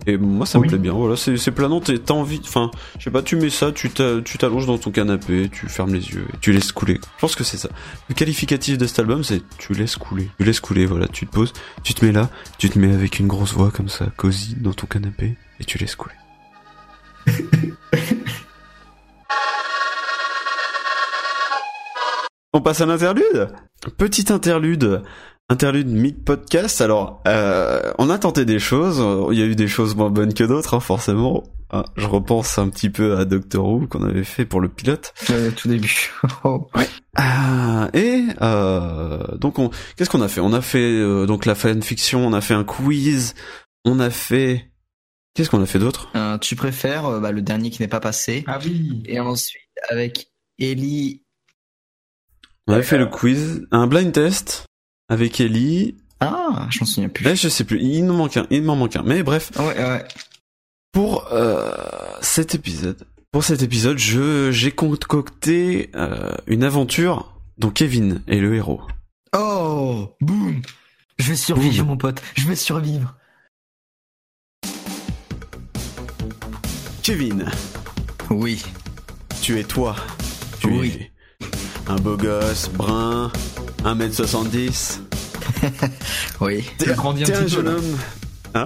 Et 0.09 0.17
moi, 0.17 0.47
ça 0.47 0.59
Oui. 0.59 0.67
me 0.67 0.69
plaît 0.71 0.79
bien. 0.79 0.93
Voilà, 0.93 1.17
c'est 1.17 1.51
planant. 1.51 1.81
t'es- 1.81 1.99
T'as 1.99 2.15
envie, 2.15 2.41
enfin, 2.45 2.71
je 2.99 3.05
sais 3.05 3.11
pas, 3.11 3.23
tu 3.23 3.35
mets 3.37 3.51
ça, 3.51 3.73
tu 3.73 3.91
t'a- 3.91 4.21
tu 4.23 4.39
t'allonges 4.39 4.67
dans 4.67 4.79
ton 4.79 4.91
canapé, 4.93 5.49
tu 5.53 5.69
fermes 5.69 5.93
les 5.95 6.09
yeux, 6.11 6.27
et 6.33 6.37
tu 6.41 6.53
laisses 6.53 6.71
couler. 6.73 7.01
Je 7.17 7.21
pense 7.21 7.35
que 7.35 7.43
c'est 7.45 7.57
ça. 7.57 7.69
Le 8.09 8.15
qualificatif 8.15 8.79
de 8.79 8.87
cet 8.87 9.01
album, 9.01 9.25
c'est 9.25 9.43
tu 9.59 9.73
laisses 9.75 9.97
couler. 9.97 10.31
Tu 10.39 10.45
laisses 10.45 10.61
couler. 10.61 10.87
Voilà, 10.87 11.09
tu 11.09 11.27
te 11.27 11.33
poses, 11.33 11.53
tu 11.83 11.93
te 11.95 12.05
mets 12.05 12.13
là, 12.13 12.31
tu 12.59 12.71
te 12.71 12.79
mets 12.79 12.93
avec 12.95 13.19
une 13.19 13.27
grosse 13.27 13.53
voix 13.53 13.71
comme 13.73 13.89
ça, 13.89 14.07
cosy, 14.17 14.55
dans 14.61 14.73
ton 14.73 14.87
canapé, 14.87 15.37
et 15.59 15.65
tu 15.65 15.77
laisses 15.79 15.97
couler. 15.97 16.15
On 22.53 22.61
passe 22.61 22.81
à 22.81 22.87
l'interlude? 22.87 23.49
Petit 23.99 24.33
interlude 24.33 25.03
Interlude 25.49 25.89
mid-podcast. 25.89 26.81
Alors, 26.81 27.23
euh, 27.29 27.93
on 27.99 28.11
a 28.11 28.19
tenté 28.19 28.45
des 28.45 28.59
choses. 28.59 28.99
Il 29.31 29.39
y 29.39 29.43
a 29.43 29.47
eu 29.47 29.55
des 29.55 29.69
choses 29.69 29.95
moins 29.95 30.11
bonnes 30.11 30.35
que 30.35 30.43
d'autres, 30.43 30.75
hein, 30.75 30.81
forcément. 30.81 31.45
Ah, 31.71 31.85
je 31.97 32.07
repense 32.07 32.59
un 32.59 32.69
petit 32.69 32.91
peu 32.91 33.17
à 33.17 33.25
Doctor 33.25 33.67
Who 33.67 33.89
qu'on 33.89 34.05
avait 34.05 34.25
fait 34.25 34.45
pour 34.45 34.61
le 34.61 34.69
pilote. 34.69 35.13
Euh, 35.31 35.51
tout 35.51 35.69
début. 35.69 36.13
Oh. 36.45 36.69
Ah, 37.17 37.89
et 37.95 38.23
euh, 38.43 39.37
donc, 39.39 39.59
on, 39.59 39.71
qu'est-ce 39.97 40.11
qu'on 40.11 40.21
a 40.21 40.29
fait? 40.29 40.41
On 40.41 40.53
a 40.53 40.61
fait 40.61 40.79
euh, 40.79 41.27
donc 41.27 41.45
la 41.45 41.55
fanfiction, 41.55 42.27
on 42.27 42.33
a 42.33 42.41
fait 42.41 42.55
un 42.55 42.63
quiz, 42.63 43.35
on 43.85 43.99
a 44.01 44.11
fait... 44.11 44.71
Qu'est-ce 45.35 45.51
qu'on 45.51 45.63
a 45.63 45.67
fait 45.67 45.79
d'autre? 45.79 46.11
Euh, 46.15 46.39
tu 46.39 46.57
préfères 46.57 47.07
euh, 47.07 47.21
bah, 47.21 47.33
le 47.33 47.43
dernier 47.43 47.71
qui 47.71 47.83
n'est 47.83 47.89
pas 47.89 48.01
passé. 48.01 48.45
Ah 48.47 48.59
oui. 48.65 49.03
Et 49.07 49.19
ensuite, 49.19 49.63
avec 49.89 50.31
Ellie. 50.59 51.23
On 52.67 52.75
avait 52.75 52.83
fait 52.83 52.99
le 52.99 53.07
quiz, 53.07 53.67
un 53.71 53.87
blind 53.87 54.13
test 54.13 54.67
avec 55.09 55.41
Ellie. 55.41 55.97
Ah, 56.21 56.67
je 56.71 56.81
m'en 56.81 56.87
souviens 56.87 57.09
plus. 57.09 57.25
Là, 57.25 57.35
je 57.35 57.49
sais 57.49 57.65
plus, 57.65 57.81
il 57.81 58.05
m'en 58.05 58.15
manque 58.15 58.37
un, 58.37 58.47
il 58.51 58.63
m'en 58.63 58.77
manque 58.77 58.97
un. 58.97 59.03
Mais 59.03 59.23
bref, 59.23 59.51
Ouais, 59.59 59.77
ouais. 59.77 60.05
pour 60.93 61.27
euh, 61.33 61.73
cet 62.23 62.55
épisode, 62.55 63.07
pour 63.33 63.45
cet 63.45 63.63
épisode, 63.63 63.99
je 63.99 64.51
j'ai 64.51 64.71
concocté 64.73 65.91
euh, 65.95 66.33
une 66.47 66.65
aventure 66.65 67.35
dont 67.59 67.71
Kevin 67.71 68.23
est 68.29 68.39
le 68.39 68.55
héros. 68.55 68.81
Oh, 69.37 70.15
boum. 70.21 70.63
Je 71.19 71.29
vais 71.31 71.37
survivre, 71.37 71.85
mon 71.85 71.97
pote. 71.97 72.23
Je 72.35 72.47
vais 72.49 72.57
survivre. 72.57 73.15
Kevin, 77.03 77.47
Oui. 78.31 78.63
tu 79.43 79.59
es 79.59 79.65
toi. 79.65 79.95
Tu 80.61 80.67
Oui. 80.69 80.93
es 80.99 81.11
un 81.87 81.97
beau 81.97 82.17
gosse, 82.17 82.69
brun, 82.71 83.31
1m70. 83.85 84.99
Oui. 86.41 86.65
Tu 86.79 86.87
le 86.89 86.95
grandis 86.95 87.23
un 87.23 87.27
T'es 87.27 87.35
un 87.35 87.43
petit 87.45 87.55
peu. 87.57 87.63
jeune 87.63 87.67
là. 87.67 88.61
homme. 88.61 88.65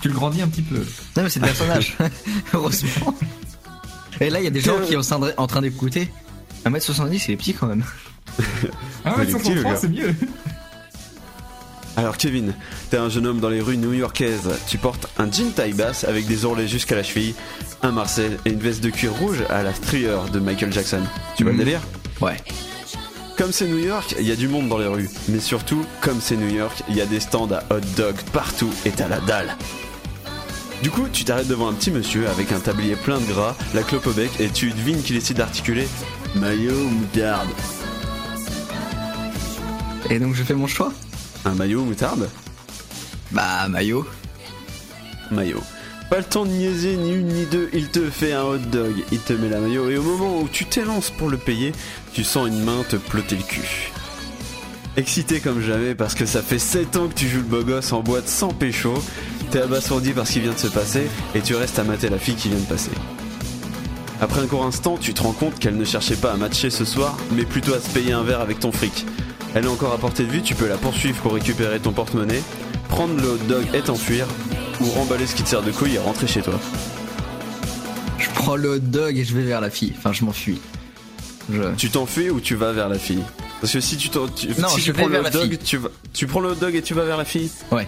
Tu 0.00 0.08
le 0.08 0.14
grandis 0.14 0.40
un 0.42 0.48
petit 0.48 0.62
peu. 0.62 0.76
Non, 1.16 1.22
mais 1.24 1.28
c'est 1.28 1.40
le 1.40 1.46
personnage. 1.46 1.96
Heureusement. 2.54 3.14
Et 4.20 4.30
là, 4.30 4.40
il 4.40 4.44
y 4.44 4.46
a 4.46 4.50
des 4.50 4.60
gens 4.60 4.78
qui 4.80 4.92
sont 5.02 5.22
en 5.36 5.46
train- 5.46 5.60
d'écouter. 5.62 6.10
1m70, 6.64 7.24
il 7.28 7.32
est 7.32 7.36
petit 7.36 7.54
quand 7.54 7.66
même. 7.66 7.84
Ah 8.38 8.42
Mais 9.04 9.10
ouais, 9.10 9.24
il 9.24 9.30
est 9.30 9.38
petit, 9.38 9.54
le 9.54 9.62
63, 9.62 9.72
gars. 9.72 9.76
c'est 9.78 9.88
mieux. 9.88 10.14
Alors 11.96 12.16
Kevin, 12.16 12.54
t'es 12.88 12.96
un 12.96 13.10
jeune 13.10 13.26
homme 13.26 13.40
dans 13.40 13.50
les 13.50 13.60
rues 13.60 13.76
new-yorkaises. 13.76 14.48
Tu 14.68 14.78
portes 14.78 15.08
un 15.18 15.30
jean 15.30 15.50
taille 15.52 15.74
basse 15.74 16.04
avec 16.04 16.26
des 16.26 16.44
ourlets 16.46 16.66
jusqu'à 16.68 16.94
la 16.96 17.02
cheville, 17.02 17.34
un 17.82 17.90
marcel 17.92 18.38
et 18.46 18.50
une 18.50 18.60
veste 18.60 18.80
de 18.82 18.88
cuir 18.90 19.12
rouge 19.12 19.42
à 19.50 19.62
la 19.62 19.74
strieur 19.74 20.30
de 20.30 20.38
Michael 20.40 20.72
Jackson. 20.72 21.02
Tu 21.36 21.42
vois 21.42 21.52
le 21.52 21.58
Mhm. 21.58 21.64
délire? 21.64 21.80
Ouais. 22.22 22.36
Comme 23.36 23.50
c'est 23.50 23.66
New 23.66 23.78
York, 23.78 24.14
il 24.20 24.26
y 24.26 24.30
a 24.30 24.36
du 24.36 24.46
monde 24.46 24.68
dans 24.68 24.78
les 24.78 24.86
rues. 24.86 25.10
Mais 25.28 25.40
surtout, 25.40 25.84
comme 26.00 26.20
c'est 26.20 26.36
New 26.36 26.54
York, 26.54 26.82
il 26.88 26.96
y 26.96 27.00
a 27.00 27.06
des 27.06 27.18
stands 27.18 27.50
à 27.50 27.64
hot 27.74 27.80
dog 27.96 28.14
partout 28.32 28.70
et 28.84 28.90
t'as 28.90 29.08
la 29.08 29.20
dalle. 29.20 29.56
Du 30.82 30.90
coup, 30.90 31.08
tu 31.12 31.24
t'arrêtes 31.24 31.48
devant 31.48 31.68
un 31.68 31.72
petit 31.72 31.90
monsieur 31.90 32.28
avec 32.28 32.52
un 32.52 32.60
tablier 32.60 32.94
plein 32.94 33.18
de 33.18 33.24
gras, 33.24 33.56
la 33.74 33.82
clope 33.82 34.06
au 34.06 34.12
bec, 34.12 34.30
et 34.38 34.48
tu 34.48 34.70
devines 34.70 35.02
qu'il 35.02 35.16
essaie 35.16 35.34
d'articuler 35.34 35.88
maillot 36.34 36.74
ou 36.74 36.88
moutarde. 36.88 37.48
Et 40.10 40.18
donc 40.18 40.34
je 40.34 40.42
fais 40.42 40.54
mon 40.54 40.66
choix? 40.66 40.92
Un 41.44 41.54
maillot 41.54 41.80
ou 41.80 41.84
moutarde? 41.84 42.28
Bah 43.30 43.68
maillot. 43.68 44.06
Maillot. 45.30 45.62
Pas 46.10 46.18
le 46.18 46.24
temps 46.24 46.44
de 46.44 46.50
niaiser 46.50 46.96
ni 46.96 47.12
une 47.12 47.28
ni 47.28 47.46
deux, 47.46 47.70
il 47.72 47.88
te 47.88 48.10
fait 48.10 48.34
un 48.34 48.42
hot 48.42 48.58
dog, 48.58 48.92
il 49.10 49.18
te 49.20 49.32
met 49.32 49.48
la 49.48 49.60
maillot, 49.60 49.88
et 49.88 49.96
au 49.96 50.02
moment 50.02 50.40
où 50.40 50.48
tu 50.48 50.66
t'élances 50.66 51.08
pour 51.10 51.30
le 51.30 51.38
payer, 51.38 51.72
tu 52.12 52.24
sens 52.24 52.48
une 52.48 52.62
main 52.62 52.84
te 52.88 52.96
plotter 52.96 53.36
le 53.36 53.42
cul. 53.42 53.92
Excité 54.96 55.40
comme 55.40 55.62
jamais 55.62 55.94
parce 55.94 56.14
que 56.14 56.26
ça 56.26 56.42
fait 56.42 56.58
7 56.58 56.96
ans 56.96 57.08
que 57.08 57.14
tu 57.14 57.26
joues 57.26 57.38
le 57.38 57.44
beau 57.44 57.62
gosse 57.62 57.92
en 57.92 58.00
boîte 58.00 58.28
sans 58.28 58.52
pécho, 58.52 58.92
t'es 59.50 59.62
abasourdi 59.62 60.12
par 60.12 60.26
ce 60.26 60.34
qui 60.34 60.40
vient 60.40 60.52
de 60.52 60.58
se 60.58 60.66
passer 60.66 61.06
et 61.34 61.40
tu 61.40 61.54
restes 61.54 61.78
à 61.78 61.84
mater 61.84 62.10
la 62.10 62.18
fille 62.18 62.34
qui 62.34 62.48
vient 62.48 62.58
de 62.58 62.66
passer. 62.66 62.90
Après 64.20 64.40
un 64.40 64.46
court 64.46 64.64
instant, 64.64 64.98
tu 64.98 65.14
te 65.14 65.22
rends 65.22 65.32
compte 65.32 65.58
qu'elle 65.58 65.76
ne 65.76 65.84
cherchait 65.84 66.16
pas 66.16 66.32
à 66.32 66.36
matcher 66.36 66.68
ce 66.68 66.84
soir, 66.84 67.16
mais 67.32 67.44
plutôt 67.44 67.74
à 67.74 67.80
se 67.80 67.88
payer 67.88 68.12
un 68.12 68.22
verre 68.22 68.40
avec 68.40 68.60
ton 68.60 68.70
fric. 68.70 69.06
Elle 69.54 69.64
est 69.64 69.68
encore 69.68 69.92
à 69.92 69.98
portée 69.98 70.24
de 70.24 70.30
vue, 70.30 70.42
tu 70.42 70.54
peux 70.54 70.68
la 70.68 70.76
poursuivre 70.76 71.20
pour 71.22 71.32
récupérer 71.32 71.80
ton 71.80 71.92
porte-monnaie, 71.92 72.42
prendre 72.88 73.14
le 73.20 73.30
hot 73.30 73.38
dog 73.48 73.66
et 73.74 73.80
t'enfuir, 73.80 74.26
ou 74.80 74.84
remballer 74.90 75.26
ce 75.26 75.34
qui 75.34 75.42
te 75.42 75.48
sert 75.48 75.62
de 75.62 75.72
couille 75.72 75.94
et 75.94 75.98
rentrer 75.98 76.26
chez 76.26 76.42
toi. 76.42 76.60
Je 78.18 78.28
prends 78.30 78.56
le 78.56 78.76
hot 78.76 78.78
dog 78.78 79.16
et 79.16 79.24
je 79.24 79.34
vais 79.34 79.42
vers 79.42 79.60
la 79.60 79.70
fille. 79.70 79.94
Enfin, 79.96 80.12
je 80.12 80.24
m'enfuis. 80.24 80.60
Je... 81.50 81.74
Tu 81.76 81.90
t'enfuis 81.90 82.30
ou 82.30 82.40
tu 82.40 82.54
vas 82.54 82.72
vers 82.72 82.88
la 82.88 82.98
fille 82.98 83.22
Parce 83.60 83.72
que 83.72 83.80
si 83.80 83.96
tu, 83.96 84.08
t'en- 84.10 84.28
tu- 84.28 84.48
Non, 84.60 84.68
si 84.68 84.82
tu 84.82 84.92
prends 84.92 85.06
le 85.08 85.18
hot 85.20 85.30
dog, 85.30 85.58
tu, 85.64 85.76
vas- 85.78 85.88
tu 86.12 86.26
prends 86.26 86.40
le 86.40 86.50
hot 86.50 86.54
dog 86.56 86.74
et 86.76 86.82
tu 86.82 86.94
vas 86.94 87.04
vers 87.04 87.16
la 87.16 87.24
fille 87.24 87.50
Ouais. 87.70 87.86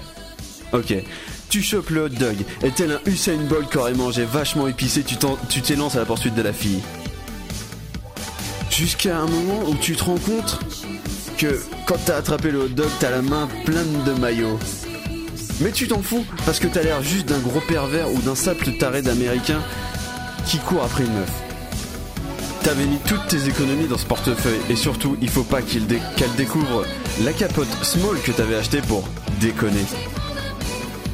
Ok. 0.73 0.95
Tu 1.51 1.63
chopes 1.63 1.91
le 1.91 2.05
hot 2.05 2.09
dog 2.09 2.37
et 2.65 2.71
tel 2.71 2.91
un 2.93 3.01
Usain 3.11 3.37
Bolt 3.49 3.71
qui 3.71 3.77
aurait 3.79 3.93
mangé 3.95 4.25
vachement 4.25 4.67
épicé, 4.67 5.05
tu 5.49 5.61
t'élances 5.63 5.95
à 5.95 6.01
la 6.01 6.05
poursuite 6.05 6.35
de 6.35 6.43
la 6.43 6.53
fille. 6.53 6.81
Jusqu'à 8.71 9.19
un 9.19 9.27
moment 9.27 9.69
où 9.69 9.75
tu 9.77 9.95
te 9.95 10.03
rends 10.05 10.19
compte 10.19 10.59
que 11.39 11.61
quand 11.87 11.97
t'as 12.05 12.17
attrapé 12.17 12.51
le 12.51 12.63
hot 12.63 12.69
dog, 12.69 12.89
t'as 12.99 13.11
la 13.11 13.23
main 13.23 13.49
pleine 13.65 14.03
de 14.05 14.13
maillots. 14.13 14.59
Mais 15.61 15.71
tu 15.71 15.87
t'en 15.87 16.03
fous 16.03 16.25
parce 16.45 16.59
que 16.59 16.67
t'as 16.67 16.83
l'air 16.83 17.01
juste 17.03 17.27
d'un 17.29 17.39
gros 17.39 17.61
pervers 17.61 18.11
ou 18.13 18.21
d'un 18.21 18.35
simple 18.35 18.73
taré 18.79 19.03
d'américain 19.03 19.61
qui 20.47 20.59
court 20.59 20.83
après 20.83 21.05
une 21.05 21.13
meuf. 21.13 21.31
T'avais 22.65 22.87
mis 22.87 22.99
toutes 23.07 23.27
tes 23.29 23.47
économies 23.47 23.87
dans 23.87 23.99
ce 23.99 24.07
portefeuille 24.07 24.61
et 24.71 24.77
surtout, 24.77 25.17
il 25.21 25.29
faut 25.29 25.43
pas 25.45 25.61
dé- 25.61 26.01
qu'elle 26.17 26.35
découvre 26.35 26.85
la 27.23 27.33
capote 27.33 27.69
small 27.83 28.19
que 28.23 28.33
t'avais 28.33 28.55
acheté 28.57 28.81
pour 28.81 29.07
déconner. 29.39 29.85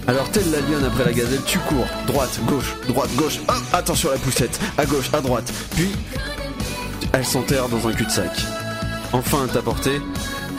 Alors 0.07 0.31
tel 0.31 0.49
la 0.53 0.61
lionne 0.61 0.85
après 0.85 1.05
la 1.07 1.13
gazelle, 1.13 1.41
tu 1.47 1.59
cours, 1.59 1.87
droite, 2.07 2.39
gauche, 2.47 2.75
droite, 2.89 3.11
gauche, 3.17 3.39
hop, 3.49 3.57
attention 3.73 4.11
à 4.11 4.13
la 4.13 4.19
poussette, 4.19 4.59
à 4.79 4.87
gauche, 4.87 5.11
à 5.13 5.21
droite, 5.21 5.53
puis 5.77 5.89
elle 7.13 7.25
s'enterre 7.27 7.69
dans 7.69 7.87
un 7.89 7.93
cul-de-sac. 7.93 8.31
Enfin 9.13 9.45
à 9.45 9.49
ta 9.49 9.61
portée, 9.61 10.01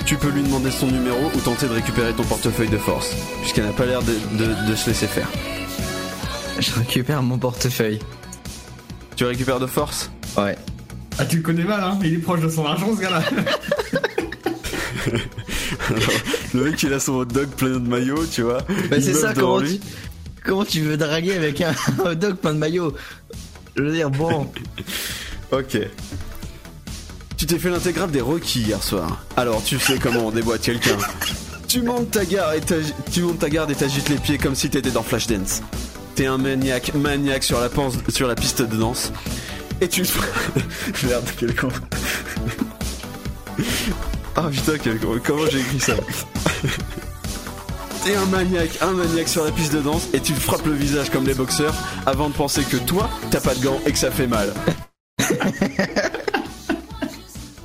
tu 0.06 0.18
peux 0.18 0.30
lui 0.30 0.44
demander 0.44 0.72
son 0.72 0.88
numéro 0.88 1.32
ou 1.34 1.40
tenter 1.40 1.68
de 1.68 1.74
récupérer 1.74 2.12
ton 2.14 2.24
portefeuille 2.24 2.70
de 2.70 2.78
force, 2.78 3.12
puisqu'elle 3.42 3.66
n'a 3.66 3.72
pas 3.74 3.86
l'air 3.86 4.02
de, 4.04 4.14
de- 4.38 4.70
de 4.70 4.76
se 4.76 4.88
laisser 4.90 5.08
faire. 5.08 5.28
Je 6.60 6.72
récupère 6.74 7.24
mon 7.24 7.38
portefeuille. 7.38 8.00
Tu 9.16 9.24
récupères 9.26 9.60
de 9.60 9.68
force? 9.68 10.12
Ouais. 10.38 10.56
Ah, 11.22 11.26
tu 11.26 11.36
le 11.38 11.44
connais 11.44 11.64
mal, 11.64 11.84
hein 11.84 12.00
Il 12.04 12.16
est 12.16 12.18
proche 12.18 12.40
de 12.42 12.50
son 12.50 12.66
argent, 12.66 12.96
ce 12.96 13.02
gars-là. 13.02 13.22
Le 16.56 16.64
mec 16.64 16.82
il 16.82 16.92
a 16.94 17.00
son 17.00 17.14
hot 17.14 17.26
dog 17.26 17.48
plein 17.50 17.80
de 17.80 17.88
maillots, 17.88 18.26
tu 18.26 18.42
vois. 18.42 18.62
Bah, 18.90 19.00
c'est 19.00 19.14
ça, 19.14 19.36
comment 19.36 19.62
tu, 19.62 19.80
comment 20.44 20.66
tu 20.66 20.82
veux 20.82 20.98
draguer 20.98 21.36
avec 21.36 21.62
un 21.62 21.76
hot 22.04 22.16
dog 22.16 22.38
plein 22.38 22.54
de 22.56 22.58
maillots? 22.58 22.96
Je 23.76 23.84
veux 23.84 23.92
dire, 23.92 24.10
bon. 24.10 24.52
Ok. 25.52 25.78
Tu 27.38 27.46
t'es 27.46 27.60
fait 27.60 27.70
l'intégrale 27.70 28.10
des 28.10 28.22
Rocky 28.22 28.62
hier 28.62 28.82
soir. 28.82 29.24
Alors 29.38 29.64
tu 29.64 29.78
sais 29.78 30.00
comment? 30.00 30.28
On 30.28 30.32
déboîte 30.32 30.62
quelqu'un. 30.62 30.98
Tu 31.68 31.84
montes 31.84 32.10
ta 32.10 32.26
garde 32.26 32.56
et 32.56 32.62
tu 33.12 33.22
montes 33.22 33.40
ta 33.40 33.50
garde 33.50 33.70
et 33.70 33.76
t'agites 33.76 34.10
les 34.10 34.18
pieds 34.18 34.40
comme 34.40 34.56
si 34.56 34.72
t'étais 34.72 34.92
dans 34.92 35.04
Flashdance. 35.04 35.62
T'es 36.16 36.26
un 36.26 36.40
maniaque, 36.40 36.96
maniaque 36.96 37.44
sur 37.44 37.60
la, 37.62 37.70
sur 38.10 38.28
la 38.28 38.36
piste 38.36 38.64
de 38.64 38.76
danse. 38.76 39.14
Et 39.82 39.88
tu... 39.88 40.04
Merde, 41.04 41.30
quel 41.38 41.56
con. 41.56 41.70
Ah 44.36 44.48
putain, 44.50 44.78
quel 44.82 44.98
con. 45.00 45.20
Comment 45.26 45.46
j'ai 45.52 45.60
écrit 45.60 45.80
ça 45.80 45.94
T'es 48.04 48.16
un 48.16 48.26
maniaque, 48.28 48.78
un 48.82 48.92
maniaque 48.92 49.28
sur 49.28 49.44
la 49.44 49.52
piste 49.52 49.74
de 49.74 49.82
danse 49.82 50.08
et 50.14 50.20
tu 50.22 50.34
frappes 50.34 50.66
le 50.66 50.72
visage 50.74 51.10
comme 51.10 51.26
les 51.28 51.34
boxeurs 51.34 51.74
avant 52.06 52.30
de 52.30 52.34
penser 52.34 52.64
que 52.64 52.78
toi, 52.78 53.10
t'as 53.30 53.42
pas 53.42 53.54
de 53.54 53.60
gants 53.62 53.80
et 53.86 53.92
que 53.92 53.98
ça 53.98 54.10
fait 54.10 54.28
mal. 54.28 54.54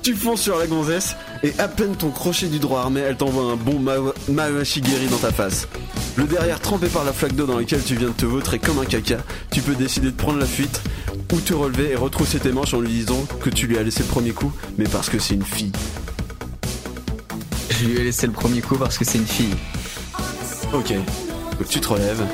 Tu 0.03 0.15
fonces 0.15 0.41
sur 0.41 0.57
la 0.57 0.67
gonzesse 0.67 1.17
et 1.43 1.51
à 1.59 1.67
peine 1.67 1.93
ton 1.97 2.11
crochet 2.11 2.47
du 2.47 2.59
droit 2.59 2.79
armé, 2.79 3.01
elle 3.01 3.17
t'envoie 3.17 3.51
un 3.51 3.57
bon 3.57 3.77
ma- 3.77 3.97
Mawashigiri 4.29 5.07
dans 5.07 5.17
ta 5.17 5.33
face. 5.33 5.67
Le 6.15 6.23
derrière 6.23 6.61
trempé 6.61 6.87
par 6.87 7.03
la 7.03 7.11
flaque 7.11 7.35
d'eau 7.35 7.45
dans 7.45 7.59
laquelle 7.59 7.83
tu 7.83 7.95
viens 7.95 8.07
de 8.07 8.13
te 8.13 8.25
vautrer 8.25 8.57
comme 8.57 8.79
un 8.79 8.85
caca, 8.85 9.17
tu 9.51 9.59
peux 9.61 9.75
décider 9.75 10.07
de 10.11 10.15
prendre 10.15 10.39
la 10.39 10.45
fuite 10.45 10.79
ou 11.31 11.39
te 11.41 11.53
relever 11.53 11.91
et 11.91 11.95
retrousser 11.95 12.39
tes 12.39 12.51
manches 12.51 12.73
en 12.73 12.79
lui 12.79 12.89
disant 12.89 13.25
que 13.41 13.49
tu 13.49 13.67
lui 13.67 13.77
as 13.77 13.83
laissé 13.83 14.03
le 14.03 14.09
premier 14.09 14.31
coup, 14.31 14.51
mais 14.77 14.85
parce 14.85 15.09
que 15.09 15.19
c'est 15.19 15.33
une 15.33 15.43
fille. 15.43 15.71
Je 17.69 17.85
lui 17.85 17.97
ai 17.97 18.03
laissé 18.03 18.27
le 18.27 18.33
premier 18.33 18.61
coup 18.61 18.75
parce 18.75 18.97
que 18.97 19.05
c'est 19.05 19.17
une 19.17 19.25
fille. 19.25 19.55
Ok. 20.73 20.93
Donc 21.57 21.67
tu 21.69 21.79
te 21.79 21.87
relèves. 21.87 22.25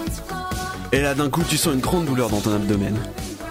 Et 0.92 1.02
là 1.02 1.16
d'un 1.16 1.30
coup 1.30 1.44
tu 1.48 1.58
sens 1.58 1.74
une 1.74 1.82
grande 1.82 2.06
douleur 2.06 2.30
dans 2.30 2.42
ton 2.42 2.54
abdomen. 2.54 2.96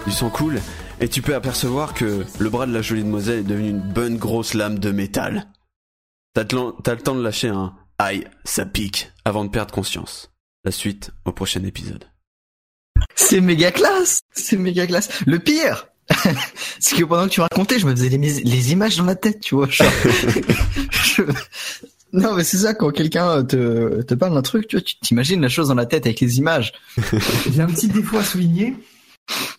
Du 0.05 0.11
sang 0.11 0.29
coule 0.29 0.59
et 0.99 1.07
tu 1.07 1.21
peux 1.21 1.35
apercevoir 1.35 1.93
que 1.93 2.25
le 2.39 2.49
bras 2.49 2.65
de 2.65 2.73
la 2.73 2.81
jolie 2.81 3.03
demoiselle 3.03 3.39
est 3.39 3.43
devenu 3.43 3.69
une 3.69 3.79
bonne 3.79 4.17
grosse 4.17 4.53
lame 4.53 4.79
de 4.79 4.91
métal. 4.91 5.47
T'as 6.33 6.43
le 6.43 7.01
temps 7.01 7.15
de 7.15 7.21
lâcher 7.21 7.49
un 7.49 7.75
aïe, 7.99 8.25
ça 8.43 8.65
pique 8.65 9.11
avant 9.25 9.45
de 9.45 9.49
perdre 9.49 9.73
conscience. 9.73 10.31
La 10.63 10.71
suite 10.71 11.11
au 11.25 11.31
prochain 11.31 11.63
épisode. 11.63 12.05
C'est 13.15 13.41
méga 13.41 13.71
classe 13.71 14.21
C'est 14.33 14.57
méga 14.57 14.85
classe. 14.87 15.09
Le 15.25 15.39
pire 15.39 15.87
C'est 16.79 16.97
que 16.97 17.03
pendant 17.05 17.25
que 17.25 17.29
tu 17.31 17.41
racontais, 17.41 17.79
je 17.79 17.85
me 17.85 17.91
faisais 17.95 18.09
les, 18.09 18.17
les 18.17 18.71
images 18.71 18.97
dans 18.97 19.05
la 19.05 19.15
tête, 19.15 19.39
tu 19.39 19.55
vois. 19.55 19.69
genre. 19.69 19.87
Je- 20.91 21.23
Non, 22.15 22.35
mais 22.35 22.43
c'est 22.43 22.57
ça, 22.57 22.75
quand 22.75 22.91
quelqu'un 22.91 23.43
te, 23.43 24.03
te 24.03 24.13
parle 24.13 24.35
d'un 24.35 24.43
truc, 24.43 24.67
tu 24.67 24.75
vois, 24.75 24.83
tu 24.83 24.95
t'imagines 24.99 25.41
la 25.41 25.49
chose 25.49 25.69
dans 25.69 25.73
la 25.73 25.87
tête 25.87 26.05
avec 26.05 26.19
les 26.19 26.37
images. 26.37 26.71
J'ai 27.51 27.59
un 27.61 27.65
petit 27.65 27.87
défaut 27.87 28.17
à 28.19 28.23
souligner, 28.23 28.75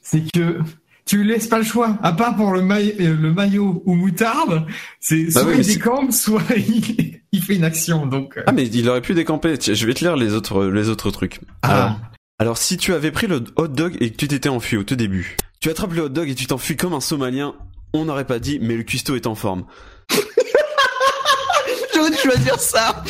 c'est 0.02 0.22
que 0.32 0.58
tu 1.04 1.16
lui 1.18 1.26
laisses 1.26 1.48
pas 1.48 1.58
le 1.58 1.64
choix, 1.64 1.98
à 2.00 2.12
part 2.12 2.36
pour 2.36 2.52
le, 2.52 2.62
maille- 2.62 2.94
euh, 3.00 3.16
le 3.20 3.32
maillot 3.32 3.82
ou 3.86 3.96
moutarde, 3.96 4.66
c'est 5.00 5.24
Bah 5.34 5.40
soit 5.40 5.50
oui, 5.50 5.56
il 5.58 5.66
décampe, 5.66 6.12
soit 6.12 6.42
il, 6.56 7.20
il 7.32 7.42
fait 7.42 7.56
une 7.56 7.64
action, 7.64 8.06
donc... 8.06 8.36
euh, 8.38 8.44
Ah 8.46 8.52
mais 8.52 8.68
il 8.68 8.88
aurait 8.88 9.02
pu 9.02 9.14
décamper. 9.14 9.58
Tiens, 9.58 9.74
je 9.74 9.84
vais 9.84 9.94
te 9.94 10.04
lire 10.04 10.14
les 10.16 10.32
autres 10.32 10.64
les 10.66 10.88
autres 10.88 11.10
trucs. 11.10 11.40
Ah. 11.62 11.72
Alors, 11.86 11.98
alors 12.44 12.58
si 12.58 12.76
tu 12.76 12.92
avais 12.92 13.10
pris 13.10 13.26
le 13.26 13.42
hot 13.56 13.68
dog 13.68 13.96
et 14.00 14.10
que 14.10 14.16
tu 14.16 14.28
t'étais 14.28 14.50
enfui 14.50 14.76
au 14.76 14.82
tout 14.84 14.96
début, 14.96 15.38
tu 15.60 15.70
attrapes 15.70 15.94
le 15.94 16.02
hot 16.02 16.08
dog 16.10 16.28
et 16.28 16.34
tu 16.34 16.46
t'enfuis 16.46 16.76
comme 16.76 16.92
un 16.92 17.00
Somalien. 17.00 17.54
On 17.94 18.04
n'aurait 18.04 18.26
pas 18.26 18.38
dit, 18.38 18.58
mais 18.60 18.76
le 18.76 18.82
cuistot 18.82 19.16
est 19.16 19.26
en 19.26 19.34
forme. 19.34 19.64
J'aurais 21.94 22.10
dû 22.10 22.18
choisir 22.18 22.60
ça 22.60 23.02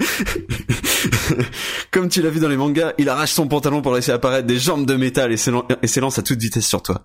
Comme 1.90 2.08
tu 2.08 2.22
l'as 2.22 2.30
vu 2.30 2.40
dans 2.40 2.48
les 2.48 2.56
mangas, 2.56 2.94
il 2.96 3.10
arrache 3.10 3.32
son 3.32 3.46
pantalon 3.46 3.82
pour 3.82 3.94
laisser 3.94 4.10
apparaître 4.10 4.46
des 4.46 4.58
jambes 4.58 4.86
de 4.86 4.94
métal 4.94 5.32
et 5.32 5.36
s'élan- 5.36 5.66
et 5.82 5.86
s'élance 5.86 6.18
à 6.18 6.22
toute 6.22 6.40
vitesse 6.40 6.66
sur 6.66 6.80
toi. 6.82 7.04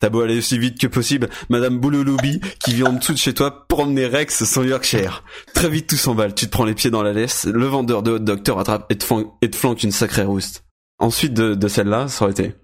T'as 0.00 0.10
beau 0.10 0.20
aller 0.20 0.36
aussi 0.36 0.58
vite 0.58 0.78
que 0.78 0.86
possible, 0.86 1.30
Madame 1.48 1.78
Boulouloubi, 1.78 2.42
qui 2.62 2.74
vit 2.74 2.82
en 2.82 2.92
dessous 2.92 3.14
de 3.14 3.18
chez 3.18 3.32
toi, 3.32 3.64
pour 3.68 3.80
emmener 3.80 4.04
Rex 4.06 4.44
son 4.44 4.64
Yorkshire. 4.64 5.24
Très 5.54 5.70
vite 5.70 5.88
tout 5.88 5.96
s'emballe, 5.96 6.34
tu 6.34 6.44
te 6.44 6.50
prends 6.50 6.66
les 6.66 6.74
pieds 6.74 6.90
dans 6.90 7.02
la 7.02 7.14
laisse, 7.14 7.46
le 7.46 7.64
vendeur 7.64 8.02
de 8.02 8.10
hot 8.10 8.18
dog 8.18 8.42
te 8.42 8.50
rattrape 8.50 8.84
et 8.90 8.98
te, 8.98 9.04
flan- 9.04 9.32
et 9.40 9.48
te 9.50 9.56
flanque 9.56 9.82
une 9.82 9.92
sacrée 9.92 10.24
rouste. 10.24 10.64
Ensuite 11.02 11.34
de, 11.34 11.54
de 11.54 11.68
celle-là, 11.68 12.06
ça 12.06 12.24
aurait 12.24 12.32
été... 12.32 12.54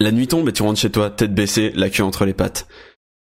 La 0.00 0.10
nuit 0.10 0.26
tombe 0.26 0.48
et 0.48 0.52
tu 0.52 0.62
rentres 0.62 0.80
chez 0.80 0.90
toi, 0.90 1.10
tête 1.10 1.34
baissée, 1.34 1.70
la 1.74 1.90
queue 1.90 2.02
entre 2.02 2.24
les 2.24 2.32
pattes. 2.32 2.66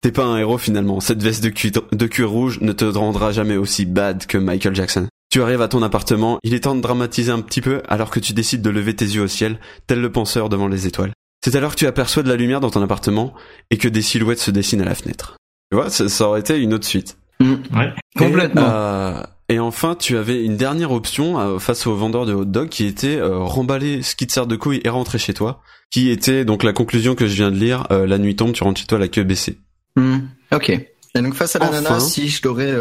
T'es 0.02 0.12
pas 0.12 0.24
un 0.24 0.38
héros 0.38 0.60
finalement, 0.60 1.00
cette 1.00 1.22
veste 1.24 1.44
de 1.44 1.50
cuir, 1.50 1.72
de 1.92 2.08
cuir 2.08 2.30
rouge 2.30 2.60
ne 2.62 2.74
te 2.74 2.86
rendra 2.86 3.32
jamais 3.32 3.58
aussi 3.58 3.86
bad 3.86 4.26
que 4.28 4.38
Michael 4.38 4.76
Jackson. 4.76 5.08
Tu 5.32 5.42
arrives 5.42 5.62
à 5.62 5.68
ton 5.68 5.82
appartement, 5.82 6.38
il 6.44 6.54
est 6.54 6.62
temps 6.62 6.76
de 6.76 6.82
dramatiser 6.82 7.32
un 7.32 7.42
petit 7.42 7.62
peu 7.62 7.82
alors 7.88 8.12
que 8.12 8.20
tu 8.20 8.34
décides 8.34 8.62
de 8.62 8.70
lever 8.70 8.96
tes 8.96 9.06
yeux 9.06 9.24
au 9.24 9.28
ciel, 9.28 9.60
tel 9.88 10.00
le 10.00 10.12
penseur 10.12 10.48
devant 10.48 10.68
les 10.68 10.86
étoiles. 10.86 11.12
C'est 11.44 11.56
alors 11.56 11.72
que 11.72 11.80
tu 11.80 11.88
aperçois 11.88 12.22
de 12.22 12.30
la 12.30 12.36
lumière 12.36 12.60
dans 12.60 12.70
ton 12.70 12.84
appartement 12.84 13.34
et 13.72 13.78
que 13.78 13.88
des 13.88 14.04
silhouettes 14.04 14.40
se 14.40 14.52
dessinent 14.52 14.82
à 14.82 14.86
la 14.86 14.96
fenêtre. 14.96 15.38
Tu 15.72 15.78
vois, 15.78 15.90
ça, 15.90 16.08
ça 16.08 16.28
aurait 16.28 16.42
été 16.42 16.60
une 16.60 16.76
autre 16.76 16.86
suite. 16.86 17.18
Ouais. 17.42 17.92
Complètement. 18.16 18.62
Et, 18.62 18.70
euh, 18.70 19.24
et 19.54 19.60
enfin, 19.60 19.96
tu 19.96 20.18
avais 20.18 20.44
une 20.44 20.58
dernière 20.58 20.92
option 20.92 21.40
euh, 21.40 21.60
face 21.60 21.86
au 21.88 21.96
vendeur 21.96 22.26
de 22.26 22.34
hot 22.34 22.46
dog 22.46 22.70
qui 22.70 22.86
était 22.86 23.18
euh, 23.18 23.38
remballer 23.40 24.02
ce 24.02 24.16
qui 24.16 24.26
te 24.28 24.34
sert 24.34 24.48
de 24.48 24.56
couille 24.56 24.82
et 24.84 24.90
rentrer 24.90 25.18
chez 25.20 25.34
toi, 25.34 25.62
qui 25.92 26.10
était 26.10 26.44
donc 26.46 26.64
la 26.64 26.74
conclusion 26.74 27.14
que 27.16 27.28
je 27.28 27.36
viens 27.36 27.52
de 27.52 27.58
lire, 27.58 27.88
euh, 27.92 28.08
la 28.08 28.18
nuit 28.18 28.36
tombe, 28.36 28.54
tu 28.54 28.64
rentres 28.64 28.80
chez 28.82 28.88
toi 28.88 28.98
la 29.00 29.08
queue 29.08 29.24
baissée. 29.24 29.58
Hmm, 29.96 30.20
Ok. 30.52 30.70
Et 30.70 31.22
donc 31.22 31.36
face 31.36 31.56
à 31.56 31.60
la 31.60 31.68
Enfin. 31.70 31.82
nana, 31.82 32.00
si 32.00 32.30
je 32.30 32.42
l'aurais... 32.44 32.74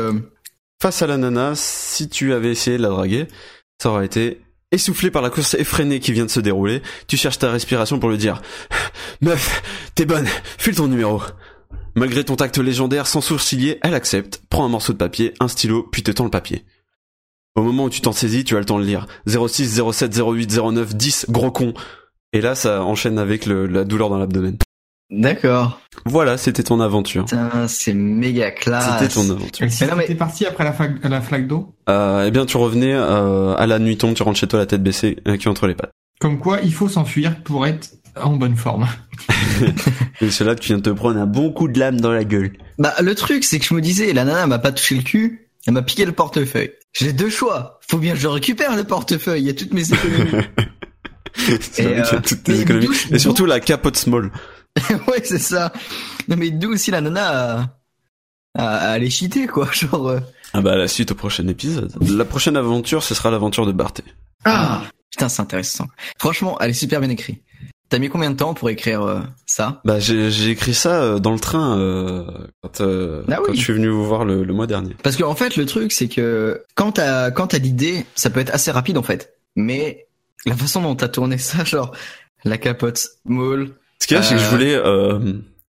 Face 0.81 1.03
à 1.03 1.07
la 1.07 1.16
nana, 1.19 1.53
si 1.55 2.09
tu 2.09 2.32
avais 2.32 2.51
essayé 2.51 2.77
de 2.78 2.82
la 2.82 2.89
draguer, 2.89 3.27
ça 3.81 3.90
aurait 3.90 4.07
été 4.07 4.40
essoufflé 4.73 5.11
par 5.11 5.20
la 5.23 5.28
course 5.31 5.55
effrénée 5.55 6.01
qui 6.01 6.12
vient 6.12 6.24
de 6.24 6.31
se 6.31 6.40
dérouler. 6.40 6.81
Tu 7.07 7.16
cherches 7.19 7.39
ta 7.39 7.51
respiration 7.51 7.99
pour 7.99 8.09
lui 8.09 8.16
dire 8.19 8.40
Meuf, 9.20 9.62
t'es 9.94 10.07
bonne, 10.07 10.27
file 10.59 10.74
ton 10.74 10.89
numéro. 10.89 11.20
Malgré 11.94 12.24
ton 12.24 12.36
tact 12.36 12.56
légendaire 12.59 13.06
sans 13.06 13.20
sourciller, 13.20 13.78
elle 13.82 13.94
accepte, 13.94 14.43
prend 14.48 14.64
un 14.64 14.69
morceau 14.69 14.93
de 14.93 14.98
papier, 14.98 15.35
un 15.40 15.48
stylo, 15.48 15.86
puis 15.93 16.02
te 16.02 16.10
tend 16.10 16.24
le 16.24 16.31
papier. 16.31 16.64
Au 17.55 17.62
moment 17.62 17.85
où 17.85 17.90
tu 17.90 18.01
t'en 18.01 18.12
saisis, 18.12 18.44
tu 18.44 18.56
as 18.56 18.60
le 18.60 18.64
temps 18.64 18.78
de 18.78 18.85
lire 18.85 19.06
06, 19.27 19.82
07, 19.93 20.16
08, 20.16 20.51
09, 20.73 20.94
10, 20.94 21.27
gros 21.28 21.51
con. 21.51 21.74
Et 22.32 22.40
là, 22.40 22.55
ça 22.55 22.82
enchaîne 22.82 23.19
avec 23.19 23.44
le- 23.44 23.66
la 23.66 23.85
douleur 23.85 24.09
dans 24.09 24.16
l'abdomen. 24.16 24.56
D'accord. 25.10 25.78
Voilà, 26.06 26.39
c'était 26.39 26.62
ton 26.62 26.81
aventure. 26.81 27.27
Putain, 27.27 27.69
c'est 27.69 27.93
méga 27.93 28.51
classe. 28.51 28.98
C'était 28.98 29.12
ton 29.12 29.28
aventure. 29.28 29.66
Et 29.66 29.69
si 29.69 29.85
Mais 29.94 30.06
t'es 30.06 30.14
parti 30.14 30.47
après 30.47 30.64
la, 30.64 30.73
flaque- 30.73 31.05
la 31.05 31.20
flaque 31.20 31.47
d'eau 31.47 31.74
Euh, 31.90 32.24
eh 32.27 32.31
bien, 32.31 32.47
tu 32.47 32.56
revenais 32.56 32.94
euh, 32.94 33.55
à 33.56 33.66
la 33.66 33.78
nuit 33.78 33.98
tombe, 33.98 34.14
tu 34.14 34.23
rentres 34.23 34.39
chez 34.39 34.47
toi 34.47 34.59
la 34.59 34.64
tête 34.64 34.82
baissée, 34.82 35.19
euh, 35.28 35.36
cul 35.36 35.48
entre 35.48 35.66
les 35.66 35.74
pattes. 35.74 35.93
Comme 36.19 36.39
quoi, 36.39 36.60
il 36.62 36.73
faut 36.73 36.89
s'enfuir 36.89 37.43
pour 37.43 37.66
être 37.66 37.90
en 38.20 38.36
bonne 38.36 38.56
forme. 38.56 38.86
Et 40.20 40.26
que 40.28 40.55
tu 40.55 40.68
viens 40.68 40.78
de 40.78 40.82
te 40.82 40.90
prendre 40.90 41.18
un 41.18 41.26
bon 41.26 41.52
coup 41.52 41.68
de 41.68 41.78
lame 41.78 42.01
dans 42.01 42.12
la 42.12 42.24
gueule. 42.24 42.52
Bah, 42.78 42.94
le 43.01 43.14
truc, 43.14 43.44
c'est 43.44 43.59
que 43.59 43.64
je 43.64 43.74
me 43.74 43.80
disais, 43.80 44.12
la 44.12 44.24
nana 44.24 44.47
m'a 44.47 44.59
pas 44.59 44.72
touché 44.72 44.94
le 44.94 45.02
cul, 45.02 45.48
elle 45.66 45.74
m'a 45.74 45.82
piqué 45.82 46.05
le 46.05 46.12
portefeuille. 46.12 46.72
J'ai 46.93 47.12
deux 47.12 47.30
choix. 47.30 47.78
Faut 47.89 47.98
bien 47.98 48.12
que 48.14 48.18
je 48.18 48.28
récupère 48.28 48.76
le 48.76 48.84
portefeuille, 48.84 49.43
il 49.43 49.47
y 49.47 49.51
a 49.51 49.55
toutes 49.55 49.72
mes 49.72 49.90
économies. 49.93 50.44
C'est 51.60 51.82
Et, 51.84 51.86
vrai 51.86 52.02
qu'il 52.02 52.12
y 52.12 52.14
a 52.14 52.14
euh, 52.14 52.20
toutes 52.20 52.43
tes 52.43 52.60
économies. 52.60 52.89
Et 53.10 53.18
surtout 53.18 53.47
la 53.47 53.60
capote 53.60 53.97
small. 53.97 54.30
ouais, 55.09 55.22
c'est 55.24 55.39
ça. 55.39 55.72
Non, 56.28 56.36
mais 56.36 56.51
d'où 56.51 56.72
aussi 56.72 56.90
la 56.90 57.01
nana 57.01 57.26
a, 57.28 57.59
a, 58.59 58.64
a 58.66 58.90
aller 58.93 59.09
cheater, 59.10 59.47
quoi. 59.47 59.68
Genre, 59.72 60.09
euh, 60.09 60.20
Ah 60.52 60.60
bah 60.60 60.76
la 60.76 60.89
suite 60.89 61.12
au 61.12 61.14
prochain 61.14 61.47
épisode. 61.48 61.93
La 62.01 62.24
prochaine 62.26 62.56
aventure, 62.56 63.02
ce 63.02 63.14
sera 63.14 63.30
l'aventure 63.30 63.66
de 63.66 63.72
Barthé. 63.72 64.02
ah, 64.44 64.82
putain, 65.10 65.28
c'est 65.30 65.40
intéressant. 65.43 65.86
Franchement, 66.18 66.59
elle 66.60 66.70
est 66.70 66.74
super 66.74 67.01
bien 67.01 67.10
écrite. 67.10 67.43
T'as 67.93 67.98
mis 67.98 68.09
combien 68.09 68.31
de 68.31 68.36
temps 68.36 68.55
pour 68.55 68.70
écrire 68.70 69.02
euh, 69.02 69.20
ça? 69.44 69.82
Bah 69.85 69.98
j'ai 70.01 70.48
écrit 70.48 70.73
ça 70.73 71.02
euh, 71.02 71.19
dans 71.19 71.32
le 71.32 71.39
train 71.39 71.78
euh, 71.78 72.24
quand, 72.62 72.81
euh, 72.81 73.23
Ah 73.31 73.36
oui. 73.40 73.48
quand 73.48 73.52
je 73.52 73.60
suis 73.60 73.74
venu 73.74 73.89
vous 73.89 74.06
voir 74.06 74.24
le, 74.24 74.44
le 74.44 74.52
mois 74.55 74.66
dernier. 74.66 74.97
Parce 75.02 75.14
que 75.14 75.24
en 75.24 75.35
fait, 75.35 75.56
le 75.59 75.66
truc, 75.66 75.93
c'est 75.93 76.09
que 76.09 76.62
quand 76.74 76.93
t'as 76.93 77.31
quand 77.31 77.48
t'as 77.48 77.59
l'idée, 77.59 78.06
ça 78.14 78.31
peut 78.31 78.40
être 78.40 78.55
assez 78.55 78.70
rapide 78.70 78.97
en 78.97 79.02
fait. 79.02 79.35
Mais 79.56 80.06
la 80.47 80.56
façon 80.56 80.81
dont 80.81 80.94
t'as 80.97 81.09
tourné 81.09 81.36
ça, 81.36 81.64
genre 81.66 81.93
la 82.44 82.56
capote 82.56 83.06
molle, 83.27 83.73
Ce 83.98 84.06
qu'il 84.06 84.16
y 84.16 84.20
a, 84.20 84.23
c'est 84.23 84.36
que 84.36 84.40
je 84.40 84.48
voulais 84.48 84.74
euh, 84.74 85.19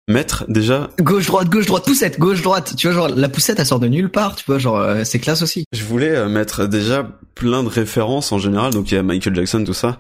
mettre 0.08 0.46
déjà, 0.50 0.90
gauche 1.02 1.28
droite 1.28 1.50
gauche 1.50 1.66
droite 1.66 1.86
poussette 1.86 2.20
gauche 2.20 2.42
droite. 2.42 2.76
Tu 2.78 2.88
vois 2.88 2.96
genre 2.96 3.08
la 3.16 3.30
poussette 3.30 3.60
elle 3.60 3.66
sort 3.66 3.80
de 3.80 3.88
nulle 3.88 4.10
part. 4.10 4.36
Tu 4.36 4.44
vois 4.46 4.60
genre 4.60 4.80
euh, 4.80 5.04
c'est 5.04 5.20
classe 5.20 5.42
aussi. 5.42 5.66
je 5.72 5.84
voulais 5.84 6.16
euh, 6.16 6.28
mettre 6.28 6.66
déjà 6.68 7.08
plein 7.36 7.64
de 7.64 7.70
références 7.70 8.32
en 8.32 8.40
général. 8.40 8.74
Donc 8.74 8.92
il 8.92 8.96
y 8.96 8.98
a 8.98 9.04
Michael 9.04 9.36
Jackson, 9.36 9.64
tout 9.64 9.74
ça. 9.74 9.98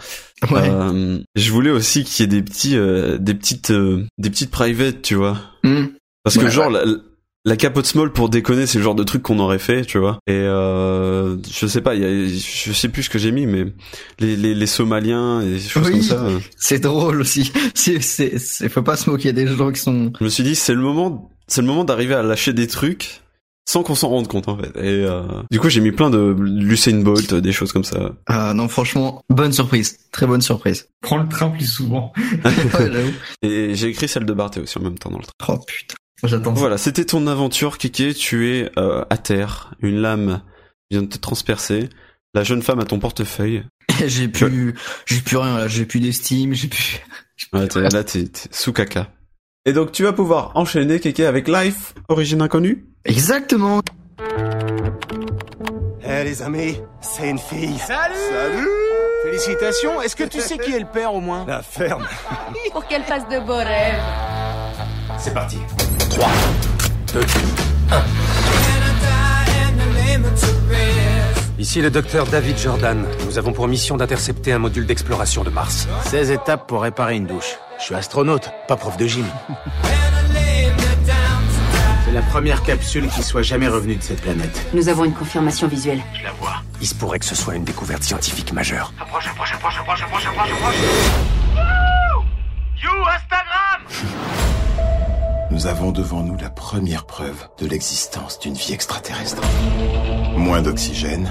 Ouais. 0.49 0.69
Euh, 0.69 1.19
je 1.35 1.51
voulais 1.51 1.71
aussi 1.71 2.03
qu'il 2.03 2.23
y 2.23 2.25
ait 2.25 2.27
des 2.27 2.43
petits, 2.43 2.77
euh, 2.77 3.17
des 3.17 3.33
petites, 3.33 3.71
euh, 3.71 4.05
des 4.17 4.29
petites 4.29 4.51
private, 4.51 5.01
tu 5.01 5.15
vois. 5.15 5.37
Hmm. 5.63 5.85
Parce 6.23 6.37
que 6.37 6.45
Ouais, 6.45 6.51
genre 6.51 6.69
la, 6.69 6.83
la 7.45 7.57
capote 7.57 7.85
small 7.85 8.11
pour 8.13 8.29
déconner, 8.29 8.65
c'est 8.65 8.77
le 8.77 8.83
genre 8.83 8.95
de 8.95 9.03
truc 9.03 9.21
qu'on 9.21 9.39
aurait 9.39 9.59
fait, 9.59 9.83
tu 9.85 9.97
vois. 9.97 10.17
Et 10.27 10.31
euh, 10.33 11.35
je 11.51 11.67
sais 11.67 11.81
pas, 11.81 11.93
il 11.95 12.01
y 12.01 12.05
a, 12.05 12.27
je 12.27 12.71
sais 12.71 12.87
plus 12.89 13.03
ce 13.03 13.09
que 13.09 13.19
j'ai 13.19 13.31
mis, 13.31 13.45
mais 13.45 13.65
les, 14.19 14.35
les, 14.37 14.55
les 14.55 14.65
Somaliens 14.67 15.41
et 15.41 15.51
des 15.53 15.59
choses 15.59 15.85
Oui. 15.87 15.91
comme 15.91 16.01
ça. 16.01 16.23
euh, 16.23 16.39
C'est 16.57 16.79
drôle 16.79 17.19
aussi. 17.21 17.51
C'est 17.75 17.99
c'est 18.01 18.69
faut 18.69 18.81
pas 18.81 18.95
se 18.95 19.09
moquer 19.09 19.33
des 19.33 19.47
gens 19.47 19.71
qui 19.71 19.79
sont. 19.81 20.13
Je 20.19 20.23
me 20.23 20.29
suis 20.29 20.43
dit 20.43 20.55
c'est 20.55 20.73
le 20.73 20.81
moment, 20.81 21.29
c'est 21.47 21.61
le 21.61 21.67
moment 21.67 21.83
d'arriver 21.83 22.13
à 22.13 22.23
lâcher 22.23 22.53
des 22.53 22.67
trucs 22.67 23.19
sans 23.65 23.81
qu'on 23.83 23.95
s'en 23.95 24.09
rende 24.09 24.27
compte 24.27 24.47
en 24.49 24.57
fait. 24.57 24.71
Et 24.77 25.05
euh, 25.05 25.23
du 25.51 25.59
coup 25.59 25.69
j'ai 25.69 25.79
mis 25.81 25.91
plein 25.91 26.09
de 26.09 26.35
Usain 26.61 27.01
Bolt, 27.01 27.33
des 27.33 27.51
choses 27.53 27.71
comme 27.73 27.83
ça. 27.85 28.11
Ah 28.25 28.53
non 28.53 28.67
franchement 28.67 29.21
bonne 29.29 29.53
surprise, 29.53 29.99
très 30.11 30.25
bonne 30.27 30.41
surprise. 30.41 30.87
Prends 31.01 31.17
le 31.17 31.27
train 31.29 31.49
plus 31.49 31.65
souvent. 31.65 32.11
ouais. 32.45 33.13
Et 33.41 33.73
j'ai 33.75 33.87
écrit 33.87 34.07
celle 34.07 34.25
de 34.25 34.33
Barthé 34.33 34.59
aussi 34.61 34.77
en 34.77 34.81
même 34.81 34.97
temps 34.97 35.09
dans 35.11 35.17
le 35.19 35.23
train. 35.37 35.55
Oh 35.55 35.63
putain. 35.65 35.95
J'attends. 36.23 36.53
Voilà, 36.53 36.77
c'était 36.77 37.05
ton 37.05 37.27
aventure, 37.27 37.77
Kéké. 37.77 38.13
Tu 38.13 38.49
es 38.55 38.71
euh, 38.77 39.03
à 39.09 39.17
terre, 39.17 39.73
une 39.81 39.99
lame 40.01 40.41
vient 40.89 41.01
de 41.01 41.07
te 41.07 41.17
transpercer. 41.17 41.89
La 42.33 42.43
jeune 42.43 42.61
femme 42.61 42.79
a 42.79 42.85
ton 42.85 42.99
portefeuille. 42.99 43.63
J'ai 44.05 44.27
plus 44.27 44.73
j'ai 45.05 45.19
plus 45.21 45.37
rien 45.37 45.57
là. 45.57 45.67
J'ai 45.67 45.85
plus 45.85 45.99
d'estime. 45.99 46.53
J'ai 46.53 46.67
plus. 46.67 46.99
Ouais, 47.51 47.67
t'es- 47.67 47.81
là, 47.89 48.03
t'es 48.03 48.23
t'es 48.25 48.47
sous 48.51 48.71
caca. 48.73 49.07
Et 49.65 49.73
donc, 49.73 49.91
tu 49.91 50.03
vas 50.03 50.13
pouvoir 50.13 50.51
enchaîner, 50.55 50.99
Kéké, 50.99 51.25
avec 51.25 51.47
Life, 51.47 51.93
origine 52.07 52.41
inconnue. 52.41 52.85
Exactement. 53.05 53.81
Eh 56.05 56.23
les 56.23 56.41
amis, 56.41 56.79
c'est 57.01 57.29
une 57.29 57.39
fille. 57.39 57.77
Salut 57.79 58.13
Salut 58.31 58.67
Félicitations, 59.23 60.01
est-ce 60.01 60.15
que 60.15 60.23
tu 60.25 60.39
sais 60.41 60.57
qui 60.57 60.73
est 60.73 60.79
le 60.79 60.85
père 60.85 61.13
au 61.13 61.21
moins? 61.21 61.45
La 61.47 61.63
ferme. 61.63 62.05
Pour 62.71 62.85
qu'elle 62.87 63.03
fasse 63.03 63.27
de 63.29 63.39
beaux 63.39 63.55
rêves. 63.55 64.01
C'est 65.17 65.33
parti. 65.33 65.57
Ici 71.57 71.81
le 71.81 71.89
docteur 71.89 72.27
David 72.27 72.57
Jordan. 72.57 73.05
Nous 73.25 73.37
avons 73.37 73.53
pour 73.53 73.67
mission 73.67 73.97
d'intercepter 73.97 74.51
un 74.53 74.59
module 74.59 74.85
d'exploration 74.85 75.43
de 75.43 75.49
Mars. 75.49 75.87
16 76.05 76.31
étapes 76.31 76.67
pour 76.67 76.81
réparer 76.81 77.15
une 77.15 77.25
douche. 77.25 77.57
Je 77.79 77.85
suis 77.85 77.95
astronaute, 77.95 78.51
pas 78.67 78.75
prof 78.75 78.97
de 78.97 79.07
gym. 79.07 79.25
C'est 82.05 82.11
la 82.11 82.21
première 82.21 82.61
capsule 82.63 83.07
qui 83.07 83.23
soit 83.23 83.41
jamais 83.41 83.67
revenue 83.67 83.95
de 83.95 84.03
cette 84.03 84.21
planète. 84.21 84.67
Nous 84.73 84.89
avons 84.89 85.05
une 85.05 85.13
confirmation 85.13 85.67
visuelle. 85.67 86.01
Je 86.13 86.23
la 86.23 86.31
vois. 86.33 86.61
Il 86.79 86.87
se 86.87 86.93
pourrait 86.93 87.17
que 87.19 87.25
ce 87.25 87.33
soit 87.33 87.55
une 87.55 87.63
découverte 87.63 88.03
scientifique 88.03 88.53
majeure. 88.53 88.93
Approche, 89.01 89.27
approche, 89.27 89.53
approche, 89.53 89.79
approche, 89.79 90.03
approche, 90.03 90.25
approche, 90.27 90.51
approche. 90.51 90.75
You 92.83 92.91
Instagram 93.07 94.39
Nous 95.51 95.67
avons 95.67 95.91
devant 95.91 96.21
nous 96.21 96.37
la 96.37 96.49
première 96.49 97.05
preuve 97.05 97.47
de 97.59 97.67
l'existence 97.67 98.39
d'une 98.39 98.53
vie 98.53 98.73
extraterrestre. 98.73 99.41
Moins 100.35 100.61
d'oxygène, 100.61 101.29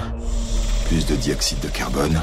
plus 0.85 1.05
de 1.05 1.15
dioxyde 1.15 1.59
de 1.59 1.67
carbone. 1.67 2.21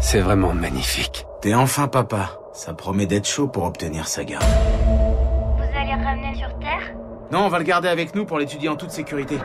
C'est 0.00 0.20
vraiment 0.20 0.52
magnifique. 0.52 1.26
T'es 1.40 1.54
enfin 1.54 1.88
papa. 1.88 2.38
Ça 2.52 2.74
promet 2.74 3.06
d'être 3.06 3.26
chaud 3.26 3.48
pour 3.48 3.64
obtenir 3.64 4.08
sa 4.08 4.24
garde. 4.24 4.44
Vous 4.44 5.78
allez 5.78 5.94
le 5.96 6.04
ramener 6.04 6.34
sur 6.36 6.48
Terre? 6.58 6.94
Non, 7.30 7.40
on 7.40 7.48
va 7.48 7.58
le 7.58 7.64
garder 7.64 7.88
avec 7.88 8.14
nous 8.14 8.24
pour 8.24 8.38
l'étudier 8.38 8.68
en 8.68 8.76
toute 8.76 8.90
sécurité. 8.90 9.38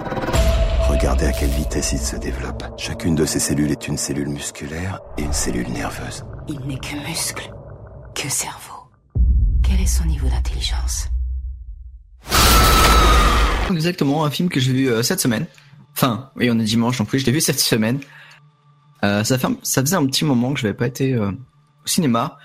Regardez 0.90 1.26
à 1.26 1.32
quelle 1.32 1.50
vitesse 1.50 1.94
il 1.94 2.00
se 2.00 2.16
développe. 2.16 2.64
Chacune 2.78 3.16
de 3.16 3.26
ces 3.26 3.40
cellules 3.40 3.72
est 3.72 3.88
une 3.88 3.98
cellule 3.98 4.30
musculaire 4.30 5.00
et 5.18 5.22
une 5.24 5.34
cellule 5.34 5.70
nerveuse. 5.70 6.26
Il 6.48 6.60
n'est 6.68 6.80
que 6.80 6.96
muscle, 7.08 7.52
que 8.14 8.30
cerveau. 8.30 8.81
Quel 9.72 9.80
est 9.80 9.86
son 9.86 10.04
niveau 10.04 10.28
d'intelligence 10.28 11.08
Exactement, 13.72 14.26
un 14.26 14.30
film 14.30 14.50
que 14.50 14.60
j'ai 14.60 14.74
vu 14.74 14.90
euh, 14.90 15.02
cette 15.02 15.22
semaine? 15.22 15.46
Enfin, 15.96 16.30
oui, 16.36 16.50
on 16.52 16.60
est 16.60 16.66
dimanche 16.66 17.00
en 17.00 17.06
plus, 17.06 17.20
je 17.20 17.26
l'ai 17.26 17.32
vu 17.32 17.40
cette 17.40 17.60
semaine. 17.60 18.02
Euh, 19.06 19.24
ça, 19.24 19.38
faisait 19.40 19.96
un 19.96 20.06
petit 20.08 20.26
moment 20.26 20.54
que 20.54 20.60
je 20.60 20.66
n'avais 20.66 20.78
pas 20.78 20.88
été 20.88 21.14
euh, 21.14 21.32
au 21.32 21.88
cinéma. 21.88 22.38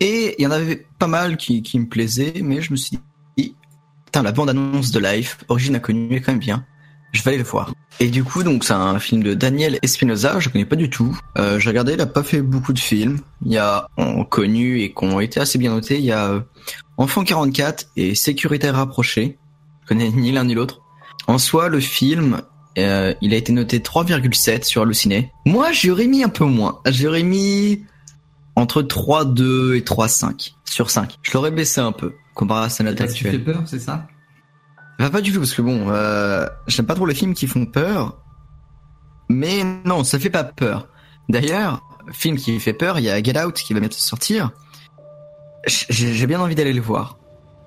Et 0.00 0.34
il 0.38 0.42
y 0.42 0.46
en 0.46 0.50
avait 0.50 0.86
pas 0.98 1.06
mal 1.06 1.38
qui, 1.38 1.62
qui 1.62 1.78
me 1.78 1.88
plaisaient, 1.88 2.42
mais 2.42 2.60
je 2.60 2.72
me 2.72 2.76
suis 2.76 2.98
dit, 3.38 3.54
putain, 4.04 4.22
la 4.22 4.32
bande-annonce 4.32 4.90
de 4.90 5.00
Life, 5.00 5.38
Origine 5.48 5.76
Inconnue, 5.76 6.16
est 6.16 6.20
quand 6.20 6.32
même 6.32 6.40
bien. 6.40 6.66
Je 7.12 7.22
vais 7.22 7.30
aller 7.30 7.38
le 7.38 7.44
voir. 7.44 7.72
Et 8.02 8.08
du 8.08 8.24
coup, 8.24 8.42
donc, 8.42 8.64
c'est 8.64 8.72
un 8.72 8.98
film 8.98 9.22
de 9.22 9.34
Daniel 9.34 9.78
Espinosa, 9.82 10.40
je 10.40 10.48
connais 10.48 10.64
pas 10.64 10.74
du 10.76 10.88
tout. 10.88 11.14
Euh, 11.36 11.58
j'ai 11.58 11.68
regardé, 11.68 11.92
il 11.92 12.00
a 12.00 12.06
pas 12.06 12.22
fait 12.22 12.40
beaucoup 12.40 12.72
de 12.72 12.78
films. 12.78 13.18
Il 13.44 13.52
y 13.52 13.58
a 13.58 13.86
en 13.98 14.24
connu 14.24 14.80
et 14.80 14.94
qui 14.94 15.04
ont 15.04 15.20
été 15.20 15.38
assez 15.38 15.58
bien 15.58 15.70
notés. 15.70 15.98
Il 15.98 16.06
y 16.06 16.12
a 16.12 16.30
euh, 16.30 16.40
Enfant 16.96 17.24
44 17.24 17.88
et 17.96 18.14
Sécurité 18.14 18.70
rapprochée. 18.70 19.38
Je 19.82 19.88
connais 19.88 20.08
ni 20.14 20.32
l'un 20.32 20.44
ni 20.44 20.54
l'autre. 20.54 20.80
En 21.26 21.36
soi, 21.36 21.68
le 21.68 21.78
film, 21.78 22.40
euh, 22.78 23.12
il 23.20 23.34
a 23.34 23.36
été 23.36 23.52
noté 23.52 23.80
3,7 23.80 24.64
sur 24.64 24.80
Halluciné. 24.80 25.30
Moi, 25.44 25.70
j'aurais 25.72 26.06
mis 26.06 26.24
un 26.24 26.30
peu 26.30 26.46
moins. 26.46 26.80
J'aurais 26.86 27.22
mis 27.22 27.84
entre 28.56 28.80
3,2 28.80 29.76
et 29.76 29.80
3,5 29.82 30.54
sur 30.64 30.88
5. 30.88 31.18
Je 31.20 31.32
l'aurais 31.34 31.50
baissé 31.50 31.82
un 31.82 31.92
peu 31.92 32.14
comparé 32.34 32.64
à 32.64 32.68
sa 32.70 32.82
note 32.82 32.98
Ça 32.98 33.06
te 33.06 33.12
fait 33.12 33.38
peur, 33.38 33.62
c'est 33.66 33.78
ça? 33.78 34.06
Bah, 35.00 35.08
pas 35.08 35.22
du 35.22 35.32
tout, 35.32 35.38
parce 35.38 35.54
que 35.54 35.62
bon, 35.62 35.86
euh, 35.88 36.46
j'aime 36.66 36.84
pas 36.84 36.94
trop 36.94 37.06
les 37.06 37.14
films 37.14 37.32
qui 37.32 37.46
font 37.46 37.64
peur. 37.64 38.18
Mais 39.30 39.64
non, 39.86 40.04
ça 40.04 40.18
fait 40.18 40.28
pas 40.28 40.44
peur. 40.44 40.88
D'ailleurs, 41.30 41.82
film 42.12 42.36
qui 42.36 42.60
fait 42.60 42.74
peur, 42.74 42.98
il 42.98 43.06
y 43.06 43.10
a 43.10 43.22
Get 43.22 43.42
Out 43.42 43.54
qui 43.54 43.72
va 43.72 43.80
bientôt 43.80 43.96
sortir. 43.96 44.50
J'ai 45.66 46.26
bien 46.26 46.38
envie 46.38 46.54
d'aller 46.54 46.74
le 46.74 46.82
voir. 46.82 47.16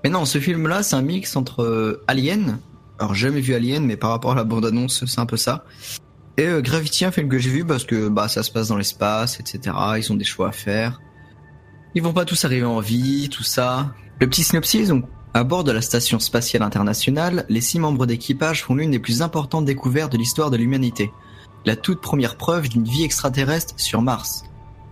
Mais 0.03 0.11
non, 0.11 0.25
ce 0.25 0.37
film-là, 0.39 0.83
c'est 0.83 0.95
un 0.95 1.01
mix 1.01 1.35
entre 1.35 1.63
euh, 1.63 2.03
Alien. 2.07 2.59
Alors, 2.99 3.15
j'ai 3.15 3.27
jamais 3.29 3.41
vu 3.41 3.55
Alien, 3.55 3.83
mais 3.83 3.97
par 3.97 4.11
rapport 4.11 4.33
à 4.33 4.35
la 4.35 4.43
bande-annonce, 4.43 5.03
c'est 5.05 5.19
un 5.19 5.25
peu 5.25 5.37
ça. 5.37 5.65
Et 6.37 6.45
euh, 6.45 6.61
Gravity, 6.61 7.03
un 7.03 7.11
film 7.11 7.29
que 7.29 7.39
j'ai 7.39 7.49
vu 7.49 7.65
parce 7.65 7.83
que 7.83 8.09
bah 8.09 8.27
ça 8.27 8.43
se 8.43 8.51
passe 8.51 8.67
dans 8.67 8.77
l'espace, 8.77 9.39
etc. 9.39 9.75
Ils 9.97 10.11
ont 10.11 10.15
des 10.15 10.23
choix 10.23 10.49
à 10.49 10.51
faire. 10.51 10.99
Ils 11.95 12.03
vont 12.03 12.13
pas 12.13 12.25
tous 12.25 12.45
arriver 12.45 12.65
en 12.65 12.79
vie, 12.79 13.29
tout 13.29 13.43
ça. 13.43 13.95
Le 14.19 14.29
petit 14.29 14.43
synopsis, 14.43 14.89
donc 14.89 15.05
À 15.35 15.43
bord 15.43 15.63
de 15.63 15.71
la 15.71 15.81
station 15.81 16.19
spatiale 16.19 16.61
internationale, 16.61 17.45
les 17.49 17.61
six 17.61 17.79
membres 17.79 18.05
d'équipage 18.05 18.63
font 18.63 18.75
l'une 18.75 18.91
des 18.91 18.99
plus 18.99 19.23
importantes 19.23 19.65
découvertes 19.65 20.11
de 20.11 20.17
l'histoire 20.17 20.51
de 20.51 20.57
l'humanité. 20.57 21.11
La 21.65 21.75
toute 21.75 22.01
première 22.01 22.35
preuve 22.37 22.69
d'une 22.69 22.83
vie 22.83 23.03
extraterrestre 23.03 23.73
sur 23.77 24.03
Mars. 24.03 24.43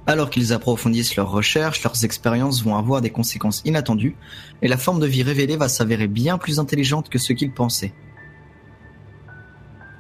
Alors 0.08 0.32
qu'ils 0.32 0.52
approfondissent 0.52 1.16
leurs 1.16 1.30
recherches, 1.30 1.84
leurs 1.84 2.06
expériences 2.06 2.64
vont 2.64 2.76
avoir 2.76 3.02
des 3.02 3.12
conséquences 3.12 3.62
inattendues, 3.66 4.16
et 4.64 4.68
la 4.68 4.78
forme 4.78 5.00
de 5.00 5.06
vie 5.06 5.22
révélée 5.22 5.58
va 5.58 5.70
s'avérer 5.70 6.08
bien 6.08 6.40
plus 6.40 6.60
intelligente 6.60 7.10
que 7.10 7.20
ce 7.20 7.34
qu'ils 7.34 7.54
pensaient. 7.54 7.94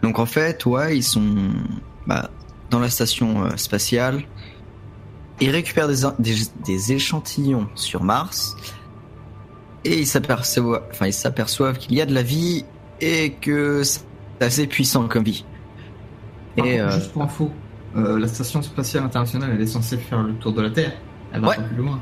Donc 0.02 0.18
en 0.18 0.26
fait, 0.26 0.66
ouais, 0.66 0.98
ils 0.98 1.04
sont 1.04 1.52
bah, 2.08 2.32
dans 2.72 2.80
la 2.80 2.90
station 2.90 3.44
euh, 3.44 3.58
spatiale. 3.58 4.24
Ils 5.40 5.52
récupèrent 5.52 5.88
des, 5.88 6.92
échantillons 6.92 7.68
sur 7.76 8.04
Mars 8.04 8.56
et 9.86 9.99
ils 9.99 10.08
s'aperçoivent, 10.08 10.84
enfin 10.91 11.08
ils 11.08 11.14
s'aperçoivent 11.14 11.78
qu'il 11.78 11.95
y 11.95 12.02
a 12.02 12.06
de 12.06 12.14
la 12.14 12.24
vie 12.24 12.66
et 12.99 13.32
que 13.32 13.84
c'est 13.84 14.02
assez 14.40 14.68
puissant 14.68 15.08
comme 15.08 15.24
vie. 15.24 15.45
Par 16.56 16.66
et 16.66 16.78
contre, 16.78 16.84
euh... 16.84 16.99
juste 16.99 17.12
pour 17.12 17.24
info, 17.24 17.52
euh, 17.95 18.20
la 18.20 18.28
station 18.28 18.62
spatiale 18.62 19.03
internationale, 19.03 19.52
elle 19.53 19.62
est 19.62 19.68
censée 19.68 19.98
faire 19.98 20.22
le 20.22 20.34
tour 20.34 20.53
de 20.53 20.62
la 20.62 20.70
Terre. 20.70 20.94
Elle 21.34 21.41
va 21.41 21.49
ouais. 21.49 21.56
pas 21.56 21.62
plus 21.64 21.78
loin. 21.78 21.99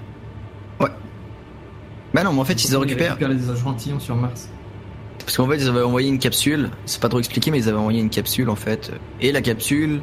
Ouais. 0.79 0.89
Bah 2.13 2.23
non, 2.23 2.33
mais 2.33 2.39
en 2.39 2.45
fait, 2.45 2.63
ils, 2.63 2.71
ils 2.71 2.77
récupèrent... 2.77 3.17
récupèrent 3.17 3.29
les 3.29 3.51
échantillons 3.51 3.99
sur 3.99 4.15
Mars. 4.15 4.49
Parce 5.19 5.37
qu'en 5.37 5.47
fait, 5.47 5.57
ils 5.57 5.67
avaient 5.67 5.83
envoyé 5.83 6.09
une 6.09 6.19
capsule. 6.19 6.71
C'est 6.85 7.01
pas 7.01 7.09
trop 7.09 7.19
expliqué, 7.19 7.51
mais 7.51 7.59
ils 7.59 7.69
avaient 7.69 7.77
envoyé 7.77 8.01
une 8.01 8.09
capsule 8.09 8.49
en 8.49 8.55
fait. 8.55 8.91
Et 9.21 9.31
la 9.31 9.41
capsule, 9.41 10.01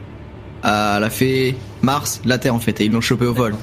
elle 0.63 0.71
a 0.71 1.11
fait 1.11 1.57
Mars, 1.83 2.21
la 2.25 2.39
Terre 2.39 2.55
en 2.55 2.61
fait, 2.61 2.81
et 2.81 2.85
ils 2.85 2.93
l'ont 2.93 3.01
chopé 3.01 3.27
au 3.27 3.35
vol. 3.35 3.55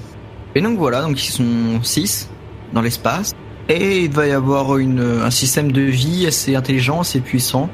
Et 0.56 0.62
donc 0.62 0.78
voilà, 0.78 1.02
donc 1.02 1.24
ils 1.26 1.32
sont 1.32 1.82
6 1.82 2.30
dans 2.74 2.82
l'espace. 2.82 3.34
Et 3.70 4.04
il 4.04 4.12
va 4.12 4.28
y 4.28 4.32
avoir 4.32 4.78
une, 4.78 5.00
un 5.00 5.32
système 5.32 5.72
de 5.72 5.82
vie 5.82 6.28
assez 6.28 6.56
intelligent, 6.56 7.02
assez 7.02 7.22
puissant. 7.22 7.70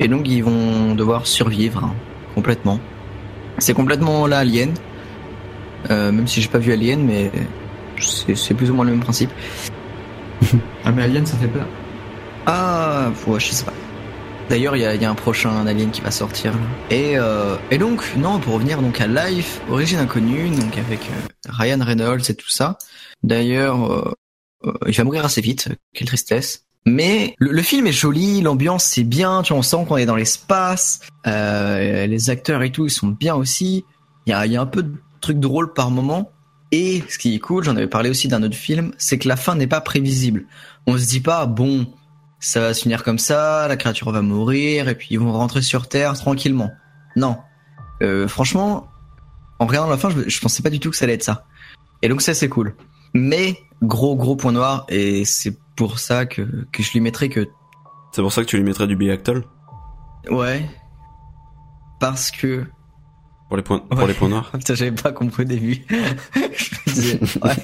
Et 0.00 0.08
donc 0.08 0.28
ils 0.28 0.42
vont 0.42 0.94
devoir 0.94 1.26
survivre 1.26 1.84
hein, 1.84 1.94
complètement. 2.34 2.80
C'est 3.58 3.74
complètement 3.74 4.26
la 4.26 4.38
Alien. 4.38 4.74
Euh, 5.90 6.12
même 6.12 6.26
si 6.26 6.40
j'ai 6.40 6.48
pas 6.48 6.58
vu 6.58 6.72
Alien, 6.72 7.04
mais 7.04 7.30
c'est 8.00 8.54
plus 8.54 8.70
ou 8.70 8.74
moins 8.74 8.84
le 8.84 8.92
même 8.92 9.00
principe. 9.00 9.30
ah 10.84 10.92
mais 10.92 11.02
Alien 11.02 11.24
ça 11.24 11.36
fait 11.36 11.48
peur. 11.48 11.66
Ah, 12.46 13.10
ouais, 13.26 13.40
je 13.40 13.52
sais 13.52 13.64
pas. 13.64 13.72
D'ailleurs, 14.50 14.76
il 14.76 14.82
y 14.82 14.84
a, 14.84 14.94
y 14.94 15.04
a, 15.04 15.10
un 15.10 15.14
prochain 15.14 15.66
Alien 15.66 15.90
qui 15.90 16.02
va 16.02 16.10
sortir. 16.10 16.52
Et, 16.90 17.14
euh, 17.16 17.56
et 17.70 17.78
donc, 17.78 18.04
non, 18.16 18.38
pour 18.38 18.54
revenir 18.54 18.82
donc 18.82 19.00
à 19.00 19.06
Life, 19.06 19.60
Origine 19.70 19.98
Inconnue, 19.98 20.50
donc 20.50 20.76
avec 20.76 21.00
euh, 21.00 21.48
Ryan 21.48 21.78
Reynolds 21.80 22.28
et 22.28 22.34
tout 22.34 22.50
ça. 22.50 22.76
D'ailleurs, 23.22 23.90
euh, 23.90 24.12
il 24.86 24.94
va 24.94 25.04
mourir 25.04 25.24
assez 25.24 25.40
vite, 25.40 25.68
quelle 25.92 26.06
tristesse. 26.06 26.64
Mais 26.86 27.34
le, 27.38 27.62
film 27.62 27.86
est 27.86 27.92
joli, 27.92 28.42
l'ambiance 28.42 28.84
c'est 28.84 29.04
bien, 29.04 29.42
tu 29.42 29.52
vois, 29.52 29.60
on 29.60 29.62
sent 29.62 29.86
qu'on 29.88 29.96
est 29.96 30.04
dans 30.04 30.16
l'espace, 30.16 31.00
euh, 31.26 32.06
les 32.06 32.30
acteurs 32.30 32.62
et 32.62 32.70
tout, 32.70 32.84
ils 32.84 32.90
sont 32.90 33.08
bien 33.08 33.34
aussi. 33.34 33.84
Il 34.26 34.30
y 34.30 34.32
a, 34.34 34.46
y 34.46 34.56
a 34.56 34.60
un 34.60 34.66
peu 34.66 34.82
de 34.82 34.92
trucs 35.20 35.40
drôles 35.40 35.72
par 35.72 35.90
moment. 35.90 36.30
Et 36.72 37.02
ce 37.08 37.18
qui 37.18 37.34
est 37.34 37.38
cool, 37.38 37.64
j'en 37.64 37.76
avais 37.76 37.86
parlé 37.86 38.10
aussi 38.10 38.28
d'un 38.28 38.42
autre 38.42 38.56
film, 38.56 38.92
c'est 38.98 39.18
que 39.18 39.28
la 39.28 39.36
fin 39.36 39.54
n'est 39.54 39.66
pas 39.66 39.80
prévisible. 39.80 40.46
On 40.86 40.98
se 40.98 41.06
dit 41.06 41.20
pas, 41.20 41.46
bon, 41.46 41.86
ça 42.40 42.60
va 42.60 42.74
se 42.74 42.82
finir 42.82 43.02
comme 43.02 43.18
ça, 43.18 43.66
la 43.68 43.76
créature 43.76 44.10
va 44.10 44.20
mourir, 44.20 44.88
et 44.88 44.94
puis 44.94 45.08
ils 45.10 45.20
vont 45.20 45.32
rentrer 45.32 45.62
sur 45.62 45.88
Terre 45.88 46.14
tranquillement. 46.14 46.70
Non. 47.16 47.38
Euh, 48.02 48.28
franchement, 48.28 48.88
en 49.58 49.66
regardant 49.66 49.88
la 49.88 49.96
fin, 49.96 50.10
je, 50.10 50.28
je 50.28 50.40
pensais 50.40 50.62
pas 50.62 50.70
du 50.70 50.80
tout 50.80 50.90
que 50.90 50.96
ça 50.96 51.04
allait 51.04 51.14
être 51.14 51.22
ça. 51.22 51.46
Et 52.02 52.08
donc 52.08 52.20
ça 52.20 52.34
c'est 52.34 52.48
cool. 52.48 52.74
Mais 53.14 53.56
gros 53.82 54.16
gros 54.16 54.36
point 54.36 54.52
noir, 54.52 54.84
et 54.88 55.24
c'est 55.24 55.56
pour 55.76 55.98
ça 55.98 56.26
que, 56.26 56.66
que 56.72 56.82
je 56.82 56.92
lui 56.92 57.00
mettrais 57.00 57.28
que... 57.28 57.48
C'est 58.12 58.22
pour 58.22 58.32
ça 58.32 58.42
que 58.42 58.48
tu 58.48 58.56
lui 58.56 58.64
mettrais 58.64 58.86
du 58.86 58.96
Biactol 58.96 59.44
Ouais. 60.30 60.68
Parce 62.00 62.30
que... 62.30 62.66
Pour 63.48 63.56
les 63.56 63.62
points, 63.62 63.80
pour 63.80 63.98
ouais. 63.98 64.06
les 64.08 64.14
points 64.14 64.28
noirs? 64.28 64.50
Putain, 64.58 64.74
j'avais 64.74 64.92
pas 64.92 65.12
compris 65.12 65.42
au 65.42 65.46
début. 65.46 65.84
je 66.34 66.74
me 66.74 66.92
disais, 66.92 67.20
ouais. 67.42 67.56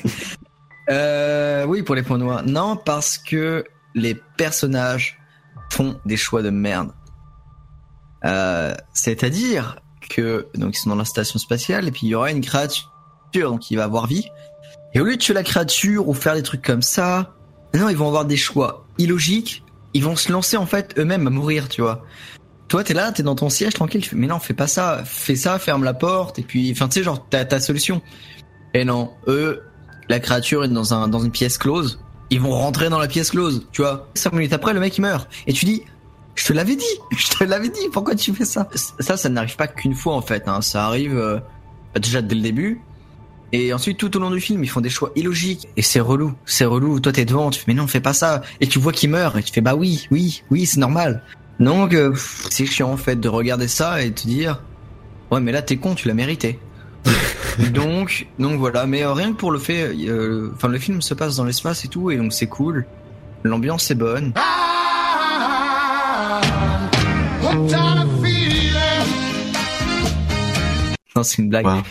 Euh, 0.90 1.64
oui, 1.66 1.82
pour 1.82 1.94
les 1.94 2.02
points 2.02 2.18
noirs. 2.18 2.42
Non, 2.44 2.76
parce 2.76 3.16
que 3.18 3.64
les 3.94 4.14
personnages 4.36 5.18
font 5.70 6.00
des 6.04 6.16
choix 6.16 6.42
de 6.42 6.50
merde. 6.50 6.92
Euh, 8.24 8.74
C'est-à-dire 8.92 9.80
que 10.08 10.48
donc 10.54 10.76
ils 10.76 10.80
sont 10.80 10.90
dans 10.90 10.96
la 10.96 11.04
station 11.04 11.38
spatiale 11.38 11.86
et 11.86 11.92
puis 11.92 12.08
il 12.08 12.10
y 12.10 12.14
aura 12.14 12.30
une 12.30 12.40
créature 12.40 12.90
donc 13.34 13.60
qui 13.60 13.76
va 13.76 13.84
avoir 13.84 14.06
vie. 14.06 14.26
Et 14.94 15.00
au 15.00 15.04
lieu 15.04 15.16
de 15.16 15.20
tuer 15.20 15.34
la 15.34 15.42
créature 15.42 16.08
ou 16.08 16.14
faire 16.14 16.34
des 16.34 16.42
trucs 16.42 16.62
comme 16.62 16.82
ça, 16.82 17.34
non, 17.74 17.88
ils 17.88 17.96
vont 17.96 18.08
avoir 18.08 18.24
des 18.24 18.36
choix 18.36 18.86
illogiques. 18.98 19.64
Ils 19.94 20.04
vont 20.04 20.16
se 20.16 20.30
lancer 20.30 20.56
en 20.56 20.66
fait 20.66 20.98
eux-mêmes 20.98 21.26
à 21.26 21.30
mourir, 21.30 21.68
tu 21.68 21.80
vois. 21.82 22.04
Toi, 22.68 22.84
t'es 22.84 22.94
là, 22.94 23.10
t'es 23.10 23.22
dans 23.22 23.34
ton 23.34 23.48
siège 23.48 23.74
tranquille. 23.74 24.02
Tu 24.02 24.10
fais, 24.10 24.16
mais 24.16 24.26
non, 24.26 24.38
fais 24.38 24.54
pas 24.54 24.66
ça, 24.66 25.02
fais 25.04 25.36
ça, 25.36 25.58
ferme 25.58 25.84
la 25.84 25.94
porte 25.94 26.38
et 26.38 26.42
puis, 26.42 26.70
enfin, 26.72 26.88
tu 26.88 26.94
sais, 26.94 27.02
genre, 27.02 27.26
t'as 27.28 27.44
ta 27.44 27.60
solution. 27.60 28.00
Et 28.74 28.84
non, 28.84 29.12
eux, 29.26 29.62
la 30.08 30.20
créature 30.20 30.64
est 30.64 30.68
dans 30.68 30.94
un 30.94 31.08
dans 31.08 31.20
une 31.20 31.32
pièce 31.32 31.58
close 31.58 31.98
ils 32.30 32.40
vont 32.40 32.52
rentrer 32.52 32.88
dans 32.88 32.98
la 32.98 33.08
pièce 33.08 33.30
close, 33.32 33.66
tu 33.72 33.82
vois. 33.82 34.08
Cinq 34.14 34.32
minutes 34.32 34.52
après, 34.52 34.72
le 34.72 34.80
mec 34.80 34.96
il 34.96 35.02
meurt. 35.02 35.28
Et 35.46 35.52
tu 35.52 35.64
dis, 35.64 35.82
je 36.36 36.44
te 36.46 36.52
l'avais 36.52 36.76
dit, 36.76 36.84
je 37.16 37.28
te 37.28 37.44
l'avais 37.44 37.68
dit, 37.68 37.88
pourquoi 37.92 38.14
tu 38.14 38.32
fais 38.32 38.44
ça? 38.44 38.68
Ça, 38.74 39.16
ça 39.16 39.28
n'arrive 39.28 39.56
pas 39.56 39.66
qu'une 39.66 39.94
fois 39.94 40.14
en 40.14 40.22
fait, 40.22 40.48
hein. 40.48 40.62
ça 40.62 40.86
arrive 40.86 41.18
euh, 41.18 41.40
déjà 42.00 42.22
dès 42.22 42.36
le 42.36 42.40
début. 42.40 42.80
Et 43.52 43.72
ensuite, 43.72 43.98
tout 43.98 44.16
au 44.16 44.20
long 44.20 44.30
du 44.30 44.40
film, 44.40 44.62
ils 44.62 44.70
font 44.70 44.80
des 44.80 44.90
choix 44.90 45.10
illogiques. 45.16 45.68
Et 45.76 45.82
c'est 45.82 46.00
relou, 46.00 46.34
c'est 46.44 46.64
relou. 46.64 47.00
Toi, 47.00 47.12
t'es 47.12 47.24
devant, 47.24 47.50
tu 47.50 47.58
fais, 47.60 47.64
mais 47.68 47.74
non, 47.74 47.86
fais 47.86 48.00
pas 48.00 48.12
ça. 48.12 48.42
Et 48.60 48.66
tu 48.66 48.78
vois 48.78 48.92
qu'il 48.92 49.10
meurt, 49.10 49.36
et 49.36 49.42
tu 49.42 49.52
fais, 49.52 49.60
bah 49.60 49.74
oui, 49.74 50.06
oui, 50.10 50.42
oui, 50.50 50.66
c'est 50.66 50.78
normal. 50.80 51.22
Donc, 51.58 51.92
euh, 51.92 52.14
c'est 52.50 52.64
chiant 52.64 52.90
en 52.90 52.96
fait 52.96 53.16
de 53.16 53.28
regarder 53.28 53.68
ça 53.68 54.02
et 54.02 54.10
de 54.10 54.14
te 54.14 54.26
dire, 54.26 54.62
ouais, 55.30 55.40
mais 55.40 55.52
là, 55.52 55.62
t'es 55.62 55.76
con, 55.76 55.94
tu 55.94 56.08
l'as 56.08 56.14
mérité. 56.14 56.58
donc, 57.74 58.28
donc 58.38 58.58
voilà. 58.58 58.86
Mais 58.86 59.02
euh, 59.02 59.12
rien 59.12 59.32
que 59.32 59.36
pour 59.36 59.50
le 59.50 59.58
fait, 59.58 59.88
enfin, 60.54 60.68
euh, 60.68 60.72
le 60.72 60.78
film 60.78 61.02
se 61.02 61.14
passe 61.14 61.36
dans 61.36 61.44
l'espace 61.44 61.84
et 61.84 61.88
tout, 61.88 62.10
et 62.10 62.16
donc 62.16 62.32
c'est 62.32 62.46
cool. 62.46 62.86
L'ambiance 63.42 63.90
est 63.90 63.94
bonne. 63.94 64.32
Non, 71.16 71.22
c'est 71.24 71.38
une 71.38 71.48
blague. 71.48 71.66
Ouais. 71.66 71.82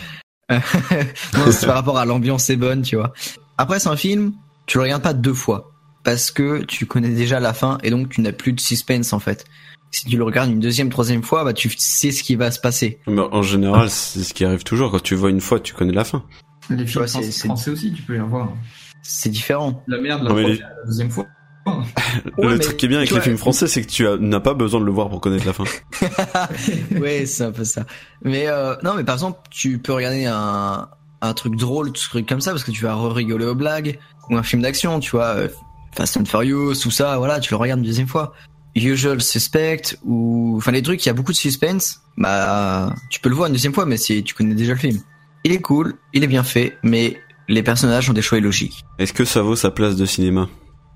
non, 1.34 1.52
c'est 1.52 1.66
par 1.66 1.76
rapport 1.76 1.98
à 1.98 2.04
l'ambiance 2.04 2.50
est 2.50 2.56
bonne, 2.56 2.82
tu 2.82 2.96
vois. 2.96 3.12
Après, 3.58 3.78
c'est 3.78 3.88
un 3.88 3.96
film, 3.96 4.32
tu 4.66 4.78
le 4.78 4.82
regardes 4.84 5.02
pas 5.02 5.12
deux 5.14 5.34
fois. 5.34 5.70
Parce 6.02 6.30
que 6.30 6.62
tu 6.64 6.86
connais 6.86 7.10
déjà 7.10 7.40
la 7.40 7.52
fin 7.52 7.78
et 7.82 7.90
donc 7.90 8.08
tu 8.08 8.20
n'as 8.22 8.32
plus 8.32 8.52
de 8.54 8.60
suspense 8.60 9.12
en 9.12 9.18
fait. 9.18 9.44
Si 9.90 10.06
tu 10.06 10.16
le 10.16 10.24
regardes 10.24 10.50
une 10.50 10.60
deuxième, 10.60 10.88
troisième 10.88 11.22
fois, 11.22 11.44
bah 11.44 11.52
tu 11.52 11.68
sais 11.76 12.10
ce 12.10 12.22
qui 12.22 12.36
va 12.36 12.50
se 12.50 12.58
passer. 12.58 13.00
Mais 13.06 13.20
en 13.20 13.42
général, 13.42 13.90
c'est 13.90 14.22
ce 14.22 14.32
qui 14.32 14.44
arrive 14.44 14.62
toujours. 14.64 14.90
Quand 14.92 15.02
tu 15.02 15.14
vois 15.14 15.28
une 15.30 15.40
fois, 15.42 15.60
tu 15.60 15.74
connais 15.74 15.92
la 15.92 16.04
fin. 16.04 16.24
Les 16.70 16.86
films 16.86 16.88
vois, 17.04 17.06
français, 17.06 17.30
c'est- 17.32 17.46
français 17.48 17.70
aussi, 17.70 17.92
tu 17.92 18.00
peux 18.02 18.14
les 18.14 18.20
revoir. 18.20 18.48
C'est 19.02 19.28
différent. 19.28 19.82
La 19.88 20.00
merde, 20.00 20.22
la, 20.22 20.28
Non, 20.30 20.34
première, 20.36 20.48
les- 20.50 20.58
la 20.58 20.68
deuxième 20.86 21.10
fois. 21.10 21.26
Le 22.38 22.58
truc 22.58 22.76
qui 22.76 22.86
est 22.86 22.88
bien 22.88 22.98
avec 22.98 23.10
les 23.10 23.16
vois, 23.16 23.22
films 23.22 23.36
français, 23.38 23.66
c'est 23.66 23.82
que 23.82 23.90
tu 23.90 24.06
as- 24.06 24.16
n'as 24.16 24.40
pas 24.40 24.54
besoin 24.54 24.80
de 24.80 24.84
le 24.86 24.92
voir 24.92 25.08
pour 25.08 25.20
connaître 25.20 25.46
la 25.46 25.52
fin. 25.52 25.64
ouais, 27.00 27.26
c'est 27.26 27.44
un 27.44 27.52
peu 27.52 27.64
ça. 27.64 27.84
Mais 28.24 28.46
euh, 28.48 28.74
non, 28.82 28.94
mais 28.94 29.04
par 29.04 29.14
exemple, 29.16 29.40
tu 29.50 29.78
peux 29.78 29.92
regarder 29.92 30.26
un, 30.26 30.88
un 31.20 31.34
truc 31.34 31.56
drôle, 31.56 31.88
un 31.88 31.92
truc 31.92 32.28
comme 32.28 32.40
ça, 32.40 32.50
parce 32.52 32.64
que 32.64 32.70
tu 32.70 32.82
vas 32.82 32.96
rigoler 33.12 33.44
aux 33.46 33.54
blagues, 33.54 33.98
ou 34.30 34.36
un 34.36 34.42
film 34.42 34.62
d'action, 34.62 35.00
tu 35.00 35.10
vois, 35.12 35.34
euh, 35.36 35.48
Fast 35.94 36.16
and 36.16 36.24
Furious, 36.24 36.74
tout 36.76 36.90
ça, 36.90 37.18
voilà, 37.18 37.40
tu 37.40 37.52
le 37.52 37.56
regardes 37.56 37.80
une 37.80 37.86
deuxième 37.86 38.08
fois. 38.08 38.32
Usual 38.76 39.20
Suspect, 39.20 39.82
ou 40.04 40.54
enfin 40.56 40.70
les 40.70 40.82
trucs, 40.82 41.04
il 41.04 41.08
y 41.08 41.10
a 41.10 41.12
beaucoup 41.12 41.32
de 41.32 41.36
suspense, 41.36 42.00
bah 42.16 42.94
tu 43.10 43.18
peux 43.20 43.28
le 43.28 43.34
voir 43.34 43.48
une 43.48 43.52
deuxième 43.52 43.74
fois, 43.74 43.84
mais 43.84 43.96
si 43.96 44.22
tu 44.22 44.32
connais 44.34 44.54
déjà 44.54 44.72
le 44.74 44.78
film. 44.78 45.00
Il 45.42 45.50
est 45.52 45.60
cool, 45.60 45.94
il 46.12 46.22
est 46.22 46.28
bien 46.28 46.44
fait, 46.44 46.78
mais 46.84 47.18
les 47.48 47.64
personnages 47.64 48.08
ont 48.08 48.12
des 48.12 48.22
choix 48.22 48.38
illogiques. 48.38 48.84
Est-ce 48.98 49.12
que 49.12 49.24
ça 49.24 49.42
vaut 49.42 49.56
sa 49.56 49.72
place 49.72 49.96
de 49.96 50.06
cinéma? 50.06 50.48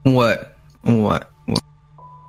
Ouais, 0.06 0.38
ouais, 0.86 1.20
ouais. 1.48 1.54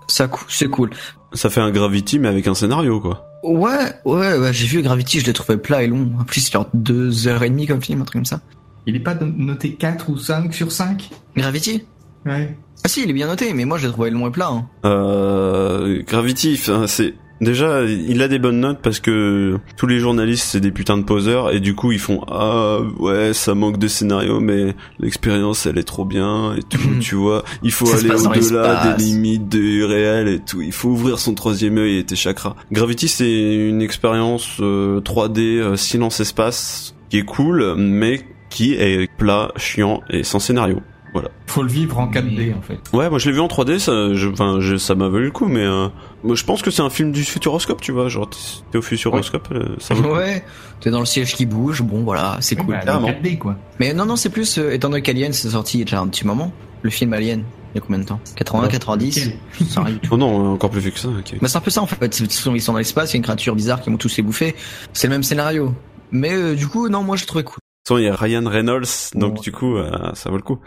Ça, 0.07 0.29
c'est 0.47 0.69
cool. 0.69 0.91
Ça 1.33 1.49
fait 1.49 1.61
un 1.61 1.71
Gravity, 1.71 2.19
mais 2.19 2.27
avec 2.27 2.47
un 2.47 2.55
scénario, 2.55 2.99
quoi. 2.99 3.25
Ouais, 3.43 3.93
ouais, 4.05 4.37
ouais 4.37 4.53
j'ai 4.53 4.65
vu 4.65 4.81
Gravity, 4.81 5.19
je 5.19 5.25
l'ai 5.25 5.33
trouvé 5.33 5.57
plat 5.57 5.83
et 5.83 5.87
long. 5.87 6.11
En 6.19 6.23
plus, 6.23 6.49
il 6.49 7.27
heures 7.27 7.43
et 7.43 7.49
demie 7.49 7.67
comme 7.67 7.81
film, 7.81 8.01
un 8.01 8.05
truc 8.05 8.15
comme 8.15 8.25
ça. 8.25 8.41
Il 8.87 8.95
est 8.95 9.01
pas 9.01 9.15
noté 9.15 9.73
4 9.73 10.09
ou 10.09 10.17
5 10.17 10.53
sur 10.53 10.71
5 10.71 11.09
Gravity? 11.35 11.83
Ouais. 12.25 12.57
Ah 12.83 12.87
si, 12.87 13.03
il 13.03 13.09
est 13.09 13.13
bien 13.13 13.27
noté, 13.27 13.53
mais 13.53 13.65
moi 13.65 13.77
je 13.77 13.87
l'ai 13.87 13.91
trouvé 13.91 14.09
long 14.09 14.27
et 14.27 14.31
plat. 14.31 14.49
Hein. 14.49 14.67
Euh, 14.85 16.03
Gravity, 16.03 16.57
enfin, 16.59 16.85
c'est 16.87 17.15
déjà, 17.41 17.83
il 17.83 18.21
a 18.21 18.27
des 18.27 18.39
bonnes 18.39 18.59
notes 18.59 18.79
parce 18.81 18.99
que 18.99 19.57
tous 19.77 19.87
les 19.87 19.99
journalistes 19.99 20.45
c'est 20.51 20.59
des 20.59 20.71
putains 20.71 20.97
de 20.97 21.03
poseurs 21.03 21.51
et 21.51 21.59
du 21.59 21.75
coup 21.75 21.91
ils 21.91 21.99
font 21.99 22.21
ah 22.29 22.79
ouais 22.99 23.33
ça 23.33 23.55
manque 23.55 23.77
de 23.77 23.87
scénario 23.87 24.39
mais 24.39 24.75
l'expérience 24.99 25.65
elle 25.65 25.77
est 25.77 25.83
trop 25.83 26.05
bien 26.05 26.55
et 26.55 26.63
tout 26.63 26.79
tu 26.99 27.15
vois. 27.15 27.43
Il 27.63 27.71
faut 27.71 27.85
Ça 27.85 27.97
aller 27.97 28.11
au-delà 28.11 28.95
des 28.95 29.03
limites 29.03 29.49
du 29.49 29.83
réel 29.83 30.27
et 30.27 30.39
tout. 30.39 30.61
Il 30.61 30.71
faut 30.71 30.89
ouvrir 30.89 31.19
son 31.19 31.33
troisième 31.33 31.77
œil 31.77 31.99
et 31.99 32.03
tes 32.05 32.15
chakras. 32.15 32.55
Gravity 32.71 33.07
c'est 33.07 33.55
une 33.55 33.81
expérience 33.81 34.57
euh, 34.59 35.01
3D 35.01 35.39
euh, 35.39 35.75
silence 35.75 36.19
espace 36.19 36.95
qui 37.09 37.17
est 37.17 37.25
cool 37.25 37.75
mais 37.77 38.21
qui 38.49 38.73
est 38.73 39.09
plat 39.17 39.51
chiant 39.57 40.01
et 40.09 40.23
sans 40.23 40.39
scénario 40.39 40.79
Voilà. 41.15 41.29
Faut 41.47 41.63
le 41.63 41.69
vivre 41.69 41.97
en 41.97 42.07
4D 42.11 42.53
en 42.57 42.61
fait. 42.61 42.77
Ouais, 42.91 43.09
moi 43.09 43.17
je 43.19 43.27
l'ai 43.29 43.33
vu 43.33 43.39
en 43.39 43.47
3D, 43.47 43.79
ça, 43.79 44.13
je, 44.13 44.27
enfin, 44.27 44.57
je- 44.59 44.75
ça 44.75 44.93
m'a 44.95 45.07
valu 45.07 45.25
le 45.25 45.31
coup, 45.31 45.45
mais 45.47 45.63
euh, 45.63 45.87
moi, 46.23 46.35
je 46.35 46.43
pense 46.43 46.61
que 46.61 46.69
c'est 46.71 46.81
un 46.81 46.89
film 46.89 47.11
du 47.13 47.23
futuroscope, 47.23 47.79
tu 47.81 47.91
vois, 47.93 48.09
genre 48.09 48.29
t'es 48.71 48.77
au 48.77 48.81
futuroscope, 48.81 49.47
euh, 49.53 49.75
ça 49.79 49.93
vaut 49.93 50.01
le 50.03 50.09
coup. 50.09 50.15
Ouais, 50.15 50.43
t'es 50.81 50.89
dans 50.91 50.99
le 50.99 51.05
siège 51.05 51.33
qui 51.35 51.45
bouge, 51.45 51.81
bon 51.81 52.03
voilà, 52.03 52.37
c'est 52.41 52.55
cool. 52.57 52.73
Bah, 52.75 52.79
Clairement. 52.81 53.07
4D 53.07 53.37
quoi. 53.37 53.55
Mais 53.79 53.93
non, 53.93 54.05
non, 54.05 54.15
c'est 54.17 54.29
plus, 54.29 54.57
euh, 54.57 54.73
étant 54.73 54.89
donné 54.89 55.01
qu'Alien 55.01 55.31
c'est 55.31 55.49
sorti 55.49 55.77
il 55.77 55.79
y 55.79 55.83
a 55.83 55.85
déjà 55.85 56.01
un 56.01 56.07
petit 56.07 56.27
moment, 56.27 56.51
le 56.81 56.89
film 56.89 57.13
Alien, 57.13 57.43
il 57.73 57.75
y 57.75 57.77
a 57.77 57.81
combien 57.81 57.99
de 57.99 58.05
temps? 58.05 58.19
80, 58.35 58.67
90 58.67 59.31
Ça 59.69 59.81
arrive. 59.81 59.99
Oh 60.11 60.17
non, 60.17 60.51
encore 60.53 60.69
plus 60.69 60.81
vieux 60.81 60.91
que 60.91 60.99
ça. 60.99 61.07
ok. 61.07 61.39
Bah 61.41 61.47
c'est 61.47 61.57
un 61.57 61.61
peu 61.61 61.71
ça 61.71 61.81
en 61.81 61.85
fait, 61.87 62.19
ils 62.19 62.29
sont 62.31 62.53
ils 62.53 62.61
sont 62.61 62.73
dans 62.73 62.77
l'espace, 62.79 63.11
il 63.11 63.13
y 63.13 63.15
a 63.15 63.19
une 63.19 63.23
créature 63.23 63.55
bizarre 63.55 63.79
qui 63.81 63.89
vont 63.89 63.95
tous 63.97 64.17
les 64.17 64.23
bouffer, 64.23 64.53
c'est 64.91 65.07
le 65.07 65.13
même 65.13 65.23
scénario. 65.23 65.73
Mais 66.11 66.33
euh, 66.33 66.55
du 66.55 66.67
coup, 66.67 66.89
non, 66.89 67.01
moi 67.03 67.15
je 67.15 67.25
trouvais 67.25 67.43
cool. 67.45 67.55
De 67.55 67.87
toute 67.89 67.97
façon, 67.97 67.99
il 67.99 68.05
y 68.05 68.09
a 68.09 68.15
Ryan 68.15 68.49
Reynolds, 68.49 68.87
donc 69.13 69.41
du 69.41 69.51
coup, 69.51 69.75
euh, 69.77 69.91
ça 70.15 70.31
vaut 70.31 70.37
le 70.37 70.41
coup. 70.41 70.57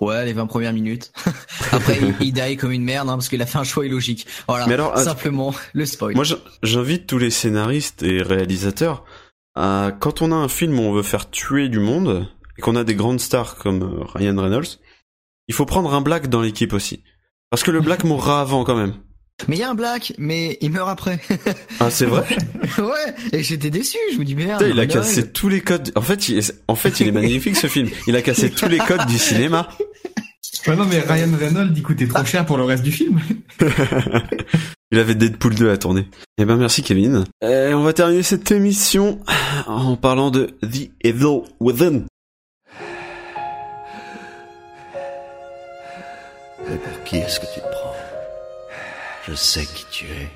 Ouais, 0.00 0.24
les 0.26 0.32
20 0.34 0.46
premières 0.46 0.72
minutes. 0.72 1.12
Après, 1.72 1.98
il, 2.00 2.14
il 2.28 2.32
die 2.32 2.56
comme 2.56 2.72
une 2.72 2.84
merde, 2.84 3.08
hein, 3.08 3.14
parce 3.14 3.28
qu'il 3.28 3.40
a 3.40 3.46
fait 3.46 3.58
un 3.58 3.64
choix 3.64 3.86
illogique. 3.86 4.26
Voilà, 4.46 4.66
Mais 4.66 4.74
alors, 4.74 4.94
att- 4.96 5.04
simplement, 5.04 5.54
le 5.72 5.86
spoil. 5.86 6.14
Moi, 6.14 6.24
j'invite 6.62 7.06
tous 7.06 7.18
les 7.18 7.30
scénaristes 7.30 8.02
et 8.02 8.20
réalisateurs 8.22 9.04
à, 9.54 9.92
quand 9.98 10.20
on 10.22 10.32
a 10.32 10.34
un 10.34 10.48
film 10.48 10.78
où 10.78 10.82
on 10.82 10.92
veut 10.92 11.02
faire 11.02 11.30
tuer 11.30 11.68
du 11.68 11.78
monde, 11.80 12.28
et 12.58 12.62
qu'on 12.62 12.76
a 12.76 12.84
des 12.84 12.94
grandes 12.94 13.20
stars 13.20 13.56
comme 13.56 13.82
euh, 13.82 14.04
Ryan 14.14 14.36
Reynolds, 14.40 14.78
il 15.48 15.54
faut 15.54 15.66
prendre 15.66 15.92
un 15.94 16.00
black 16.02 16.28
dans 16.28 16.42
l'équipe 16.42 16.72
aussi. 16.72 17.02
Parce 17.50 17.62
que 17.62 17.70
le 17.70 17.80
black 17.80 18.04
mourra 18.10 18.40
avant 18.42 18.64
quand 18.64 18.76
même. 18.76 18.94
Mais 19.48 19.56
il 19.56 19.58
y 19.60 19.62
a 19.62 19.70
un 19.70 19.74
black, 19.74 20.14
mais 20.18 20.58
il 20.60 20.70
meurt 20.70 20.88
après. 20.88 21.20
Ah, 21.78 21.90
c'est 21.90 22.06
vrai? 22.06 22.24
ouais, 22.78 23.14
et 23.32 23.42
j'étais 23.42 23.70
déçu, 23.70 23.98
je 24.12 24.18
me 24.18 24.24
dis 24.24 24.34
merde. 24.34 24.60
Putain, 24.60 24.72
il 24.74 24.80
a 24.80 24.86
cassé 24.86 25.30
tous 25.30 25.48
les 25.48 25.60
codes. 25.60 25.92
En 25.94 26.00
fait, 26.00 26.28
il 26.28 26.38
est, 26.38 26.54
en 26.68 26.74
fait, 26.74 27.00
il 27.00 27.08
est 27.08 27.12
magnifique 27.12 27.56
ce 27.56 27.66
film. 27.66 27.88
Il 28.06 28.16
a 28.16 28.22
cassé 28.22 28.50
tous 28.50 28.68
les 28.68 28.78
codes 28.78 29.06
du 29.06 29.18
cinéma. 29.18 29.68
Ouais, 30.66 30.74
non 30.74 30.84
mais 30.84 30.98
Ryan 30.98 31.28
Reynolds 31.38 31.72
il 31.76 31.82
coûtait 31.82 32.08
trop 32.08 32.24
cher 32.24 32.44
pour 32.44 32.56
le 32.56 32.64
reste 32.64 32.82
du 32.82 32.90
film. 32.90 33.20
Il 34.92 34.98
avait 34.98 35.14
Deadpool 35.14 35.54
2 35.54 35.70
à 35.70 35.76
tourner. 35.76 36.08
Eh 36.38 36.44
ben 36.44 36.56
merci 36.56 36.82
Kevin. 36.82 37.24
Et 37.42 37.74
on 37.74 37.82
va 37.82 37.92
terminer 37.92 38.22
cette 38.22 38.50
émission 38.50 39.20
en 39.66 39.96
parlant 39.96 40.30
de 40.30 40.56
The 40.62 40.90
Evil 41.02 41.42
Within. 41.60 42.04
Mais 46.68 46.76
pour 46.76 47.04
qui 47.04 47.16
est-ce 47.16 47.40
que 47.40 47.46
tu 47.46 47.60
te 47.60 47.66
prends? 47.70 47.85
Je 49.28 49.34
sais 49.34 49.66
qui 49.66 49.84
tu 49.90 50.04
es. 50.06 50.28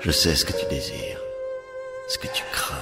Je 0.00 0.10
sais 0.10 0.34
ce 0.34 0.46
que 0.46 0.52
tu 0.52 0.64
désires, 0.70 1.20
ce 2.08 2.16
que 2.16 2.26
tu 2.28 2.42
crains. 2.50 2.74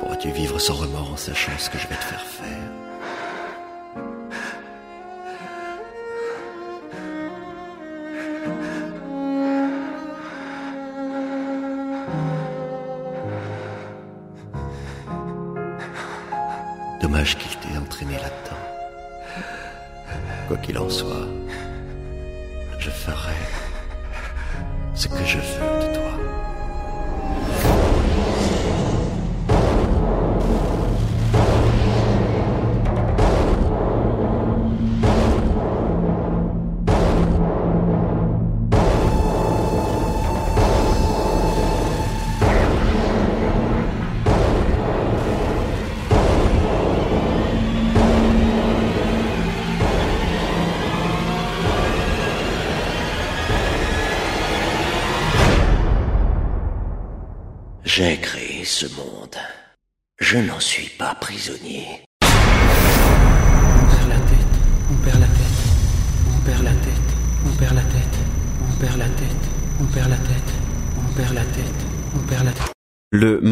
Pourras-tu 0.00 0.32
vivre 0.32 0.58
sans 0.58 0.74
remords 0.74 1.12
en 1.12 1.16
sachant 1.16 1.56
ce 1.58 1.70
que 1.70 1.78
je 1.78 1.86
vais 1.86 1.94
te 1.94 2.04
faire 2.04 2.26
faire? 2.26 2.91
Quoi 20.48 20.56
qu'il 20.58 20.78
en 20.78 20.88
soit, 20.88 21.26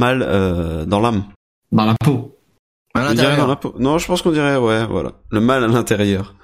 mal 0.01 0.25
euh, 0.27 0.85
dans 0.87 1.01
l'âme. 1.01 1.25
Dans 1.71 1.85
la 1.85 1.95
peau. 2.03 2.37
À 2.95 3.05
l'intérieur. 3.05 3.37
dans 3.37 3.47
la 3.47 3.57
peau. 3.57 3.75
Non, 3.79 3.99
je 3.99 4.07
pense 4.07 4.23
qu'on 4.23 4.33
dirait 4.33 4.57
ouais, 4.57 4.85
voilà. 4.87 5.13
Le 5.31 5.41
mal 5.41 5.63
à 5.63 5.69
l'intérieur. 5.69 6.35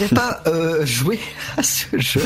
N'irai 0.00 0.14
pas 0.14 0.42
euh, 0.46 0.84
jouer 0.86 1.18
à 1.56 1.62
ce 1.62 1.86
jeu. 1.98 2.20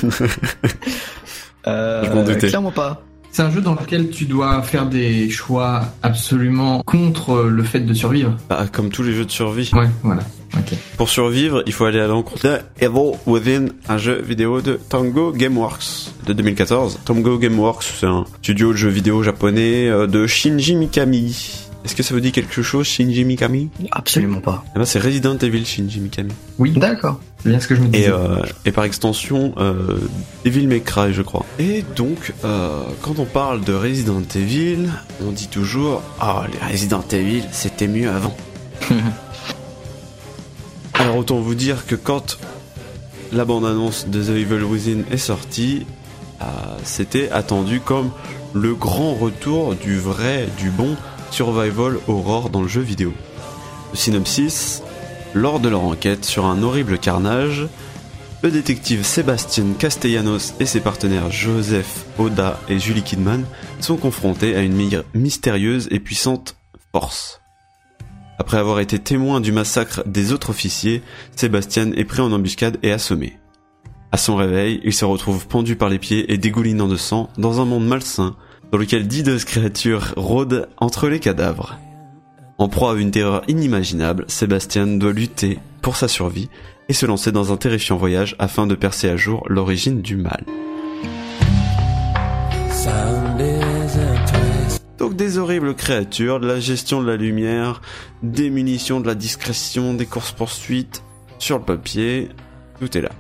Euh, 1.67 2.05
Je 2.09 2.11
m'en 2.13 2.23
doutais. 2.23 2.49
Clairement 2.49 2.71
pas. 2.71 3.03
C'est 3.31 3.43
un 3.43 3.51
jeu 3.51 3.61
dans 3.61 3.75
lequel 3.75 4.11
tu 4.11 4.27
dois 4.27 4.63
faire 4.63 4.87
des 4.87 5.29
choix 5.29 5.83
absolument 6.05 6.85
contre 6.85 7.43
le 7.43 7.65
fait 7.65 7.81
de 7.81 7.93
survivre. 7.93 8.37
Bah, 8.49 8.67
comme 8.71 8.91
tous 8.91 9.03
les 9.03 9.13
jeux 9.13 9.25
de 9.25 9.31
survie. 9.33 9.73
Ouais, 9.75 9.89
voilà. 10.05 10.23
Ok. 10.57 10.79
Pour 10.97 11.09
survivre, 11.09 11.65
il 11.67 11.73
faut 11.73 11.85
aller 11.85 11.99
à 11.99 12.07
l'encontre 12.07 12.47
de 12.47 12.59
Evil 12.81 13.19
Within, 13.27 13.67
un 13.89 13.99
jeu 13.99 14.23
vidéo 14.23 14.61
de 14.61 14.79
Tango 14.89 15.33
Gameworks 15.33 16.13
de 16.27 16.33
2014. 16.33 17.01
Tango 17.05 17.37
Gameworks, 17.39 17.83
c'est 17.99 18.07
un 18.07 18.25
studio 18.41 18.71
de 18.71 18.77
jeux 18.77 18.89
vidéo 18.91 19.25
japonais 19.25 19.89
euh, 19.89 20.07
de 20.07 20.29
Shinji 20.29 20.77
Mikami. 20.77 21.64
Est-ce 21.85 21.95
que 21.95 22.03
ça 22.03 22.15
vous 22.15 22.21
dit 22.21 22.33
quelque 22.33 22.63
chose, 22.63 22.87
Shinji 22.87 23.27
Mikami? 23.27 23.69
Absolument 23.93 24.41
pas. 24.41 24.65
Eh 24.75 24.79
ben, 24.79 24.87
c'est 24.87 24.99
Resident 24.99 25.37
Evil 25.37 25.67
Shinji 25.67 26.01
Mikami. 26.01 26.33
Oui. 26.59 26.73
D'accord. 26.73 27.21
C'est 27.43 27.51
bien 27.51 27.61
ce 27.61 27.69
que 27.69 27.75
je 27.75 27.83
me 27.83 27.89
disais. 27.89 28.05
Et, 28.07 28.09
euh, 28.09 28.39
et 28.65 28.73
par 28.73 28.85
extension, 28.85 29.53
euh, 29.59 29.99
Devil 30.47 30.67
May 30.67 30.81
Cry, 30.81 31.13
je 31.13 31.21
crois. 31.21 31.45
Et 31.59 31.85
donc, 31.95 32.33
euh, 32.43 32.85
quand 33.03 33.19
on 33.19 33.27
parle 33.27 33.63
de 33.65 33.75
Resident 33.75 34.23
Evil, 34.35 34.89
on 35.23 35.31
dit 35.31 35.49
toujours 35.49 36.03
Ah, 36.21 36.47
les 36.51 36.73
Resident 36.73 37.05
Evil, 37.13 37.43
c'était 37.53 37.87
mieux 37.87 38.09
avant. 38.09 38.35
Alors, 40.95 41.19
autant 41.19 41.39
vous 41.41 41.55
dire 41.55 41.85
que 41.87 41.97
quand 41.97 42.39
la 43.31 43.45
bande-annonce 43.45 44.09
de 44.09 44.23
The 44.23 44.31
Evil 44.31 44.63
Within 44.65 45.03
est 45.11 45.19
sortie, 45.19 45.85
c'était 46.83 47.31
attendu 47.31 47.81
comme 47.81 48.11
le 48.53 48.75
grand 48.75 49.15
retour 49.15 49.75
du 49.75 49.99
vrai, 49.99 50.47
du 50.59 50.71
bon 50.71 50.97
survival 51.31 51.99
horror 52.09 52.51
dans 52.51 52.63
le 52.63 52.69
jeu 52.69 52.81
vidéo. 52.81 53.13
Le 53.93 53.97
synopsis 53.97 54.83
lors 55.35 55.61
de 55.61 55.69
leur 55.69 55.83
enquête 55.83 56.25
sur 56.25 56.47
un 56.47 56.63
horrible 56.63 56.99
carnage, 56.99 57.67
le 58.43 58.51
détective 58.51 59.05
Sébastien 59.05 59.65
Castellanos 59.79 60.55
et 60.61 60.67
ses 60.67 60.81
partenaires 60.81 61.31
Joseph 61.31 62.05
Oda 62.19 62.61
et 62.69 62.79
Julie 62.79 63.03
Kidman 63.03 63.45
sont 63.81 63.97
confrontés 63.97 64.55
à 64.55 64.61
une 64.61 64.77
mystérieuse 65.15 65.89
et 65.91 65.99
puissante 65.99 66.57
force. 66.93 67.41
Après 68.39 68.59
avoir 68.59 68.81
été 68.81 68.99
témoin 68.99 69.41
du 69.41 69.51
massacre 69.51 70.03
des 70.07 70.33
autres 70.33 70.51
officiers, 70.51 71.03
Sébastien 71.37 71.93
est 71.93 72.05
pris 72.05 72.21
en 72.21 72.33
embuscade 72.33 72.79
et 72.83 72.93
assommé. 72.93 73.39
À 74.13 74.17
son 74.17 74.37
réveil, 74.37 74.81
il 74.85 74.93
se 74.93 75.05
retrouve 75.05 75.47
pendu 75.47 75.75
par 75.75 75.89
les 75.89 75.99
pieds 75.99 76.33
et 76.33 76.39
dégoulinant 76.39 76.87
de 76.87 76.97
sang 76.97 77.31
dans 77.39 77.61
un 77.61 77.65
monde 77.65 77.87
malsain 77.87 78.37
dans 78.75 78.81
lequel 78.81 79.07
d'hideuses 79.07 79.45
créatures 79.45 80.15
rôdent 80.17 80.67
entre 80.79 81.09
les 81.09 81.21
cadavres. 81.21 81.79
En 82.59 82.69
proie 82.69 82.95
à 82.95 82.97
une 82.97 83.13
terreur 83.13 83.43
inimaginable, 83.47 84.25
Sébastien 84.27 84.89
doit 84.89 85.13
lutter 85.13 85.61
pour 85.81 85.95
sa 85.95 86.09
survie 86.09 86.49
et 86.89 86.93
se 86.93 87.07
lancer 87.07 87.31
dans 87.31 87.53
un 87.53 87.57
terrifiant 87.57 87.97
voyage 87.97 88.35
afin 88.41 88.67
de 88.67 88.75
percer 88.75 89.09
à 89.09 89.17
jour 89.17 89.45
l'origine 89.49 90.03
du 90.03 90.17
mal. 90.17 90.45
Donc 94.99 95.15
des 95.15 95.39
horribles 95.39 95.77
créatures, 95.77 96.41
de 96.41 96.49
la 96.49 96.59
gestion 96.59 97.01
de 97.01 97.07
la 97.07 97.17
lumière, 97.17 97.81
des 98.25 98.51
munitions, 98.51 98.99
de 98.99 99.07
la 99.07 99.15
discrétion, 99.15 99.95
des 99.95 100.07
courses-poursuites, 100.07 101.05
sur 101.39 101.59
le 101.59 101.65
papier, 101.65 102.29
tout 102.81 102.99
est 102.99 103.03
là. 103.03 103.13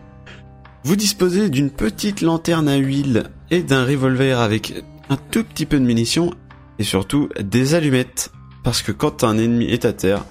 Vous 0.82 0.96
disposez 0.96 1.48
d'une 1.48 1.70
petite 1.70 2.22
lanterne 2.22 2.68
à 2.68 2.74
huile 2.74 3.30
et 3.52 3.62
d'un 3.62 3.84
revolver 3.84 4.40
avec 4.40 4.82
un 5.10 5.16
tout 5.16 5.44
petit 5.44 5.66
peu 5.66 5.78
de 5.78 5.84
munitions 5.84 6.32
et 6.78 6.84
surtout 6.84 7.28
des 7.40 7.74
allumettes. 7.74 8.30
Parce 8.62 8.82
que 8.82 8.92
quand 8.92 9.24
un 9.24 9.36
ennemi 9.38 9.66
est 9.66 9.84
à 9.84 9.92
terre, 9.92 10.24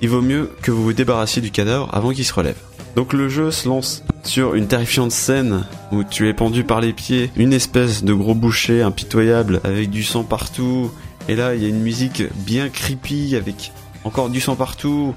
il 0.00 0.08
vaut 0.08 0.22
mieux 0.22 0.50
que 0.62 0.70
vous 0.70 0.82
vous 0.82 0.92
débarrassiez 0.92 1.42
du 1.42 1.50
cadavre 1.50 1.88
avant 1.92 2.10
qu'il 2.10 2.24
se 2.24 2.32
relève. 2.32 2.56
Donc 2.96 3.12
le 3.12 3.28
jeu 3.28 3.50
se 3.50 3.68
lance 3.68 4.02
sur 4.24 4.54
une 4.54 4.66
terrifiante 4.66 5.12
scène 5.12 5.64
où 5.92 6.02
tu 6.02 6.28
es 6.28 6.34
pendu 6.34 6.64
par 6.64 6.80
les 6.80 6.92
pieds, 6.92 7.30
une 7.36 7.52
espèce 7.52 8.02
de 8.02 8.12
gros 8.12 8.34
boucher 8.34 8.82
impitoyable 8.82 9.60
avec 9.62 9.90
du 9.90 10.02
sang 10.02 10.24
partout. 10.24 10.90
Et 11.28 11.36
là, 11.36 11.54
il 11.54 11.62
y 11.62 11.66
a 11.66 11.68
une 11.68 11.80
musique 11.80 12.22
bien 12.44 12.68
creepy 12.68 13.36
avec 13.36 13.72
encore 14.04 14.30
du 14.30 14.40
sang 14.40 14.56
partout 14.56 15.14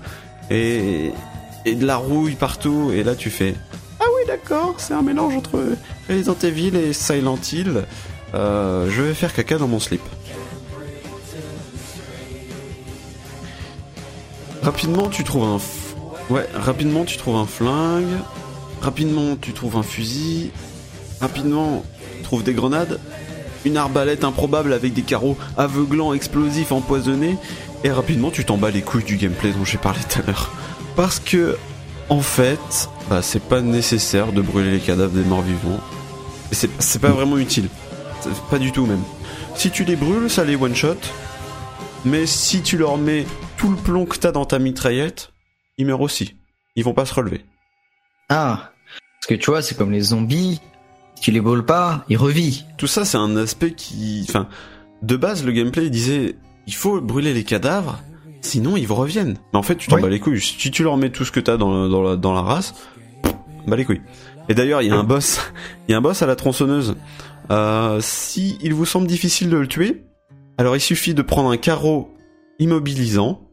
et, 0.52 1.12
et 1.66 1.76
de 1.76 1.86
la 1.86 1.96
rouille 1.96 2.36
partout. 2.36 2.92
Et 2.94 3.04
là, 3.04 3.16
tu 3.16 3.30
fais 3.30 3.56
Ah 4.00 4.06
oui, 4.16 4.28
d'accord, 4.28 4.76
c'est 4.78 4.94
un 4.94 5.02
mélange 5.02 5.36
entre 5.36 5.64
Resident 6.10 6.38
Evil 6.44 6.76
et 6.76 6.94
Silent 6.94 7.40
Hill. 7.52 7.86
Euh, 8.34 8.90
je 8.90 9.02
vais 9.02 9.14
faire 9.14 9.34
caca 9.34 9.58
dans 9.58 9.68
mon 9.68 9.80
slip. 9.80 10.02
Rapidement, 14.62 15.10
tu 15.10 15.24
trouves 15.24 15.44
un 15.44 15.58
f- 15.58 16.32
ouais, 16.34 16.48
rapidement 16.56 17.04
tu 17.04 17.18
trouves 17.18 17.36
un 17.36 17.46
flingue. 17.46 18.18
Rapidement, 18.82 19.36
tu 19.40 19.54
trouves 19.54 19.78
un 19.78 19.84
fusil. 19.84 20.52
Rapidement, 21.22 21.84
tu 22.18 22.24
trouves 22.24 22.44
des 22.44 22.54
grenades. 22.54 23.00
Une 23.66 23.78
arbalète 23.78 24.24
improbable 24.24 24.74
avec 24.74 24.94
des 24.94 25.04
carreaux 25.04 25.38
aveuglants, 25.58 26.14
explosifs, 26.14 26.72
empoisonnés. 26.72 27.38
Et 27.84 27.92
rapidement, 27.92 28.32
tu 28.32 28.46
t'en 28.46 28.58
bats 28.58 28.72
les 28.72 28.82
couilles 28.82 29.04
du 29.04 29.18
gameplay 29.18 29.52
dont 29.52 29.66
j'ai 29.66 29.78
parlé 29.78 30.00
tout 30.10 30.20
à 30.20 30.26
l'heure. 30.28 30.52
Parce 30.96 31.20
que, 31.20 31.58
en 32.10 32.22
fait, 32.22 32.90
bah, 33.10 33.22
c'est 33.22 33.42
pas 33.44 33.62
nécessaire 33.62 34.32
de 34.32 34.42
brûler 34.42 34.72
les 34.72 34.80
cadavres 34.80 35.12
des 35.14 35.24
morts 35.24 35.42
vivants. 35.42 35.80
C'est 36.52 36.70
c'est 36.80 37.00
pas 37.00 37.10
vraiment 37.10 37.38
utile. 37.38 37.68
Pas 38.50 38.60
du 38.60 38.72
tout 38.72 38.86
même. 38.86 39.04
Si 39.56 39.72
tu 39.72 39.84
les 39.84 39.96
brûles, 39.96 40.30
ça 40.30 40.44
les 40.44 40.56
one-shot. 40.56 40.98
Mais 42.06 42.26
si 42.26 42.62
tu 42.62 42.78
leur 42.78 42.98
mets 42.98 43.26
tout 43.58 43.70
le 43.70 43.78
plomb 43.78 44.06
que 44.06 44.18
t'as 44.18 44.32
dans 44.32 44.46
ta 44.46 44.60
mitraillette, 44.60 45.32
ils 45.78 45.86
meurent 45.86 46.02
aussi. 46.02 46.36
Ils 46.76 46.84
vont 46.84 46.94
pas 46.94 47.06
se 47.06 47.14
relever. 47.14 47.46
Ah, 48.30 48.72
parce 49.20 49.28
que 49.30 49.36
tu 49.36 49.52
vois, 49.52 49.62
c'est 49.62 49.78
comme 49.78 49.92
les 49.92 50.02
zombies. 50.02 50.60
Si 51.16 51.22
tu 51.22 51.32
les 51.32 51.40
brûles 51.40 51.64
pas, 51.66 52.04
ils 52.10 52.18
revivent. 52.18 52.64
Tout 52.78 52.88
ça, 52.88 53.06
c'est 53.06 53.18
un 53.18 53.38
aspect 53.38 53.72
qui... 53.74 54.26
Enfin, 54.28 54.48
de 55.02 55.16
base, 55.16 55.46
le 55.46 55.52
gameplay 55.54 55.90
disait, 55.90 56.36
il 56.68 56.74
faut 56.76 57.00
brûler 57.00 57.34
les 57.34 57.44
cadavres, 57.46 58.00
sinon 58.42 58.76
ils 58.76 58.92
reviennent. 58.92 59.38
Mais 59.54 59.60
en 59.60 59.64
fait, 59.64 59.76
tu 59.78 59.88
t'en 59.88 59.98
Oui. 59.98 60.02
bats 60.02 60.10
les 60.10 60.20
couilles. 60.20 60.42
Si 60.42 60.72
tu 60.72 60.84
leur 60.84 60.98
mets 60.98 61.10
tout 61.10 61.24
ce 61.24 61.32
que 61.32 61.40
t'as 61.40 61.56
dans, 61.56 61.88
dans, 61.88 62.02
la, 62.02 62.16
dans 62.18 62.34
la 62.34 62.42
race, 62.42 62.74
bats 63.66 63.76
les 63.78 63.86
couilles. 63.86 64.02
Et 64.50 64.56
d'ailleurs, 64.56 64.82
il 64.82 64.90
y 64.90 64.92
a 64.92 64.96
un 64.96 65.04
boss, 65.06 65.40
il 65.88 65.92
y 65.92 65.96
a 65.96 65.98
un 65.98 66.02
boss 66.02 66.22
à 66.22 66.26
la 66.26 66.36
tronçonneuse. 66.36 66.96
Euh, 67.52 68.00
si 68.02 68.58
il 68.62 68.74
vous 68.74 68.86
semble 68.86 69.08
difficile 69.08 69.50
de 69.50 69.58
le 69.58 69.68
tuer, 69.68 70.06
alors 70.58 70.76
il 70.76 70.82
suffit 70.82 71.14
de 71.14 71.22
prendre 71.22 71.50
un 71.50 71.58
carreau 71.58 72.14
immobilisant, 72.60 73.50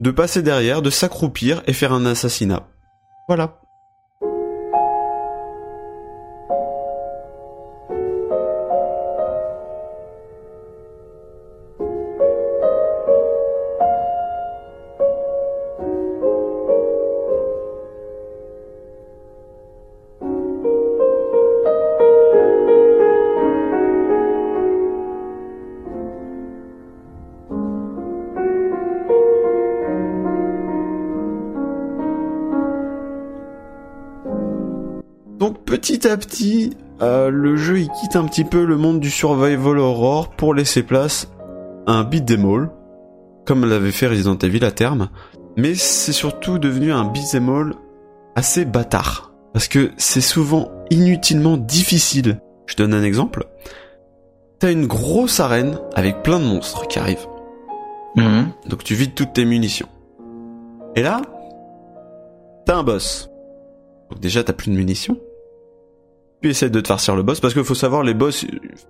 de 0.00 0.10
passer 0.10 0.42
derrière, 0.42 0.82
de 0.82 0.90
s'accroupir 0.90 1.62
et 1.66 1.72
faire 1.72 1.92
un 1.92 2.06
assassinat. 2.06 2.68
Voilà. 3.28 3.59
Petit 35.80 36.06
à 36.06 36.16
petit, 36.18 36.76
euh, 37.00 37.30
le 37.30 37.56
jeu 37.56 37.80
il 37.80 37.88
quitte 37.88 38.14
un 38.14 38.26
petit 38.26 38.44
peu 38.44 38.66
le 38.66 38.76
monde 38.76 39.00
du 39.00 39.10
survival 39.10 39.78
horror 39.78 40.28
pour 40.28 40.52
laisser 40.52 40.82
place 40.82 41.28
à 41.86 41.92
un 41.92 42.04
beat'em 42.04 42.44
all, 42.44 42.70
comme 43.46 43.64
l'avait 43.64 43.90
fait 43.90 44.06
Resident 44.06 44.36
Evil 44.36 44.62
à 44.64 44.72
terme. 44.72 45.08
Mais 45.56 45.74
c'est 45.74 46.12
surtout 46.12 46.58
devenu 46.58 46.92
un 46.92 47.04
beat'em 47.04 47.48
all 47.48 47.74
assez 48.36 48.66
bâtard. 48.66 49.32
Parce 49.54 49.68
que 49.68 49.90
c'est 49.96 50.20
souvent 50.20 50.70
inutilement 50.90 51.56
difficile. 51.56 52.40
Je 52.66 52.76
donne 52.76 52.92
un 52.92 53.02
exemple. 53.02 53.46
T'as 54.58 54.70
une 54.70 54.86
grosse 54.86 55.40
arène 55.40 55.78
avec 55.94 56.22
plein 56.22 56.38
de 56.38 56.44
monstres 56.44 56.86
qui 56.88 56.98
arrivent. 56.98 57.26
Donc 58.68 58.84
tu 58.84 58.94
vides 58.94 59.14
toutes 59.14 59.32
tes 59.32 59.46
munitions. 59.46 59.88
Et 60.94 61.02
là, 61.02 61.22
t'as 62.66 62.76
un 62.76 62.82
boss. 62.82 63.30
Donc 64.10 64.20
déjà 64.20 64.44
t'as 64.44 64.52
plus 64.52 64.70
de 64.70 64.76
munitions. 64.76 65.16
Tu 66.42 66.48
essaies 66.50 66.70
de 66.70 66.80
te 66.80 66.88
farcir 66.88 67.14
le 67.16 67.22
boss 67.22 67.40
parce 67.40 67.52
qu'il 67.52 67.64
faut 67.64 67.74
savoir 67.74 68.02
les 68.02 68.14
boss, 68.14 68.46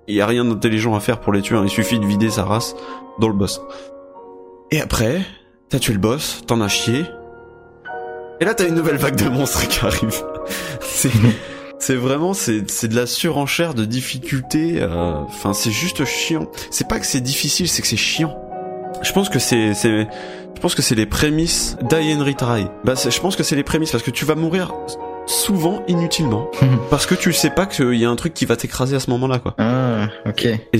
il 0.06 0.14
y 0.14 0.20
a 0.20 0.26
rien 0.26 0.44
d'intelligent 0.44 0.94
à 0.94 1.00
faire 1.00 1.20
pour 1.20 1.32
les 1.32 1.42
tuer. 1.42 1.56
hein. 1.56 1.62
Il 1.64 1.70
suffit 1.70 1.98
de 1.98 2.06
vider 2.06 2.30
sa 2.30 2.44
race 2.44 2.76
dans 3.18 3.26
le 3.28 3.34
boss. 3.34 3.60
Et 4.70 4.80
après, 4.80 5.20
t'as 5.68 5.80
tué 5.80 5.92
le 5.94 5.98
boss, 5.98 6.42
t'en 6.46 6.60
as 6.60 6.68
chié. 6.68 7.04
Et 8.40 8.44
là 8.44 8.54
t'as 8.54 8.68
une 8.68 8.74
nouvelle 8.76 8.96
vague 8.96 9.16
de 9.16 9.28
monstres 9.28 9.66
qui 9.66 9.84
arrive. 9.84 10.22
c'est 10.80 11.10
c'est 11.80 11.96
vraiment 11.96 12.34
c'est 12.34 12.70
c'est 12.70 12.86
de 12.88 12.94
la 12.94 13.06
surenchère 13.06 13.74
de 13.74 13.84
difficulté. 13.84 14.76
euh, 14.80 15.14
Enfin 15.26 15.52
c'est 15.52 15.72
juste 15.72 16.04
chiant. 16.04 16.46
C'est 16.70 16.86
pas 16.88 17.00
que 17.00 17.06
c'est 17.06 17.20
difficile, 17.20 17.68
c'est 17.68 17.82
que 17.82 17.88
c'est 17.88 17.96
chiant. 17.96 18.38
Je 19.02 19.12
pense 19.12 19.28
que 19.28 19.40
c'est 19.40 19.74
c'est 19.74 20.06
je 20.54 20.60
pense 20.60 20.74
que 20.76 20.82
c'est 20.82 20.94
les 20.94 21.06
prémices 21.06 21.76
and 21.82 22.24
Retry. 22.24 22.66
Bah 22.84 22.94
je 22.94 23.20
pense 23.20 23.34
que 23.34 23.42
c'est 23.42 23.56
les 23.56 23.64
prémices 23.64 23.90
parce 23.90 24.04
que 24.04 24.10
tu 24.12 24.24
vas 24.24 24.36
mourir 24.36 24.72
souvent 25.26 25.82
inutilement 25.88 26.50
parce 26.90 27.06
que 27.06 27.14
tu 27.14 27.32
sais 27.32 27.50
pas 27.50 27.66
qu'il 27.66 27.94
y 27.94 28.04
a 28.04 28.10
un 28.10 28.16
truc 28.16 28.34
qui 28.34 28.44
va 28.46 28.56
t'écraser 28.56 28.96
à 28.96 29.00
ce 29.00 29.10
moment-là 29.10 29.38
quoi. 29.38 29.54
Ah, 29.58 30.08
ok. 30.26 30.44
Et 30.46 30.78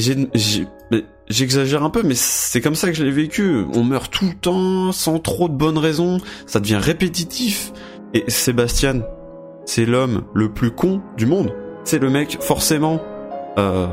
j'exagère 1.29 1.85
un 1.85 1.91
peu, 1.91 2.03
mais 2.03 2.15
c'est 2.15 2.61
comme 2.61 2.75
ça 2.75 2.89
que 2.89 2.95
je 2.95 3.05
l'ai 3.05 3.11
vécu. 3.13 3.65
On 3.75 3.85
meurt 3.85 4.11
tout 4.13 4.27
le 4.27 4.35
temps, 4.35 4.93
sans 4.93 5.19
trop 5.19 5.49
de 5.49 5.55
bonnes 5.55 5.79
raisons. 5.79 6.19
Ça 6.47 6.59
devient 6.61 6.79
répétitif. 6.81 7.73
Et 8.15 8.25
Sébastien, 8.29 9.03
c'est 9.67 9.87
l'homme 9.87 10.23
le 10.35 10.53
plus 10.53 10.73
con 10.73 11.01
du 11.17 11.27
monde. 11.27 11.55
C'est 11.85 11.99
le 12.01 12.11
mec, 12.11 12.39
forcément. 12.41 13.01
euh, 13.59 13.87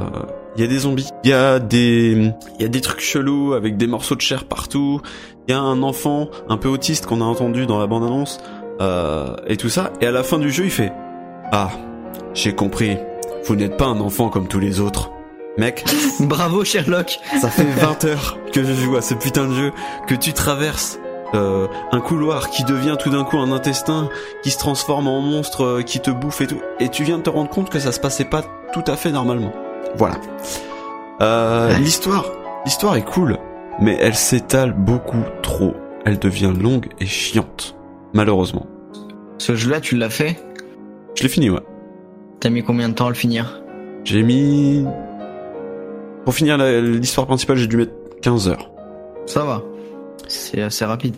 Il 0.56 0.62
y 0.62 0.64
a 0.64 0.68
des 0.68 0.80
zombies, 0.80 1.10
il 1.24 1.30
y 1.30 1.34
a 1.34 1.60
des, 1.60 2.32
il 2.58 2.62
y 2.62 2.66
a 2.66 2.70
des 2.70 2.82
trucs 2.82 3.02
chelous 3.02 3.54
avec 3.54 3.78
des 3.78 3.86
morceaux 3.86 4.16
de 4.16 4.22
chair 4.22 4.46
partout. 4.46 5.02
Il 5.48 5.52
y 5.52 5.54
a 5.54 5.60
un 5.60 5.84
enfant 5.84 6.30
un 6.50 6.58
peu 6.58 6.68
autiste 6.68 7.06
qu'on 7.06 7.22
a 7.22 7.26
entendu 7.26 7.68
dans 7.68 7.78
la 7.80 7.86
bande-annonce 7.88 8.40
euh, 8.82 9.36
et 9.48 9.58
tout 9.58 9.70
ça. 9.70 9.92
Et 10.02 10.08
à 10.08 10.12
la 10.12 10.24
fin 10.24 10.40
du 10.40 10.52
jeu, 10.52 10.66
il 10.66 10.72
fait 10.72 10.92
Ah, 11.52 11.70
j'ai 12.34 12.54
compris. 12.54 12.98
Vous 13.46 13.56
n'êtes 13.56 13.78
pas 13.78 13.86
un 13.86 14.00
enfant 14.00 14.30
comme 14.30 14.48
tous 14.48 14.60
les 14.60 14.80
autres. 14.80 15.12
Mec, 15.58 15.84
Bravo 16.20 16.64
Sherlock. 16.64 17.20
ça 17.42 17.50
fait 17.50 17.64
20 17.64 18.06
heures 18.06 18.38
que 18.54 18.64
je 18.64 18.74
joue 18.74 18.96
à 18.96 19.02
ce 19.02 19.16
putain 19.16 19.48
de 19.48 19.54
jeu, 19.54 19.72
que 20.08 20.14
tu 20.14 20.34
traverses 20.34 21.00
euh, 21.34 21.68
un 21.92 22.00
couloir 22.00 22.50
qui 22.50 22.64
devient 22.64 22.96
tout 23.00 23.10
d'un 23.10 23.24
coup 23.24 23.38
un 23.38 23.52
intestin, 23.52 24.10
qui 24.44 24.52
se 24.52 24.58
transforme 24.58 25.08
en 25.08 25.20
monstre, 25.22 25.64
euh, 25.64 25.82
qui 25.82 26.00
te 26.00 26.12
bouffe 26.12 26.42
et 26.42 26.48
tout, 26.48 26.62
et 26.80 26.90
tu 26.90 27.04
viens 27.04 27.18
de 27.18 27.24
te 27.24 27.30
rendre 27.30 27.50
compte 27.50 27.70
que 27.70 27.80
ça 27.80 27.92
se 27.92 28.00
passait 28.00 28.26
pas 28.26 28.44
tout 28.72 28.84
à 28.88 28.96
fait 28.96 29.12
normalement. 29.12 29.52
Voilà. 29.96 30.16
Euh, 31.22 31.74
l'histoire, 31.80 32.26
l'histoire 32.66 32.96
est 32.96 33.06
cool, 33.06 33.38
mais 33.82 33.98
elle 34.00 34.16
s'étale 34.16 34.74
beaucoup 34.74 35.24
trop. 35.42 35.74
Elle 36.06 36.20
devient 36.20 36.54
longue 36.58 36.88
et 37.00 37.06
chiante, 37.06 37.76
malheureusement. 38.14 38.68
Ce 39.38 39.56
jeu-là, 39.56 39.80
tu 39.82 39.96
l'as 39.98 40.10
fait 40.10 40.38
Je 41.16 41.24
l'ai 41.24 41.30
fini, 41.30 41.50
ouais. 41.50 41.62
T'as 42.40 42.50
mis 42.50 42.64
combien 42.64 42.90
de 42.90 42.94
temps 42.94 43.06
à 43.08 43.10
le 43.10 43.16
finir 43.16 43.62
J'ai 44.04 44.24
mis... 44.24 44.84
Pour 46.26 46.34
finir 46.34 46.58
l'histoire 46.58 47.26
principale, 47.28 47.58
j'ai 47.58 47.68
dû 47.68 47.78
mettre 47.78 47.94
15 48.22 48.50
heures. 48.50 48.70
Ça 49.26 49.46
va. 49.46 49.64
C'est 50.28 50.62
assez 50.62 50.84
rapide. 50.86 51.16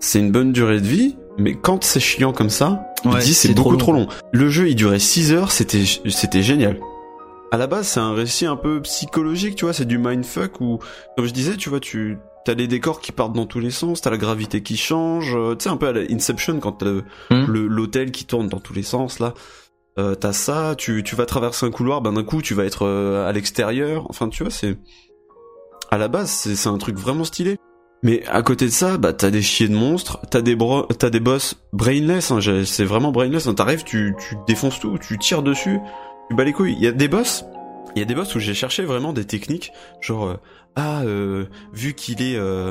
C'est 0.00 0.18
une 0.18 0.32
bonne 0.32 0.52
durée 0.52 0.80
de 0.80 0.86
vie, 0.86 1.16
mais 1.38 1.54
quand 1.54 1.84
c'est 1.84 2.00
chiant 2.00 2.32
comme 2.32 2.48
ça, 2.50 2.86
il 3.04 3.10
Ouais, 3.10 3.20
dit 3.20 3.34
c'est 3.34 3.54
trop 3.54 3.70
beaucoup 3.70 3.72
long. 3.72 3.78
trop 3.78 3.92
long. 3.92 4.06
Le 4.32 4.48
jeu, 4.48 4.68
il 4.68 4.74
durait 4.74 4.98
6 4.98 5.32
heures, 5.32 5.50
c'était 5.52 5.84
c'était 6.08 6.42
génial. 6.42 6.78
à 7.52 7.56
la 7.58 7.66
base, 7.66 7.86
c'est 7.88 8.00
un 8.00 8.12
récit 8.14 8.46
un 8.46 8.56
peu 8.56 8.80
psychologique, 8.82 9.56
tu 9.56 9.64
vois, 9.66 9.74
c'est 9.74 9.84
du 9.84 9.98
mindfuck 9.98 10.60
où, 10.60 10.78
comme 11.16 11.26
je 11.26 11.32
disais, 11.32 11.56
tu 11.56 11.68
vois, 11.68 11.80
tu 11.80 12.18
t'as 12.46 12.54
les 12.54 12.66
décors 12.66 13.00
qui 13.00 13.12
partent 13.12 13.34
dans 13.34 13.44
tous 13.44 13.60
les 13.60 13.70
sens, 13.70 14.00
t'as 14.00 14.10
la 14.10 14.16
gravité 14.16 14.62
qui 14.62 14.76
change, 14.78 15.34
euh, 15.36 15.54
tu 15.56 15.64
sais 15.64 15.68
un 15.68 15.76
peu 15.76 15.88
à 15.88 15.92
la 15.92 16.00
Inception 16.10 16.58
quand 16.60 16.72
t'as 16.72 16.86
le- 16.86 17.04
Hmm. 17.30 17.44
l'hôtel 17.66 18.10
qui 18.12 18.24
tourne 18.24 18.48
dans 18.48 18.60
tous 18.60 18.72
les 18.72 18.82
sens 18.84 19.18
là. 19.18 19.34
Euh, 19.98 20.14
t'as 20.14 20.32
ça, 20.32 20.74
tu, 20.76 21.02
tu 21.02 21.16
vas 21.16 21.26
traverser 21.26 21.66
un 21.66 21.70
couloir, 21.70 22.00
ben 22.02 22.12
d'un 22.12 22.22
coup 22.24 22.42
tu 22.42 22.54
vas 22.54 22.64
être 22.64 22.86
euh, 22.86 23.28
à 23.28 23.32
l'extérieur. 23.32 24.06
Enfin, 24.10 24.28
tu 24.28 24.42
vois, 24.42 24.50
c'est 24.52 24.76
à 25.90 25.98
la 25.98 26.08
base 26.08 26.30
c'est 26.30 26.68
un 26.68 26.78
truc 26.78 26.96
vraiment 26.96 27.24
stylé. 27.24 27.56
Mais 28.02 28.24
à 28.26 28.42
côté 28.42 28.66
de 28.66 28.70
ça, 28.70 28.98
bah 28.98 29.12
t'as 29.14 29.30
des 29.30 29.40
chiens 29.42 29.68
de 29.68 29.74
monstres, 29.74 30.18
t'as 30.30 30.42
des 30.42 30.54
bro- 30.54 30.86
des 30.86 31.20
boss 31.20 31.56
brainless. 31.72 32.30
Hein, 32.30 32.40
c'est 32.64 32.84
vraiment 32.84 33.10
brainless. 33.10 33.46
Hein, 33.46 33.54
T'arrives, 33.54 33.84
tu 33.84 34.14
tu 34.28 34.36
défonces 34.46 34.78
tout, 34.78 34.98
tu 34.98 35.18
tires 35.18 35.42
dessus, 35.42 35.80
tu 36.28 36.36
bats 36.36 36.44
les 36.44 36.52
couilles. 36.52 36.74
Il 36.78 36.84
y 36.84 36.86
a 36.86 36.92
des 36.92 37.08
boss, 37.08 37.44
il 37.96 38.00
y 38.00 38.02
a 38.02 38.04
des 38.04 38.14
boss 38.14 38.34
où 38.34 38.38
j'ai 38.38 38.52
cherché 38.54 38.84
vraiment 38.84 39.14
des 39.14 39.24
techniques, 39.24 39.72
genre 40.02 40.26
euh, 40.26 40.34
ah 40.78 41.00
euh, 41.04 41.46
vu 41.72 41.94
qu'il 41.94 42.20
est 42.20 42.36
euh, 42.36 42.70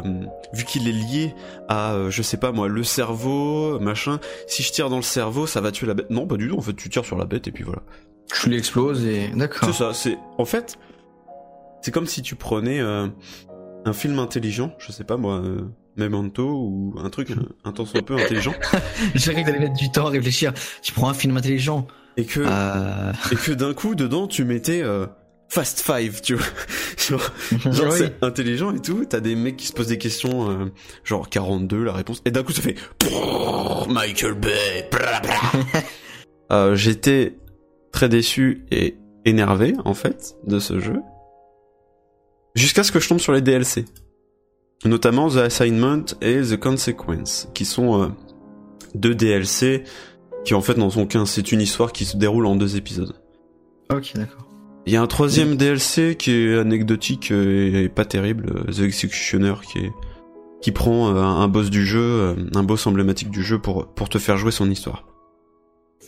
vu 0.53 0.64
qu'il 0.64 0.88
est 0.88 0.91
lié 0.91 1.34
à 1.68 1.94
euh, 1.94 2.11
je 2.11 2.22
sais 2.22 2.38
pas 2.38 2.52
moi 2.52 2.68
le 2.68 2.84
cerveau 2.84 3.80
machin. 3.80 4.19
Si 4.48 4.61
je 4.61 4.72
tire 4.72 4.90
dans 4.90 4.98
le 4.98 5.02
cerveau, 5.02 5.48
ça 5.48 5.60
va 5.60 5.72
tuer 5.72 5.88
la 5.88 5.95
bête. 5.95 6.11
Non, 6.11 6.27
pas 6.27 6.38
du 6.38 6.48
tout. 6.48 6.56
En 6.56 6.61
fait, 6.61 6.76
tu 6.76 6.88
tires 6.88 7.03
sur 7.03 7.18
la 7.18 7.26
bête 7.26 7.48
et 7.48 7.52
puis 7.52 7.64
voilà. 7.64 7.82
Tu 8.32 8.49
l'exploses 8.49 9.03
et 9.06 9.30
d'accord. 9.30 9.68
C'est 9.69 9.73
ça, 9.73 9.94
c'est 9.94 10.19
en 10.38 10.45
fait 10.45 10.77
c'est 11.82 11.91
comme 11.91 12.06
si 12.06 12.22
tu 12.22 12.36
prenais 12.36 12.80
euh, 12.80 13.07
un 13.86 13.94
film 13.94 14.19
intelligent, 14.19 14.76
je 14.77 14.91
sais 14.91 15.03
pas 15.03 15.18
moi, 15.18 15.41
Memento 15.98 16.48
ou 16.48 16.95
un 17.03 17.10
truc 17.10 17.30
un 17.64 17.72
tant 17.72 17.86
soit 17.86 18.03
peu 18.03 18.15
intelligent 18.15 18.53
J'ai 19.15 19.34
cru 19.34 19.41
que 19.41 19.48
t'allais 19.48 19.60
mettre 19.60 19.77
du 19.77 19.91
temps 19.91 20.06
à 20.06 20.10
réfléchir. 20.11 20.53
Tu 20.84 20.94
prends 20.94 21.10
un 21.10 21.15
film 21.15 21.38
intelligent. 21.38 21.88
et 22.18 22.26
que 22.26 22.41
et 23.32 23.36
que 23.36 23.52
d'un 23.52 23.73
coup 23.73 23.95
dedans 23.95 24.27
tu 24.27 24.45
mettais 24.45 24.84
Fast 25.49 25.81
Five, 25.81 26.22
tu 26.22 26.35
vois. 26.35 26.45
genre 27.07 27.31
genre, 27.72 27.91
Oui. 27.93 27.97
c'est 27.99 28.23
intelligent 28.23 28.73
et 28.73 28.80
tout, 28.81 29.05
t'as 29.07 29.19
des 29.19 29.35
mecs 29.35 29.57
qui 29.57 29.67
se 29.67 29.73
posent 29.73 29.88
des 29.88 29.97
questions 29.97 30.49
euh, 30.49 30.65
genre 31.03 31.30
42 31.30 31.84
la 31.84 31.93
réponse 31.93 32.22
et 32.26 32.31
d'un 32.31 32.43
coup 32.43 32.51
ça 32.51 32.61
fait 32.61 32.76
Michael 33.89 34.34
Bay. 34.34 34.89
Euh, 36.51 36.76
j'étais 36.76 37.38
très 37.91 38.07
déçu 38.07 38.65
et 38.69 38.97
énervé 39.26 39.73
en 39.84 39.95
fait 39.95 40.35
de 40.45 40.59
ce 40.59 40.80
jeu 40.80 41.01
jusqu'à 42.53 42.84
ce 42.84 42.91
que 42.91 42.99
je 42.99 43.09
tombe 43.09 43.19
sur 43.19 43.34
les 43.34 43.41
DLC 43.41 43.85
notamment 44.85 45.27
The 45.27 45.38
Assignment 45.38 46.05
et 46.22 46.41
The 46.43 46.57
Consequence 46.59 47.47
qui 47.55 47.65
sont 47.65 47.99
euh, 48.03 48.07
deux 48.93 49.15
DLC 49.15 49.85
qui 50.43 50.53
en 50.53 50.61
fait 50.61 50.77
n'en 50.77 50.91
sont 50.91 51.07
qu'un 51.07 51.26
c'est 51.26 51.51
une 51.51 51.61
histoire 51.61 51.91
qui 51.91 52.05
se 52.05 52.15
déroule 52.15 52.45
en 52.45 52.55
deux 52.55 52.77
épisodes 52.77 53.15
Ok, 53.91 54.11
d'accord. 54.13 54.47
Il 54.85 54.93
y 54.93 54.97
a 54.97 55.01
un 55.01 55.07
troisième 55.07 55.55
DLC 55.55 56.15
qui 56.17 56.31
est 56.31 56.57
anecdotique 56.57 57.31
euh, 57.31 57.83
et 57.83 57.89
pas 57.89 58.05
terrible, 58.05 58.51
euh, 58.55 58.71
The 58.71 58.81
Executioner, 58.81 59.55
qui 59.71 59.79
est 59.79 59.91
qui 60.61 60.71
prend 60.71 61.15
euh, 61.15 61.21
un 61.21 61.47
boss 61.47 61.69
du 61.69 61.85
jeu, 61.85 62.35
un 62.55 62.63
boss 62.63 62.87
emblématique 62.87 63.29
du 63.29 63.43
jeu 63.43 63.59
pour 63.59 63.87
pour 63.93 64.09
te 64.09 64.17
faire 64.17 64.37
jouer 64.37 64.51
son 64.51 64.69
histoire. 64.69 65.03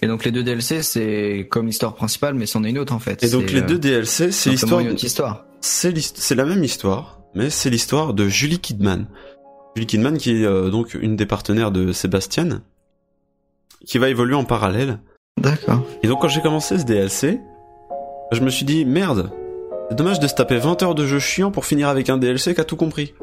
Et 0.01 0.07
donc 0.07 0.25
les 0.25 0.31
deux 0.31 0.43
DLC, 0.43 0.83
c'est 0.83 1.47
comme 1.49 1.67
l'histoire 1.67 1.95
principale, 1.95 2.35
mais 2.35 2.45
c'en 2.45 2.63
est 2.63 2.69
une 2.69 2.77
autre 2.77 2.93
en 2.93 2.99
fait. 2.99 3.23
Et 3.23 3.29
donc 3.29 3.51
les 3.51 3.61
euh, 3.61 3.65
deux 3.65 3.79
DLC, 3.79 4.31
c'est 4.31 4.51
l'histoire, 4.51 4.79
une 4.79 4.89
autre 4.89 5.03
histoire. 5.03 5.45
c'est 5.61 6.35
la 6.35 6.45
même 6.45 6.63
histoire, 6.63 7.21
mais 7.33 7.49
c'est 7.49 7.69
l'histoire 7.69 8.13
de 8.13 8.27
Julie 8.27 8.59
Kidman. 8.59 9.07
Julie 9.75 9.87
Kidman 9.87 10.17
qui 10.17 10.41
est 10.41 10.45
euh, 10.45 10.69
donc 10.69 10.93
une 10.93 11.15
des 11.15 11.25
partenaires 11.25 11.71
de 11.71 11.91
Sébastien, 11.91 12.61
qui 13.85 13.97
va 13.97 14.09
évoluer 14.09 14.35
en 14.35 14.43
parallèle. 14.43 14.99
D'accord. 15.39 15.83
Et 16.03 16.07
donc 16.07 16.21
quand 16.21 16.27
j'ai 16.27 16.41
commencé 16.41 16.77
ce 16.77 16.83
DLC, 16.83 17.39
je 18.31 18.41
me 18.41 18.49
suis 18.49 18.65
dit 18.65 18.85
merde, 18.85 19.31
c'est 19.89 19.95
dommage 19.95 20.19
de 20.19 20.27
se 20.27 20.35
taper 20.35 20.57
20 20.57 20.83
heures 20.83 20.95
de 20.95 21.05
jeu 21.05 21.19
chiant 21.19 21.51
pour 21.51 21.65
finir 21.65 21.87
avec 21.87 22.09
un 22.09 22.17
DLC 22.17 22.53
qui 22.53 22.61
a 22.61 22.65
tout 22.65 22.75
compris. 22.75 23.13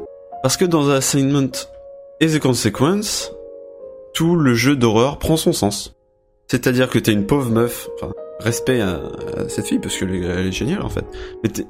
Parce 0.41 0.57
que 0.57 0.65
dans 0.65 0.89
Assignment 0.89 1.51
et 2.19 2.27
The 2.27 2.39
Consequence, 2.39 3.31
tout 4.13 4.35
le 4.35 4.53
jeu 4.53 4.75
d'horreur 4.75 5.19
prend 5.19 5.37
son 5.37 5.53
sens. 5.53 5.95
C'est-à-dire 6.47 6.89
que 6.89 6.99
t'es 6.99 7.11
une 7.11 7.25
pauvre 7.25 7.51
meuf, 7.51 7.89
enfin, 7.95 8.13
respect 8.39 8.81
à, 8.81 9.01
cette 9.47 9.67
fille 9.67 9.79
parce 9.79 9.97
qu'elle 9.97 10.13
est, 10.13 10.21
elle 10.21 10.47
est 10.47 10.51
géniale 10.51 10.81
en 10.81 10.89
fait. 10.89 11.05
Mais 11.43 11.49
t'es, 11.49 11.65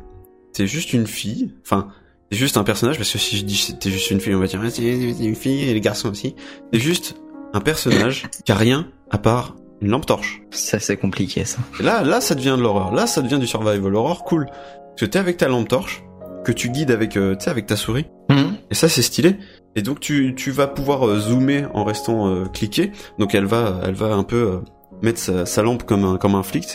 t'es 0.53 0.67
juste 0.67 0.93
une 0.93 1.07
fille, 1.07 1.53
enfin, 1.63 1.87
t'es 2.29 2.37
juste 2.37 2.57
un 2.57 2.63
personnage 2.63 2.97
parce 2.97 3.11
que 3.11 3.17
si 3.17 3.37
je 3.37 3.43
dis 3.43 3.75
t'es 3.79 3.89
juste 3.89 4.11
une 4.11 4.19
fille, 4.19 4.35
on 4.35 4.39
va 4.39 4.47
dire 4.47 4.61
ah, 4.63 4.69
c'est 4.69 4.81
c'est 4.81 5.23
une 5.23 5.35
fille 5.35 5.69
et 5.69 5.73
les 5.73 5.81
garçons 5.81 6.09
aussi. 6.09 6.35
T'es 6.71 6.79
juste 6.79 7.15
un 7.53 7.61
personnage 7.61 8.27
qui 8.45 8.51
a 8.51 8.55
rien 8.55 8.87
à 9.09 9.17
part 9.17 9.55
une 9.85 9.91
lampe 9.91 10.05
torche. 10.05 10.41
Ça 10.51 10.79
c'est 10.79 10.97
compliqué 10.97 11.45
ça. 11.45 11.59
Et 11.79 11.83
là, 11.83 12.01
là, 12.03 12.19
ça 12.19 12.33
devient 12.35 12.55
de 12.57 12.61
l'horreur. 12.63 12.91
Là, 12.93 13.05
ça 13.07 13.21
devient 13.21 13.39
du 13.39 13.47
survival 13.47 13.95
horror 13.95 14.23
cool. 14.23 14.47
Parce 14.47 15.01
que 15.01 15.05
t'es 15.05 15.19
avec 15.19 15.37
ta 15.37 15.47
lampe 15.47 15.67
torche, 15.67 16.03
que 16.43 16.51
tu 16.51 16.69
guides 16.69 16.91
avec, 16.91 17.15
euh, 17.17 17.35
avec 17.45 17.67
ta 17.67 17.75
souris. 17.75 18.07
Mhm. 18.29 18.55
Et 18.71 18.75
ça, 18.75 18.89
c'est 18.89 19.01
stylé. 19.01 19.35
Et 19.75 19.81
donc, 19.81 19.99
tu, 19.99 20.33
tu 20.35 20.51
vas 20.51 20.67
pouvoir 20.67 21.07
euh, 21.07 21.19
zoomer 21.19 21.67
en 21.73 21.83
restant 21.83 22.27
euh, 22.29 22.45
cliqué. 22.45 22.91
Donc, 23.19 23.35
elle 23.35 23.45
va, 23.45 23.81
elle 23.83 23.93
va 23.93 24.13
un 24.13 24.23
peu 24.23 24.35
euh, 24.37 24.57
mettre 25.01 25.19
sa, 25.19 25.45
sa 25.45 25.61
lampe 25.61 25.83
comme 25.83 26.03
un, 26.05 26.17
comme 26.17 26.33
un 26.33 26.43
flic. 26.43 26.65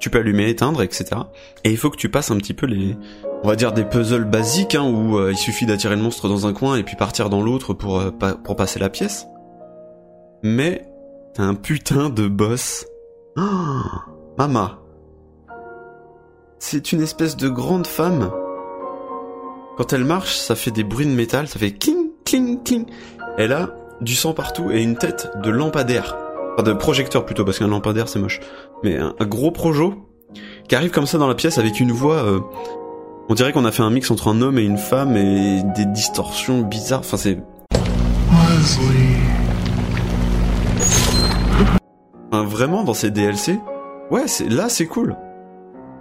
Tu 0.00 0.10
peux 0.10 0.18
allumer, 0.18 0.48
éteindre, 0.50 0.82
etc. 0.82 1.06
Et 1.64 1.70
il 1.70 1.76
faut 1.76 1.88
que 1.90 1.96
tu 1.96 2.08
passes 2.10 2.30
un 2.30 2.36
petit 2.36 2.52
peu 2.54 2.66
les, 2.66 2.96
on 3.44 3.48
va 3.48 3.54
dire 3.56 3.72
des 3.72 3.84
puzzles 3.84 4.24
basiques, 4.24 4.74
hein, 4.74 4.84
où 4.84 5.28
il 5.28 5.36
suffit 5.36 5.66
d'attirer 5.66 5.94
le 5.96 6.02
monstre 6.02 6.28
dans 6.28 6.46
un 6.46 6.52
coin 6.52 6.76
et 6.76 6.82
puis 6.82 6.96
partir 6.96 7.30
dans 7.30 7.40
l'autre 7.40 7.72
pour, 7.74 8.02
pa- 8.18 8.34
pour 8.34 8.56
passer 8.56 8.78
la 8.80 8.88
pièce. 8.90 9.26
Mais 10.42 10.82
un 11.38 11.54
putain 11.54 12.10
de 12.10 12.26
boss. 12.26 12.84
Oh, 13.36 13.42
Mama. 14.36 14.80
C'est 16.58 16.90
une 16.90 17.00
espèce 17.00 17.36
de 17.36 17.48
grande 17.48 17.86
femme. 17.86 18.30
Quand 19.76 19.92
elle 19.92 20.04
marche, 20.04 20.36
ça 20.36 20.56
fait 20.56 20.72
des 20.72 20.82
bruits 20.82 21.06
de 21.06 21.12
métal, 21.12 21.46
ça 21.46 21.60
fait 21.60 21.70
cling, 21.70 22.08
cling, 22.24 22.62
cling. 22.64 22.86
Elle 23.36 23.52
a 23.52 23.70
du 24.00 24.16
sang 24.16 24.32
partout 24.32 24.72
et 24.72 24.82
une 24.82 24.96
tête 24.96 25.30
de 25.40 25.50
lampadaire. 25.50 26.16
Enfin, 26.54 26.64
de 26.64 26.72
projecteur 26.72 27.24
plutôt, 27.24 27.44
parce 27.44 27.60
qu'un 27.60 27.68
lampadaire 27.68 28.08
c'est 28.08 28.18
moche. 28.18 28.40
Mais 28.82 28.96
un, 28.96 29.14
un 29.20 29.26
gros 29.26 29.52
projo 29.52 29.94
qui 30.68 30.74
arrive 30.74 30.90
comme 30.90 31.06
ça 31.06 31.18
dans 31.18 31.28
la 31.28 31.36
pièce 31.36 31.58
avec 31.58 31.78
une 31.78 31.92
voix... 31.92 32.16
euh, 32.16 32.40
on 33.28 33.34
dirait 33.34 33.52
qu'on 33.52 33.64
a 33.64 33.70
fait 33.70 33.82
un 33.82 33.90
mix 33.90 34.10
entre 34.10 34.28
un 34.28 34.40
homme 34.40 34.58
et 34.58 34.62
une 34.62 34.78
femme 34.78 35.16
et 35.16 35.62
des 35.76 35.84
distorsions 35.86 36.62
bizarres. 36.62 37.00
Enfin, 37.00 37.18
c'est... 37.18 37.38
Enfin, 42.30 42.44
vraiment, 42.44 42.84
dans 42.84 42.94
ces 42.94 43.10
DLC, 43.10 43.58
ouais, 44.10 44.26
c'est 44.28 44.48
là, 44.48 44.68
c'est 44.68 44.86
cool. 44.86 45.16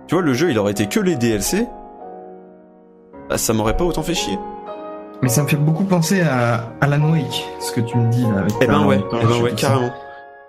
Tu 0.07 0.15
vois, 0.15 0.23
le 0.23 0.33
jeu, 0.33 0.49
il 0.51 0.57
aurait 0.59 0.71
été 0.71 0.87
que 0.87 0.99
les 0.99 1.15
DLC, 1.15 1.65
bah, 3.29 3.37
ça 3.37 3.53
m'aurait 3.53 3.77
pas 3.77 3.85
autant 3.85 4.03
fait 4.03 4.13
chier. 4.13 4.37
Mais 5.21 5.29
ça 5.29 5.43
me 5.43 5.47
fait 5.47 5.57
beaucoup 5.57 5.83
penser 5.83 6.21
à 6.21 6.73
Alan 6.81 7.11
Wake, 7.11 7.45
ce 7.59 7.71
que 7.71 7.81
tu 7.81 7.97
me 7.97 8.09
dis 8.11 8.21
là. 8.23 8.39
Avec 8.39 8.53
Eh 8.61 8.67
ben 8.67 8.85
ouais, 8.85 9.01
eh 9.01 9.25
ben 9.25 9.41
ouais, 9.41 9.49
ça. 9.51 9.55
carrément. 9.55 9.91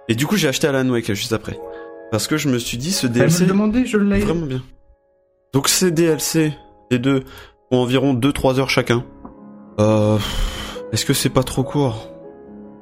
Et 0.08 0.14
du 0.14 0.26
coup, 0.26 0.36
j'ai 0.36 0.48
acheté 0.48 0.66
Alan 0.66 0.88
Wake 0.90 1.12
juste 1.14 1.32
après. 1.32 1.58
Parce 2.10 2.26
que 2.26 2.36
je 2.36 2.48
me 2.48 2.58
suis 2.58 2.76
dit, 2.78 2.92
ce 2.92 3.06
Elle 3.06 3.12
DLC... 3.12 3.44
me 3.44 3.48
demandait, 3.48 3.84
je 3.86 3.98
l'ai. 3.98 4.20
Vraiment 4.20 4.46
bien. 4.46 4.62
Donc 5.54 5.68
ces 5.68 5.90
DLC, 5.90 6.52
les 6.90 6.98
deux, 6.98 7.24
ont 7.70 7.78
environ 7.78 8.14
2-3 8.14 8.58
heures 8.58 8.70
chacun. 8.70 9.04
Euh... 9.80 10.18
Est-ce 10.92 11.04
que 11.04 11.12
c'est 11.12 11.28
pas 11.28 11.42
trop 11.42 11.62
court? 11.62 12.08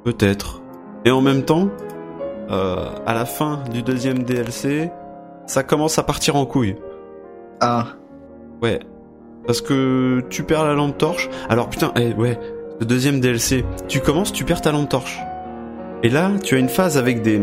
Peut-être. 0.05 0.61
Et 1.03 1.11
en 1.11 1.19
même 1.21 1.43
temps, 1.43 1.67
euh, 2.49 2.89
à 3.05 3.13
la 3.13 3.25
fin 3.25 3.63
du 3.71 3.83
deuxième 3.83 4.23
DLC, 4.23 4.91
ça 5.45 5.63
commence 5.63 5.99
à 5.99 6.03
partir 6.03 6.35
en 6.35 6.45
couille. 6.45 6.75
Ah. 7.61 7.87
Ouais. 8.61 8.79
Parce 9.45 9.61
que 9.61 10.23
tu 10.29 10.43
perds 10.43 10.65
la 10.65 10.73
lampe 10.73 10.97
torche. 10.97 11.29
Alors 11.49 11.69
putain, 11.69 11.91
eh, 11.95 12.13
ouais, 12.13 12.39
le 12.79 12.85
deuxième 12.85 13.19
DLC, 13.19 13.65
tu 13.87 13.99
commences, 14.01 14.33
tu 14.33 14.43
perds 14.43 14.61
ta 14.61 14.71
lampe 14.71 14.89
torche. 14.89 15.19
Et 16.03 16.09
là, 16.09 16.31
tu 16.43 16.55
as 16.55 16.59
une 16.59 16.69
phase 16.69 16.97
avec 16.97 17.21
des, 17.21 17.39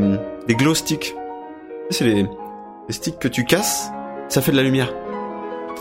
des 0.46 0.54
glow 0.54 0.74
sticks. 0.74 1.14
C'est 1.90 2.04
les, 2.04 2.22
les 2.22 2.92
sticks 2.94 3.18
que 3.18 3.28
tu 3.28 3.44
casses, 3.44 3.90
ça 4.28 4.40
fait 4.40 4.52
de 4.52 4.56
la 4.56 4.62
lumière. 4.62 4.92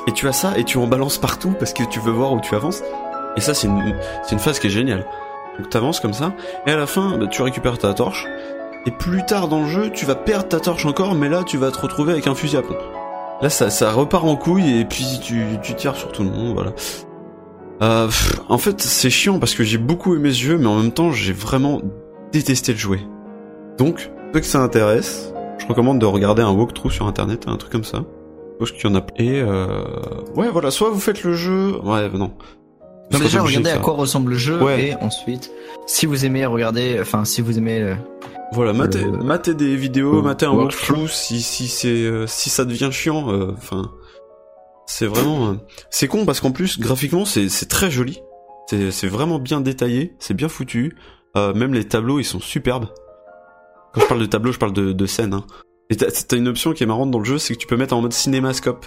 Et 0.08 0.12
tu 0.12 0.28
as 0.28 0.34
ça 0.34 0.58
et 0.58 0.64
tu 0.64 0.78
en 0.78 0.88
balances 0.88 1.18
partout 1.18 1.54
parce 1.58 1.74
que 1.74 1.84
tu 1.84 2.00
veux 2.00 2.12
voir 2.12 2.34
où 2.34 2.42
tu 2.42 2.56
avances. 2.56 2.82
Et 3.38 3.42
ça, 3.42 3.54
c'est 3.54 3.68
une, 3.68 3.96
c'est 4.24 4.34
une 4.34 4.40
phase 4.40 4.60
qui 4.60 4.68
est 4.68 4.72
géniale. 4.72 5.06
Donc 5.58 5.70
t'avances 5.70 6.00
comme 6.00 6.14
ça, 6.14 6.34
et 6.66 6.72
à 6.72 6.78
la 6.78 6.88
fin, 6.88 7.18
bah, 7.18 7.28
tu 7.28 7.42
récupères 7.42 7.78
ta 7.78 7.94
torche. 7.94 8.28
Et 8.86 8.92
plus 8.92 9.26
tard 9.26 9.48
dans 9.48 9.62
le 9.62 9.68
jeu, 9.68 9.90
tu 9.92 10.06
vas 10.06 10.16
perdre 10.16 10.50
ta 10.50 10.60
torche 10.60 10.86
encore, 10.86 11.16
mais 11.16 11.30
là, 11.30 11.44
tu 11.44 11.58
vas 11.58 11.72
te 11.72 11.80
retrouver 11.80 12.12
avec 12.12 12.28
un 12.28 12.36
fusil 12.36 12.58
à 12.58 12.62
pompe. 12.62 12.82
Là, 13.42 13.50
ça, 13.50 13.70
ça 13.70 13.92
repart 13.92 14.26
en 14.26 14.36
couille 14.36 14.80
et 14.80 14.86
puis 14.86 15.06
tu, 15.22 15.46
tu 15.62 15.74
tires 15.76 15.96
sur 15.96 16.12
tout 16.12 16.24
le 16.24 16.30
monde, 16.30 16.54
voilà. 16.54 16.74
Euh, 17.82 18.10
en 18.50 18.58
fait, 18.58 18.82
c'est 18.82 19.10
chiant 19.10 19.40
parce 19.40 19.56
que 19.56 19.64
j'ai 19.64 19.78
beaucoup 19.78 20.16
aimé 20.16 20.32
ce 20.32 20.42
jeu, 20.42 20.58
mais 20.58 20.68
en 20.68 20.80
même 20.80 20.92
temps, 20.92 21.12
j'ai 21.12 21.34
vraiment 21.34 21.82
détesté 22.32 22.74
le 22.74 22.78
jouer. 22.78 23.00
Donc, 23.78 24.12
ceux 24.34 24.40
que 24.40 24.46
ça 24.46 24.60
intéresse, 24.60 25.34
je 25.58 25.66
recommande 25.68 26.00
de 26.00 26.06
regarder 26.06 26.42
un 26.42 26.52
walkthrough 26.52 26.92
sur 26.92 27.08
internet, 27.08 27.46
un 27.48 27.58
truc 27.58 27.72
comme 27.72 27.84
ça. 27.84 28.04
Pense 28.60 28.72
qu'il 28.72 28.90
y 28.90 28.94
en 28.94 28.96
a. 28.96 29.02
Et 29.18 29.42
euh... 29.42 29.84
ouais, 30.36 30.50
voilà, 30.50 30.72
soit 30.72 30.90
vous 30.90 31.00
faites 31.00 31.24
le 31.24 31.34
jeu, 31.34 31.80
ouais, 31.84 32.10
non. 32.10 32.32
Donc 33.14 33.22
Vous 33.22 33.30
serez 33.30 33.38
déjà, 33.38 33.42
regardez 33.44 33.70
à 33.70 33.78
quoi 33.78 33.94
ressemble 33.94 34.32
le 34.32 34.38
jeu 34.38 34.62
Ouais. 34.62 34.88
et 34.90 34.96
ensuite, 34.96 35.52
si 35.86 36.06
vous 36.06 36.26
aimez 36.26 36.46
regarder, 36.46 36.98
enfin, 37.00 37.24
si 37.26 37.42
vous 37.42 37.58
aimez 37.58 37.80
euh, 37.82 37.96
Voilà, 38.52 38.74
matez, 38.74 39.04
Le- 39.04 39.12
matez 39.12 39.54
des 39.54 39.76
vidéos, 39.76 40.16
le 40.16 40.22
matez 40.22 40.46
un 40.46 40.52
workflow. 40.52 41.08
si 41.08 41.42
si 41.42 41.68
c'est 41.68 41.88
euh, 41.90 42.26
si 42.28 42.50
ça 42.50 42.66
devient 42.66 42.90
chiant. 42.92 43.32
euh, 43.32 43.52
Enfin, 43.56 43.92
c'est 44.88 45.06
vraiment 45.08 45.50
euh, 45.50 45.54
c'est 45.90 46.08
con 46.08 46.26
parce 46.26 46.40
qu'en 46.42 46.52
plus 46.52 46.80
graphiquement 46.80 47.24
c'est 47.26 47.48
c'est 47.50 47.68
très 47.68 47.90
joli. 47.92 48.20
C'est 48.70 48.92
c'est 48.92 49.08
vraiment 49.08 49.40
bien 49.40 49.62
détaillé, 49.62 50.16
c'est 50.20 50.34
bien 50.34 50.50
foutu. 50.50 50.96
Euh, 51.38 51.54
même 51.54 51.74
les 51.74 51.86
tableaux 51.88 52.20
ils 52.20 52.26
sont 52.26 52.40
superbes. 52.40 52.88
Quand 53.94 54.02
je 54.02 54.06
parle 54.08 54.22
de 54.22 54.26
tableau, 54.26 54.52
je 54.52 54.58
parle 54.60 54.74
de, 54.74 54.92
de 54.92 55.06
scène. 55.06 55.34
Hein. 55.34 55.46
Et 55.90 55.96
t'as 55.96 56.08
t'as 56.10 56.38
une 56.38 56.48
option 56.48 56.74
qui 56.74 56.82
est 56.84 56.88
marrante 56.88 57.12
dans 57.12 57.20
le 57.20 57.26
jeu, 57.26 57.38
c'est 57.38 57.54
que 57.54 57.60
tu 57.60 57.68
peux 57.68 57.78
mettre 57.78 57.96
en 57.96 58.02
mode 58.02 58.14
cinémascope. 58.14 58.86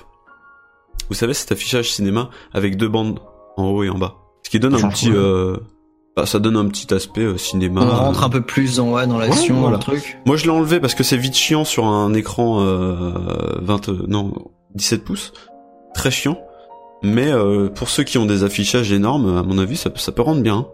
Vous 1.08 1.14
savez, 1.14 1.34
cet 1.34 1.52
affichage 1.52 1.92
cinéma 1.92 2.30
avec 2.52 2.76
deux 2.76 2.88
bandes 2.88 3.20
en 3.56 3.64
haut 3.64 3.82
et 3.82 3.90
en 3.90 3.98
bas, 3.98 4.16
ce 4.42 4.50
qui 4.50 4.60
donne 4.60 4.74
un 4.74 4.88
petit 4.88 5.10
euh, 5.12 5.56
bah, 6.16 6.24
ça 6.24 6.38
donne 6.38 6.56
un 6.56 6.66
petit 6.66 6.92
aspect 6.94 7.20
euh, 7.22 7.36
cinéma. 7.36 7.82
On 7.82 7.90
rentre 7.94 8.24
un 8.24 8.30
peu 8.30 8.40
plus 8.40 8.76
dans, 8.76 8.90
ouais, 8.92 9.06
dans 9.06 9.18
l'action, 9.18 9.56
Ouais, 9.56 9.60
dans 9.60 9.68
voilà. 9.68 9.76
le 9.76 9.82
truc. 9.82 10.18
Moi, 10.24 10.36
je 10.36 10.44
l'ai 10.44 10.50
enlevé 10.50 10.80
parce 10.80 10.94
que 10.94 11.02
c'est 11.04 11.18
vite 11.18 11.34
chiant 11.36 11.64
sur 11.64 11.84
un 11.84 12.14
écran 12.14 12.62
euh, 12.62 13.12
20, 13.60 13.88
euh, 13.90 14.04
non, 14.08 14.32
17 14.74 15.04
pouces. 15.04 15.34
Très 15.94 16.10
chiant. 16.10 16.38
Mais 17.02 17.30
euh, 17.30 17.68
pour 17.68 17.90
ceux 17.90 18.02
qui 18.02 18.16
ont 18.16 18.24
des 18.24 18.44
affichages 18.44 18.92
énormes, 18.92 19.36
à 19.36 19.42
mon 19.42 19.58
avis, 19.58 19.76
ça, 19.76 19.90
ça 19.96 20.10
peut 20.10 20.22
rendre 20.22 20.40
bien. 20.40 20.66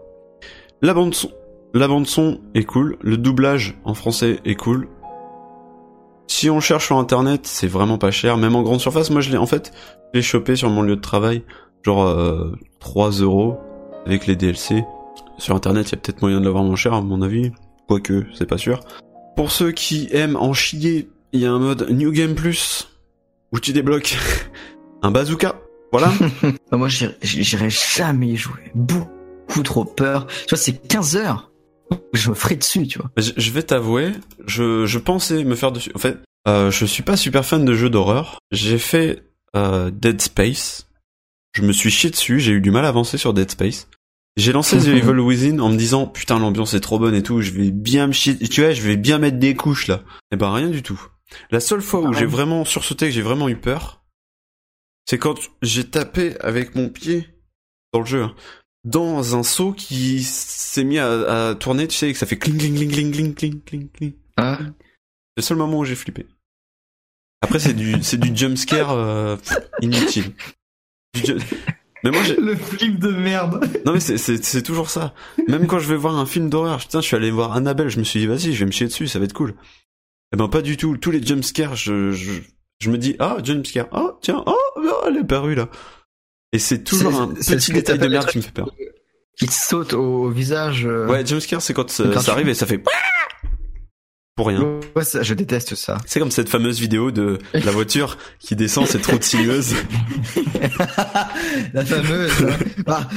La 0.81 0.93
bande 0.93 1.13
son, 1.13 1.29
la 1.73 1.89
bande 1.89 2.07
son 2.07 2.39
est 2.55 2.63
cool. 2.63 2.97
Le 3.01 3.17
doublage 3.17 3.77
en 3.83 3.93
français 3.93 4.39
est 4.45 4.55
cool. 4.55 4.87
Si 6.27 6.49
on 6.49 6.61
cherche 6.61 6.85
sur 6.85 6.97
internet, 6.97 7.41
c'est 7.43 7.67
vraiment 7.67 7.97
pas 7.97 8.11
cher. 8.11 8.37
Même 8.37 8.55
en 8.55 8.61
grande 8.61 8.79
surface, 8.79 9.09
moi, 9.09 9.19
je 9.19 9.29
l'ai 9.29 9.37
en 9.37 9.45
fait, 9.45 9.73
je 10.13 10.19
l'ai 10.19 10.23
chopé 10.23 10.55
sur 10.55 10.69
mon 10.69 10.81
lieu 10.81 10.95
de 10.95 11.01
travail, 11.01 11.43
genre 11.83 12.05
euh, 12.05 12.51
3 12.79 13.11
euros 13.11 13.57
avec 14.05 14.27
les 14.27 14.35
DLC. 14.35 14.83
Sur 15.37 15.55
internet, 15.55 15.89
il 15.89 15.91
y 15.91 15.95
a 15.95 15.97
peut-être 15.97 16.21
moyen 16.21 16.39
de 16.39 16.45
l'avoir 16.45 16.63
moins 16.63 16.75
cher, 16.75 16.93
à 16.93 17.01
mon 17.01 17.21
avis. 17.21 17.51
Quoique, 17.87 18.25
c'est 18.33 18.45
pas 18.45 18.57
sûr. 18.57 18.79
Pour 19.35 19.51
ceux 19.51 19.71
qui 19.71 20.07
aiment 20.11 20.35
en 20.35 20.53
chier, 20.53 21.09
il 21.31 21.41
y 21.41 21.45
a 21.45 21.51
un 21.51 21.59
mode 21.59 21.89
New 21.89 22.11
Game 22.11 22.35
Plus 22.35 22.89
où 23.51 23.59
tu 23.59 23.73
débloques 23.73 24.17
un 25.01 25.11
bazooka. 25.11 25.55
Voilà. 25.91 26.11
Bah, 26.71 26.77
moi, 26.77 26.87
j'irai 26.89 27.69
jamais 27.69 28.29
y 28.29 28.35
jouer. 28.35 28.71
Beaucoup 28.73 29.61
trop 29.63 29.85
peur. 29.85 30.25
Tu 30.27 30.55
vois, 30.55 30.57
c'est 30.57 30.87
15 30.87 31.17
heures. 31.17 31.51
Je 32.13 32.29
me 32.31 32.35
ferai 32.35 32.55
dessus, 32.55 32.87
tu 32.87 32.97
vois. 32.97 33.11
je, 33.17 33.31
je 33.37 33.51
vais 33.51 33.61
t'avouer, 33.61 34.11
je, 34.47 34.87
je 34.87 34.97
pensais 34.97 35.43
me 35.43 35.53
faire 35.53 35.71
dessus. 35.71 35.91
En 35.93 35.99
fait, 35.99 36.17
euh, 36.47 36.71
je 36.71 36.85
suis 36.85 37.03
pas 37.03 37.15
super 37.15 37.45
fan 37.45 37.63
de 37.63 37.73
jeux 37.73 37.89
d'horreur. 37.89 38.39
J'ai 38.51 38.79
fait 38.79 39.23
euh, 39.55 39.91
Dead 39.91 40.19
Space 40.21 40.87
je 41.53 41.61
me 41.61 41.71
suis 41.71 41.91
chié 41.91 42.09
dessus, 42.09 42.39
j'ai 42.39 42.53
eu 42.53 42.61
du 42.61 42.71
mal 42.71 42.85
à 42.85 42.89
avancer 42.89 43.17
sur 43.17 43.33
Dead 43.33 43.49
Space. 43.49 43.87
J'ai 44.35 44.51
lancé 44.51 44.77
The 44.77 44.87
Evil 44.87 45.19
Within 45.19 45.59
en 45.59 45.69
me 45.69 45.77
disant 45.77 46.07
putain 46.07 46.39
l'ambiance 46.39 46.73
est 46.73 46.79
trop 46.79 46.99
bonne 46.99 47.15
et 47.15 47.23
tout, 47.23 47.41
je 47.41 47.51
vais 47.51 47.71
bien 47.71 48.07
me 48.07 48.13
chier, 48.13 48.37
tu 48.37 48.61
vois, 48.61 48.71
je 48.71 48.81
vais 48.81 48.97
bien 48.97 49.19
mettre 49.19 49.37
des 49.37 49.55
couches 49.55 49.87
là. 49.87 50.03
Et 50.31 50.35
ben 50.35 50.51
rien 50.51 50.69
du 50.69 50.81
tout. 50.81 51.01
La 51.51 51.59
seule 51.59 51.81
fois 51.81 52.01
ah 52.03 52.09
où 52.09 52.13
j'ai 52.13 52.25
vraiment 52.25 52.65
sursauté 52.65 53.07
que 53.07 53.11
j'ai 53.11 53.21
vraiment 53.21 53.49
eu 53.49 53.55
peur, 53.55 54.03
c'est 55.05 55.17
quand 55.17 55.35
j'ai 55.61 55.89
tapé 55.89 56.35
avec 56.39 56.75
mon 56.75 56.89
pied 56.89 57.27
dans 57.91 57.99
le 57.99 58.05
jeu 58.05 58.23
hein, 58.23 58.35
dans 58.83 59.35
un 59.35 59.43
seau 59.43 59.71
qui 59.71 60.23
s'est 60.23 60.83
mis 60.83 60.99
à, 60.99 61.55
tourner, 61.59 61.87
tu 61.87 61.95
sais, 61.95 62.09
et 62.09 62.13
que 62.13 62.19
ça 62.19 62.25
fait 62.25 62.37
cling 62.37 62.57
cling 62.57 62.75
cling 62.75 63.11
cling 63.11 63.35
cling 63.35 63.61
cling 63.61 63.89
cling. 63.89 64.13
Ah. 64.37 64.59
C'est 64.59 65.37
le 65.37 65.43
seul 65.43 65.57
moment 65.57 65.79
où 65.79 65.85
j'ai 65.85 65.95
flippé. 65.95 66.27
Après 67.41 67.59
c'est 67.59 67.73
du 67.73 68.01
c'est 68.03 68.17
du 68.17 68.35
jump 68.35 68.57
scare 68.57 68.91
euh, 68.91 69.37
inutile. 69.81 70.33
Du 71.13 71.21
ju- 71.25 71.37
Mais 72.03 72.11
moi 72.11 72.21
j'ai 72.23 72.35
Le 72.35 72.55
flip 72.55 72.99
de 72.99 73.09
merde. 73.11 73.65
non 73.85 73.93
mais 73.93 73.99
c'est 73.99 74.17
c'est 74.17 74.43
c'est 74.43 74.61
toujours 74.61 74.89
ça. 74.89 75.13
Même 75.47 75.67
quand 75.67 75.79
je 75.79 75.87
vais 75.87 75.95
voir 75.95 76.17
un 76.17 76.25
film 76.25 76.49
d'horreur, 76.49 76.79
putain, 76.79 76.99
je 77.01 77.05
suis 77.07 77.15
allé 77.15 77.31
voir 77.31 77.53
Annabelle, 77.53 77.89
je 77.89 77.97
me 77.99 78.03
suis 78.03 78.19
dit 78.19 78.27
vas-y, 78.27 78.53
je 78.53 78.59
vais 78.59 78.65
me 78.65 78.71
chier 78.71 78.87
dessus, 78.87 79.07
ça 79.07 79.19
va 79.19 79.25
être 79.25 79.33
cool. 79.33 79.53
Eh 80.33 80.37
ben 80.37 80.47
pas 80.49 80.61
du 80.61 80.75
tout. 80.77 80.97
Tous 80.97 81.11
les 81.11 81.23
jump 81.23 81.43
scares, 81.43 81.75
je 81.75 82.11
je 82.11 82.31
je 82.79 82.89
me 82.89 82.97
dis 82.97 83.15
ah 83.19 83.37
jump 83.43 83.65
scare, 83.65 83.87
oh 83.93 84.17
tiens, 84.21 84.43
oh 84.45 84.55
oh, 84.75 85.03
elle 85.07 85.17
est 85.17 85.23
parue 85.23 85.55
là. 85.55 85.69
Et 86.51 86.59
c'est 86.59 86.83
toujours 86.83 87.11
C'est- 87.13 87.17
un 87.19 87.33
c'est 87.41 87.55
petit 87.57 87.71
détail 87.73 87.99
de 87.99 88.07
merde 88.07 88.27
qui 88.27 88.37
me 88.39 88.43
fait 88.43 88.51
peur. 88.51 88.69
Qui 89.39 89.47
te 89.47 89.53
saute 89.53 89.93
au, 89.93 90.29
visage. 90.29 90.85
euh. 90.85 91.07
Ouais, 91.07 91.25
jump 91.25 91.41
scare, 91.41 91.61
c'est 91.61 91.73
quand 91.73 91.89
ça, 91.89 92.03
Quand 92.13 92.21
ça 92.21 92.33
arrive 92.33 92.49
et 92.49 92.53
ça 92.53 92.65
fait 92.67 92.83
pour 94.35 94.47
rien. 94.47 94.79
Ouais, 94.95 95.03
ça, 95.03 95.21
je 95.21 95.33
déteste 95.33 95.75
ça. 95.75 95.97
C'est 96.05 96.19
comme 96.19 96.31
cette 96.31 96.49
fameuse 96.49 96.79
vidéo 96.79 97.11
de 97.11 97.39
la 97.53 97.71
voiture 97.71 98.17
qui 98.39 98.55
descend, 98.55 98.87
c'est 98.87 99.01
trop 99.01 99.17
de 99.17 99.23
sinueuse. 99.23 99.75
La 101.73 101.85
fameuse. 101.85 102.47
Ah, 102.87 103.07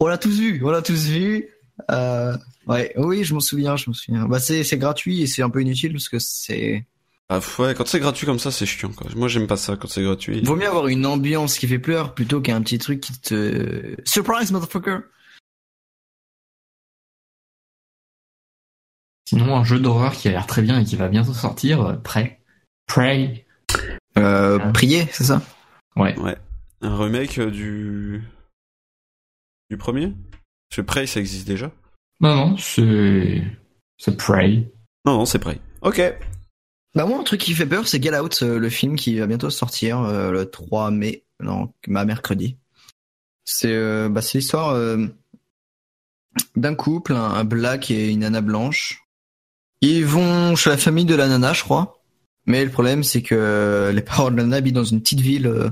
on 0.00 0.06
l'a 0.06 0.18
tous 0.18 0.38
vu, 0.38 0.62
on 0.64 0.70
l'a 0.70 0.82
tous 0.82 1.06
vu. 1.06 1.48
Euh, 1.90 2.36
ouais, 2.66 2.92
oui, 2.96 3.24
je 3.24 3.34
m'en 3.34 3.40
souviens, 3.40 3.76
je 3.76 3.88
m'en 3.88 3.94
souviens. 3.94 4.26
Bah, 4.26 4.38
c'est, 4.38 4.62
c'est 4.62 4.78
gratuit 4.78 5.22
et 5.22 5.26
c'est 5.26 5.42
un 5.42 5.50
peu 5.50 5.60
inutile 5.60 5.92
parce 5.92 6.08
que 6.08 6.18
c'est. 6.18 6.86
Ah 7.28 7.40
ouais, 7.58 7.74
quand 7.74 7.88
c'est 7.88 8.00
gratuit 8.00 8.26
comme 8.26 8.38
ça, 8.38 8.50
c'est 8.50 8.66
chiant. 8.66 8.90
Quoi. 8.90 9.08
Moi, 9.16 9.28
j'aime 9.28 9.46
pas 9.46 9.56
ça 9.56 9.76
quand 9.76 9.88
c'est 9.88 10.02
gratuit. 10.02 10.42
Vaut 10.42 10.56
mieux 10.56 10.68
avoir 10.68 10.88
une 10.88 11.06
ambiance 11.06 11.58
qui 11.58 11.66
fait 11.66 11.78
peur 11.78 12.14
plutôt 12.14 12.40
qu'un 12.40 12.60
petit 12.62 12.78
truc 12.78 13.00
qui 13.00 13.18
te. 13.18 13.96
Surprise, 14.04 14.52
motherfucker! 14.52 14.98
Sinon, 19.26 19.56
un 19.56 19.64
jeu 19.64 19.80
d'horreur 19.80 20.12
qui 20.12 20.28
a 20.28 20.32
l'air 20.32 20.46
très 20.46 20.62
bien 20.62 20.80
et 20.80 20.84
qui 20.84 20.96
va 20.96 21.08
bientôt 21.08 21.32
sortir, 21.32 21.80
euh, 21.82 21.92
Prey. 21.94 22.40
Prey. 22.86 23.46
Euh, 24.18 24.58
prier, 24.72 25.06
c'est 25.10 25.24
ça? 25.24 25.42
Ouais. 25.96 26.18
Ouais. 26.18 26.36
Un 26.82 26.96
remake 26.96 27.38
euh, 27.38 27.50
du 27.50 28.22
du 29.70 29.76
premier? 29.76 30.12
Parce 30.68 30.76
que 30.76 30.80
Prey, 30.82 31.06
ça 31.06 31.20
existe 31.20 31.46
déjà. 31.46 31.72
Non, 32.20 32.34
non, 32.34 32.56
c'est... 32.56 33.42
C'est 33.98 34.16
Prey. 34.16 34.70
Non, 35.04 35.14
non, 35.18 35.24
c'est 35.24 35.38
Prey. 35.38 35.58
Ok. 35.82 36.02
Bah, 36.94 37.06
moi, 37.06 37.18
un 37.18 37.24
truc 37.24 37.40
qui 37.40 37.54
fait 37.54 37.66
peur, 37.66 37.88
c'est 37.88 38.02
Get 38.02 38.18
Out, 38.18 38.40
euh, 38.42 38.58
le 38.58 38.68
film 38.68 38.96
qui 38.96 39.18
va 39.18 39.26
bientôt 39.26 39.50
sortir 39.50 40.00
euh, 40.00 40.30
le 40.30 40.50
3 40.50 40.90
mai, 40.90 41.24
non, 41.40 41.72
bah, 41.88 42.04
mercredi. 42.04 42.56
C'est 43.44 43.72
euh, 43.72 44.08
bah, 44.08 44.22
c'est 44.22 44.38
l'histoire 44.38 44.70
euh, 44.70 45.06
d'un 46.56 46.74
couple, 46.74 47.12
un, 47.14 47.30
un 47.30 47.44
black 47.44 47.90
et 47.90 48.10
une 48.10 48.20
nana 48.20 48.40
blanche. 48.40 49.03
Ils 49.84 50.06
vont 50.06 50.56
chez 50.56 50.70
la 50.70 50.76
famille 50.78 51.04
de 51.04 51.14
la 51.14 51.28
nana, 51.28 51.52
je 51.52 51.62
crois. 51.62 52.00
Mais 52.46 52.64
le 52.64 52.70
problème, 52.70 53.02
c'est 53.04 53.22
que 53.22 53.90
les 53.94 54.02
parents 54.02 54.30
de 54.30 54.36
la 54.36 54.44
nana 54.44 54.56
habitent 54.56 54.74
dans 54.74 54.84
une 54.84 55.00
petite 55.02 55.20
ville. 55.20 55.46
Euh, 55.46 55.70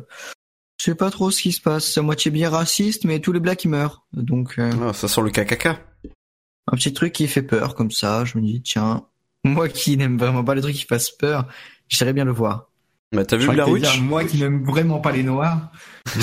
je 0.78 0.86
sais 0.86 0.94
pas 0.94 1.10
trop 1.10 1.30
ce 1.30 1.40
qui 1.40 1.52
se 1.52 1.60
passe. 1.60 1.86
C'est 1.86 2.01
à 2.01 2.02
moitié 2.02 2.30
bien 2.30 2.51
raciste, 2.51 3.05
mais 3.05 3.20
tous 3.20 3.32
les 3.32 3.40
blacks 3.40 3.64
ils 3.64 3.68
meurent. 3.68 4.05
Donc 4.12 4.59
euh, 4.59 4.70
Ah, 4.82 4.93
ça 4.93 5.09
sent 5.09 5.20
le 5.22 5.30
KKK. 5.30 5.66
un 5.66 6.76
petit 6.76 6.93
truc 6.93 7.12
qui 7.12 7.26
fait 7.28 7.43
peur 7.43 7.74
comme 7.74 7.90
ça. 7.90 8.24
Je 8.24 8.36
me 8.39 8.43
dis 8.43 8.60
tiens, 8.62 9.05
moi 9.44 9.68
qui 9.68 9.97
n'aime 9.97 10.18
vraiment 10.18 10.44
pas 10.44 10.55
les 10.55 10.60
trucs 10.60 10.74
qui 10.76 10.84
fassent 10.86 11.10
peur, 11.10 11.47
j'aimerais 11.89 12.12
bien 12.12 12.24
le 12.24 12.32
voir. 12.32 12.68
Bah, 13.12 13.24
t'as 13.26 13.36
vu 13.36 13.47
Blair 13.48 13.68
Witch 13.68 13.82
dire, 13.82 14.02
Moi 14.02 14.24
qui 14.24 14.39
n'aime 14.39 14.64
vraiment 14.64 14.98
pas 14.98 15.12
les 15.12 15.22
noirs. 15.22 15.70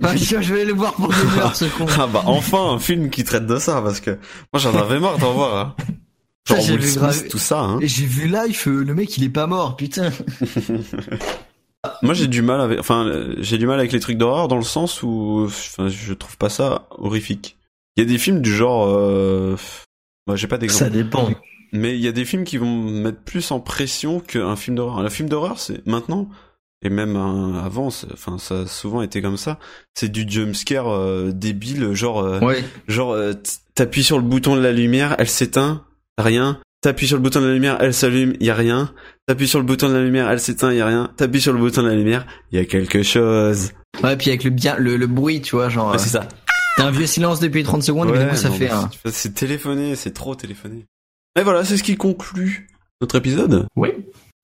Bah, 0.00 0.16
je 0.16 0.40
je 0.40 0.54
vais 0.54 0.64
le 0.64 0.72
voir 0.72 0.94
pour 0.94 1.08
deux 1.12 1.38
heures, 1.38 1.54
ce 1.54 1.66
con. 1.66 1.84
Ah 1.98 2.06
bah 2.06 2.22
enfin 2.24 2.72
un 2.72 2.78
film 2.78 3.10
qui 3.10 3.22
traite 3.22 3.44
de 3.44 3.58
ça 3.58 3.82
parce 3.82 4.00
que 4.00 4.12
moi 4.52 4.58
j'en 4.60 4.74
avais 4.74 4.98
marre 4.98 5.18
d'en 5.18 5.34
voir. 5.34 5.56
Hein. 5.58 5.76
Genre 6.48 6.60
Ça, 6.60 6.72
Will 6.72 6.82
Smith, 6.82 6.98
grave- 6.98 7.28
tout 7.28 7.38
ça. 7.38 7.60
Hein. 7.60 7.78
Et 7.80 7.88
j'ai 7.88 8.06
vu 8.06 8.26
live, 8.28 8.62
euh, 8.66 8.82
le 8.84 8.94
mec 8.94 9.16
il 9.16 9.24
est 9.24 9.28
pas 9.28 9.46
mort, 9.46 9.76
putain. 9.76 10.10
Moi 12.02 12.12
j'ai 12.14 12.26
du 12.26 12.42
mal 12.42 12.60
avec, 12.60 12.78
enfin 12.78 13.06
euh, 13.06 13.34
j'ai 13.38 13.56
du 13.56 13.66
mal 13.66 13.78
avec 13.78 13.92
les 13.92 14.00
trucs 14.00 14.18
d'horreur 14.18 14.48
dans 14.48 14.56
le 14.56 14.62
sens 14.62 15.02
où, 15.02 15.44
enfin 15.46 15.88
je 15.88 16.12
trouve 16.12 16.36
pas 16.36 16.50
ça 16.50 16.86
horrifique. 16.98 17.56
Il 17.96 18.02
y 18.02 18.06
a 18.06 18.08
des 18.08 18.18
films 18.18 18.40
du 18.42 18.54
genre, 18.54 18.86
euh... 18.88 19.56
bah, 20.26 20.36
j'ai 20.36 20.46
pas 20.46 20.58
d'exemple. 20.58 20.84
Ça 20.84 20.90
dépend. 20.90 21.30
Mais 21.72 21.94
il 21.94 22.00
y 22.00 22.08
a 22.08 22.12
des 22.12 22.24
films 22.24 22.44
qui 22.44 22.56
vont 22.58 22.66
me 22.82 23.00
mettre 23.00 23.20
plus 23.20 23.50
en 23.50 23.60
pression 23.60 24.20
qu'un 24.20 24.56
film 24.56 24.76
d'horreur. 24.76 24.98
Un 24.98 25.10
film 25.10 25.28
d'horreur, 25.28 25.58
c'est 25.58 25.86
maintenant, 25.86 26.28
et 26.82 26.90
même 26.90 27.16
euh, 27.16 27.60
avant, 27.62 27.88
enfin 28.12 28.38
ça 28.38 28.60
a 28.60 28.66
souvent 28.66 29.02
été 29.02 29.22
comme 29.22 29.36
ça. 29.36 29.58
C'est 29.94 30.10
du 30.10 30.24
jumpscare 30.28 30.88
euh, 30.88 31.30
débile, 31.32 31.92
genre, 31.94 32.20
euh, 32.20 32.40
Ouais. 32.40 32.62
genre 32.88 33.12
euh, 33.12 33.32
t'appuies 33.74 34.04
sur 34.04 34.18
le 34.18 34.24
bouton 34.24 34.54
de 34.56 34.60
la 34.60 34.72
lumière, 34.72 35.14
elle 35.18 35.28
s'éteint, 35.28 35.84
rien. 36.22 36.58
T'appuies 36.82 37.06
sur 37.08 37.16
le 37.18 37.22
bouton 37.22 37.40
de 37.42 37.46
la 37.46 37.52
lumière, 37.52 37.76
elle 37.80 37.92
s'allume, 37.92 38.34
y 38.40 38.48
a 38.48 38.54
rien. 38.54 38.90
T'appuies 39.26 39.48
sur 39.48 39.58
le 39.58 39.66
bouton 39.66 39.88
de 39.90 39.94
la 39.94 40.02
lumière, 40.02 40.30
elle 40.30 40.40
s'éteint, 40.40 40.72
y 40.72 40.80
a 40.80 40.86
rien. 40.86 41.10
T'appuies 41.16 41.40
sur 41.42 41.52
le 41.52 41.58
bouton 41.58 41.82
de 41.82 41.88
la 41.88 41.94
lumière, 41.94 42.26
y 42.52 42.58
a 42.58 42.64
quelque 42.64 43.02
chose. 43.02 43.72
Ouais, 44.02 44.16
puis 44.16 44.30
avec 44.30 44.44
le 44.44 44.50
bien, 44.50 44.76
le, 44.78 44.96
le 44.96 45.06
bruit, 45.06 45.42
tu 45.42 45.56
vois, 45.56 45.68
genre. 45.68 45.92
Ouais, 45.92 45.98
c'est 45.98 46.08
ça. 46.08 46.20
euh, 46.22 46.52
T'as 46.78 46.86
un 46.86 46.90
vieux 46.90 47.06
silence 47.06 47.38
depuis 47.40 47.62
30 47.64 47.82
secondes, 47.82 48.08
mais 48.10 48.24
du 48.24 48.30
coup 48.30 48.36
ça 48.36 48.48
non, 48.48 48.54
fait 48.54 48.70
un. 48.70 48.88
c'est- 49.10 49.34
téléphoné, 49.34 49.94
c'est 49.96 50.12
trop 50.12 50.34
téléphoné. 50.34 50.86
Et 51.38 51.42
voilà, 51.42 51.64
c'est 51.64 51.76
ce 51.76 51.82
qui 51.82 51.96
conclut 51.96 52.68
notre 53.02 53.16
épisode. 53.16 53.66
Oui. 53.76 53.90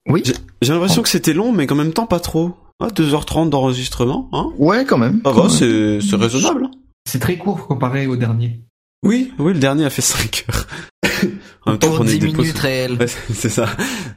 Oui. 0.07 0.21
J'ai 0.61 0.73
l'impression 0.73 1.01
que 1.01 1.09
c'était 1.09 1.33
long, 1.33 1.51
mais 1.51 1.65
qu'en 1.65 1.75
même 1.75 1.93
temps 1.93 2.05
pas 2.05 2.19
trop. 2.19 2.55
Ah, 2.79 2.89
2h30 2.89 3.49
d'enregistrement, 3.49 4.29
hein 4.33 4.51
Ouais, 4.59 4.85
quand 4.85 4.99
même. 4.99 5.21
Ça 5.25 5.31
va, 5.31 5.49
c'est 5.49 6.15
raisonnable. 6.15 6.67
C'est 7.09 7.17
très 7.19 7.37
court 7.37 7.65
comparé 7.67 8.05
au 8.05 8.15
dernier. 8.15 8.61
Oui, 9.03 9.33
oui, 9.39 9.53
le 9.53 9.59
dernier 9.59 9.85
a 9.85 9.89
fait 9.89 10.01
5 10.03 10.45
heures. 10.49 10.67
en 11.65 11.71
même 11.71 11.79
temps, 11.79 11.87
Pour 11.87 11.95
prenez 11.97 12.11
10 12.13 12.19
des 12.19 12.27
pauses. 12.27 12.37
minutes 12.39 12.57
réelles. 12.59 12.93
Ouais, 12.99 13.07
c'est 13.07 13.49
ça. 13.49 13.67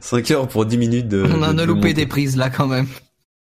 5 0.01 0.31
heures 0.31 0.47
pour 0.47 0.65
10 0.65 0.77
minutes 0.77 1.07
de... 1.07 1.23
On 1.23 1.41
en 1.43 1.53
de- 1.53 1.61
a 1.61 1.65
loupé 1.65 1.93
des 1.93 2.05
prises 2.07 2.35
là 2.37 2.49
quand 2.49 2.67
même. 2.67 2.87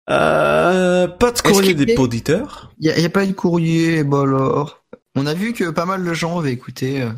Euh, 0.10 1.08
pas 1.08 1.32
de 1.32 1.40
courrier 1.42 1.72
y 1.72 1.76
des 1.76 1.96
a- 1.96 2.00
auditeurs? 2.00 2.72
Y 2.80 2.90
a, 2.92 3.00
y 3.00 3.06
a 3.06 3.10
pas 3.10 3.24
eu 3.24 3.28
de 3.28 3.34
courrier, 3.34 4.04
bah 4.04 4.22
alors. 4.22 4.84
On 5.16 5.26
a 5.26 5.34
vu 5.34 5.54
que 5.54 5.70
pas 5.72 5.86
mal 5.86 6.04
de 6.04 6.14
gens 6.14 6.38
avaient 6.40 6.52
écouté 6.52 7.02
euh, 7.02 7.10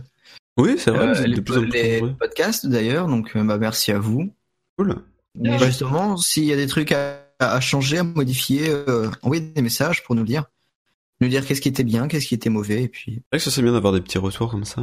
Oui, 0.57 0.75
c'est 0.77 0.91
vrai. 0.91 1.07
Euh, 1.19 1.25
les, 1.27 1.35
de 1.35 1.41
plus 1.41 1.57
en 1.57 1.61
plus 1.61 1.71
les 1.71 2.01
podcasts 2.19 2.65
d'ailleurs, 2.67 3.07
donc 3.07 3.31
euh, 3.35 3.43
bah, 3.43 3.57
merci 3.57 3.91
à 3.91 3.99
vous. 3.99 4.29
Cool. 4.77 4.97
Et 5.43 5.57
justement, 5.59 6.15
s'il 6.17 6.45
y 6.45 6.53
a 6.53 6.55
des 6.55 6.67
trucs 6.67 6.91
à, 6.91 7.19
à 7.39 7.59
changer, 7.59 7.97
à 7.97 8.03
modifier, 8.03 8.69
euh, 8.69 9.09
envoyez 9.21 9.41
des 9.43 9.61
messages 9.61 10.03
pour 10.03 10.15
nous 10.15 10.23
dire. 10.23 10.45
Nous 11.19 11.27
dire 11.29 11.43
qu'est-ce 11.45 11.61
qui 11.61 11.69
était 11.69 11.83
bien, 11.83 12.07
qu'est-ce 12.07 12.27
qui 12.27 12.35
était 12.35 12.49
mauvais, 12.51 12.83
et 12.83 12.87
puis 12.87 13.13
C'est 13.15 13.21
vrai 13.31 13.37
que 13.39 13.43
ça 13.43 13.49
c'est 13.51 13.63
bien 13.63 13.71
d'avoir 13.73 13.91
des 13.91 14.01
petits 14.01 14.19
retours 14.19 14.51
comme 14.51 14.65
ça. 14.65 14.81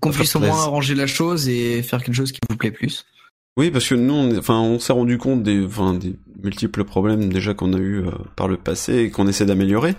Qu'on 0.00 0.10
puisse 0.10 0.36
au 0.36 0.40
moins 0.40 0.60
arranger 0.62 0.94
la 0.94 1.06
chose 1.06 1.48
et 1.48 1.82
faire 1.82 2.02
quelque 2.02 2.14
chose 2.14 2.32
qui 2.32 2.40
vous 2.48 2.56
plaît 2.56 2.70
plus. 2.70 3.04
Oui, 3.58 3.70
parce 3.70 3.88
que 3.88 3.94
nous, 3.94 4.12
on, 4.12 4.38
enfin, 4.38 4.60
on 4.60 4.78
s'est 4.78 4.92
rendu 4.92 5.16
compte 5.16 5.42
des, 5.42 5.64
enfin, 5.64 5.94
des 5.94 6.14
multiples 6.42 6.84
problèmes 6.84 7.32
déjà 7.32 7.54
qu'on 7.54 7.72
a 7.72 7.78
eu 7.78 8.04
euh, 8.04 8.10
par 8.36 8.48
le 8.48 8.58
passé 8.58 8.96
et 8.96 9.10
qu'on 9.10 9.26
essaie 9.28 9.46
d'améliorer. 9.46 9.94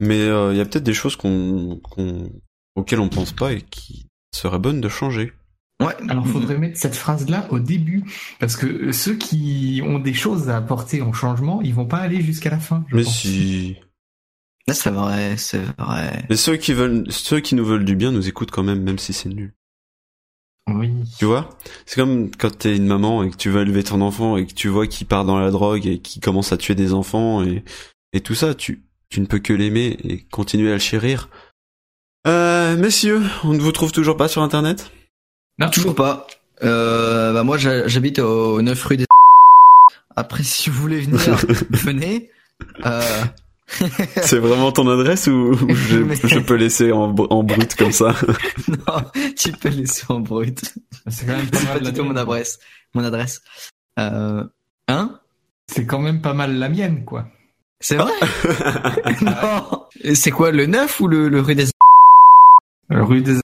Mais 0.00 0.20
euh, 0.20 0.52
il 0.52 0.58
y 0.58 0.60
a 0.60 0.64
peut-être 0.64 0.84
des 0.84 0.94
choses 0.94 1.16
qu'on, 1.16 1.80
qu'on, 1.82 2.30
auxquelles 2.76 3.00
on 3.00 3.08
pense 3.08 3.32
pas 3.32 3.52
et 3.52 3.62
qui 3.62 4.06
seraient 4.32 4.60
bonnes 4.60 4.80
de 4.80 4.88
changer. 4.88 5.32
Ouais. 5.80 5.94
Alors, 6.08 6.26
faudrait 6.26 6.58
mettre 6.58 6.78
cette 6.78 6.96
phrase-là 6.96 7.46
au 7.50 7.58
début, 7.60 8.02
parce 8.40 8.56
que 8.56 8.90
ceux 8.90 9.14
qui 9.14 9.80
ont 9.84 9.98
des 10.00 10.14
choses 10.14 10.48
à 10.48 10.56
apporter 10.56 11.02
en 11.02 11.12
changement, 11.12 11.62
ils 11.62 11.74
vont 11.74 11.86
pas 11.86 11.98
aller 11.98 12.20
jusqu'à 12.20 12.50
la 12.50 12.58
fin. 12.58 12.84
je 12.88 12.96
Mais 12.96 13.02
pense. 13.02 13.20
si. 13.20 13.76
Là, 14.68 14.74
c'est 14.74 14.90
vrai, 14.90 15.36
c'est 15.38 15.62
vrai. 15.78 16.24
Mais 16.28 16.36
ceux 16.36 16.56
qui 16.56 16.74
veulent, 16.74 17.04
ceux 17.10 17.40
qui 17.40 17.54
nous 17.54 17.64
veulent 17.64 17.84
du 17.86 17.96
bien 17.96 18.12
nous 18.12 18.28
écoutent 18.28 18.50
quand 18.50 18.62
même, 18.62 18.82
même 18.82 18.98
si 18.98 19.12
c'est 19.14 19.30
nul. 19.30 19.52
Oui. 20.70 20.90
Tu 21.18 21.24
vois? 21.24 21.48
C'est 21.86 21.96
comme 21.96 22.30
quand 22.30 22.58
t'es 22.58 22.76
une 22.76 22.86
maman 22.86 23.22
et 23.22 23.30
que 23.30 23.36
tu 23.36 23.48
veux 23.48 23.62
élever 23.62 23.82
ton 23.82 24.02
enfant 24.02 24.36
et 24.36 24.46
que 24.46 24.52
tu 24.52 24.68
vois 24.68 24.86
qu'il 24.86 25.06
part 25.06 25.24
dans 25.24 25.38
la 25.38 25.50
drogue 25.50 25.86
et 25.86 25.98
qu'il 26.00 26.20
commence 26.20 26.52
à 26.52 26.58
tuer 26.58 26.74
des 26.74 26.92
enfants 26.92 27.42
et, 27.42 27.64
et 28.12 28.20
tout 28.20 28.34
ça, 28.34 28.54
tu, 28.54 28.82
tu 29.08 29.20
ne 29.22 29.26
peux 29.26 29.38
que 29.38 29.54
l'aimer 29.54 29.96
et 30.04 30.22
continuer 30.30 30.68
à 30.70 30.74
le 30.74 30.78
chérir. 30.80 31.30
Euh, 32.26 32.76
messieurs, 32.76 33.22
on 33.44 33.54
ne 33.54 33.60
vous 33.60 33.72
trouve 33.72 33.92
toujours 33.92 34.18
pas 34.18 34.28
sur 34.28 34.42
internet? 34.42 34.90
Non. 35.58 35.70
Toujours 35.70 35.94
pas. 35.94 36.26
Euh, 36.62 37.32
bah 37.32 37.42
moi, 37.44 37.56
j'ha- 37.56 37.88
j'habite 37.88 38.18
au 38.18 38.60
9 38.60 38.84
rue 38.84 38.98
des. 38.98 39.06
Après, 40.16 40.42
si 40.42 40.68
vous 40.68 40.78
voulez 40.82 41.00
venir, 41.00 41.36
venez. 41.70 42.30
Euh, 42.84 43.24
C'est 44.22 44.38
vraiment 44.38 44.72
ton 44.72 44.88
adresse 44.88 45.26
ou, 45.26 45.52
ou 45.52 45.74
je, 45.74 45.98
Mais- 45.98 46.16
je 46.24 46.38
peux 46.38 46.54
laisser 46.54 46.90
en, 46.92 47.12
br- 47.12 47.26
en 47.30 47.42
brut 47.42 47.74
comme 47.76 47.92
ça? 47.92 48.14
Non, 48.68 49.02
tu 49.36 49.52
peux 49.52 49.68
laisser 49.68 50.04
en 50.08 50.20
brut. 50.20 50.60
C'est 51.08 51.26
quand 51.26 51.36
même 51.36 51.50
pas 51.50 51.78
du 51.78 51.84
la 51.84 51.92
tout 51.92 52.02
mon 52.02 52.08
mienne. 52.10 52.18
adresse. 52.18 52.58
Mon 52.94 53.04
adresse. 53.04 53.42
Euh, 53.98 54.44
hein? 54.88 55.20
C'est 55.66 55.84
quand 55.86 55.98
même 56.00 56.22
pas 56.22 56.32
mal 56.34 56.58
la 56.58 56.68
mienne, 56.68 57.04
quoi. 57.04 57.28
C'est 57.80 57.96
vrai? 57.96 58.12
Non. 59.22 59.86
C'est 60.14 60.30
quoi, 60.30 60.50
le 60.50 60.66
9 60.66 61.00
ou 61.00 61.06
le, 61.08 61.28
le 61.28 61.40
rue 61.40 61.54
des... 61.54 61.66
Rue 62.90 63.22
des... 63.22 63.36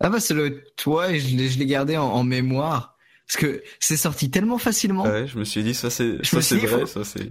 Ah 0.00 0.10
bah 0.10 0.20
c'est 0.20 0.34
le 0.34 0.62
toit 0.76 1.10
et 1.10 1.18
je 1.18 1.36
l'ai 1.36 1.48
je 1.48 1.58
l'ai 1.58 1.66
gardé 1.66 1.96
en, 1.96 2.04
en 2.04 2.22
mémoire. 2.22 2.94
Parce 3.26 3.36
que 3.38 3.62
c'est 3.80 3.96
sorti 3.96 4.30
tellement 4.30 4.58
facilement. 4.58 5.04
Ouais, 5.04 5.26
je 5.26 5.38
me 5.38 5.44
suis 5.44 5.62
dit, 5.62 5.74
ça 5.74 5.90
c'est, 5.90 6.24
ça 6.24 6.40
c'est 6.40 6.56
vrai, 6.58 6.80
faut- 6.80 6.86
ça 6.86 7.04
c'est... 7.04 7.30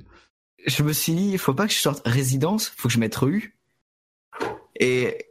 Je 0.65 0.83
me 0.83 0.91
suis 0.93 1.13
dit, 1.13 1.29
il 1.31 1.37
faut 1.37 1.53
pas 1.53 1.67
que 1.67 1.73
je 1.73 1.79
sorte 1.79 2.01
résidence, 2.05 2.67
faut 2.75 2.87
que 2.87 2.93
je 2.93 2.99
mette 2.99 3.15
rue. 3.15 3.57
Et, 4.79 5.27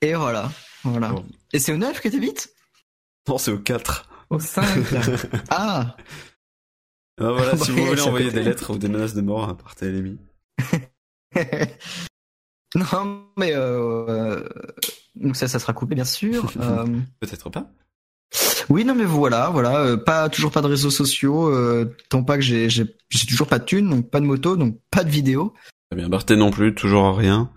et 0.00 0.14
voilà. 0.14 0.50
Voilà. 0.84 1.10
Bon. 1.10 1.24
Et 1.52 1.58
c'est 1.58 1.72
au 1.72 1.76
9 1.76 2.00
que 2.00 2.08
t'habites? 2.08 2.54
Non, 3.28 3.38
c'est 3.38 3.52
au 3.52 3.58
4. 3.58 4.08
Au 4.30 4.38
5. 4.38 4.64
Ah 5.50 5.96
Ah, 7.20 7.32
voilà, 7.32 7.56
si 7.56 7.70
vous 7.72 7.86
voulez 7.86 8.02
envoyer 8.02 8.30
des 8.30 8.42
lettres 8.42 8.74
ou 8.74 8.78
des 8.78 8.88
menaces 8.88 9.14
de 9.14 9.20
mort, 9.20 9.56
partez 9.56 9.86
à 9.86 9.90
l'ennemi. 9.90 10.18
Non, 12.76 13.26
mais 13.36 13.50
euh, 13.52 14.48
donc 15.16 15.34
ça, 15.34 15.48
ça 15.48 15.58
sera 15.58 15.72
coupé 15.72 15.96
bien 15.96 16.04
sûr. 16.04 16.52
Euh, 16.60 16.86
Peut-être 17.18 17.50
pas. 17.50 17.68
Oui, 18.70 18.84
non, 18.84 18.94
mais 18.94 19.04
voilà, 19.04 19.50
voilà, 19.50 19.80
euh, 19.80 19.96
pas 19.96 20.28
toujours 20.28 20.52
pas 20.52 20.62
de 20.62 20.68
réseaux 20.68 20.90
sociaux, 20.90 21.48
euh, 21.48 21.96
tant 22.08 22.22
pas 22.22 22.36
que 22.36 22.42
j'ai 22.42 22.70
j'ai 22.70 22.86
j'ai 23.10 23.26
toujours 23.26 23.48
pas 23.48 23.58
de 23.58 23.64
thunes, 23.64 23.90
donc 23.90 24.08
pas 24.08 24.20
de 24.20 24.26
moto, 24.26 24.56
donc 24.56 24.78
pas 24.90 25.04
de 25.04 25.10
vidéo. 25.10 25.52
Très 25.90 25.98
bien, 25.98 26.08
Barthé 26.08 26.36
non 26.36 26.50
plus, 26.50 26.74
toujours 26.74 27.04
à 27.04 27.16
rien. 27.16 27.50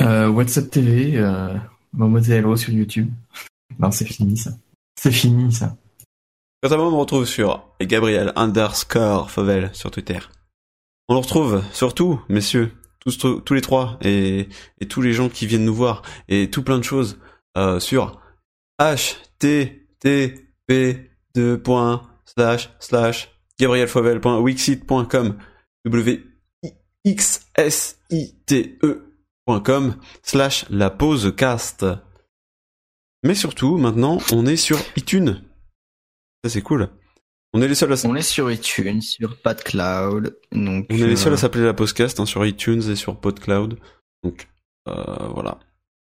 Euh, 0.00 0.28
WhatsApp 0.28 0.70
TV, 0.70 1.16
euh, 1.16 1.54
Momozello 1.92 2.56
sur 2.56 2.72
YouTube. 2.72 3.10
Non, 3.78 3.90
c'est 3.92 4.04
fini, 4.04 4.36
ça. 4.36 4.50
C'est 5.00 5.12
fini, 5.12 5.52
ça. 5.52 5.76
Quant 6.60 6.72
à 6.72 6.76
moi, 6.76 6.88
on 6.88 6.90
me 6.90 6.96
retrouve 6.96 7.24
sur 7.24 7.64
Gabriel 7.80 8.32
underscore 8.34 9.30
Fauvel 9.30 9.70
sur 9.72 9.90
Twitter. 9.90 10.18
On 11.08 11.14
le 11.14 11.20
retrouve 11.20 11.62
surtout, 11.72 12.20
messieurs, 12.28 12.72
tous, 12.98 13.16
tous 13.16 13.54
les 13.54 13.60
trois, 13.60 13.96
et, 14.02 14.48
et 14.80 14.88
tous 14.88 15.00
les 15.00 15.12
gens 15.12 15.28
qui 15.28 15.46
viennent 15.46 15.64
nous 15.64 15.74
voir, 15.74 16.02
et 16.28 16.50
tout 16.50 16.62
plein 16.62 16.78
de 16.78 16.84
choses, 16.84 17.18
euh, 17.56 17.80
sur 17.80 18.20
http 18.78 20.49
points 21.64 22.02
slash 22.24 22.70
slash 22.78 23.28
gabrielfauvel.wixit.com 23.58 25.38
w 25.84 26.18
x 27.04 27.46
s 27.56 27.98
i 28.10 28.34
t 28.46 28.78
e.com 28.82 29.96
slash 30.22 30.66
la 30.70 30.90
pause 30.90 31.34
cast. 31.36 31.86
Mais 33.22 33.34
surtout, 33.34 33.76
maintenant, 33.76 34.18
on 34.32 34.46
est 34.46 34.56
sur 34.56 34.78
iTunes. 34.96 35.42
Ça, 36.42 36.50
c'est 36.50 36.62
cool. 36.62 36.88
On 37.52 37.60
est 37.60 37.68
les 37.68 37.74
seuls 37.74 37.92
à, 37.92 37.96
On 38.06 38.14
est 38.14 38.22
sur 38.22 38.50
iTunes, 38.50 39.00
sur 39.00 39.36
PadCloud, 39.40 40.38
donc. 40.52 40.86
on 40.88 40.94
est 40.94 41.06
les 41.06 41.16
seuls 41.16 41.32
à 41.32 41.34
euh, 41.34 41.38
s'appeler 41.38 41.64
la 41.64 41.74
podcast 41.74 42.20
hein, 42.20 42.26
sur 42.26 42.46
iTunes 42.46 42.82
et 42.88 42.96
sur 42.96 43.18
PodCloud. 43.18 43.78
Donc, 44.22 44.48
euh, 44.88 45.28
voilà. 45.34 45.58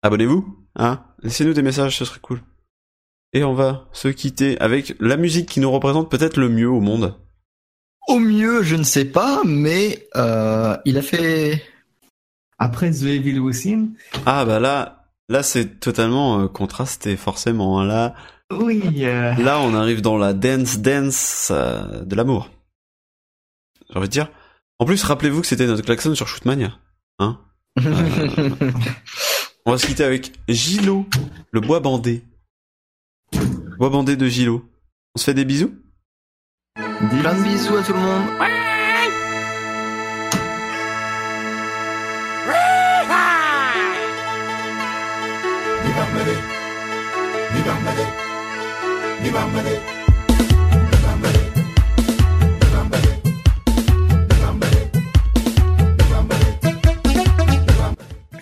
Abonnez-vous, 0.04 0.66
hein. 0.76 1.04
Laissez-nous 1.22 1.54
des 1.54 1.62
messages, 1.62 1.98
ce 1.98 2.06
serait 2.06 2.22
cool. 2.22 2.42
Et 3.34 3.44
on 3.44 3.54
va 3.54 3.88
se 3.94 4.08
quitter 4.10 4.60
avec 4.60 4.96
la 5.00 5.18
musique 5.18 5.50
qui 5.50 5.60
nous 5.60 5.72
représente 5.72 6.10
peut-être 6.12 6.38
le 6.38 6.50
mieux 6.50 6.70
au 6.70 6.82
monde. 6.82 7.16
Au 8.08 8.20
mieux, 8.20 8.62
je 8.64 8.76
ne 8.76 8.84
sais 8.84 9.06
pas, 9.06 9.42
mais 9.46 10.08
euh, 10.16 10.78
il 10.86 10.98
a 10.98 11.02
fait. 11.02 11.64
Après 12.60 12.92
The 12.92 13.04
Evil 13.04 13.40
Within, 13.40 13.88
Ah 14.26 14.46
bah 14.46 14.60
là, 14.60 15.08
là 15.30 15.42
c'est 15.42 15.80
totalement 15.80 16.42
euh, 16.42 16.48
contrasté 16.48 17.18
forcément. 17.18 17.80
hein. 17.80 17.86
Là, 17.86 18.14
oui, 18.54 18.84
euh, 19.00 19.34
là 19.36 19.60
on 19.60 19.74
arrive 19.74 20.02
dans 20.02 20.18
la 20.18 20.34
dance 20.34 20.80
dance 20.80 21.52
de 21.52 22.16
l'amour. 22.16 22.50
J'ai 23.90 23.98
envie 23.98 24.08
de 24.08 24.12
dire. 24.14 24.30
En 24.80 24.86
plus, 24.86 25.04
rappelez-vous 25.04 25.42
que 25.42 25.48
c'était 25.48 25.66
notre 25.68 25.84
klaxon 25.84 26.14
sur 26.14 26.28
Shootmania, 26.28 26.78
hein. 27.20 27.40
On 29.66 29.72
va 29.72 29.78
se 29.78 29.88
quitter 29.88 30.04
avec 30.04 30.34
Gilo, 30.50 31.06
le 31.52 31.62
bois 31.62 31.80
bandé. 31.80 32.22
Bois 33.78 33.90
bandé 33.90 34.16
de 34.16 34.28
Gilo. 34.28 34.66
On 35.16 35.20
se 35.20 35.26
fait 35.26 35.34
des 35.34 35.46
bisous? 35.46 35.72
Plein 36.76 37.36
de 37.36 37.44
bisous 37.44 37.76
à 37.76 37.84
tout 37.84 37.94
le 37.94 38.00
monde. 38.00 38.24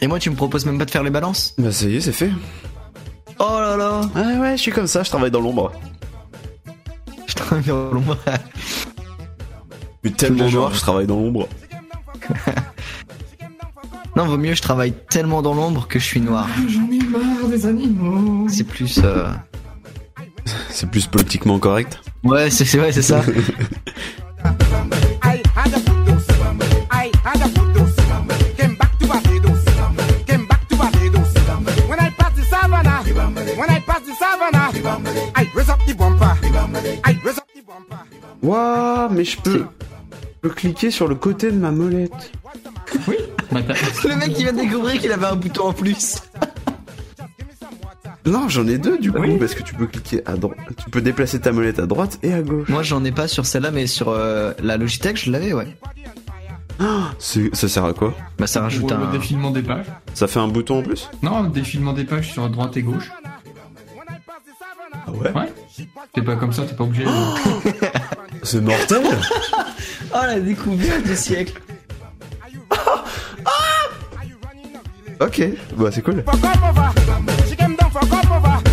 Et 0.03 0.07
moi, 0.07 0.17
tu 0.17 0.31
me 0.31 0.35
proposes 0.35 0.65
même 0.65 0.79
pas 0.79 0.85
de 0.85 0.91
faire 0.91 1.03
les 1.03 1.11
balances? 1.11 1.53
Bah 1.59 1.71
ça 1.71 1.85
y 1.85 1.97
est, 1.97 2.01
c'est 2.01 2.11
fait. 2.11 2.31
Oh 3.43 3.57
là 3.59 3.75
là 3.75 4.01
Ouais 4.15 4.37
ouais, 4.37 4.57
je 4.57 4.61
suis 4.61 4.71
comme 4.71 4.85
ça, 4.87 5.01
je 5.03 5.09
travaille 5.09 5.31
dans 5.31 5.41
l'ombre. 5.41 5.71
Je 7.27 7.33
travaille 7.33 7.63
dans 7.65 7.91
l'ombre. 7.91 8.17
Je 10.03 10.09
suis 10.09 10.15
tellement 10.17 10.49
noir, 10.49 10.73
je 10.73 10.79
travaille 10.79 11.07
dans 11.07 11.15
l'ombre. 11.19 11.47
Non, 14.13 14.25
vaut 14.25 14.37
mieux, 14.37 14.53
je 14.55 14.61
travaille 14.61 14.91
tellement 15.09 15.41
dans 15.41 15.53
l'ombre 15.53 15.87
que 15.87 15.97
je 15.97 16.03
suis 16.03 16.19
noir. 16.19 16.45
j'en 16.67 16.91
ai 16.91 16.99
marre 17.01 17.47
des 17.49 17.65
animaux. 17.65 18.45
C'est 18.49 18.65
plus. 18.65 18.99
euh, 19.01 19.29
C'est 20.69 20.89
plus 20.91 21.07
politiquement 21.07 21.57
correct. 21.59 21.97
Ouais, 22.21 22.49
c'est 22.49 22.65
c'est- 22.65 22.77
ouais, 22.77 22.91
c'est 22.91 23.01
ça. 23.03 23.21
Waouh, 38.43 39.09
mais 39.11 39.23
je 39.23 39.37
peux, 39.39 39.65
je 40.11 40.25
peux 40.41 40.49
cliquer 40.49 40.91
sur 40.91 41.07
le 41.07 41.15
côté 41.15 41.51
de 41.51 41.57
ma 41.57 41.71
molette. 41.71 42.31
T'as- 43.51 44.07
Le 44.09 44.15
mec, 44.15 44.33
il 44.37 44.43
vient 44.43 44.53
de 44.53 44.59
découvrir 44.61 44.99
qu'il 44.99 45.11
avait 45.11 45.25
un 45.27 45.35
bouton 45.35 45.67
en 45.67 45.73
plus. 45.73 46.17
Non, 48.25 48.47
j'en 48.49 48.67
ai 48.67 48.77
deux 48.77 48.97
du 48.99 49.11
coup, 49.11 49.37
parce 49.39 49.55
que 49.55 49.63
tu 49.63 49.73
peux 49.73 49.87
cliquer 49.87 50.21
à 50.27 50.33
droite, 50.37 50.57
tu 50.83 50.89
peux 50.91 51.01
déplacer 51.01 51.39
ta 51.41 51.51
molette 51.51 51.79
à 51.79 51.85
droite 51.87 52.19
et 52.21 52.33
à 52.33 52.41
gauche. 52.41 52.69
Moi, 52.69 52.83
j'en 52.83 53.03
ai 53.03 53.11
pas 53.11 53.27
sur 53.27 53.45
celle-là, 53.45 53.71
mais 53.71 53.87
sur 53.87 54.09
euh, 54.09 54.53
la 54.61 54.77
Logitech, 54.77 55.17
je 55.25 55.31
l'avais, 55.31 55.53
ouais. 55.53 55.75
C'est- 57.19 57.53
Ça 57.55 57.67
sert 57.67 57.85
à 57.85 57.93
quoi? 57.93 58.13
Bah, 58.39 58.47
ça 58.47 58.61
rajoute 58.61 58.87
Pour 58.87 58.97
le 58.97 59.05
un. 59.05 59.11
défilement 59.11 59.51
des 59.51 59.61
pages. 59.61 59.85
Ça 60.13 60.27
fait 60.27 60.39
un 60.39 60.47
bouton 60.47 60.79
en 60.79 60.83
plus? 60.83 61.09
Non, 61.21 61.43
défilement 61.43 61.93
des 61.93 62.03
pages 62.05 62.31
sur 62.31 62.47
droite 62.49 62.75
et 62.77 62.81
gauche. 62.83 63.11
Ah 65.13 65.17
ouais 65.17 65.31
Ouais. 65.33 65.53
T'es 66.13 66.21
pas 66.21 66.35
comme 66.35 66.53
ça, 66.53 66.63
t'es 66.63 66.73
pas 66.75 66.83
obligé. 66.83 67.05
C'est 68.43 68.61
mortel 68.61 69.03
Oh 70.13 70.19
la 70.25 70.39
découverte 70.39 71.03
du 71.03 71.15
siècle. 71.15 71.61
Ok, 75.19 75.39
bah 75.77 75.91
c'est 75.91 76.01
cool. 76.01 76.23
For 76.23 76.31
come 76.41 76.63
over. 76.63 76.89
She 77.47 77.55
came 77.55 77.75
down 77.75 77.91
for 77.91 78.01
come 78.09 78.31
over. 78.31 78.70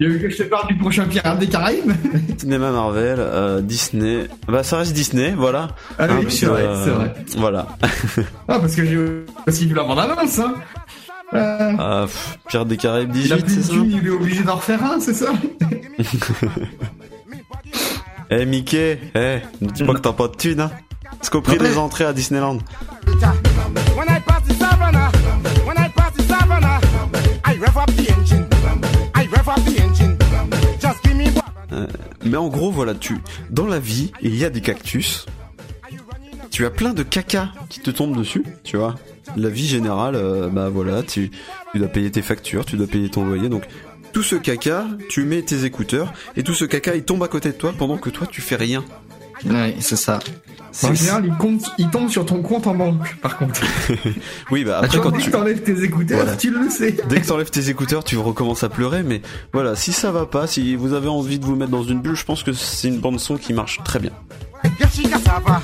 Je 0.00 0.36
te 0.36 0.42
parle 0.44 0.68
du 0.68 0.76
prochain 0.76 1.04
Pirate 1.04 1.38
des 1.38 1.46
Caraïbes 1.48 1.92
Cinéma 2.38 2.70
Marvel, 2.70 3.16
euh, 3.18 3.60
Disney. 3.60 4.28
Bah 4.46 4.62
ça 4.62 4.78
reste 4.78 4.92
Disney, 4.92 5.34
voilà. 5.36 5.68
Ah 5.98 6.06
oui, 6.10 6.22
parce 6.24 6.34
c'est 6.36 6.46
que, 6.46 6.50
vrai, 6.50 6.62
euh, 6.62 6.84
c'est 6.84 6.90
vrai. 6.90 7.14
Voilà. 7.36 7.66
Ah, 8.48 8.58
parce 8.60 8.74
que 8.74 8.84
j'ai 8.84 8.98
aussi 9.46 9.66
vu 9.66 9.74
la 9.74 9.84
bande-annonce, 9.84 10.38
hein. 10.38 10.54
Euh, 11.34 11.72
Ah, 11.78 12.02
pff, 12.06 12.38
Pirates 12.48 12.68
des 12.68 12.76
Caraïbes 12.78 13.10
il 13.14 13.32
a 13.32 13.36
18, 13.36 13.44
plus 13.44 13.54
c'est 13.54 13.62
ça 13.62 13.74
il 13.84 14.06
est 14.06 14.10
obligé 14.10 14.42
d'en 14.44 14.54
refaire 14.56 14.82
un, 14.82 14.98
c'est 14.98 15.12
ça 15.14 15.26
Eh 18.30 18.44
Mickey, 18.46 18.98
eh, 19.14 19.38
ne 19.60 19.70
dis 19.70 19.84
pas 19.84 19.94
que 19.94 20.00
t'as 20.00 20.12
pas 20.12 20.28
de 20.28 20.36
thunes, 20.36 20.60
hein. 20.60 20.70
C'est 21.20 21.30
qu'au 21.32 21.40
prix 21.40 21.58
des 21.58 21.76
entrées 21.78 22.04
à 22.04 22.12
Disneyland. 22.12 22.58
Mais 32.28 32.36
en 32.36 32.48
gros, 32.48 32.70
voilà, 32.70 32.94
tu, 32.94 33.18
dans 33.50 33.66
la 33.66 33.78
vie, 33.78 34.12
il 34.22 34.36
y 34.36 34.44
a 34.44 34.50
des 34.50 34.60
cactus. 34.60 35.26
Tu 36.50 36.64
as 36.66 36.70
plein 36.70 36.92
de 36.94 37.02
caca 37.02 37.52
qui 37.68 37.80
te 37.80 37.90
tombent 37.90 38.16
dessus, 38.16 38.44
tu 38.64 38.76
vois. 38.76 38.94
La 39.36 39.48
vie 39.48 39.66
générale, 39.66 40.14
euh, 40.16 40.48
bah 40.48 40.68
voilà, 40.68 41.02
tu, 41.02 41.30
tu 41.72 41.78
dois 41.78 41.88
payer 41.88 42.10
tes 42.10 42.22
factures, 42.22 42.64
tu 42.64 42.76
dois 42.76 42.86
payer 42.86 43.10
ton 43.10 43.24
loyer, 43.24 43.48
donc 43.48 43.64
tout 44.12 44.22
ce 44.22 44.36
caca, 44.36 44.86
tu 45.10 45.24
mets 45.24 45.42
tes 45.42 45.64
écouteurs 45.64 46.12
et 46.36 46.42
tout 46.42 46.54
ce 46.54 46.64
caca, 46.64 46.96
il 46.96 47.04
tombe 47.04 47.22
à 47.22 47.28
côté 47.28 47.50
de 47.50 47.54
toi 47.54 47.74
pendant 47.76 47.98
que 47.98 48.10
toi 48.10 48.26
tu 48.26 48.40
fais 48.40 48.56
rien. 48.56 48.84
Ouais, 49.44 49.76
c'est 49.80 49.96
ça. 49.96 50.18
En 50.84 50.94
général, 50.94 51.24
il, 51.26 51.34
compte, 51.36 51.62
il 51.78 51.90
tombe 51.90 52.08
sur 52.08 52.24
ton 52.24 52.40
compte 52.42 52.66
en 52.66 52.74
banque, 52.74 53.16
par 53.20 53.36
contre. 53.36 53.60
Oui, 54.50 54.64
bah 54.64 54.78
Ah, 54.80 54.84
après 54.84 55.00
quand 55.00 55.10
dès 55.10 55.18
tu 55.18 55.26
que 55.26 55.36
t'enlèves 55.36 55.62
tes 55.62 55.82
écouteurs, 55.82 56.18
Voilà. 56.18 56.36
tu 56.36 56.50
le 56.50 56.68
sais. 56.70 56.96
Dès 57.08 57.20
que 57.20 57.26
t'enlèves 57.26 57.50
tes 57.50 57.68
écouteurs, 57.68 58.04
tu 58.04 58.16
recommences 58.16 58.62
à 58.62 58.68
pleurer, 58.68 59.02
mais 59.02 59.20
voilà, 59.52 59.74
si 59.76 59.92
ça 59.92 60.12
va 60.12 60.26
pas, 60.26 60.46
si 60.46 60.76
vous 60.76 60.92
avez 60.92 61.08
envie 61.08 61.38
de 61.38 61.44
vous 61.44 61.56
mettre 61.56 61.72
dans 61.72 61.82
une 61.82 62.00
bulle, 62.00 62.14
je 62.16 62.24
pense 62.24 62.42
que 62.42 62.52
c'est 62.52 62.88
une 62.88 62.98
bande 62.98 63.18
son 63.18 63.36
qui 63.36 63.52
marche 63.52 63.80
très 63.84 63.98
bien. 63.98 64.12
Cassava. 64.62 65.62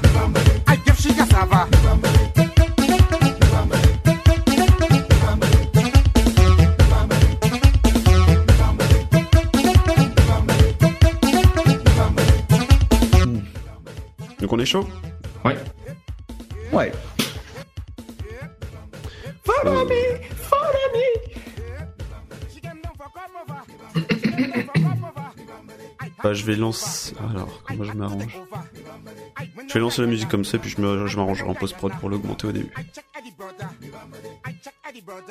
Donc 14.40 14.52
on 14.52 14.58
est 14.58 14.66
chaud? 14.66 14.86
Ouais. 15.44 15.56
Ouais. 16.72 16.92
Follow 19.44 19.84
me, 19.84 20.18
follow 20.34 20.86
me. 20.94 21.04
Bah, 26.22 26.32
je 26.32 26.44
vais 26.44 26.56
lancer. 26.56 27.14
Alors, 27.30 27.62
comment 27.66 27.84
je 27.84 27.92
m'arrange? 27.92 28.40
Je 29.68 29.74
vais 29.74 29.80
lancer 29.80 30.00
la 30.00 30.08
musique 30.08 30.28
comme 30.30 30.44
ça, 30.44 30.56
puis 30.58 30.70
je 30.70 30.80
m'arrangerai 30.80 31.48
en 31.48 31.54
post-prod 31.54 31.92
pour 32.00 32.08
l'augmenter 32.08 32.46
au 32.46 32.52
début. 32.52 32.72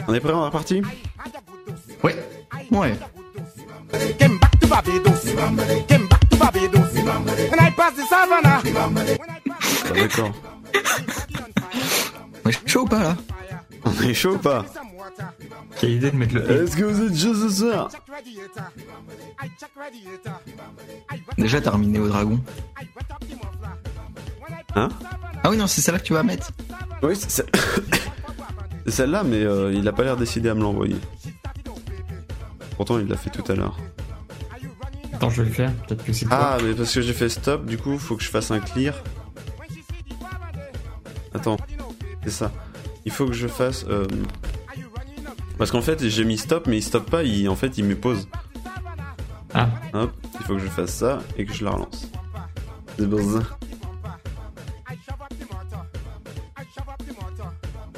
On 0.08 0.14
est 0.14 0.20
prêt, 0.20 0.34
on 0.34 0.44
est 0.44 0.46
reparti? 0.46 0.84
Ouais. 2.04 2.16
Ouais. 2.72 2.94
Barbados. 6.38 6.94
When 6.94 7.60
I 7.60 7.72
pass 7.76 7.94
the 7.96 8.06
savannah. 8.10 8.62
Ah, 9.86 9.94
D'accord. 9.94 10.32
On 12.46 12.50
est 12.50 12.68
chaud 12.68 12.82
ou 12.82 12.86
pas 12.88 13.04
là 13.04 13.18
On 13.86 13.92
est 14.04 14.14
chaud 14.14 14.36
ou 14.36 14.38
pas 14.38 14.66
Quelle 15.80 15.92
idée 15.92 16.12
de 16.12 16.16
mettre 16.18 16.36
le. 16.36 16.64
Est-ce 16.64 16.76
que 16.76 16.84
vous 16.84 17.02
êtes 17.04 17.18
chaud 17.18 17.34
ce 17.36 17.50
soir 17.50 17.90
Déjà 21.38 21.62
terminé 21.62 22.00
au 22.00 22.08
dragon. 22.08 22.40
Hein 24.76 24.90
Ah 25.44 25.50
oui 25.50 25.58
non 25.58 25.68
c'est 25.68 25.82
celle-là 25.82 26.00
que 26.00 26.06
tu 26.06 26.14
vas 26.14 26.24
mettre. 26.24 26.52
Oui, 27.02 27.16
c'est 27.16 27.30
celle- 27.30 27.46
c'est 28.86 28.92
celle-là, 28.92 29.24
mais 29.24 29.44
euh, 29.44 29.72
il 29.74 29.88
a 29.88 29.92
pas 29.94 30.04
l'air 30.04 30.18
décidé 30.18 30.50
à 30.50 30.56
me 30.56 30.62
l'envoyer. 30.62 30.96
Pourtant, 32.78 32.98
il 32.98 33.08
l'a 33.08 33.18
fait 33.18 33.30
tout 33.30 33.44
à 33.52 33.56
l'heure. 33.56 33.78
Attends, 35.14 35.30
je 35.30 35.42
vais 35.44 35.50
le 35.50 35.54
faire. 35.54 35.72
Peut-être 35.88 36.04
que 36.04 36.14
c'est 36.14 36.26
Ah, 36.30 36.58
toi. 36.60 36.68
mais 36.68 36.74
parce 36.74 36.94
que 36.94 37.02
j'ai 37.02 37.14
fait 37.14 37.30
stop, 37.30 37.66
du 37.66 37.78
coup, 37.78 37.98
faut 37.98 38.16
que 38.16 38.24
je 38.24 38.30
fasse 38.30 38.52
un 38.52 38.60
clear. 38.60 38.96
Attends, 41.34 41.58
c'est 42.24 42.30
ça. 42.32 42.52
Il 43.06 43.12
faut 43.12 43.26
que 43.26 43.34
je 43.34 43.48
fasse. 43.48 43.86
euh, 43.90 44.06
Parce 45.58 45.72
qu'en 45.72 45.82
fait, 45.82 46.08
j'ai 46.08 46.26
mis 46.26 46.38
stop, 46.38 46.68
mais 46.68 46.78
il 46.78 46.82
stoppe 46.84 47.10
pas, 47.10 47.24
il... 47.24 47.48
en 47.50 47.56
fait, 47.56 47.78
il 47.78 47.86
me 47.86 47.96
pose. 47.96 48.28
Ah. 49.54 49.70
Hop, 49.94 50.12
il 50.40 50.46
faut 50.46 50.54
que 50.56 50.60
je 50.62 50.68
fasse 50.68 50.92
ça 50.94 51.20
et 51.38 51.46
que 51.46 51.54
je 51.54 51.64
la 51.64 51.72
relance. 51.72 52.10
C'est 52.98 53.08
pour 53.10 53.20
ça. 53.22 53.40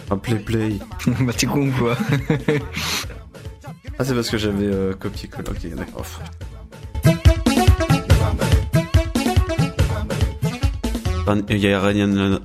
Ah, 0.10 0.18
play, 0.18 0.36
play. 0.40 0.78
bah 1.22 1.34
t'es 1.34 1.48
con 1.48 1.68
ou 1.68 1.72
quoi 1.72 1.98
Ah, 3.98 4.04
c'est 4.04 4.14
parce 4.14 4.30
que 4.30 4.38
j'avais 4.38 4.66
euh, 4.68 4.94
copié-collé. 4.94 5.50
Ok, 5.50 5.76
d'accord. 5.76 6.06
Il 11.50 11.58
y 11.58 11.74
a 11.74 11.80
Ryan. 11.80 12.40